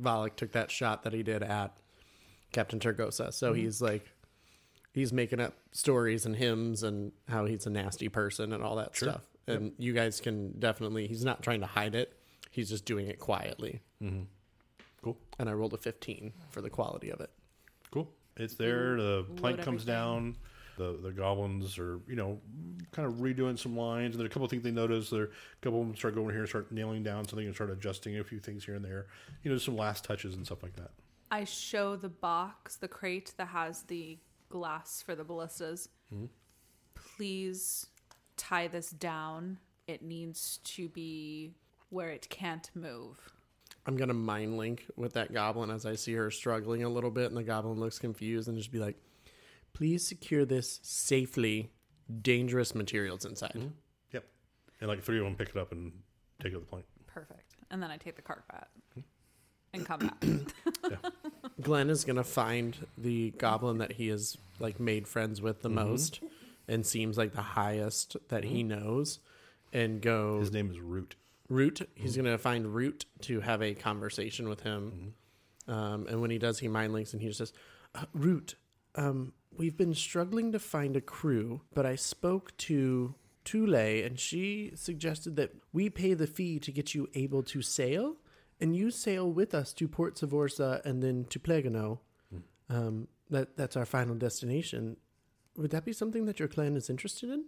Volek 0.00 0.36
took 0.36 0.52
that 0.52 0.70
shot 0.70 1.02
that 1.04 1.12
he 1.12 1.22
did 1.22 1.42
at 1.42 1.76
Captain 2.52 2.78
Turgosa 2.80 3.32
so 3.32 3.52
he's 3.52 3.80
like 3.82 4.10
he's 4.92 5.12
making 5.12 5.40
up 5.40 5.54
stories 5.72 6.24
and 6.26 6.36
hymns 6.36 6.82
and 6.82 7.12
how 7.28 7.44
he's 7.46 7.66
a 7.66 7.70
nasty 7.70 8.08
person 8.08 8.52
and 8.52 8.62
all 8.62 8.76
that 8.76 8.96
stuff 8.96 9.22
and 9.46 9.72
you 9.78 9.92
guys 9.92 10.20
can 10.20 10.58
definitely 10.58 11.06
he's 11.08 11.24
not 11.24 11.42
trying 11.42 11.60
to 11.60 11.66
hide 11.66 11.94
it 11.94 12.16
he's 12.50 12.68
just 12.70 12.84
doing 12.84 13.06
it 13.08 13.18
quietly 13.18 13.80
Mm-hmm. 14.02 14.22
Cool. 15.02 15.18
and 15.38 15.48
I 15.48 15.52
rolled 15.52 15.74
a 15.74 15.78
15 15.78 16.32
for 16.50 16.60
the 16.62 16.70
quality 16.70 17.10
of 17.10 17.20
it. 17.20 17.30
Cool. 17.90 18.08
It's 18.36 18.54
there. 18.54 18.96
The 18.96 19.24
plank 19.36 19.58
comes 19.62 19.82
everything. 19.82 19.86
down. 19.86 20.36
The 20.76 20.98
the 21.02 21.12
goblins 21.12 21.78
are 21.78 22.00
you 22.08 22.16
know 22.16 22.40
kind 22.92 23.06
of 23.06 23.14
redoing 23.14 23.58
some 23.58 23.76
lines. 23.76 24.14
And 24.14 24.20
there 24.20 24.24
are 24.24 24.26
a 24.26 24.30
couple 24.30 24.44
of 24.44 24.50
things 24.50 24.62
they 24.62 24.70
notice. 24.70 25.10
There 25.10 25.24
a 25.24 25.28
couple 25.62 25.80
of 25.80 25.86
them 25.86 25.96
start 25.96 26.14
going 26.14 26.30
here 26.30 26.40
and 26.40 26.48
start 26.48 26.72
nailing 26.72 27.02
down 27.02 27.26
something 27.26 27.46
and 27.46 27.54
start 27.54 27.70
adjusting 27.70 28.18
a 28.18 28.24
few 28.24 28.40
things 28.40 28.64
here 28.64 28.74
and 28.74 28.84
there. 28.84 29.06
You 29.42 29.50
know, 29.50 29.58
some 29.58 29.76
last 29.76 30.04
touches 30.04 30.34
and 30.34 30.44
stuff 30.44 30.62
like 30.62 30.76
that. 30.76 30.90
I 31.30 31.44
show 31.44 31.96
the 31.96 32.08
box, 32.08 32.76
the 32.76 32.88
crate 32.88 33.32
that 33.38 33.48
has 33.48 33.82
the 33.82 34.18
glass 34.48 35.02
for 35.02 35.14
the 35.14 35.24
ballistas. 35.24 35.88
Hmm? 36.10 36.26
Please 36.94 37.86
tie 38.36 38.68
this 38.68 38.90
down. 38.90 39.58
It 39.86 40.02
needs 40.02 40.58
to 40.64 40.88
be 40.88 41.52
where 41.90 42.10
it 42.10 42.28
can't 42.28 42.70
move. 42.74 43.18
I'm 43.86 43.96
gonna 43.96 44.14
mind 44.14 44.56
link 44.56 44.86
with 44.96 45.12
that 45.14 45.32
goblin 45.32 45.70
as 45.70 45.84
I 45.84 45.94
see 45.94 46.14
her 46.14 46.30
struggling 46.30 46.84
a 46.84 46.88
little 46.88 47.10
bit, 47.10 47.26
and 47.26 47.36
the 47.36 47.42
goblin 47.42 47.78
looks 47.78 47.98
confused 47.98 48.48
and 48.48 48.56
just 48.56 48.72
be 48.72 48.78
like, 48.78 48.96
"Please 49.74 50.06
secure 50.06 50.44
this 50.46 50.80
safely. 50.82 51.70
Dangerous 52.22 52.74
materials 52.74 53.24
inside." 53.24 53.70
Yep. 54.12 54.24
And 54.80 54.88
like 54.88 55.02
three 55.02 55.18
of 55.18 55.24
them 55.24 55.36
pick 55.36 55.50
it 55.50 55.56
up 55.56 55.72
and 55.72 55.92
take 56.40 56.52
it 56.52 56.54
to 56.54 56.60
the 56.60 56.66
plank. 56.66 56.86
Perfect. 57.06 57.56
And 57.70 57.82
then 57.82 57.90
I 57.90 57.96
take 57.96 58.16
the 58.16 58.22
cart 58.22 58.44
back 58.48 58.68
and 59.72 59.84
come 59.86 60.00
back. 60.00 61.02
Gllen 61.60 61.90
is 61.90 62.04
gonna 62.04 62.24
find 62.24 62.86
the 62.96 63.30
goblin 63.32 63.78
that 63.78 63.92
he 63.92 64.08
has 64.08 64.36
like 64.58 64.80
made 64.80 65.06
friends 65.06 65.40
with 65.42 65.62
the 65.62 65.68
most, 65.68 66.20
and 66.68 66.86
seems 66.86 67.18
like 67.18 67.32
the 67.34 67.42
highest 67.42 68.16
that 68.28 68.44
he 68.44 68.62
knows, 68.62 69.18
and 69.72 70.00
go 70.00 70.40
His 70.40 70.52
name 70.52 70.70
is 70.70 70.78
Root. 70.80 71.16
Root. 71.48 71.88
He's 71.94 72.16
gonna 72.16 72.38
find 72.38 72.74
Root 72.74 73.06
to 73.22 73.40
have 73.40 73.62
a 73.62 73.74
conversation 73.74 74.48
with 74.48 74.60
him. 74.60 75.14
Um, 75.66 76.06
and 76.08 76.20
when 76.20 76.30
he 76.30 76.38
does, 76.38 76.58
he 76.58 76.68
mind 76.68 76.92
links 76.92 77.12
and 77.12 77.22
he 77.22 77.28
just 77.28 77.38
says, 77.38 77.52
uh, 77.94 78.04
"Root, 78.12 78.56
um, 78.96 79.32
we've 79.56 79.76
been 79.76 79.94
struggling 79.94 80.52
to 80.52 80.58
find 80.58 80.96
a 80.96 81.00
crew, 81.00 81.62
but 81.74 81.86
I 81.86 81.96
spoke 81.96 82.56
to 82.58 83.14
Tule, 83.44 83.74
and 83.74 84.18
she 84.18 84.72
suggested 84.74 85.36
that 85.36 85.54
we 85.72 85.90
pay 85.90 86.14
the 86.14 86.26
fee 86.26 86.58
to 86.60 86.72
get 86.72 86.94
you 86.94 87.08
able 87.14 87.42
to 87.44 87.62
sail, 87.62 88.16
and 88.60 88.74
you 88.74 88.90
sail 88.90 89.30
with 89.30 89.54
us 89.54 89.72
to 89.74 89.88
Port 89.88 90.16
Savorsa 90.16 90.84
and 90.84 91.02
then 91.02 91.26
to 91.30 91.38
Plegano. 91.38 91.98
Um, 92.70 93.08
that 93.30 93.56
that's 93.56 93.76
our 93.76 93.84
final 93.84 94.14
destination. 94.14 94.96
would 95.56 95.70
that 95.70 95.84
be 95.84 95.92
something 95.92 96.24
that 96.24 96.38
your 96.38 96.48
clan 96.48 96.76
is 96.76 96.88
interested 96.88 97.28
in? 97.30 97.44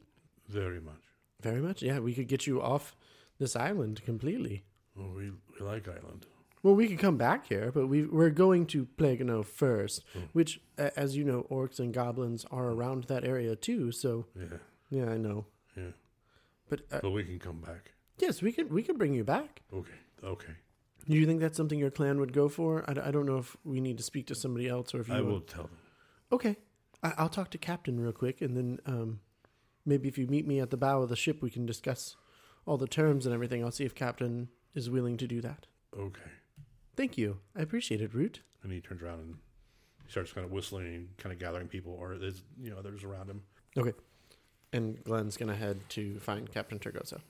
Very 0.49 0.81
much. 0.81 1.03
Very 1.41 1.61
much. 1.61 1.83
Yeah, 1.83 2.01
we 2.01 2.15
could 2.15 2.29
get 2.29 2.47
you 2.47 2.61
off 2.61 2.95
this 3.39 3.57
island 3.57 4.03
completely. 4.05 4.65
Well, 4.95 5.13
we, 5.15 5.31
we 5.31 5.67
like 5.67 5.89
Island. 5.89 6.27
Well, 6.67 6.75
we 6.75 6.89
could 6.89 6.99
come 6.99 7.17
back 7.17 7.47
here, 7.47 7.71
but 7.73 7.87
we 7.87 8.05
we're 8.07 8.31
going 8.31 8.67
to 8.75 8.87
Plagano 8.99 9.45
first, 9.45 10.03
which, 10.33 10.61
as 10.77 11.17
you 11.17 11.23
know, 11.23 11.47
orcs 11.49 11.79
and 11.79 11.95
goblins 11.95 12.45
are 12.51 12.71
around 12.71 13.05
that 13.05 13.23
area 13.25 13.55
too. 13.55 13.93
So 13.93 14.27
Yeah, 14.35 14.59
yeah, 14.91 15.09
I 15.11 15.17
know. 15.17 15.47
yeah. 15.77 15.93
But 16.69 16.81
uh, 16.91 16.99
But 17.03 17.11
we 17.13 17.23
can 17.23 17.39
come 17.39 17.61
back. 17.61 17.93
yes, 18.19 18.43
we 18.43 18.51
could 18.51 18.73
we 18.73 18.83
could 18.83 18.99
bring 18.99 19.15
you 19.15 19.23
back. 19.23 19.63
Okay, 19.73 20.01
okay. 20.25 20.55
Do 21.09 21.17
you 21.17 21.25
think 21.25 21.39
that's 21.41 21.57
something 21.57 21.79
your 21.79 21.93
clan 21.93 22.19
would 22.19 22.33
go 22.33 22.49
for? 22.49 22.85
I 22.91 23.13
don't 23.13 23.27
know 23.27 23.39
if 23.39 23.57
we 23.63 23.81
need 23.81 23.97
to 23.99 24.03
speak 24.03 24.27
to 24.27 24.35
somebody 24.35 24.67
else 24.69 24.93
or 24.93 25.01
if 25.03 25.09
you. 25.09 25.15
I 25.15 25.21
will 25.21 25.43
tell 25.43 25.69
them. 25.71 25.79
Okay, 26.33 26.57
I, 27.01 27.13
I'll 27.17 27.29
talk 27.29 27.51
to 27.53 27.59
Captain 27.59 28.01
real 28.01 28.11
quick, 28.11 28.41
and 28.43 28.57
then 28.57 28.81
um, 28.87 29.21
maybe 29.85 30.09
if 30.09 30.19
you 30.19 30.27
meet 30.27 30.49
me 30.49 30.59
at 30.59 30.71
the 30.71 30.77
bow 30.77 31.03
of 31.03 31.11
the 31.11 31.15
ship, 31.25 31.43
we 31.43 31.51
can 31.51 31.65
discuss 31.65 32.17
all 32.67 32.77
the 32.77 32.89
terms 32.89 33.25
and 33.25 33.33
everything. 33.33 33.63
I'll 33.63 33.71
see 33.71 33.85
if 33.85 33.95
Captain 33.95 34.49
is 34.75 34.91
willing 34.91 35.17
to 35.19 35.29
do 35.29 35.41
that. 35.43 35.67
Okay. 35.97 36.33
Thank 36.97 37.19
you. 37.19 37.39
I 37.55 37.63
appreciate 37.63 38.01
it, 38.01 38.15
Root. 38.15 38.41
And 38.63 38.73
he 38.73 38.81
turns 38.81 39.03
around 39.03 39.21
and 39.21 39.37
he 40.05 40.11
starts 40.11 40.33
kind 40.33 40.45
of 40.45 40.51
whistling 40.51 40.87
and 40.87 41.17
kind 41.19 41.33
of 41.33 41.39
gathering 41.39 41.69
people, 41.69 41.97
or 41.99 42.17
there's 42.17 42.43
you 42.61 42.71
know 42.71 42.79
others 42.79 43.05
around 43.05 43.29
him. 43.29 43.43
Okay. 43.77 43.93
And 44.73 45.03
Gllen's 45.05 45.37
gonna 45.37 45.55
head 45.55 45.79
to 45.91 46.19
find 46.21 46.51
Captain 46.51 46.79
Turgosa. 46.79 47.21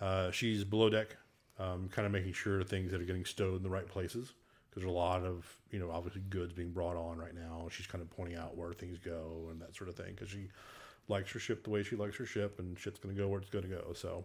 Uh, 0.00 0.30
she's 0.30 0.64
below 0.64 0.90
deck, 0.90 1.16
um, 1.58 1.88
kind 1.88 2.06
of 2.06 2.12
making 2.12 2.32
sure 2.32 2.62
things 2.62 2.90
that 2.90 3.00
are 3.00 3.04
getting 3.04 3.24
stowed 3.24 3.56
in 3.56 3.62
the 3.62 3.70
right 3.70 3.88
places. 3.88 4.32
Because 4.70 4.82
there's 4.82 4.92
a 4.92 4.96
lot 4.96 5.22
of, 5.22 5.46
you 5.70 5.78
know, 5.78 5.90
obviously 5.90 6.20
goods 6.28 6.52
being 6.52 6.70
brought 6.70 6.96
on 6.96 7.18
right 7.18 7.34
now. 7.34 7.68
She's 7.70 7.86
kind 7.86 8.02
of 8.02 8.10
pointing 8.10 8.36
out 8.36 8.56
where 8.56 8.72
things 8.72 8.98
go 8.98 9.48
and 9.50 9.60
that 9.62 9.74
sort 9.74 9.88
of 9.88 9.96
thing. 9.96 10.14
Because 10.14 10.28
she 10.28 10.48
likes 11.08 11.30
her 11.32 11.38
ship 11.38 11.64
the 11.64 11.70
way 11.70 11.82
she 11.82 11.96
likes 11.96 12.16
her 12.16 12.26
ship, 12.26 12.58
and 12.58 12.78
shit's 12.78 12.98
going 12.98 13.14
to 13.14 13.20
go 13.20 13.28
where 13.28 13.40
it's 13.40 13.50
going 13.50 13.64
to 13.64 13.70
go. 13.70 13.92
So, 13.94 14.24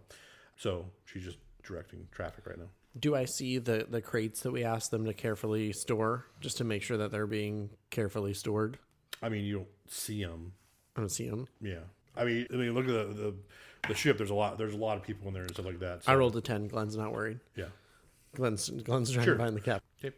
so 0.56 0.84
she's 1.06 1.24
just 1.24 1.38
directing 1.62 2.06
traffic 2.12 2.46
right 2.46 2.58
now. 2.58 2.68
Do 2.98 3.14
I 3.14 3.24
see 3.24 3.58
the 3.58 3.86
the 3.88 4.02
crates 4.02 4.40
that 4.42 4.50
we 4.52 4.64
asked 4.64 4.90
them 4.90 5.04
to 5.06 5.14
carefully 5.14 5.72
store, 5.72 6.26
just 6.40 6.58
to 6.58 6.64
make 6.64 6.82
sure 6.82 6.96
that 6.98 7.10
they're 7.10 7.26
being 7.26 7.70
carefully 7.90 8.34
stored? 8.34 8.78
I 9.22 9.28
mean, 9.30 9.44
you 9.44 9.54
don't 9.56 9.68
see 9.88 10.22
them. 10.22 10.52
I 10.96 11.00
don't 11.00 11.08
see 11.08 11.28
them. 11.28 11.48
Yeah. 11.60 11.80
I 12.16 12.24
mean, 12.24 12.46
I 12.52 12.56
mean, 12.56 12.74
look 12.74 12.84
at 12.86 12.92
the, 12.92 13.14
the 13.14 13.34
the 13.88 13.94
ship. 13.94 14.18
There's 14.18 14.30
a 14.30 14.34
lot. 14.34 14.58
There's 14.58 14.74
a 14.74 14.78
lot 14.78 14.98
of 14.98 15.02
people 15.02 15.28
in 15.28 15.34
there 15.34 15.42
and 15.42 15.52
stuff 15.52 15.64
like 15.64 15.78
that. 15.80 16.02
I 16.06 16.14
rolled 16.14 16.36
a 16.36 16.42
ten. 16.42 16.68
Gllen's 16.68 16.96
not 16.96 17.12
worried. 17.12 17.40
Yeah. 17.56 17.68
Gllen's 18.34 18.68
Gllen's 18.68 19.10
trying 19.10 19.24
Sure. 19.24 19.34
to 19.34 19.42
find 19.42 19.56
the 19.56 19.60
cap. 19.60 19.82
Okay. 20.04 20.14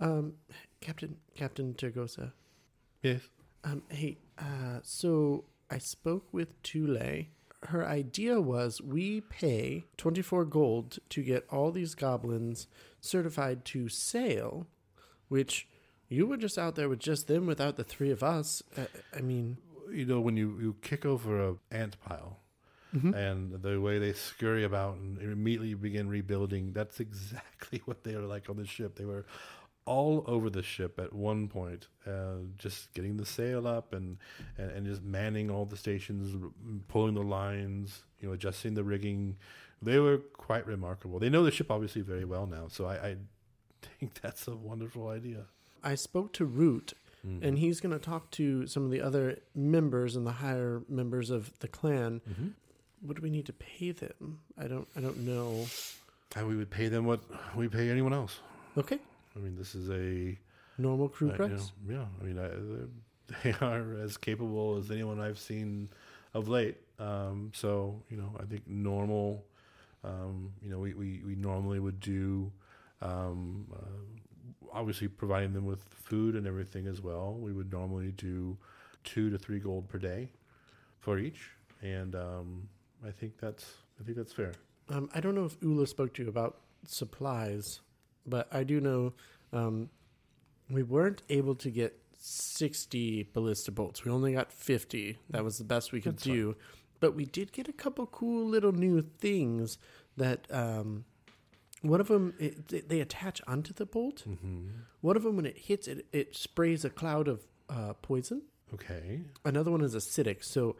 Um, 0.00 0.34
Captain 0.80 1.16
Captain 1.34 1.74
Turgosa. 1.74 2.32
Yes. 3.02 3.20
Um, 3.64 3.82
hey, 3.88 4.16
uh, 4.38 4.78
so 4.82 5.44
I 5.70 5.78
spoke 5.78 6.32
with 6.32 6.60
Tule. 6.62 7.24
Her 7.64 7.86
idea 7.86 8.40
was 8.40 8.80
we 8.80 9.20
pay 9.20 9.84
24 9.96 10.44
gold 10.44 10.98
to 11.10 11.22
get 11.22 11.46
all 11.50 11.72
these 11.72 11.94
goblins 11.94 12.68
certified 13.00 13.64
to 13.66 13.88
sail, 13.88 14.66
which 15.28 15.66
you 16.08 16.26
were 16.26 16.36
just 16.36 16.56
out 16.56 16.76
there 16.76 16.88
with 16.88 17.00
just 17.00 17.26
them 17.26 17.46
without 17.46 17.76
the 17.76 17.84
three 17.84 18.10
of 18.10 18.22
us. 18.22 18.62
Uh, 18.76 18.84
I 19.14 19.20
mean, 19.20 19.58
you 19.90 20.04
know 20.04 20.20
when 20.20 20.36
you, 20.36 20.56
you 20.60 20.76
kick 20.82 21.04
over 21.04 21.48
a 21.48 21.54
ant 21.70 21.96
pile 22.00 22.38
and 23.14 23.52
the 23.62 23.80
way 23.80 23.98
they 23.98 24.12
scurry 24.12 24.64
about 24.64 24.96
and 24.96 25.18
immediately 25.20 25.74
begin 25.74 26.08
rebuilding 26.08 26.72
that's 26.72 27.00
exactly 27.06 27.82
what 27.84 28.04
they 28.04 28.14
are 28.14 28.22
like 28.22 28.48
on 28.48 28.56
the 28.56 28.66
ship 28.66 28.96
they 28.96 29.04
were 29.04 29.26
all 29.88 30.14
over 30.34 30.48
the 30.50 30.62
ship 30.62 30.98
at 30.98 31.12
one 31.12 31.48
point 31.48 31.88
uh, 32.06 32.38
just 32.64 32.92
getting 32.94 33.16
the 33.16 33.26
sail 33.26 33.66
up 33.66 33.92
and, 33.98 34.18
and 34.58 34.70
and 34.74 34.86
just 34.86 35.02
manning 35.02 35.46
all 35.50 35.64
the 35.64 35.76
stations 35.76 36.24
pulling 36.88 37.14
the 37.14 37.22
lines 37.40 38.02
you 38.20 38.28
know 38.28 38.34
adjusting 38.34 38.74
the 38.74 38.84
rigging 38.84 39.36
they 39.80 39.98
were 39.98 40.18
quite 40.48 40.66
remarkable 40.66 41.18
they 41.18 41.30
know 41.34 41.42
the 41.44 41.50
ship 41.58 41.70
obviously 41.70 42.02
very 42.02 42.24
well 42.34 42.46
now 42.46 42.64
so 42.68 42.80
i, 42.86 42.94
I 43.10 43.16
think 43.98 44.10
that's 44.22 44.46
a 44.48 44.56
wonderful 44.70 45.08
idea 45.08 45.42
I 45.82 45.94
spoke 45.94 46.32
to 46.38 46.44
Root, 46.44 46.92
and 47.46 47.56
he's 47.56 47.80
going 47.80 47.92
to 48.00 48.04
talk 48.12 48.24
to 48.32 48.66
some 48.66 48.84
of 48.84 48.90
the 48.90 49.00
other 49.00 49.38
members 49.54 50.16
and 50.16 50.26
the 50.26 50.32
higher 50.44 50.82
members 50.88 51.30
of 51.30 51.56
the 51.60 51.68
clan. 51.68 52.20
What 53.00 53.14
do 53.16 53.22
we 53.22 53.30
need 53.30 53.46
to 53.46 53.52
pay 53.52 53.92
them? 53.92 54.40
I 54.62 54.66
don't. 54.66 54.88
I 54.96 55.00
don't 55.00 55.18
know. 55.18 55.66
and 56.34 56.48
we 56.48 56.56
would 56.56 56.68
pay 56.78 56.88
them 56.88 57.06
what 57.06 57.20
we 57.56 57.68
pay 57.68 57.88
anyone 57.90 58.12
else 58.12 58.40
Okay, 58.76 58.98
i 59.38 59.40
mean 59.40 59.56
this 59.56 59.74
is 59.74 59.88
a 59.90 60.36
normal 60.78 61.08
crew 61.08 61.30
Uh, 61.30 61.44
you 61.44 61.48
know, 61.48 62.00
yeah, 62.00 62.06
I 62.20 62.24
mean, 62.24 62.38
I, 62.38 63.42
they 63.42 63.54
are 63.60 63.94
as 64.00 64.16
capable 64.16 64.76
as 64.78 64.90
anyone 64.90 65.20
I've 65.20 65.38
seen 65.38 65.88
of 66.34 66.48
late. 66.48 66.76
Um, 66.98 67.50
so, 67.54 68.02
you 68.08 68.16
know, 68.16 68.34
I 68.40 68.44
think 68.44 68.66
normal, 68.66 69.44
um, 70.04 70.52
you 70.62 70.70
know, 70.70 70.78
we, 70.78 70.94
we, 70.94 71.22
we 71.26 71.34
normally 71.34 71.80
would 71.80 72.00
do, 72.00 72.50
um, 73.02 73.66
uh, 73.72 74.70
obviously 74.72 75.08
providing 75.08 75.52
them 75.52 75.66
with 75.66 75.84
food 75.90 76.34
and 76.36 76.46
everything 76.46 76.86
as 76.86 77.00
well. 77.00 77.34
We 77.34 77.52
would 77.52 77.72
normally 77.72 78.12
do 78.12 78.56
two 79.04 79.30
to 79.30 79.38
three 79.38 79.58
gold 79.58 79.88
per 79.88 79.98
day 79.98 80.30
for 81.00 81.18
each. 81.18 81.50
And 81.82 82.14
um, 82.14 82.68
I 83.06 83.10
think 83.10 83.38
that's, 83.40 83.64
I 84.00 84.04
think 84.04 84.16
that's 84.16 84.32
fair. 84.32 84.52
Um, 84.90 85.10
I 85.14 85.20
don't 85.20 85.34
know 85.34 85.44
if 85.44 85.56
Ula 85.60 85.86
spoke 85.86 86.14
to 86.14 86.22
you 86.22 86.28
about 86.28 86.60
supplies, 86.86 87.80
but 88.28 88.48
I 88.52 88.62
do 88.64 88.80
know 88.80 89.12
um, 89.52 89.88
we 90.70 90.82
weren't 90.82 91.22
able 91.28 91.54
to 91.56 91.70
get 91.70 91.98
60 92.18 93.30
ballista 93.32 93.70
bolts. 93.72 94.04
We 94.04 94.10
only 94.10 94.32
got 94.34 94.52
50. 94.52 95.18
That 95.30 95.44
was 95.44 95.58
the 95.58 95.64
best 95.64 95.92
we 95.92 96.00
could 96.00 96.14
That's 96.14 96.24
do. 96.24 96.56
But 97.00 97.14
we 97.14 97.24
did 97.24 97.52
get 97.52 97.68
a 97.68 97.72
couple 97.72 98.06
cool 98.06 98.44
little 98.46 98.72
new 98.72 99.02
things 99.02 99.78
that 100.16 100.46
um, 100.50 101.04
one 101.82 102.00
of 102.00 102.08
them 102.08 102.34
it, 102.38 102.88
they- 102.88 103.00
attach 103.00 103.40
onto 103.46 103.72
the 103.72 103.86
bolt. 103.86 104.24
One 105.00 105.16
of 105.16 105.22
them, 105.22 105.36
when 105.36 105.46
it 105.46 105.56
hits 105.58 105.86
it, 105.86 106.06
it 106.12 106.34
sprays 106.36 106.84
a 106.84 106.90
cloud 106.90 107.28
of 107.28 107.46
uh, 107.70 107.92
poison. 108.02 108.42
Okay. 108.74 109.20
Another 109.44 109.70
one 109.70 109.80
is 109.82 109.94
acidic. 109.94 110.42
So 110.44 110.74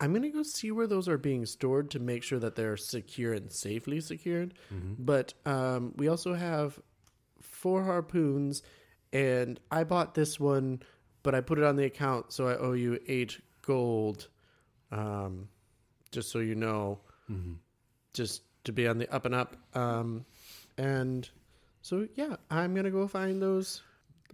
I'm 0.00 0.12
gonna 0.12 0.30
go 0.30 0.42
see 0.42 0.70
where 0.70 0.86
those 0.86 1.08
are 1.08 1.18
being 1.18 1.46
stored 1.46 1.90
to 1.92 1.98
make 2.00 2.22
sure 2.22 2.38
that 2.40 2.56
they're 2.56 2.76
secure 2.76 3.32
and 3.32 3.50
safely 3.52 4.00
secured. 4.00 4.54
But 4.98 5.34
um, 5.46 5.92
we 5.96 6.08
also 6.08 6.34
have 6.34 6.78
four 7.40 7.84
harpoons, 7.84 8.62
and 9.12 9.58
I 9.70 9.84
bought 9.84 10.14
this 10.14 10.38
one, 10.40 10.82
but 11.22 11.34
I 11.34 11.40
put 11.40 11.58
it 11.58 11.64
on 11.64 11.76
the 11.76 11.84
account, 11.84 12.32
so 12.32 12.48
I 12.48 12.56
owe 12.56 12.72
you 12.72 12.98
eight 13.06 13.40
gold. 13.62 14.28
Um, 14.90 15.48
just 16.10 16.30
so 16.30 16.38
you 16.40 16.54
know, 16.54 17.00
just 18.12 18.42
to 18.64 18.72
be 18.72 18.86
on 18.86 18.98
the 18.98 19.12
up 19.12 19.24
and 19.26 19.34
up. 19.34 19.56
Um, 19.74 20.24
and 20.78 21.28
so 21.82 22.06
yeah, 22.14 22.36
I'm 22.50 22.74
gonna 22.74 22.90
go 22.90 23.06
find 23.08 23.40
those. 23.40 23.82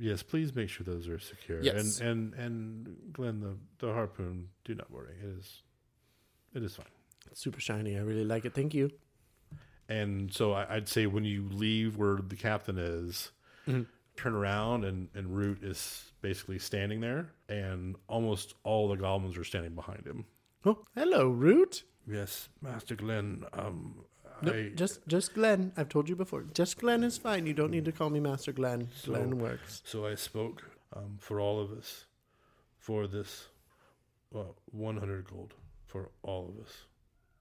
Yes, 0.01 0.23
please 0.23 0.55
make 0.55 0.71
sure 0.71 0.83
those 0.85 1.09
are 1.09 1.19
secure. 1.19 1.63
Yes. 1.63 2.01
And 2.01 2.33
and 2.33 2.35
and 2.35 2.97
Gllen, 3.13 3.41
the 3.41 3.57
the 3.87 3.93
harpoon, 3.93 4.49
do 4.65 4.75
not 4.75 4.91
worry. 4.91 5.15
It 5.23 5.39
is 5.39 5.63
it 6.55 6.63
is 6.63 6.75
fine. 6.75 6.87
It's 7.31 7.41
super 7.41 7.61
shiny. 7.61 7.97
I 7.97 8.01
really 8.01 8.25
like 8.25 8.47
it. 8.47 8.55
Thank 8.55 8.73
you. 8.73 8.91
And 9.91 10.33
so 10.33 10.53
I, 10.53 10.77
I'd 10.77 10.89
say 10.89 11.07
when 11.07 11.25
you 11.25 11.49
leave 11.51 11.99
where 11.99 12.17
the 12.17 12.37
captain 12.37 12.79
is, 12.79 13.31
turn 14.17 14.35
around 14.35 14.85
and 14.85 15.09
and 15.15 15.37
Root 15.37 15.63
is 15.63 16.13
basically 16.23 16.59
standing 16.59 17.01
there, 17.01 17.33
and 17.49 17.95
almost 18.09 18.55
all 18.65 18.89
the 18.89 18.97
goblins 18.97 19.37
are 19.37 19.45
standing 19.45 19.75
behind 19.75 20.07
him. 20.07 20.25
Oh, 20.65 20.85
hello, 20.95 21.29
Root. 21.29 21.85
Yes, 22.07 22.49
Master 22.63 22.97
Gllen. 22.97 23.45
Um, 23.53 24.05
No, 24.43 24.53
I, 24.53 24.71
just 24.75 25.07
just 25.07 25.35
Gllen. 25.35 25.73
I've 25.77 25.89
told 25.89 26.09
you 26.09 26.17
before. 26.17 26.45
Just 26.55 26.79
Gllen 26.79 27.05
is 27.05 27.19
fine. 27.19 27.47
You 27.47 27.55
don't 27.55 27.71
need 27.71 27.85
to 27.85 27.93
call 27.93 28.11
me 28.11 28.21
Master 28.21 28.53
Gllen. 28.53 28.89
So- 28.95 29.13
Gllen 29.13 29.39
works. 29.39 29.83
so 29.85 30.07
I 30.07 30.15
spoke 30.15 30.63
um, 30.95 31.17
for 31.19 31.41
all 31.41 31.61
of 31.61 31.71
us 31.73 32.05
for 32.79 33.07
this 33.07 33.49
uh, 34.35 34.45
100 34.73 35.29
gold 35.31 35.55
for 35.87 36.11
all 36.23 36.49
of 36.49 36.65
us 36.65 36.73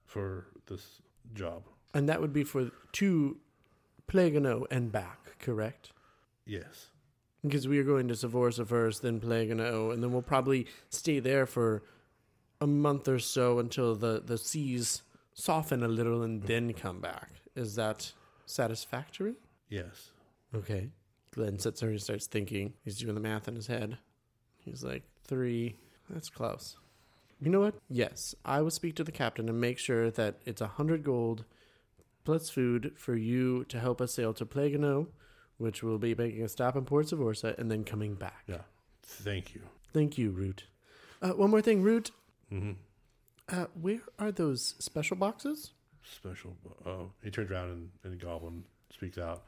for 0.06 0.48
this 0.68 1.02
job. 1.34 1.64
And 1.94 2.10
that 2.10 2.20
would 2.22 2.34
be 2.34 2.44
for 2.44 2.72
two 2.92 3.38
Plagano 4.08 4.66
and 4.72 4.92
back, 4.92 5.38
correct? 5.40 5.92
Yes. 6.46 6.88
Because 7.44 7.68
we 7.68 7.78
are 7.80 7.84
going 7.84 8.08
to 8.08 8.16
Savorsa 8.16 8.66
first, 8.68 9.02
then 9.02 9.20
Plagano, 9.20 9.94
and 9.94 10.04
then 10.04 10.12
we'll 10.12 10.22
probably 10.24 10.66
stay 10.90 11.20
there 11.20 11.46
for 11.46 11.84
a 12.60 12.68
month 12.68 13.08
or 13.08 13.20
so 13.20 13.60
until 13.60 13.96
the, 13.96 14.22
the 14.26 14.38
seas 14.38 15.04
soften 15.34 15.84
a 15.84 15.88
little 15.88 16.22
and 16.24 16.44
then 16.44 16.74
come 16.74 17.00
back. 17.00 17.32
Is 17.56 17.76
that 17.76 18.14
satisfactory? 18.46 19.36
Yes. 19.70 20.12
Okay. 20.54 20.90
Gllen 21.32 21.60
sits 21.60 21.82
there 21.82 21.90
and 21.90 22.02
starts 22.02 22.28
thinking. 22.28 22.74
He's 22.84 22.98
doing 22.98 23.16
the 23.16 23.22
math 23.22 23.48
in 23.48 23.56
his 23.56 23.68
head. 23.68 23.98
He's 24.58 24.84
like, 24.84 25.04
three. 25.24 25.78
That's 26.10 26.30
close. 26.30 26.78
You 27.40 27.50
know 27.50 27.62
what? 27.62 27.76
Yes, 27.88 28.36
I 28.44 28.62
will 28.62 28.72
speak 28.72 28.96
to 28.96 29.04
the 29.04 29.12
captain 29.12 29.48
and 29.48 29.62
make 29.62 29.78
sure 29.78 30.12
that 30.12 30.40
it's 30.46 30.60
a 30.60 30.68
hundred 30.68 31.04
gold 31.04 31.46
plus 32.26 32.50
food 32.50 32.94
for 32.98 33.16
you 33.16 33.64
to 33.66 33.80
help 33.80 34.02
us 34.02 34.14
sail 34.14 34.34
to 34.34 34.46
Plagano, 34.46 35.08
which 35.58 35.82
will 35.82 35.98
be 35.98 36.14
making 36.14 36.44
a 36.44 36.50
stop 36.50 36.76
in 36.76 36.84
Port 36.84 37.06
Savorsa 37.06 37.58
and 37.58 37.72
then 37.72 37.84
coming 37.84 38.16
back. 38.16 38.44
Yeah. 38.48 38.64
Thank 39.04 39.56
you. 39.56 39.62
Thank 39.94 40.18
you, 40.18 40.32
Root. 40.32 40.66
Uh, 41.22 41.30
one 41.30 41.50
more 41.50 41.62
thing, 41.62 41.82
Root. 41.82 42.12
Uh, 43.52 43.66
where 43.80 44.02
are 44.18 44.32
those 44.32 44.76
special 44.80 45.18
boxes? 45.18 45.72
Special. 46.04 46.56
Oh, 46.86 47.12
he 47.24 47.30
turns 47.30 47.52
around 47.52 47.70
and, 47.70 47.90
and 48.04 48.14
the 48.14 48.18
goblin 48.26 48.64
speaks 48.94 49.18
out, 49.18 49.44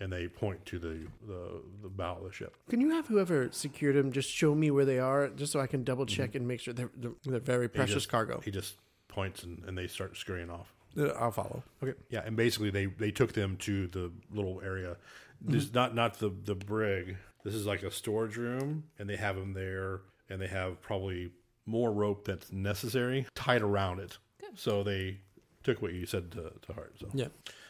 and 0.00 0.12
they 0.12 0.28
point 0.28 0.64
to 0.66 0.78
the, 0.78 1.06
the 1.26 1.62
the 1.82 1.88
bow 1.88 2.16
of 2.18 2.24
the 2.24 2.32
ship. 2.32 2.54
Can 2.70 2.80
you 2.80 2.90
have 2.90 3.06
whoever 3.06 3.48
secured 3.52 3.96
them 3.96 4.12
just 4.12 4.30
show 4.30 4.54
me 4.54 4.70
where 4.70 4.84
they 4.84 4.98
are, 4.98 5.28
just 5.28 5.52
so 5.52 5.60
I 5.60 5.66
can 5.66 5.84
double 5.84 6.06
check 6.06 6.34
and 6.34 6.46
make 6.48 6.60
sure 6.60 6.72
they're, 6.74 6.90
they're, 6.96 7.12
they're 7.24 7.40
very 7.40 7.68
precious 7.68 7.94
just- 7.94 8.08
cargo? 8.08 8.40
He 8.44 8.50
just 8.50 8.76
points, 9.08 9.42
and, 9.42 9.62
and 9.66 9.76
they 9.76 9.86
start 9.86 10.16
scurrying 10.16 10.50
off. 10.50 10.72
Uh, 10.98 11.08
I'll 11.08 11.30
follow. 11.30 11.62
Okay. 11.82 11.92
Yeah, 12.08 12.22
and 12.24 12.36
basically 12.36 12.70
they 12.70 12.86
they 12.86 13.10
took 13.10 13.32
them 13.32 13.56
to 13.58 13.86
the 13.88 14.10
little 14.32 14.62
area. 14.64 14.96
This 15.42 15.64
is 15.64 15.74
not 15.74 15.94
not 15.94 16.18
the 16.18 16.30
the 16.44 16.54
brig. 16.54 17.16
This 17.44 17.54
is 17.54 17.66
like 17.66 17.82
a 17.82 17.90
storage 17.90 18.36
room, 18.36 18.84
and 18.98 19.08
they 19.08 19.16
have 19.16 19.36
them 19.36 19.52
there, 19.52 20.00
and 20.30 20.40
they 20.40 20.46
have 20.48 20.80
probably 20.80 21.30
more 21.66 21.92
rope 21.92 22.24
that's 22.24 22.50
necessary 22.52 23.26
tied 23.34 23.62
around 23.62 23.98
it. 24.00 24.18
So 24.54 24.82
they 24.82 25.18
took 25.64 25.82
what 25.82 25.92
you 25.92 26.06
said 26.06 26.30
to, 26.32 26.52
to 26.66 26.72
heart. 26.72 26.94
So 27.00 27.08
Yeah. 27.12 27.28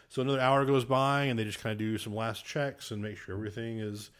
so 0.08 0.22
another 0.22 0.40
hour 0.40 0.64
goes 0.64 0.84
by, 0.84 1.24
and 1.24 1.38
they 1.38 1.44
just 1.44 1.60
kind 1.60 1.72
of 1.72 1.78
do 1.78 1.96
some 1.98 2.14
last 2.14 2.44
checks 2.44 2.90
and 2.90 3.02
make 3.02 3.16
sure 3.16 3.34
everything 3.34 3.78
is 3.80 4.10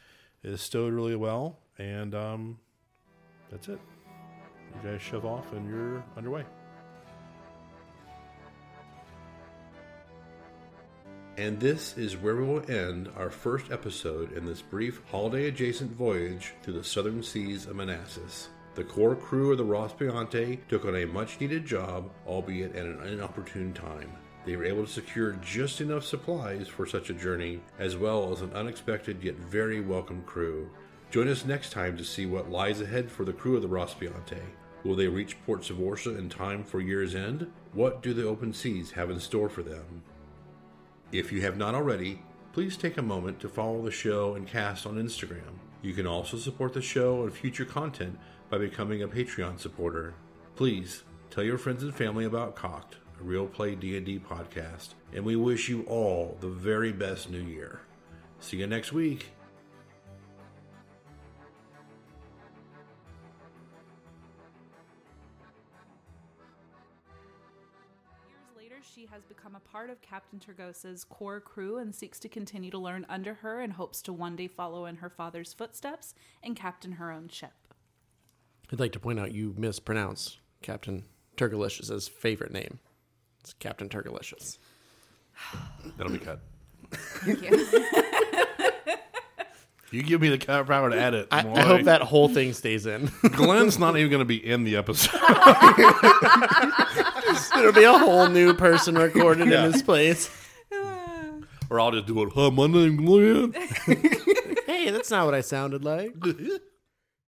is 0.42 0.60
stowed 0.60 0.92
really 0.92 1.16
well, 1.16 1.58
and 1.78 2.14
um, 2.14 2.58
that's 3.50 3.68
it. 3.68 3.78
You 4.82 4.90
guys 4.90 5.00
shove 5.02 5.24
off, 5.24 5.52
and 5.52 5.68
you're 5.68 6.04
underway. 6.16 6.44
And 11.38 11.60
this 11.60 11.98
is 11.98 12.16
where 12.16 12.34
we 12.36 12.44
will 12.44 12.70
end 12.70 13.10
our 13.16 13.28
first 13.28 13.70
episode 13.70 14.32
in 14.32 14.46
this 14.46 14.62
brief 14.62 15.02
holiday 15.10 15.48
adjacent 15.48 15.92
voyage 15.92 16.54
through 16.62 16.74
the 16.74 16.84
southern 16.84 17.22
seas 17.22 17.66
of 17.66 17.76
Manassas. 17.76 18.48
The 18.76 18.84
core 18.84 19.16
crew 19.16 19.52
of 19.52 19.56
the 19.56 19.64
Raspiante 19.64 20.58
took 20.68 20.84
on 20.84 20.96
a 20.96 21.06
much 21.06 21.40
needed 21.40 21.64
job, 21.64 22.10
albeit 22.26 22.76
at 22.76 22.84
an 22.84 23.00
inopportune 23.06 23.72
time. 23.72 24.12
They 24.44 24.54
were 24.54 24.66
able 24.66 24.84
to 24.84 24.92
secure 24.92 25.32
just 25.40 25.80
enough 25.80 26.04
supplies 26.04 26.68
for 26.68 26.84
such 26.84 27.08
a 27.08 27.14
journey, 27.14 27.62
as 27.78 27.96
well 27.96 28.30
as 28.30 28.42
an 28.42 28.52
unexpected 28.52 29.24
yet 29.24 29.36
very 29.36 29.80
welcome 29.80 30.22
crew. 30.26 30.68
Join 31.10 31.26
us 31.28 31.46
next 31.46 31.72
time 31.72 31.96
to 31.96 32.04
see 32.04 32.26
what 32.26 32.50
lies 32.50 32.82
ahead 32.82 33.10
for 33.10 33.24
the 33.24 33.32
crew 33.32 33.56
of 33.56 33.62
the 33.62 33.68
Raspiante. 33.68 34.42
Will 34.84 34.94
they 34.94 35.08
reach 35.08 35.42
Port 35.46 35.62
Savorsa 35.62 36.18
in 36.18 36.28
time 36.28 36.62
for 36.62 36.82
year's 36.82 37.14
end? 37.14 37.50
What 37.72 38.02
do 38.02 38.12
the 38.12 38.28
open 38.28 38.52
seas 38.52 38.90
have 38.90 39.08
in 39.08 39.20
store 39.20 39.48
for 39.48 39.62
them? 39.62 40.02
If 41.12 41.32
you 41.32 41.40
have 41.40 41.56
not 41.56 41.74
already, 41.74 42.20
please 42.52 42.76
take 42.76 42.98
a 42.98 43.02
moment 43.02 43.40
to 43.40 43.48
follow 43.48 43.80
the 43.80 43.90
show 43.90 44.34
and 44.34 44.46
cast 44.46 44.86
on 44.86 44.96
Instagram. 44.96 45.60
You 45.80 45.94
can 45.94 46.06
also 46.06 46.36
support 46.36 46.72
the 46.74 46.82
show 46.82 47.22
and 47.22 47.32
future 47.32 47.64
content 47.64 48.18
by 48.48 48.58
becoming 48.58 49.02
a 49.02 49.08
Patreon 49.08 49.58
supporter. 49.58 50.14
Please 50.54 51.02
tell 51.30 51.44
your 51.44 51.58
friends 51.58 51.82
and 51.82 51.94
family 51.94 52.24
about 52.24 52.54
Cock'd, 52.54 52.96
a 53.20 53.24
real 53.24 53.46
play 53.46 53.74
D&D 53.74 54.20
podcast, 54.20 54.90
and 55.12 55.24
we 55.24 55.36
wish 55.36 55.68
you 55.68 55.82
all 55.82 56.36
the 56.40 56.48
very 56.48 56.92
best 56.92 57.30
new 57.30 57.42
year. 57.42 57.80
See 58.40 58.58
you 58.58 58.66
next 58.66 58.92
week. 58.92 59.30
Years 68.28 68.56
later, 68.56 68.76
she 68.94 69.06
has 69.06 69.24
become 69.24 69.56
a 69.56 69.60
part 69.60 69.90
of 69.90 70.00
Captain 70.02 70.38
Turgosa's 70.38 71.02
core 71.04 71.40
crew 71.40 71.78
and 71.78 71.94
seeks 71.94 72.20
to 72.20 72.28
continue 72.28 72.70
to 72.70 72.78
learn 72.78 73.04
under 73.08 73.34
her 73.34 73.60
and 73.60 73.72
hopes 73.72 74.00
to 74.02 74.12
one 74.12 74.36
day 74.36 74.46
follow 74.46 74.86
in 74.86 74.96
her 74.96 75.10
father's 75.10 75.52
footsteps 75.52 76.14
and 76.42 76.54
captain 76.54 76.92
her 76.92 77.10
own 77.10 77.28
ship. 77.28 77.65
I'd 78.72 78.80
like 78.80 78.92
to 78.92 79.00
point 79.00 79.20
out 79.20 79.32
you 79.32 79.54
mispronounced 79.56 80.38
Captain 80.62 81.04
Turgalicious' 81.36 82.08
favorite 82.08 82.52
name. 82.52 82.78
It's 83.40 83.52
Captain 83.54 83.88
Turgalicious. 83.88 84.58
That'll 85.96 86.12
be 86.12 86.18
cut. 86.18 86.40
Thank 86.90 87.42
you. 87.42 87.66
You 89.92 90.02
give 90.02 90.20
me 90.20 90.36
the 90.36 90.64
power 90.64 90.90
to 90.90 91.00
edit. 91.00 91.28
I. 91.30 91.38
I 91.48 91.62
hope 91.62 91.84
that 91.84 92.02
whole 92.02 92.28
thing 92.28 92.52
stays 92.52 92.86
in. 92.86 93.06
Gllen's 93.30 93.78
not 93.78 93.96
even 93.96 94.10
going 94.10 94.18
to 94.18 94.24
be 94.26 94.44
in 94.44 94.64
the 94.64 94.76
episode. 94.76 95.12
There'll 97.54 97.72
be 97.72 97.84
a 97.84 97.96
whole 97.96 98.26
new 98.28 98.52
person 98.52 98.96
recorded 98.96 99.48
Yeah. 99.48 99.66
in 99.66 99.72
his 99.72 99.82
place. 99.82 100.28
or 101.70 101.80
I'll 101.80 101.92
just 101.92 102.06
do 102.06 102.20
it. 102.24 102.32
Hi, 102.34 102.50
my 102.50 102.66
name's 102.66 103.00
Gllen. 103.00 103.54
Hey, 104.66 104.90
that's 104.90 105.10
not 105.12 105.24
what 105.24 105.34
I 105.34 105.40
sounded 105.40 105.84
like. 105.84 106.12